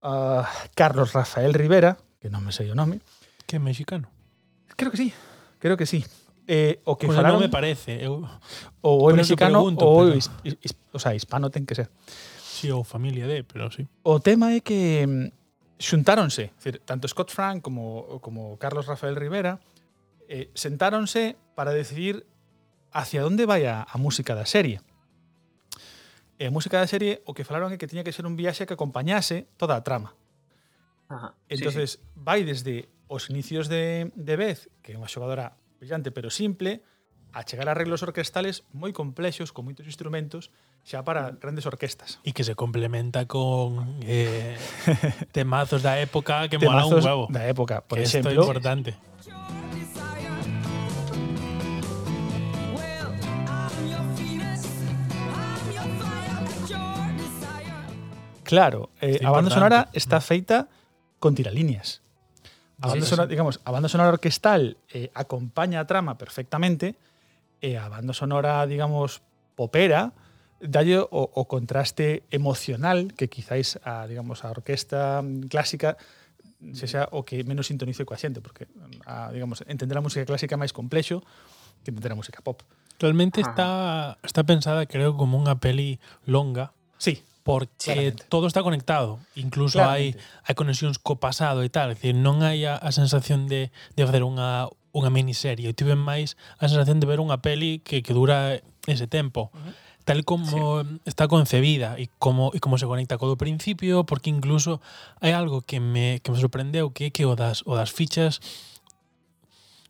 uh, 0.00 0.40
Carlos 0.72 1.12
Rafael 1.12 1.52
Rivera, 1.52 2.00
que 2.16 2.32
non 2.32 2.40
me 2.40 2.52
sei 2.56 2.72
o 2.72 2.78
nome, 2.78 3.04
que 3.44 3.56
é 3.56 3.60
mexicano. 3.60 4.08
Creo 4.72 4.88
que 4.88 4.96
sí. 4.96 5.12
Creo 5.58 5.76
que 5.76 5.86
sí. 5.86 6.04
Eh, 6.46 6.80
o 6.84 6.96
que 6.96 7.06
pues 7.06 7.16
falaron, 7.16 7.36
non 7.36 7.44
me 7.44 7.52
parece. 7.52 8.00
Eh, 8.00 8.08
Eu, 8.08 8.24
ou 8.80 9.04
o 9.04 9.12
mexicano 9.12 9.60
pregunto, 9.60 9.84
ou 9.84 10.08
pero... 10.08 10.16
is, 10.16 10.32
is, 10.42 10.72
o 10.94 10.98
sea, 10.98 11.12
hispano 11.12 11.52
ten 11.52 11.68
que 11.68 11.76
ser. 11.76 11.92
Sí, 12.40 12.72
ou 12.72 12.88
familia 12.88 13.28
de, 13.28 13.44
pero 13.44 13.68
sí. 13.68 13.84
O 14.00 14.16
tema 14.24 14.56
é 14.56 14.64
que 14.64 15.04
mm, 15.04 15.28
xuntáronse, 15.76 16.56
decir, 16.56 16.80
tanto 16.88 17.04
Scott 17.04 17.30
Frank 17.36 17.60
como, 17.60 18.18
como 18.24 18.56
Carlos 18.56 18.88
Rafael 18.88 19.12
Rivera, 19.12 19.60
eh, 20.24 20.48
sentáronse 20.56 21.36
para 21.52 21.76
decidir 21.76 22.24
hacia 22.96 23.28
onde 23.28 23.44
vai 23.44 23.68
a, 23.68 23.84
a 23.84 23.96
música 24.00 24.32
da 24.32 24.48
serie. 24.48 24.80
E 26.40 26.48
a 26.48 26.54
música 26.54 26.80
da 26.80 26.88
serie 26.88 27.20
o 27.28 27.36
que 27.36 27.44
falaron 27.44 27.74
é 27.74 27.76
que 27.76 27.90
tiña 27.90 28.06
que 28.06 28.14
ser 28.14 28.24
un 28.24 28.40
viaxe 28.40 28.64
que 28.64 28.72
acompañase 28.72 29.50
toda 29.60 29.76
a 29.76 29.84
trama. 29.84 30.16
Ajá, 31.12 31.34
entonces 31.52 31.96
sí, 31.96 31.98
sí. 32.00 32.04
vai 32.16 32.40
desde 32.44 32.88
os 33.08 33.30
inicios 33.30 33.68
de, 33.68 34.12
de 34.14 34.34
Beth, 34.36 34.68
que 34.84 34.92
é 34.92 34.96
unha 35.00 35.08
xogadora 35.08 35.56
brillante 35.80 36.12
pero 36.12 36.28
simple, 36.28 36.84
a 37.32 37.44
chegar 37.44 37.68
a 37.68 37.72
arreglos 37.72 38.04
orquestales 38.04 38.64
moi 38.72 38.92
complexos, 38.92 39.52
con 39.52 39.64
moitos 39.68 39.88
instrumentos, 39.88 40.52
xa 40.84 41.04
para 41.04 41.32
grandes 41.36 41.64
orquestas. 41.68 42.20
E 42.24 42.32
que 42.32 42.44
se 42.44 42.56
complementa 42.56 43.24
con 43.24 44.00
eh, 44.04 44.56
temazos 45.36 45.84
da 45.84 45.96
época 46.00 46.48
que 46.48 46.60
mola 46.60 46.84
un 46.84 47.00
huevo. 47.00 47.24
da 47.32 47.44
época, 47.48 47.84
por 47.84 48.00
que 48.00 48.04
esto 48.04 48.20
é 48.20 48.32
exemplo, 48.32 48.44
importante. 48.44 48.96
Claro, 58.48 58.88
eh, 59.04 59.20
a 59.20 59.28
banda 59.28 59.52
sonora 59.52 59.92
está 59.92 60.24
feita 60.24 60.72
con 61.20 61.36
tiralíneas. 61.36 62.00
A 62.80 62.88
banda, 62.88 63.04
sí, 63.04 63.10
sonora, 63.10 63.26
sí. 63.26 63.30
digamos, 63.30 63.60
a 63.64 63.70
banda 63.70 63.88
sonora 63.88 64.10
orquestal 64.10 64.76
eh, 64.92 65.10
acompaña 65.14 65.80
a 65.80 65.86
trama 65.86 66.16
perfectamente, 66.16 66.94
eh, 67.60 67.76
a 67.76 67.88
banda 67.88 68.14
sonora, 68.14 68.66
digamos, 68.66 69.22
popera, 69.58 70.12
dalle 70.60 70.98
o, 70.98 71.06
o 71.10 71.42
contraste 71.46 72.22
emocional 72.30 73.14
que 73.14 73.28
quizáis 73.28 73.78
a, 73.82 74.06
digamos, 74.06 74.44
a 74.44 74.50
orquesta 74.50 75.22
clásica 75.50 75.98
se 76.74 76.90
xa 76.90 77.06
o 77.14 77.22
que 77.22 77.46
menos 77.46 77.70
sintonice 77.70 78.02
coa 78.02 78.18
xente, 78.18 78.42
porque 78.42 78.66
a, 79.06 79.30
digamos, 79.30 79.62
entender 79.70 79.94
a 79.94 80.02
música 80.02 80.26
clásica 80.26 80.58
é 80.58 80.60
máis 80.60 80.74
complexo 80.74 81.22
que 81.86 81.94
entender 81.94 82.10
a 82.10 82.18
música 82.18 82.42
pop. 82.42 82.66
Realmente 82.98 83.38
está 83.38 84.18
está 84.26 84.42
pensada, 84.42 84.82
creo, 84.90 85.14
como 85.14 85.38
unha 85.38 85.54
peli 85.62 86.02
longa. 86.26 86.74
Sí 86.98 87.22
porque 87.48 87.72
Claramente. 87.80 88.24
todo 88.28 88.46
está 88.46 88.62
conectado, 88.62 89.24
incluso 89.32 89.80
Claramente. 89.80 90.20
hai 90.20 90.52
hai 90.52 90.54
conexións 90.54 91.00
co 91.00 91.16
pasado 91.16 91.64
e 91.64 91.72
tal, 91.72 91.88
é 91.88 91.96
dicir, 91.96 92.12
non 92.12 92.44
hai 92.44 92.68
a, 92.68 92.76
a 92.76 92.92
sensación 92.92 93.48
de, 93.48 93.72
de 93.96 94.02
facer 94.04 94.20
unha 94.20 94.68
unha 94.92 95.08
miniserie, 95.08 95.64
eu 95.64 95.72
tive 95.72 95.96
máis 95.96 96.36
a 96.60 96.68
sensación 96.68 97.00
de 97.00 97.08
ver 97.08 97.24
unha 97.24 97.40
peli 97.40 97.80
que, 97.80 98.04
que 98.04 98.12
dura 98.12 98.60
ese 98.84 99.08
tempo. 99.08 99.48
Uh 99.56 99.64
-huh 99.64 99.74
tal 100.08 100.24
como 100.24 100.80
sí. 100.80 100.88
está 101.04 101.28
concebida 101.28 102.00
e 102.00 102.08
como 102.16 102.48
e 102.56 102.64
como 102.64 102.80
se 102.80 102.88
conecta 102.88 103.20
co 103.20 103.28
do 103.28 103.36
principio, 103.36 104.08
porque 104.08 104.32
incluso 104.32 104.80
hai 105.20 105.36
algo 105.36 105.60
que 105.60 105.84
me, 105.84 106.24
que 106.24 106.32
me 106.32 106.40
sorprendeu 106.40 106.96
que 106.96 107.08
é 107.08 107.10
que 107.12 107.28
o 107.28 107.36
das, 107.36 107.60
o 107.68 107.76
das 107.76 107.92
fichas 107.92 108.40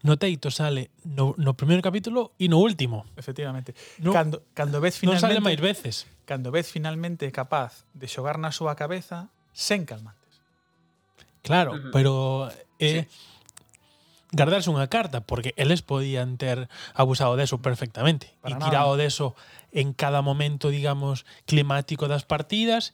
no 0.03 0.17
teito 0.17 0.51
sale 0.51 0.91
no, 1.03 1.35
no 1.37 1.59
primeiro 1.59 1.83
capítulo 1.83 2.33
e 2.39 2.47
no 2.47 2.63
último. 2.63 3.07
Efectivamente. 3.19 3.75
No, 3.99 4.15
cando, 4.15 4.47
cando 4.55 4.79
ves 4.79 4.99
finalmente... 4.99 5.23
Non 5.23 5.33
sale 5.35 5.41
máis 5.43 5.59
veces. 5.59 6.07
Cando 6.23 6.55
ves 6.55 6.71
finalmente 6.71 7.27
capaz 7.35 7.83
de 7.95 8.07
xogar 8.07 8.39
na 8.39 8.55
súa 8.55 8.79
cabeza 8.79 9.31
sen 9.51 9.83
calmantes. 9.83 10.39
Claro, 11.43 11.75
uh 11.75 11.79
-huh. 11.79 11.91
pero... 11.91 12.13
Eh, 12.79 13.03
sí. 13.03 13.37
Gardarse 14.29 14.69
unha 14.69 14.93
carta, 14.93 15.25
porque 15.25 15.57
eles 15.57 15.81
podían 15.81 16.37
ter 16.37 16.69
abusado 16.93 17.33
deso 17.41 17.65
perfectamente 17.65 18.37
Para 18.45 18.61
e 18.61 18.63
tirado 18.63 18.93
deso 19.01 19.33
en 19.73 19.97
cada 19.97 20.21
momento, 20.21 20.69
digamos, 20.69 21.25
climático 21.49 22.13
das 22.13 22.29
partidas 22.29 22.93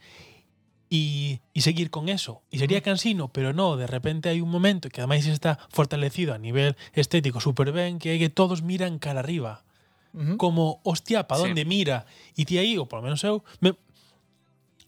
y, 0.94 1.40
y 1.52 1.62
seguir 1.62 1.90
con 1.90 2.08
eso. 2.08 2.42
Y 2.52 2.58
sería 2.60 2.80
cansino, 2.80 3.26
pero 3.26 3.52
no, 3.52 3.76
de 3.76 3.88
repente 3.88 4.30
hai 4.30 4.38
un 4.38 4.46
momento 4.46 4.86
que 4.94 5.02
ademais 5.02 5.26
está 5.26 5.58
fortalecido 5.74 6.30
a 6.30 6.38
nivel 6.38 6.78
estético 6.94 7.42
super 7.42 7.74
ben, 7.74 7.98
que 7.98 8.14
é 8.14 8.16
que 8.22 8.30
todos 8.30 8.62
miran 8.62 9.02
cara 9.02 9.18
arriba. 9.18 9.66
Uh 10.14 10.22
-huh. 10.22 10.36
Como, 10.38 10.78
hostia, 10.86 11.26
pa 11.26 11.34
dónde 11.34 11.66
sí. 11.66 11.68
mira? 11.68 12.06
E 12.38 12.46
ti 12.46 12.62
aí, 12.62 12.78
ou 12.78 12.86
polo 12.86 13.02
menos 13.02 13.26
eu, 13.26 13.42
me, 13.58 13.74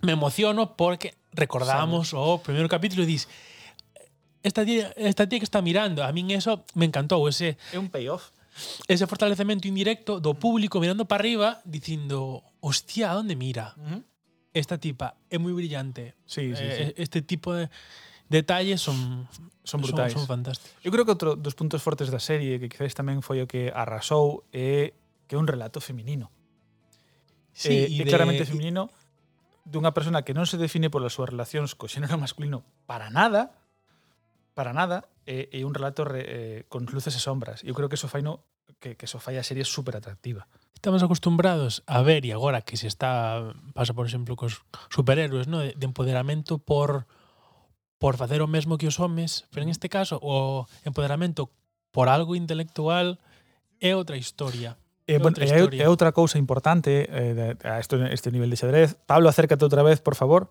me 0.06 0.14
emociono 0.14 0.78
porque 0.78 1.18
recordamos 1.34 2.14
o 2.14 2.22
oh, 2.22 2.38
primeiro 2.38 2.70
capítulo 2.70 3.02
e 3.02 3.10
dis 3.10 3.26
esta 4.46 4.62
tía, 4.62 4.94
esta 4.94 5.26
tía 5.26 5.42
que 5.42 5.48
está 5.50 5.58
mirando, 5.58 6.06
a 6.06 6.14
min 6.14 6.30
eso 6.30 6.62
me 6.78 6.86
encantou, 6.86 7.26
ese 7.26 7.58
é 7.74 7.82
un 7.82 7.90
payoff. 7.90 8.30
Ese 8.86 9.10
fortalecemento 9.10 9.66
indirecto 9.66 10.22
do 10.22 10.38
público 10.38 10.78
mirando 10.78 11.02
para 11.02 11.26
arriba 11.26 11.58
dicindo, 11.66 12.46
hostia, 12.62 13.10
a 13.10 13.18
onde 13.18 13.34
mira? 13.34 13.74
Uh 13.74 13.82
-huh 13.90 14.02
esta 14.56 14.80
tipa 14.80 15.20
é 15.28 15.36
moi 15.36 15.52
brillante. 15.52 16.16
Sí, 16.24 16.56
sí, 16.56 16.64
eh, 16.64 16.72
sí. 16.72 16.84
Este 16.96 17.20
tipo 17.20 17.52
de 17.52 17.68
detalles 18.32 18.80
son 18.80 19.28
son 19.62 19.84
brutais. 19.84 20.16
Son, 20.16 20.24
son 20.24 20.40
fantásticos. 20.40 20.72
Eu 20.80 20.88
creo 20.88 21.04
que 21.04 21.12
outro 21.12 21.36
dos 21.36 21.52
puntos 21.52 21.84
fortes 21.84 22.08
da 22.08 22.18
serie 22.18 22.56
que 22.56 22.72
quizás 22.72 22.96
tamén 22.96 23.20
foi 23.20 23.44
o 23.44 23.46
que 23.46 23.68
arrasou 23.68 24.48
é 24.56 24.96
eh, 24.96 25.06
que 25.28 25.34
é 25.34 25.38
un 25.38 25.46
relato 25.46 25.84
feminino. 25.84 26.32
Sí, 27.52 27.84
eh, 27.84 28.00
é 28.00 28.04
de, 28.04 28.10
claramente 28.10 28.48
feminino 28.48 28.88
y... 28.88 29.06
dunha 29.76 29.90
persona 29.90 30.22
que 30.22 30.32
non 30.32 30.46
se 30.46 30.56
define 30.56 30.88
polas 30.88 31.12
súas 31.12 31.28
relacións 31.28 31.74
co 31.74 31.90
xénero 31.90 32.16
masculino 32.16 32.62
para 32.86 33.10
nada, 33.10 33.58
para 34.54 34.72
nada, 34.72 35.10
eh, 35.26 35.50
é, 35.52 35.60
é 35.60 35.66
un 35.66 35.74
relato 35.74 36.06
re, 36.06 36.22
eh, 36.24 36.60
con 36.70 36.86
luces 36.88 37.12
e 37.12 37.20
sombras. 37.20 37.60
Eu 37.66 37.74
creo 37.74 37.90
que 37.90 37.98
eso 37.98 38.06
fai 38.06 38.22
no, 38.22 38.46
que, 38.78 38.94
que 38.94 39.04
eso 39.10 39.18
fai 39.18 39.36
a 39.36 39.44
serie 39.44 39.66
super 39.66 39.98
atractiva 39.98 40.46
estamos 40.86 41.02
acostumbrados 41.02 41.82
a 41.90 41.98
ver 42.06 42.22
e 42.22 42.30
agora 42.30 42.62
que 42.62 42.78
se 42.78 42.86
está 42.86 43.42
pasa 43.74 43.90
por 43.90 44.06
exemplo 44.06 44.38
cos 44.38 44.62
superhéroes, 44.86 45.50
no, 45.50 45.58
de, 45.58 45.74
de 45.74 45.82
empoderamento 45.82 46.62
por 46.62 47.10
por 47.98 48.14
facer 48.14 48.38
o 48.38 48.46
mesmo 48.46 48.78
que 48.78 48.86
os 48.86 49.02
homes, 49.02 49.50
pero 49.50 49.66
en 49.66 49.74
este 49.74 49.90
caso 49.90 50.22
o 50.22 50.70
empoderamento 50.86 51.50
por 51.90 52.06
algo 52.06 52.38
intelectual 52.38 53.18
é 53.82 53.98
outra 53.98 54.14
historia. 54.14 54.78
É, 55.10 55.18
bueno, 55.18 55.34
outra 55.34 55.50
historia. 55.50 55.82
é, 55.82 55.86
é 55.86 55.90
outra 55.90 56.14
cousa 56.14 56.38
importante 56.38 57.10
eh, 57.10 57.34
de, 57.34 57.46
a 57.66 57.82
este, 57.82 57.98
este 58.14 58.30
nivel 58.30 58.46
de 58.46 58.54
xadrez. 58.54 58.94
Pablo, 59.10 59.26
acércate 59.26 59.66
outra 59.66 59.82
vez, 59.82 59.98
por 59.98 60.14
favor, 60.14 60.46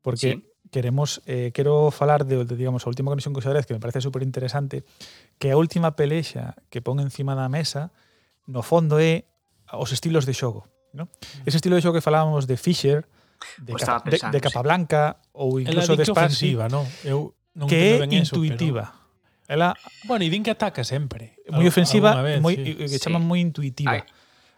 porque 0.00 0.40
sí. 0.40 0.48
queremos 0.72 1.20
eh, 1.28 1.52
quero 1.52 1.92
falar 1.92 2.24
de, 2.24 2.48
de 2.48 2.56
digamos, 2.56 2.80
a 2.80 2.88
última 2.88 3.12
conexión 3.12 3.36
co 3.36 3.44
xadrez 3.44 3.68
que 3.68 3.76
me 3.76 3.84
parece 3.84 4.00
super 4.00 4.24
interesante, 4.24 4.80
que 5.36 5.52
a 5.52 5.60
última 5.60 5.92
pelexa 5.92 6.56
que 6.72 6.80
pon 6.80 7.04
encima 7.04 7.36
da 7.36 7.52
mesa 7.52 7.92
no 8.48 8.64
fondo 8.64 8.96
é 8.96 9.28
os 9.72 9.90
estilos 9.92 10.26
de 10.26 10.34
xogo. 10.34 10.68
No? 10.92 11.04
Mm. 11.04 11.48
Ese 11.48 11.56
estilo 11.58 11.76
de 11.76 11.82
xogo 11.82 11.96
que 11.96 12.04
falábamos 12.04 12.46
de 12.46 12.56
Fischer, 12.56 13.08
de, 13.58 13.72
pois 13.72 13.84
capa, 13.84 14.04
pensando, 14.04 14.32
de, 14.32 14.38
de 14.38 14.44
Capablanca 14.44 15.18
sí. 15.20 15.28
ou 15.32 15.60
incluso 15.60 15.96
de 15.96 16.04
Spansi, 16.04 16.54
¿no? 16.70 16.86
Eu 17.02 17.34
non 17.54 17.66
que 17.68 17.98
é 17.98 18.06
intuitiva. 18.06 18.84
Eso, 18.88 18.92
pero... 18.92 19.04
Ela, 19.46 19.76
bueno, 20.08 20.24
e 20.24 20.32
din 20.32 20.40
que 20.40 20.50
ataca 20.54 20.82
sempre. 20.82 21.36
Moi 21.52 21.68
ofensiva, 21.68 22.16
vez, 22.24 22.40
moi, 22.40 22.56
sí. 22.56 22.72
Eh, 22.80 22.88
que 22.88 22.98
chaman 22.98 23.20
sí. 23.20 23.28
moi 23.28 23.38
intuitiva. 23.44 23.92
Hai, 23.92 24.02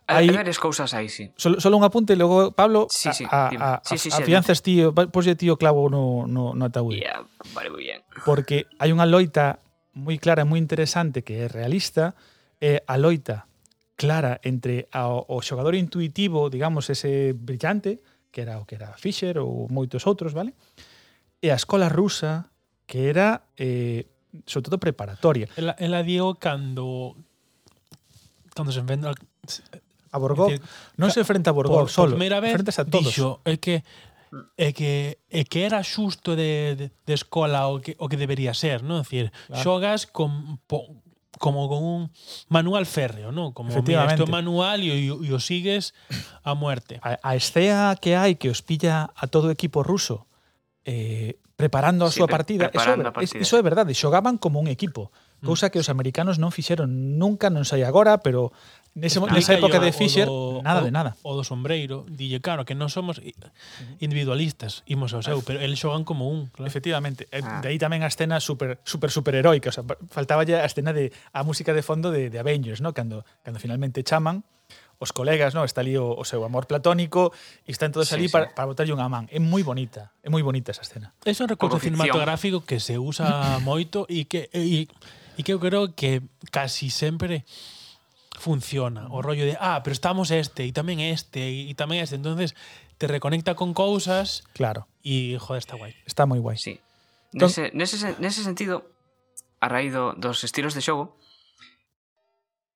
hai, 0.07 0.31
hai 0.31 0.37
varias 0.47 0.63
cousas 0.63 0.95
aí, 0.95 1.11
sí. 1.11 1.35
Solo, 1.35 1.59
solo 1.59 1.75
un 1.75 1.83
apunte, 1.83 2.15
logo, 2.15 2.55
Pablo, 2.55 2.87
sí, 2.87 3.11
sí, 3.11 3.27
a, 3.27 3.51
dime. 3.51 3.65
a, 3.67 3.83
sí, 3.83 3.99
sí, 3.99 4.09
a, 4.15 4.17
sí, 4.17 4.23
afianzas 4.23 4.63
sí, 4.63 4.79
tío, 4.79 4.95
poslle 4.95 5.35
tío 5.35 5.59
clavo 5.59 5.91
no, 5.91 6.31
no, 6.31 6.55
no 6.55 6.63
ataúd. 6.63 6.95
Yeah, 6.95 7.27
vale, 7.51 7.75
moi 7.75 7.83
bien. 7.83 8.07
Porque 8.23 8.71
hai 8.79 8.95
unha 8.95 9.09
loita 9.11 9.59
moi 9.97 10.21
clara, 10.23 10.47
e 10.47 10.49
moi 10.49 10.63
interesante, 10.63 11.27
que 11.27 11.43
é 11.43 11.51
realista, 11.51 12.15
é 12.63 12.87
a 12.87 12.95
loita 12.95 13.51
clara 13.97 14.39
entre 14.45 14.87
a, 14.93 15.09
o 15.09 15.41
xogador 15.41 15.75
intuitivo, 15.75 16.53
digamos, 16.53 16.93
ese 16.93 17.33
brillante, 17.33 17.99
que 18.31 18.45
era 18.45 18.61
o 18.61 18.69
que 18.69 18.77
era 18.77 18.93
Fischer 19.01 19.41
ou 19.41 19.67
moitos 19.73 20.05
outros, 20.05 20.37
vale? 20.37 20.53
E 21.41 21.49
a 21.49 21.57
escola 21.57 21.89
rusa, 21.89 22.53
que 22.85 23.09
era 23.09 23.49
eh, 23.57 24.05
sobre 24.45 24.69
todo 24.69 24.79
preparatoria. 24.79 25.49
Ela, 25.57 25.75
ela 25.81 26.05
digo 26.05 26.37
cando 26.37 27.17
cando 28.53 28.73
se 28.73 28.81
enfrenta 28.81 29.17
a 30.13 30.19
Borgó. 30.19 30.49
non 31.01 31.09
se 31.09 31.21
enfrenta 31.25 31.53
a 31.53 31.57
Borgó 31.57 31.85
por, 31.85 31.91
solo, 31.93 32.17
primeira 32.17 32.41
vez 32.41 32.57
a 32.77 32.85
todos. 32.85 33.17
Dixo, 33.17 33.41
é 33.45 33.57
que 33.57 33.81
é 34.57 34.73
que 34.73 35.17
é 35.33 35.43
que 35.45 35.61
era 35.65 35.81
xusto 35.81 36.37
de, 36.37 36.77
de, 36.77 36.87
de 36.93 37.15
escola 37.15 37.69
o 37.69 37.81
que 37.81 37.97
o 37.97 38.09
que 38.09 38.21
debería 38.21 38.53
ser, 38.53 38.85
non? 38.85 39.01
É 39.01 39.05
dicir, 39.05 39.33
claro. 39.49 39.65
xogas 39.65 40.05
con 40.09 40.61
po, 40.69 40.93
como 41.39 41.69
con 41.69 41.85
un 41.85 42.11
manual 42.49 42.87
férreo, 42.87 43.33
¿no? 43.33 43.53
Como 43.53 43.71
Efectivamente. 43.71 44.15
Mira, 44.15 44.25
esto 44.25 44.29
é 44.29 44.33
manual 44.33 44.81
e 44.83 45.13
o, 45.13 45.21
e 45.25 45.31
o 45.33 45.41
sigues 45.41 45.93
a 46.43 46.57
muerte. 46.57 47.01
A, 47.05 47.21
a 47.21 47.33
escena 47.37 47.97
que 48.01 48.17
hai 48.17 48.37
que 48.41 48.49
os 48.49 48.65
pilla 48.65 49.13
a 49.13 49.25
todo 49.29 49.49
o 49.49 49.53
equipo 49.53 49.85
ruso 49.85 50.27
eh, 50.87 51.37
preparando 51.57 52.05
a 52.05 52.13
sí, 52.13 52.21
súa 52.21 52.29
partida, 52.29 52.69
eso, 52.73 52.93
a 52.93 53.13
partida. 53.13 53.41
Eso 53.41 53.57
é 53.57 53.63
verdade, 53.65 53.97
xogaban 53.97 54.37
como 54.37 54.61
un 54.61 54.69
equipo, 54.69 55.11
mm. 55.41 55.49
cousa 55.49 55.73
que 55.73 55.81
os 55.81 55.89
americanos 55.89 56.37
non 56.37 56.53
fixeron 56.53 57.17
nunca, 57.17 57.49
non 57.49 57.65
sei 57.65 57.83
agora, 57.83 58.21
pero 58.21 58.53
Nese, 58.97 59.21
nesa 59.21 59.53
época 59.53 59.77
de 59.77 59.93
Fischer, 59.93 60.25
do, 60.25 60.65
nada 60.65 60.81
o, 60.81 60.85
de 60.89 60.91
nada. 60.91 61.21
O 61.21 61.37
do 61.37 61.45
sombreiro, 61.45 62.09
dille, 62.09 62.41
claro, 62.41 62.65
que 62.65 62.73
non 62.73 62.89
somos 62.89 63.21
individualistas, 64.01 64.89
imos 64.89 65.13
ao 65.13 65.21
seu, 65.21 65.37
ah. 65.37 65.45
pero 65.45 65.61
eles 65.61 65.77
xogan 65.77 66.09
como 66.09 66.33
un. 66.33 66.49
Claro. 66.49 66.65
Efectivamente. 66.65 67.29
Eh, 67.29 67.45
ah. 67.45 67.61
De 67.61 67.69
aí 67.69 67.77
tamén 67.77 68.01
a 68.01 68.09
escena 68.09 68.41
super, 68.41 68.81
super, 68.89 69.13
super 69.13 69.37
heroica. 69.37 69.69
O 69.69 69.75
sea, 69.77 69.85
faltaba 70.09 70.49
ya 70.49 70.65
a 70.65 70.69
escena 70.69 70.97
de 70.97 71.13
a 71.37 71.45
música 71.45 71.77
de 71.77 71.85
fondo 71.85 72.09
de, 72.09 72.33
de 72.33 72.41
Avengers, 72.41 72.81
¿no? 72.81 72.97
cando, 72.97 73.29
cando 73.45 73.61
finalmente 73.61 74.01
chaman, 74.01 74.49
os 74.97 75.13
colegas, 75.13 75.53
no, 75.53 75.61
está 75.69 75.85
ali 75.85 76.01
o, 76.01 76.17
o 76.17 76.25
seu 76.25 76.41
amor 76.49 76.65
platónico 76.65 77.37
e 77.69 77.77
están 77.77 77.93
todos 77.93 78.09
sí, 78.09 78.17
ali 78.17 78.27
sí. 78.29 78.33
para, 78.33 78.57
para 78.57 78.65
botarlle 78.65 78.97
unha 78.97 79.13
man. 79.13 79.29
É 79.29 79.37
moi 79.37 79.61
bonita, 79.61 80.09
é 80.25 80.33
moi 80.33 80.41
bonita 80.41 80.73
esa 80.73 80.89
escena. 80.89 81.13
É 81.21 81.37
un 81.37 81.53
recurso 81.53 81.77
cinematográfico 81.85 82.65
que 82.65 82.81
se 82.81 82.97
usa 82.97 83.29
moito 83.61 84.09
e 84.09 84.25
que 84.25 84.49
e, 84.57 84.89
e 85.37 85.41
que 85.45 85.53
eu 85.53 85.61
creo 85.61 85.93
que 85.93 86.25
casi 86.49 86.89
sempre 86.89 87.45
funciona. 88.37 89.09
O 89.11 89.23
rollo 89.23 89.45
de, 89.45 89.57
ah, 89.61 89.81
pero 89.83 89.93
estamos 89.93 90.31
este, 90.31 90.69
e 90.69 90.73
tamén 90.73 91.01
este, 91.01 91.41
e 91.41 91.75
tamén 91.75 92.05
este. 92.05 92.21
Entonces, 92.21 92.55
te 93.01 93.09
reconecta 93.09 93.57
con 93.57 93.73
cousas. 93.73 94.45
Claro. 94.53 94.87
E, 95.03 95.41
joder, 95.41 95.61
está 95.61 95.75
guai. 95.77 95.97
Está 96.05 96.29
moi 96.29 96.39
guai. 96.39 96.61
Sí. 96.61 96.81
Nese, 97.33 97.73
nese, 97.75 98.17
nese 98.21 98.41
sentido, 98.45 98.89
a 99.61 99.69
raíz 99.69 99.93
do, 99.93 100.15
dos 100.17 100.45
estilos 100.45 100.73
de 100.73 100.81
xogo, 100.81 101.17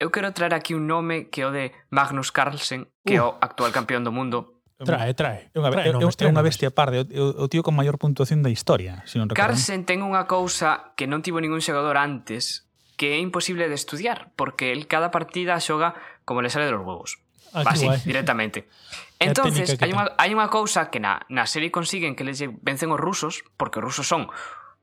eu 0.00 0.08
quero 0.08 0.32
traer 0.32 0.56
aquí 0.56 0.72
un 0.72 0.88
nome 0.88 1.28
que 1.28 1.44
é 1.44 1.46
o 1.46 1.52
de 1.52 1.76
Magnus 1.92 2.32
Carlsen, 2.32 2.88
que 3.04 3.20
é 3.20 3.22
o 3.22 3.36
actual 3.40 3.72
campeón 3.72 4.04
do 4.04 4.12
mundo. 4.12 4.60
Trae, 4.80 5.12
trae. 5.12 5.52
É 5.52 5.60
unha, 5.60 5.68
trae, 5.68 5.92
nomes, 5.92 6.16
é, 6.16 6.18
trae 6.24 6.32
unha 6.32 6.40
bestia 6.40 6.72
par, 6.72 6.88
o, 6.96 7.04
o, 7.04 7.44
o 7.44 7.46
tío 7.52 7.60
con 7.60 7.76
maior 7.76 8.00
puntuación 8.00 8.40
da 8.40 8.48
historia, 8.48 9.04
se 9.04 9.20
non 9.20 9.28
recordo. 9.28 9.44
Carlsen 9.44 9.84
ten 9.84 10.00
unha 10.00 10.24
cousa 10.24 10.96
que 10.96 11.04
non 11.04 11.20
tivo 11.20 11.36
ningún 11.36 11.60
xogador 11.60 12.00
antes, 12.00 12.64
que 13.00 13.16
é 13.16 13.18
imposible 13.18 13.72
de 13.72 13.80
estudiar, 13.80 14.28
porque 14.36 14.76
el 14.76 14.84
cada 14.84 15.10
partida 15.10 15.56
xoga 15.56 15.96
como 16.28 16.44
le 16.44 16.52
sale 16.52 16.70
los 16.70 16.84
huevos. 16.84 17.24
Ah, 17.54 17.64
así, 17.64 17.86
guay. 17.86 17.98
directamente. 18.04 18.68
Entonces, 19.18 19.80
hai 19.80 19.88
unha, 19.88 20.12
hai 20.20 20.36
unha 20.36 20.52
cousa 20.52 20.92
que 20.92 21.00
na, 21.00 21.24
na 21.32 21.48
serie 21.48 21.72
consiguen 21.72 22.12
que 22.12 22.28
les 22.28 22.44
vencen 22.60 22.92
os 22.92 23.00
rusos, 23.00 23.40
porque 23.56 23.80
os 23.80 23.88
rusos 23.88 24.04
son 24.04 24.28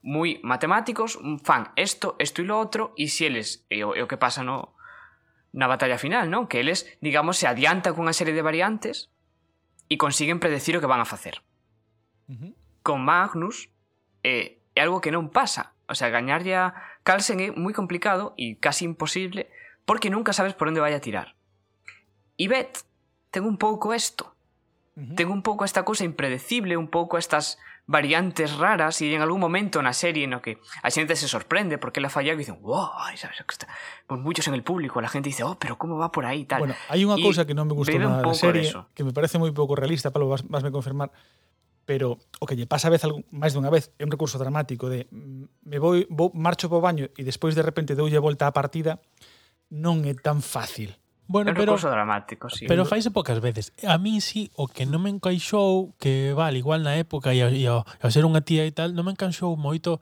moi 0.02 0.42
matemáticos, 0.42 1.22
fan 1.46 1.70
esto, 1.78 2.18
esto 2.18 2.42
e 2.42 2.50
lo 2.50 2.58
outro, 2.58 2.98
e 2.98 3.06
si 3.06 3.30
eles, 3.30 3.62
e 3.70 3.86
o, 3.86 3.94
e 3.94 4.02
o 4.02 4.10
que 4.10 4.18
pasa 4.18 4.42
no, 4.42 4.74
na 5.54 5.70
batalla 5.70 6.02
final, 6.02 6.26
non? 6.26 6.50
Que 6.50 6.58
eles, 6.58 6.90
digamos, 6.98 7.38
se 7.38 7.46
adianta 7.46 7.94
cunha 7.94 8.18
serie 8.18 8.34
de 8.34 8.42
variantes 8.42 9.14
e 9.94 10.02
consiguen 10.02 10.42
predecir 10.42 10.74
o 10.74 10.82
que 10.82 10.90
van 10.90 11.06
a 11.06 11.06
facer. 11.06 11.46
Uh 12.26 12.34
-huh. 12.34 12.52
Con 12.82 13.06
Magnus 13.06 13.70
é, 14.26 14.34
eh, 14.34 14.48
é 14.74 14.82
algo 14.82 15.06
que 15.06 15.14
non 15.14 15.30
pasa. 15.30 15.78
O 15.86 15.94
sea, 15.94 16.10
gañarlle 16.10 16.58
a 16.58 16.74
Carlsen 17.08 17.40
es 17.40 17.56
muy 17.56 17.72
complicado 17.72 18.34
y 18.36 18.58
casi 18.58 18.84
imposible 18.84 19.50
porque 19.86 20.10
nunca 20.10 20.34
sabes 20.34 20.54
por 20.56 20.68
dónde 20.68 20.82
vaya 20.82 20.98
a 20.98 21.00
tirar. 21.00 21.36
Y 22.36 22.50
Bet, 22.50 22.80
tengo 23.32 23.48
un 23.48 23.56
poco 23.56 23.94
esto. 23.94 24.36
Tengo 25.16 25.32
un 25.32 25.42
poco 25.42 25.64
esta 25.64 25.86
cosa 25.86 26.04
impredecible, 26.04 26.76
un 26.76 26.90
poco 26.90 27.18
estas 27.18 27.60
variantes 27.86 28.58
raras 28.58 29.02
y 29.02 29.14
en 29.14 29.22
algún 29.22 29.40
momento 29.40 29.80
en 29.80 29.86
la 29.86 29.94
serie 29.94 30.26
en 30.26 30.32
la 30.32 30.42
que 30.42 30.58
la 30.84 30.92
gente 30.92 31.16
se 31.16 31.30
sorprende 31.30 31.78
porque 31.78 32.02
la 32.02 32.10
falla 32.10 32.34
y 32.34 32.36
dicen, 32.36 32.62
wow. 32.62 32.90
Pues 34.06 34.20
muchos 34.20 34.46
en 34.50 34.56
el 34.56 34.64
público, 34.64 35.00
la 35.00 35.08
gente 35.08 35.30
dice, 35.30 35.46
oh, 35.46 35.58
pero 35.58 35.78
¿cómo 35.78 35.98
va 35.98 36.12
por 36.12 36.26
ahí? 36.26 36.44
Tal. 36.44 36.60
Bueno, 36.60 36.76
hay 36.90 37.06
una 37.06 37.16
cosa 37.24 37.48
que 37.48 37.54
no 37.54 37.64
me 37.64 37.74
gustó 37.74 37.98
nada 37.98 38.18
de 38.18 38.28
la 38.28 38.34
serie, 38.34 38.64
eso. 38.64 38.90
que 38.94 39.06
me 39.06 39.14
parece 39.14 39.38
muy 39.38 39.52
poco 39.52 39.78
realista, 39.78 40.12
Pablo, 40.12 40.28
vas, 40.28 40.46
vas 40.46 40.66
a 40.66 40.72
confirmar, 40.72 41.12
pero 41.88 42.20
o 42.38 42.46
que 42.46 42.60
lle 42.60 42.68
pasa 42.68 42.92
a 42.92 42.94
vez 42.94 43.00
máis 43.32 43.56
dunha 43.56 43.72
vez 43.72 43.96
é 43.96 44.04
un 44.04 44.12
recurso 44.12 44.36
dramático 44.36 44.92
de 44.92 45.08
mm, 45.08 45.72
me 45.72 45.78
vou, 45.80 45.96
vou 46.12 46.36
marcho 46.36 46.68
po 46.68 46.84
baño 46.84 47.08
e 47.16 47.24
despois 47.24 47.56
de 47.56 47.64
repente 47.64 47.96
doulle 47.96 48.20
volta 48.20 48.44
á 48.44 48.52
partida 48.52 49.00
non 49.72 50.04
é 50.04 50.12
tan 50.14 50.44
fácil. 50.44 51.00
Bueno, 51.28 51.52
é 51.52 51.56
un 51.56 51.60
pero, 51.60 51.72
recurso 51.76 51.92
dramático, 51.92 52.48
sí. 52.48 52.68
Pero 52.72 52.88
faise 52.88 53.12
poucas 53.12 53.40
veces. 53.44 53.76
A 53.84 54.00
min 54.00 54.24
sí, 54.24 54.48
o 54.56 54.68
que 54.72 54.88
non 54.88 55.04
me 55.04 55.12
encaixou, 55.12 55.92
que 56.00 56.32
vale, 56.32 56.60
igual 56.60 56.84
na 56.88 56.96
época 56.96 57.36
e 57.36 57.44
a- 57.44 57.52
e 57.52 57.68
ao, 57.68 57.84
ao 57.84 58.12
ser 58.12 58.24
unha 58.24 58.40
tía 58.44 58.64
e 58.64 58.72
tal, 58.72 58.96
non 58.96 59.04
me 59.08 59.12
encaixou 59.12 59.56
moito 59.60 60.00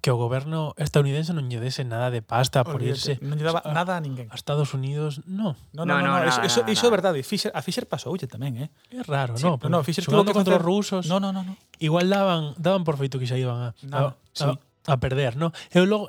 que 0.00 0.10
o 0.10 0.16
goberno 0.16 0.74
estadounidense 0.78 1.34
non 1.34 1.50
lle 1.50 1.58
dese 1.58 1.82
nada 1.82 2.10
de 2.14 2.22
pasta 2.22 2.62
Olvídate, 2.62 2.72
por 2.72 2.80
irse. 2.82 3.12
Non 3.22 3.36
lle 3.38 3.46
daba 3.46 3.62
a, 3.62 3.74
nada 3.74 3.98
a 3.98 4.00
ninguén. 4.00 4.30
A 4.30 4.36
Estados 4.38 4.72
Unidos, 4.74 5.22
no. 5.26 5.58
No, 5.74 5.82
no, 5.82 5.98
no, 5.98 6.06
no, 6.06 6.10
no, 6.14 6.22
no 6.22 6.28
eso, 6.28 6.40
no, 6.40 6.46
eso, 6.46 6.60
no, 6.62 6.70
iso 6.70 6.84
é 6.86 6.92
verdade. 6.92 7.18
Fischer, 7.26 7.50
a 7.54 7.60
Fischer 7.62 7.86
pasoulle 7.90 8.30
tamén, 8.30 8.58
eh? 8.58 8.68
É 8.94 9.02
raro, 9.02 9.34
sí, 9.34 9.44
no, 9.46 9.58
pero 9.58 9.70
no, 9.74 9.82
Fischer 9.82 10.06
tuvo 10.06 10.22
que 10.22 10.34
contra 10.34 10.56
os 10.56 10.62
rusos. 10.62 11.10
No, 11.10 11.18
no, 11.18 11.34
no, 11.34 11.42
no. 11.42 11.58
Igual 11.82 12.06
daban, 12.06 12.54
daban 12.58 12.86
por 12.86 12.94
feito 12.94 13.18
que 13.18 13.26
xa 13.26 13.38
iban 13.38 13.58
a, 13.58 13.68
nada, 13.82 14.14
a, 14.14 14.36
sí. 14.36 14.46
a, 14.46 14.94
a 14.94 14.96
perder, 15.02 15.34
no? 15.34 15.50
Eu 15.74 15.84
logo 15.84 16.08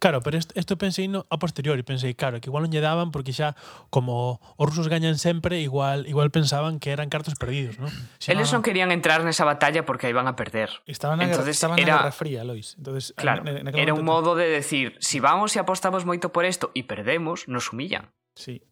Claro, 0.00 0.22
pero 0.22 0.38
isto, 0.38 0.58
isto 0.58 0.80
pensei 0.80 1.12
no, 1.12 1.28
a 1.28 1.36
posteriori, 1.36 1.84
pensei, 1.84 2.16
claro, 2.16 2.40
que 2.40 2.48
igual 2.48 2.64
non 2.64 2.72
lle 2.72 2.80
daban 2.80 3.12
porque 3.12 3.36
xa 3.36 3.52
como 3.92 4.40
os 4.56 4.64
rusos 4.64 4.88
gañan 4.88 5.20
sempre, 5.20 5.60
igual 5.60 6.08
igual 6.08 6.32
pensaban 6.32 6.80
que 6.80 6.88
eran 6.88 7.12
cartos 7.12 7.36
perdidos, 7.36 7.76
¿no? 7.76 7.92
Si 8.16 8.32
Eles 8.32 8.48
non 8.48 8.64
querían 8.64 8.96
entrar 8.96 9.20
nesa 9.28 9.44
batalla 9.44 9.84
porque 9.84 10.08
aí 10.08 10.16
iban 10.16 10.24
a 10.24 10.40
perder. 10.40 10.72
Estaban 10.88 11.20
na, 11.20 11.28
Entonces, 11.28 11.52
estaban 11.52 11.76
era, 11.76 12.00
na 12.00 12.08
guerra 12.08 12.16
fría, 12.16 12.48
Lois. 12.48 12.80
Entonces, 12.80 13.12
claro, 13.12 13.44
en, 13.44 13.68
en 13.68 13.76
era 13.76 13.92
un 13.92 14.08
modo 14.08 14.40
de 14.40 14.48
decir, 14.48 14.96
si 15.04 15.20
vamos 15.20 15.52
e 15.52 15.60
apostamos 15.60 16.08
moito 16.08 16.32
por 16.32 16.48
isto 16.48 16.72
e 16.72 16.80
perdemos, 16.80 17.44
nos 17.44 17.68
humillan. 17.68 18.08
Sí. 18.32 18.64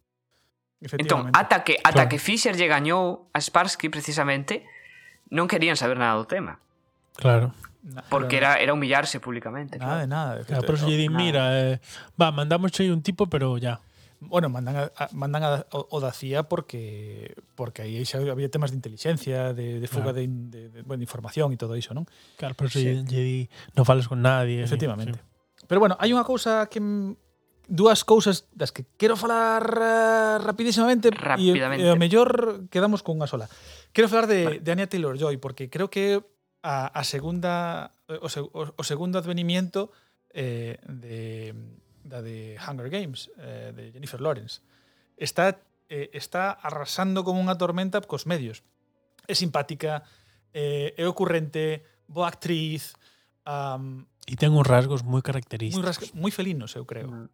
Entón, 0.80 1.28
ata 1.36 1.60
que, 1.60 1.76
ata 1.84 1.92
claro. 1.92 2.08
que 2.08 2.16
Fischer 2.16 2.56
lle 2.56 2.72
gañou 2.72 3.28
a 3.36 3.44
Sparsky 3.44 3.92
precisamente, 3.92 4.64
non 5.28 5.44
querían 5.44 5.76
saber 5.76 6.00
nada 6.00 6.16
do 6.16 6.24
tema. 6.24 6.56
Claro. 7.20 7.52
Porque 8.08 8.36
era, 8.36 8.56
era 8.60 8.72
humillarse 8.72 9.20
públicamente. 9.20 9.78
Nada 9.78 9.90
claro. 9.90 10.00
de 10.00 10.06
nada. 10.06 10.44
Claro, 10.44 10.62
por 10.62 10.74
eso 10.76 10.86
lle 10.88 10.96
din, 10.96 11.12
mira, 11.12 11.56
eh, 11.56 11.80
va, 12.20 12.32
mandamos 12.32 12.72
un 12.80 13.02
tipo, 13.02 13.26
pero 13.26 13.58
ya. 13.58 13.80
Bueno, 14.20 14.48
mandan 14.48 14.76
a, 14.76 14.82
a 14.98 15.08
mandan 15.12 15.42
a, 15.44 15.66
o, 15.70 15.86
o 15.94 16.00
da 16.02 16.10
CIA 16.10 16.50
porque 16.50 17.38
porque 17.54 17.86
aí 17.86 18.02
xa 18.02 18.18
había 18.18 18.50
temas 18.50 18.74
de 18.74 18.76
inteligencia, 18.82 19.54
de, 19.54 19.78
de 19.78 19.86
fuga 19.86 20.10
claro. 20.10 20.18
de, 20.18 20.26
de, 20.26 20.60
de, 20.74 20.78
bueno, 20.82 20.98
de 20.98 21.06
información 21.06 21.54
e 21.54 21.56
todo 21.56 21.78
iso, 21.78 21.94
non? 21.94 22.02
Claro, 22.34 22.58
por 22.58 22.66
eso 22.66 22.82
sí. 22.82 22.90
lle, 22.90 23.06
lle 23.06 23.22
di, 23.22 23.38
non 23.78 23.86
fales 23.86 24.10
con 24.10 24.18
nadie. 24.18 24.66
Efectivamente. 24.66 25.22
Sí. 25.22 25.64
Pero 25.70 25.78
bueno, 25.78 25.94
hai 26.02 26.10
unha 26.10 26.26
cousa 26.26 26.66
que 26.66 26.82
dúas 27.68 28.02
cousas 28.02 28.48
das 28.56 28.72
que 28.72 28.90
quero 28.96 29.14
falar 29.14 29.62
uh, 29.62 30.42
rapidísimamente 30.42 31.12
e, 31.12 31.52
e 31.54 31.94
mellor 31.94 32.66
quedamos 32.72 33.06
con 33.06 33.22
unha 33.22 33.30
sola. 33.30 33.46
Quero 33.94 34.10
falar 34.10 34.26
de, 34.26 34.40
vale. 34.44 34.58
de 34.58 34.70
Anya 34.72 34.88
Taylor-Joy 34.90 35.36
porque 35.38 35.70
creo 35.70 35.92
que 35.92 36.24
a, 36.68 36.92
a 36.92 37.02
segunda 37.08 37.96
o, 38.20 38.28
seg, 38.28 38.44
o, 38.44 38.68
o 38.76 38.84
segundo 38.84 39.16
advenimiento 39.16 39.88
eh, 40.36 40.76
de, 40.84 41.56
da 42.04 42.20
de 42.20 42.60
Hunger 42.60 42.92
Games, 42.92 43.32
eh, 43.40 43.72
de 43.72 43.96
Jennifer 43.96 44.20
Lawrence. 44.20 44.60
Está, 45.16 45.56
eh, 45.88 46.12
está 46.12 46.52
arrasando 46.60 47.24
como 47.24 47.40
unha 47.40 47.56
tormenta 47.56 48.04
cos 48.04 48.28
medios. 48.28 48.60
É 49.24 49.32
simpática, 49.32 50.04
eh, 50.52 50.92
é 50.92 51.04
ocurrente, 51.08 51.84
boa 52.04 52.28
actriz... 52.28 52.92
Um, 53.48 54.04
e 54.28 54.36
ten 54.36 54.52
uns 54.52 54.68
rasgos 54.68 55.00
moi 55.00 55.24
característicos. 55.24 55.80
Moi, 55.80 55.88
rasgo, 55.88 56.04
moi 56.12 56.32
felinos, 56.32 56.76
eu 56.76 56.84
creo. 56.84 57.08
Mm. 57.08 57.28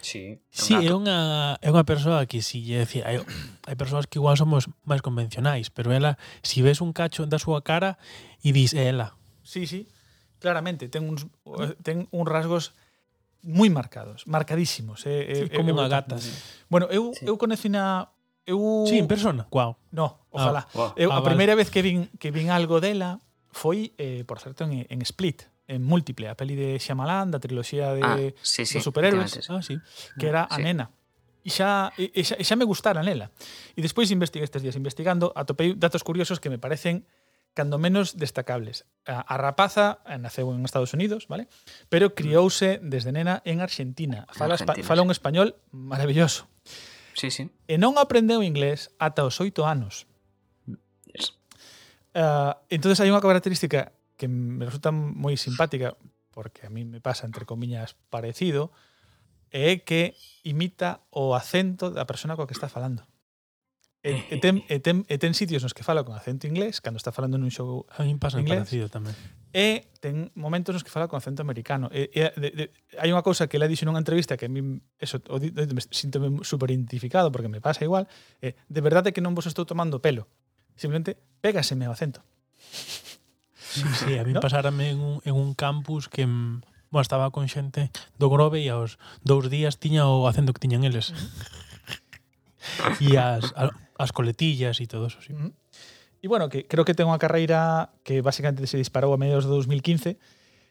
Sí, 0.00 0.38
sí 0.50 0.74
é 0.74 0.92
unha, 0.94 1.56
é 1.58 1.68
unha 1.68 1.84
persoa 1.86 2.24
que 2.30 2.40
si 2.40 2.62
lle 2.62 2.84
decía, 2.86 3.06
hai, 3.08 3.20
hai 3.66 3.76
persoas 3.76 4.06
que 4.06 4.22
igual 4.22 4.38
somos 4.38 4.70
máis 4.86 5.02
convencionais, 5.02 5.68
pero 5.72 5.90
ela, 5.90 6.20
si 6.46 6.62
ves 6.62 6.78
un 6.78 6.94
cacho 6.94 7.26
da 7.26 7.40
súa 7.42 7.64
cara 7.66 7.98
e 8.44 8.54
dis, 8.54 8.72
é 8.72 8.88
ela. 8.88 9.18
Sí, 9.42 9.66
sí, 9.66 9.90
claramente, 10.38 10.86
ten 10.86 11.06
uns, 11.06 11.26
ten 11.82 12.06
uns 12.14 12.28
rasgos 12.28 12.76
moi 13.46 13.70
marcados, 13.70 14.26
marcadísimos. 14.26 15.06
É, 15.06 15.26
é, 15.26 15.34
sí, 15.34 15.42
eh, 15.46 15.54
como 15.54 15.70
eh, 15.70 15.76
unha 15.76 15.86
gata. 15.86 16.18
Sí. 16.18 16.30
Bueno, 16.70 16.86
eu, 16.90 17.14
sí. 17.14 17.26
eu 17.26 17.38
conecina 17.38 18.10
Eu... 18.46 18.84
Sí, 18.86 18.98
en 18.98 19.08
persona. 19.08 19.48
Wow. 19.50 19.76
No, 19.90 20.04
ah, 20.06 20.30
ojalá. 20.30 20.62
Ah, 20.70 20.78
wow. 20.78 20.92
Eu, 20.94 21.10
ah, 21.10 21.18
a 21.18 21.20
vale. 21.20 21.34
primeira 21.34 21.54
vez 21.58 21.68
que 21.68 21.82
vin, 21.82 22.06
que 22.22 22.30
vin 22.30 22.54
algo 22.54 22.78
dela 22.78 23.18
foi, 23.50 23.90
eh, 23.98 24.22
por 24.22 24.38
certo, 24.38 24.62
en, 24.62 24.86
en 24.86 25.02
Split 25.02 25.50
en 25.68 25.82
múltiple, 25.82 26.28
a 26.28 26.36
peli 26.38 26.54
de 26.54 26.78
Shyamalan, 26.78 27.30
da 27.34 27.42
triloxía 27.42 27.92
de 27.92 28.02
ah, 28.02 28.16
sí, 28.42 28.66
sí, 28.66 28.78
dos 28.78 28.84
superhéroes, 28.86 29.50
ah, 29.50 29.62
sí, 29.62 29.78
que 30.18 30.30
era 30.30 30.46
mm, 30.46 30.54
sí. 30.54 30.54
a 30.54 30.64
nena. 30.64 30.86
E 31.46 31.50
xa, 31.50 31.94
e, 31.94 32.10
xa, 32.26 32.34
e 32.38 32.44
xa 32.46 32.54
me 32.58 32.66
gustara 32.66 33.02
nela. 33.06 33.30
E 33.74 33.80
despois 33.82 34.10
investiguei 34.10 34.46
estes 34.46 34.62
días 34.62 34.74
investigando, 34.74 35.30
atopei 35.34 35.78
datos 35.78 36.02
curiosos 36.02 36.42
que 36.42 36.50
me 36.50 36.58
parecen 36.58 37.06
cando 37.56 37.78
menos 37.78 38.20
destacables. 38.20 38.84
A, 39.08 39.24
a 39.24 39.34
rapaza 39.40 40.04
naceu 40.20 40.52
en 40.52 40.62
Estados 40.68 40.92
Unidos, 40.92 41.24
vale? 41.26 41.48
Pero 41.88 42.12
criouse 42.12 42.78
mm. 42.78 42.90
desde 42.92 43.10
nena 43.16 43.40
en 43.48 43.64
Argentina. 43.64 44.28
Fala, 44.28 44.60
Argentina, 44.60 44.84
fala 44.84 45.02
un 45.02 45.10
español 45.10 45.56
maravilloso. 45.72 46.46
Sí, 47.16 47.32
sí. 47.32 47.48
E 47.64 47.80
non 47.80 47.96
aprendeu 47.96 48.44
inglés 48.44 48.92
ata 49.00 49.24
os 49.24 49.40
oito 49.40 49.64
anos. 49.64 50.04
Yes. 51.08 51.32
Uh, 52.12 52.52
entonces 52.68 53.00
hai 53.00 53.08
unha 53.08 53.24
característica 53.24 53.95
que 54.16 54.28
me 54.28 54.64
resulta 54.64 54.90
moi 54.92 55.36
simpática, 55.36 55.94
porque 56.32 56.66
a 56.66 56.70
mí 56.72 56.84
me 56.84 57.00
pasa, 57.00 57.24
entre 57.24 57.44
comiñas, 57.44 57.96
parecido, 58.08 58.72
é 59.52 59.80
que 59.80 60.16
imita 60.44 61.04
o 61.08 61.32
acento 61.32 61.88
da 61.88 62.04
persona 62.04 62.34
coa 62.34 62.48
que 62.48 62.56
está 62.56 62.68
falando. 62.68 63.04
E, 64.06 64.10
eh, 64.10 64.24
e, 64.34 64.36
ten, 64.38 64.62
e, 64.68 64.78
ten, 64.78 65.02
e 65.08 65.16
ten 65.18 65.34
sitios 65.34 65.62
nos 65.66 65.74
que 65.74 65.82
fala 65.82 66.04
con 66.06 66.14
acento 66.14 66.46
inglés, 66.46 66.78
cando 66.78 67.00
está 67.00 67.10
falando 67.10 67.40
nun 67.40 67.50
show 67.50 67.88
a 67.90 68.06
mí 68.06 68.14
pasa 68.20 68.38
inglés, 68.38 68.62
parecido 68.62 68.86
tamén. 68.86 69.16
E 69.50 69.90
ten 69.98 70.30
momentos 70.38 70.76
nos 70.76 70.84
que 70.86 70.92
fala 70.92 71.10
con 71.10 71.18
acento 71.18 71.42
americano. 71.42 71.90
E, 71.90 72.12
e, 72.14 72.30
de, 72.38 72.48
de, 72.54 72.64
hai 73.00 73.10
unha 73.10 73.24
cousa 73.26 73.50
que 73.50 73.58
le 73.58 73.66
dixo 73.66 73.82
nunha 73.82 73.98
entrevista 73.98 74.38
que 74.38 74.46
a 74.46 74.52
mí 74.52 74.62
eso, 75.00 75.18
o, 75.26 75.42
di, 75.42 75.50
me 75.50 75.82
sinto 75.90 76.22
super 76.46 76.70
identificado 76.70 77.34
porque 77.34 77.50
me 77.50 77.58
pasa 77.58 77.82
igual. 77.82 78.06
Eh, 78.38 78.54
de 78.54 78.80
verdade 78.84 79.10
que 79.10 79.24
non 79.24 79.34
vos 79.34 79.50
estou 79.50 79.66
tomando 79.66 79.98
pelo. 79.98 80.30
Simplemente 80.78 81.18
pégaseme 81.42 81.88
o 81.88 81.94
acento. 81.96 82.22
Sí, 83.76 83.88
sí, 83.92 84.18
a 84.18 84.24
mí 84.24 84.32
¿no? 84.32 84.40
pasárame 84.40 84.90
en 84.90 85.00
un, 85.00 85.20
en 85.24 85.34
un 85.34 85.54
campus 85.54 86.08
que 86.08 86.26
mm, 86.26 86.62
bueno, 86.90 87.02
estaba 87.02 87.30
con 87.30 87.48
xente 87.48 87.90
do 88.16 88.32
Grove 88.32 88.64
e 88.64 88.72
aos 88.72 88.96
dous 89.20 89.52
días 89.52 89.76
tiña 89.76 90.08
o 90.08 90.24
acento 90.24 90.56
que 90.56 90.62
tiñan 90.62 90.86
eles. 90.88 91.12
e 93.04 93.20
as, 93.20 93.52
as 93.52 94.10
coletillas 94.16 94.80
e 94.80 94.88
todo 94.88 95.12
eso, 95.12 95.20
sí. 95.20 95.36
E 95.36 96.26
bueno, 96.28 96.48
que 96.48 96.64
creo 96.64 96.88
que 96.88 96.96
ten 96.96 97.04
unha 97.04 97.20
carreira 97.20 97.92
que 98.00 98.24
basicamente 98.24 98.64
se 98.64 98.80
disparou 98.80 99.12
a 99.12 99.20
mediados 99.20 99.44
de 99.44 99.52
2015, 99.52 100.16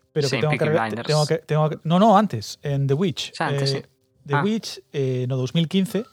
pero 0.10 0.26
sí, 0.26 0.40
que 0.40 0.42
ten 0.42 0.50
unha 0.50 0.60
carreira 0.60 1.06
ten 1.06 1.16
unha, 1.16 1.28
ten 1.46 1.58
unha, 1.62 1.70
no, 1.86 2.02
no, 2.02 2.18
antes, 2.18 2.58
en 2.66 2.90
The 2.90 2.96
Witch. 2.98 3.36
Xa, 3.38 3.54
antes, 3.54 3.70
eh, 3.70 3.74
sí. 3.80 3.80
The 4.26 4.36
ah. 4.40 4.44
Witch 4.44 4.82
eh, 4.92 5.30
no 5.30 5.38
2015 5.38 6.04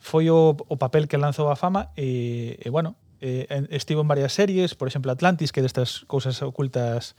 foi 0.00 0.32
o, 0.32 0.56
o 0.56 0.76
papel 0.80 1.04
que 1.04 1.20
lanzou 1.20 1.52
a 1.52 1.56
fama 1.60 1.92
e, 1.92 2.56
e 2.56 2.68
bueno, 2.72 2.96
eh, 3.20 3.66
estivo 3.70 4.00
en 4.00 4.08
varias 4.08 4.32
series, 4.32 4.74
por 4.74 4.88
exemplo 4.88 5.12
Atlantis, 5.12 5.52
que 5.52 5.60
é 5.60 5.64
destas 5.64 6.08
cousas 6.08 6.40
ocultas 6.42 7.14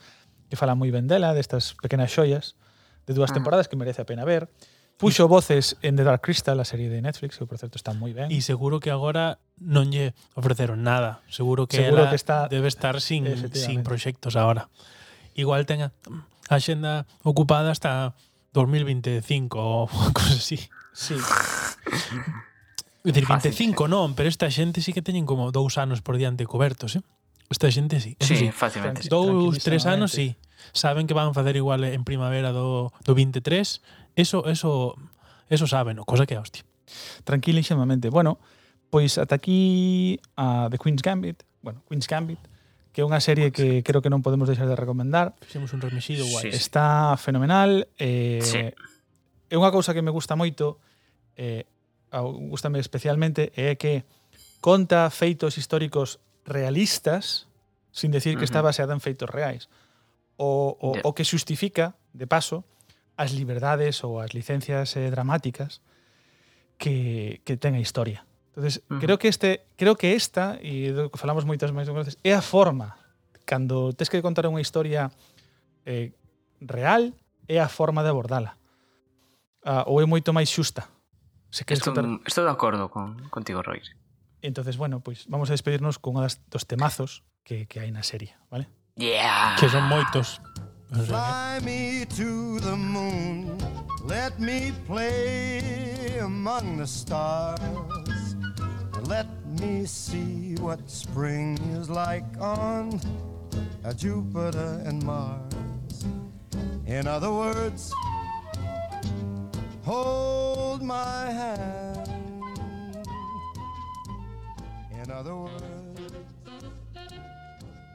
que 0.50 0.58
fala 0.58 0.76
moi 0.76 0.90
ben 0.92 1.08
dela, 1.08 1.32
destas 1.38 1.78
pequenas 1.80 2.12
xoias 2.12 2.60
de 3.06 3.14
dúas 3.14 3.32
ah. 3.32 3.38
temporadas 3.38 3.70
que 3.70 3.78
merece 3.78 4.02
a 4.02 4.08
pena 4.10 4.26
ver. 4.26 4.50
Puxo 4.98 5.26
voces 5.26 5.78
en 5.82 5.98
The 5.98 6.04
Dark 6.04 6.22
Crystal, 6.22 6.60
a 6.60 6.66
serie 6.66 6.90
de 6.90 7.02
Netflix, 7.02 7.38
que 7.38 7.46
por 7.50 7.58
certo 7.58 7.78
está 7.78 7.94
moi 7.94 8.14
ben. 8.14 8.30
E 8.30 8.38
seguro 8.46 8.78
que 8.78 8.94
agora 8.94 9.42
non 9.58 9.90
lle 9.90 10.14
ofreceron 10.38 10.86
nada. 10.86 11.26
Seguro 11.26 11.66
que 11.66 11.82
seguro 11.82 12.06
ela 12.06 12.14
que 12.14 12.20
está, 12.20 12.46
debe 12.46 12.70
estar 12.70 13.02
sin, 13.02 13.26
sin 13.54 13.82
proxectos 13.82 14.38
agora. 14.38 14.70
Igual 15.34 15.66
ten 15.66 15.86
a, 15.86 15.90
a 16.54 16.58
xenda 16.62 17.10
ocupada 17.26 17.74
hasta 17.74 18.14
2025 18.54 19.58
ou 19.58 19.90
cosas 20.14 20.38
así. 20.38 20.60
Sí. 20.94 21.18
Decir, 23.04 23.26
25 23.26 23.30
fácil, 23.30 23.90
non, 23.90 24.14
pero 24.14 24.30
esta 24.30 24.46
xente 24.54 24.82
sí 24.86 24.94
que 24.94 25.02
teñen 25.02 25.26
como 25.26 25.50
dous 25.50 25.82
anos 25.82 26.06
por 26.06 26.22
diante 26.22 26.46
cobertos, 26.46 26.98
eh? 26.98 27.04
Esta 27.50 27.68
xente 27.74 28.00
sí. 28.00 28.16
Eso 28.22 28.38
sí, 28.38 28.48
sí, 28.48 28.52
fácilmente. 28.54 29.10
Dous, 29.10 29.60
tres 29.60 29.90
anos, 29.90 30.14
sí. 30.14 30.38
Saben 30.72 31.10
que 31.10 31.18
van 31.18 31.30
a 31.30 31.34
facer 31.34 31.58
igual 31.58 31.84
en 31.84 32.06
primavera 32.06 32.54
do, 32.54 32.94
do 33.04 33.12
23. 33.18 33.82
Eso, 34.16 34.46
eso, 34.46 34.96
eso 35.50 35.66
saben, 35.68 35.98
o 36.00 36.06
cosa 36.06 36.30
que 36.30 36.38
hostia. 36.38 36.64
Tranquilísimamente. 37.26 38.14
Bueno, 38.14 38.38
pois 38.94 39.18
ata 39.18 39.36
aquí 39.36 40.22
a 40.38 40.70
The 40.70 40.78
Queen's 40.78 41.02
Gambit. 41.02 41.44
Bueno, 41.62 41.82
Queen's 41.90 42.08
Gambit 42.08 42.40
que 42.92 43.00
é 43.00 43.08
unha 43.08 43.24
serie 43.24 43.56
que 43.56 43.88
creo 43.88 44.04
que 44.04 44.12
non 44.12 44.20
podemos 44.20 44.52
deixar 44.52 44.68
de 44.68 44.76
recomendar. 44.76 45.32
Fixemos 45.40 45.72
un 45.72 45.80
remexido 45.80 46.28
guai. 46.28 46.44
Sí, 46.44 46.50
sí. 46.52 46.60
Está 46.60 47.16
fenomenal. 47.16 47.88
Eh, 47.96 48.44
sí. 48.44 48.68
É 49.48 49.56
unha 49.56 49.72
cousa 49.72 49.96
que 49.96 50.04
me 50.04 50.12
gusta 50.12 50.36
moito 50.36 50.84
eh, 51.40 51.64
gustame 52.20 52.80
especialmente 52.80 53.52
é 53.56 53.76
que 53.80 54.04
conta 54.60 55.10
feitos 55.10 55.58
históricos 55.58 56.20
realistas 56.46 57.48
sin 57.92 58.12
decir 58.12 58.36
que 58.36 58.44
uh 58.44 58.48
-huh. 58.48 58.52
está 58.52 58.62
baseada 58.62 58.94
en 58.94 59.00
feitos 59.00 59.30
reais 59.30 59.70
o, 60.36 60.76
o, 60.80 60.92
yeah. 60.94 61.08
o 61.08 61.14
que 61.14 61.24
xustifica, 61.24 61.96
de 62.14 62.28
paso, 62.28 62.64
as 63.16 63.32
liberdades 63.32 64.04
ou 64.04 64.20
as 64.20 64.34
licencias 64.34 64.96
eh, 64.98 65.12
dramáticas 65.12 65.82
que, 66.78 67.40
que 67.46 67.56
ten 67.56 67.76
a 67.76 67.82
historia. 67.84 68.26
Entonces, 68.52 68.84
uh 68.90 68.98
-huh. 68.98 69.00
creo 69.00 69.18
que 69.20 69.30
este, 69.30 69.64
creo 69.78 69.96
que 69.96 70.16
esta, 70.18 70.60
e 70.60 70.92
do 70.92 71.08
que 71.08 71.22
falamos 71.22 71.46
moitas 71.46 71.72
máis 71.72 71.88
veces, 71.88 72.18
é 72.24 72.34
a 72.36 72.44
forma 72.44 72.98
cando 73.46 73.94
tes 73.94 74.10
que 74.10 74.24
contar 74.24 74.48
unha 74.50 74.64
historia 74.64 75.12
eh, 75.86 76.12
real, 76.60 77.14
é 77.48 77.60
a 77.60 77.70
forma 77.70 78.04
de 78.04 78.10
abordala. 78.12 78.58
Ah, 79.62 79.86
ou 79.86 80.02
é 80.02 80.06
moito 80.10 80.34
máis 80.34 80.50
xusta 80.50 80.90
Se 81.52 81.66
queres 81.66 81.80
Estou, 81.80 81.94
contar... 81.94 82.20
estou 82.26 82.44
de 82.46 82.52
acordo 82.52 82.90
con, 82.90 83.30
contigo, 83.30 83.62
Roy. 83.62 83.82
Entonces, 84.42 84.78
bueno, 84.78 85.02
pois 85.02 85.28
vamos 85.28 85.50
a 85.50 85.54
despedirnos 85.54 86.00
con 86.00 86.16
das, 86.16 86.42
dos 86.50 86.66
temazos 86.66 87.24
que, 87.44 87.68
que 87.68 87.80
hai 87.80 87.92
na 87.92 88.02
serie, 88.02 88.34
vale? 88.50 88.72
Yeah! 88.96 89.56
Que 89.60 89.70
son 89.70 89.86
moitos. 89.86 90.42
Fly 90.92 91.62
me 91.64 92.06
to 92.18 92.60
the 92.60 92.76
moon. 92.76 93.58
Let 94.08 94.40
me 94.40 94.74
play 94.88 96.20
among 96.20 96.78
the 96.78 96.88
stars. 96.88 98.36
Let 99.08 99.28
me 99.60 99.86
see 99.86 100.56
what 100.60 100.80
spring 100.90 101.58
is 101.80 101.90
like 101.90 102.26
on 102.40 103.00
Jupiter 103.96 104.82
and 104.86 105.04
Mars. 105.04 106.06
In 106.86 107.08
other 107.08 107.32
words, 107.32 107.94
hold 109.92 110.82
my 110.82 111.26
hand. 111.30 112.08
In 115.04 115.12
other 115.12 115.36
words, 115.36 116.14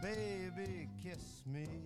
baby, 0.02 0.88
kiss 1.02 1.42
me. 1.46 1.85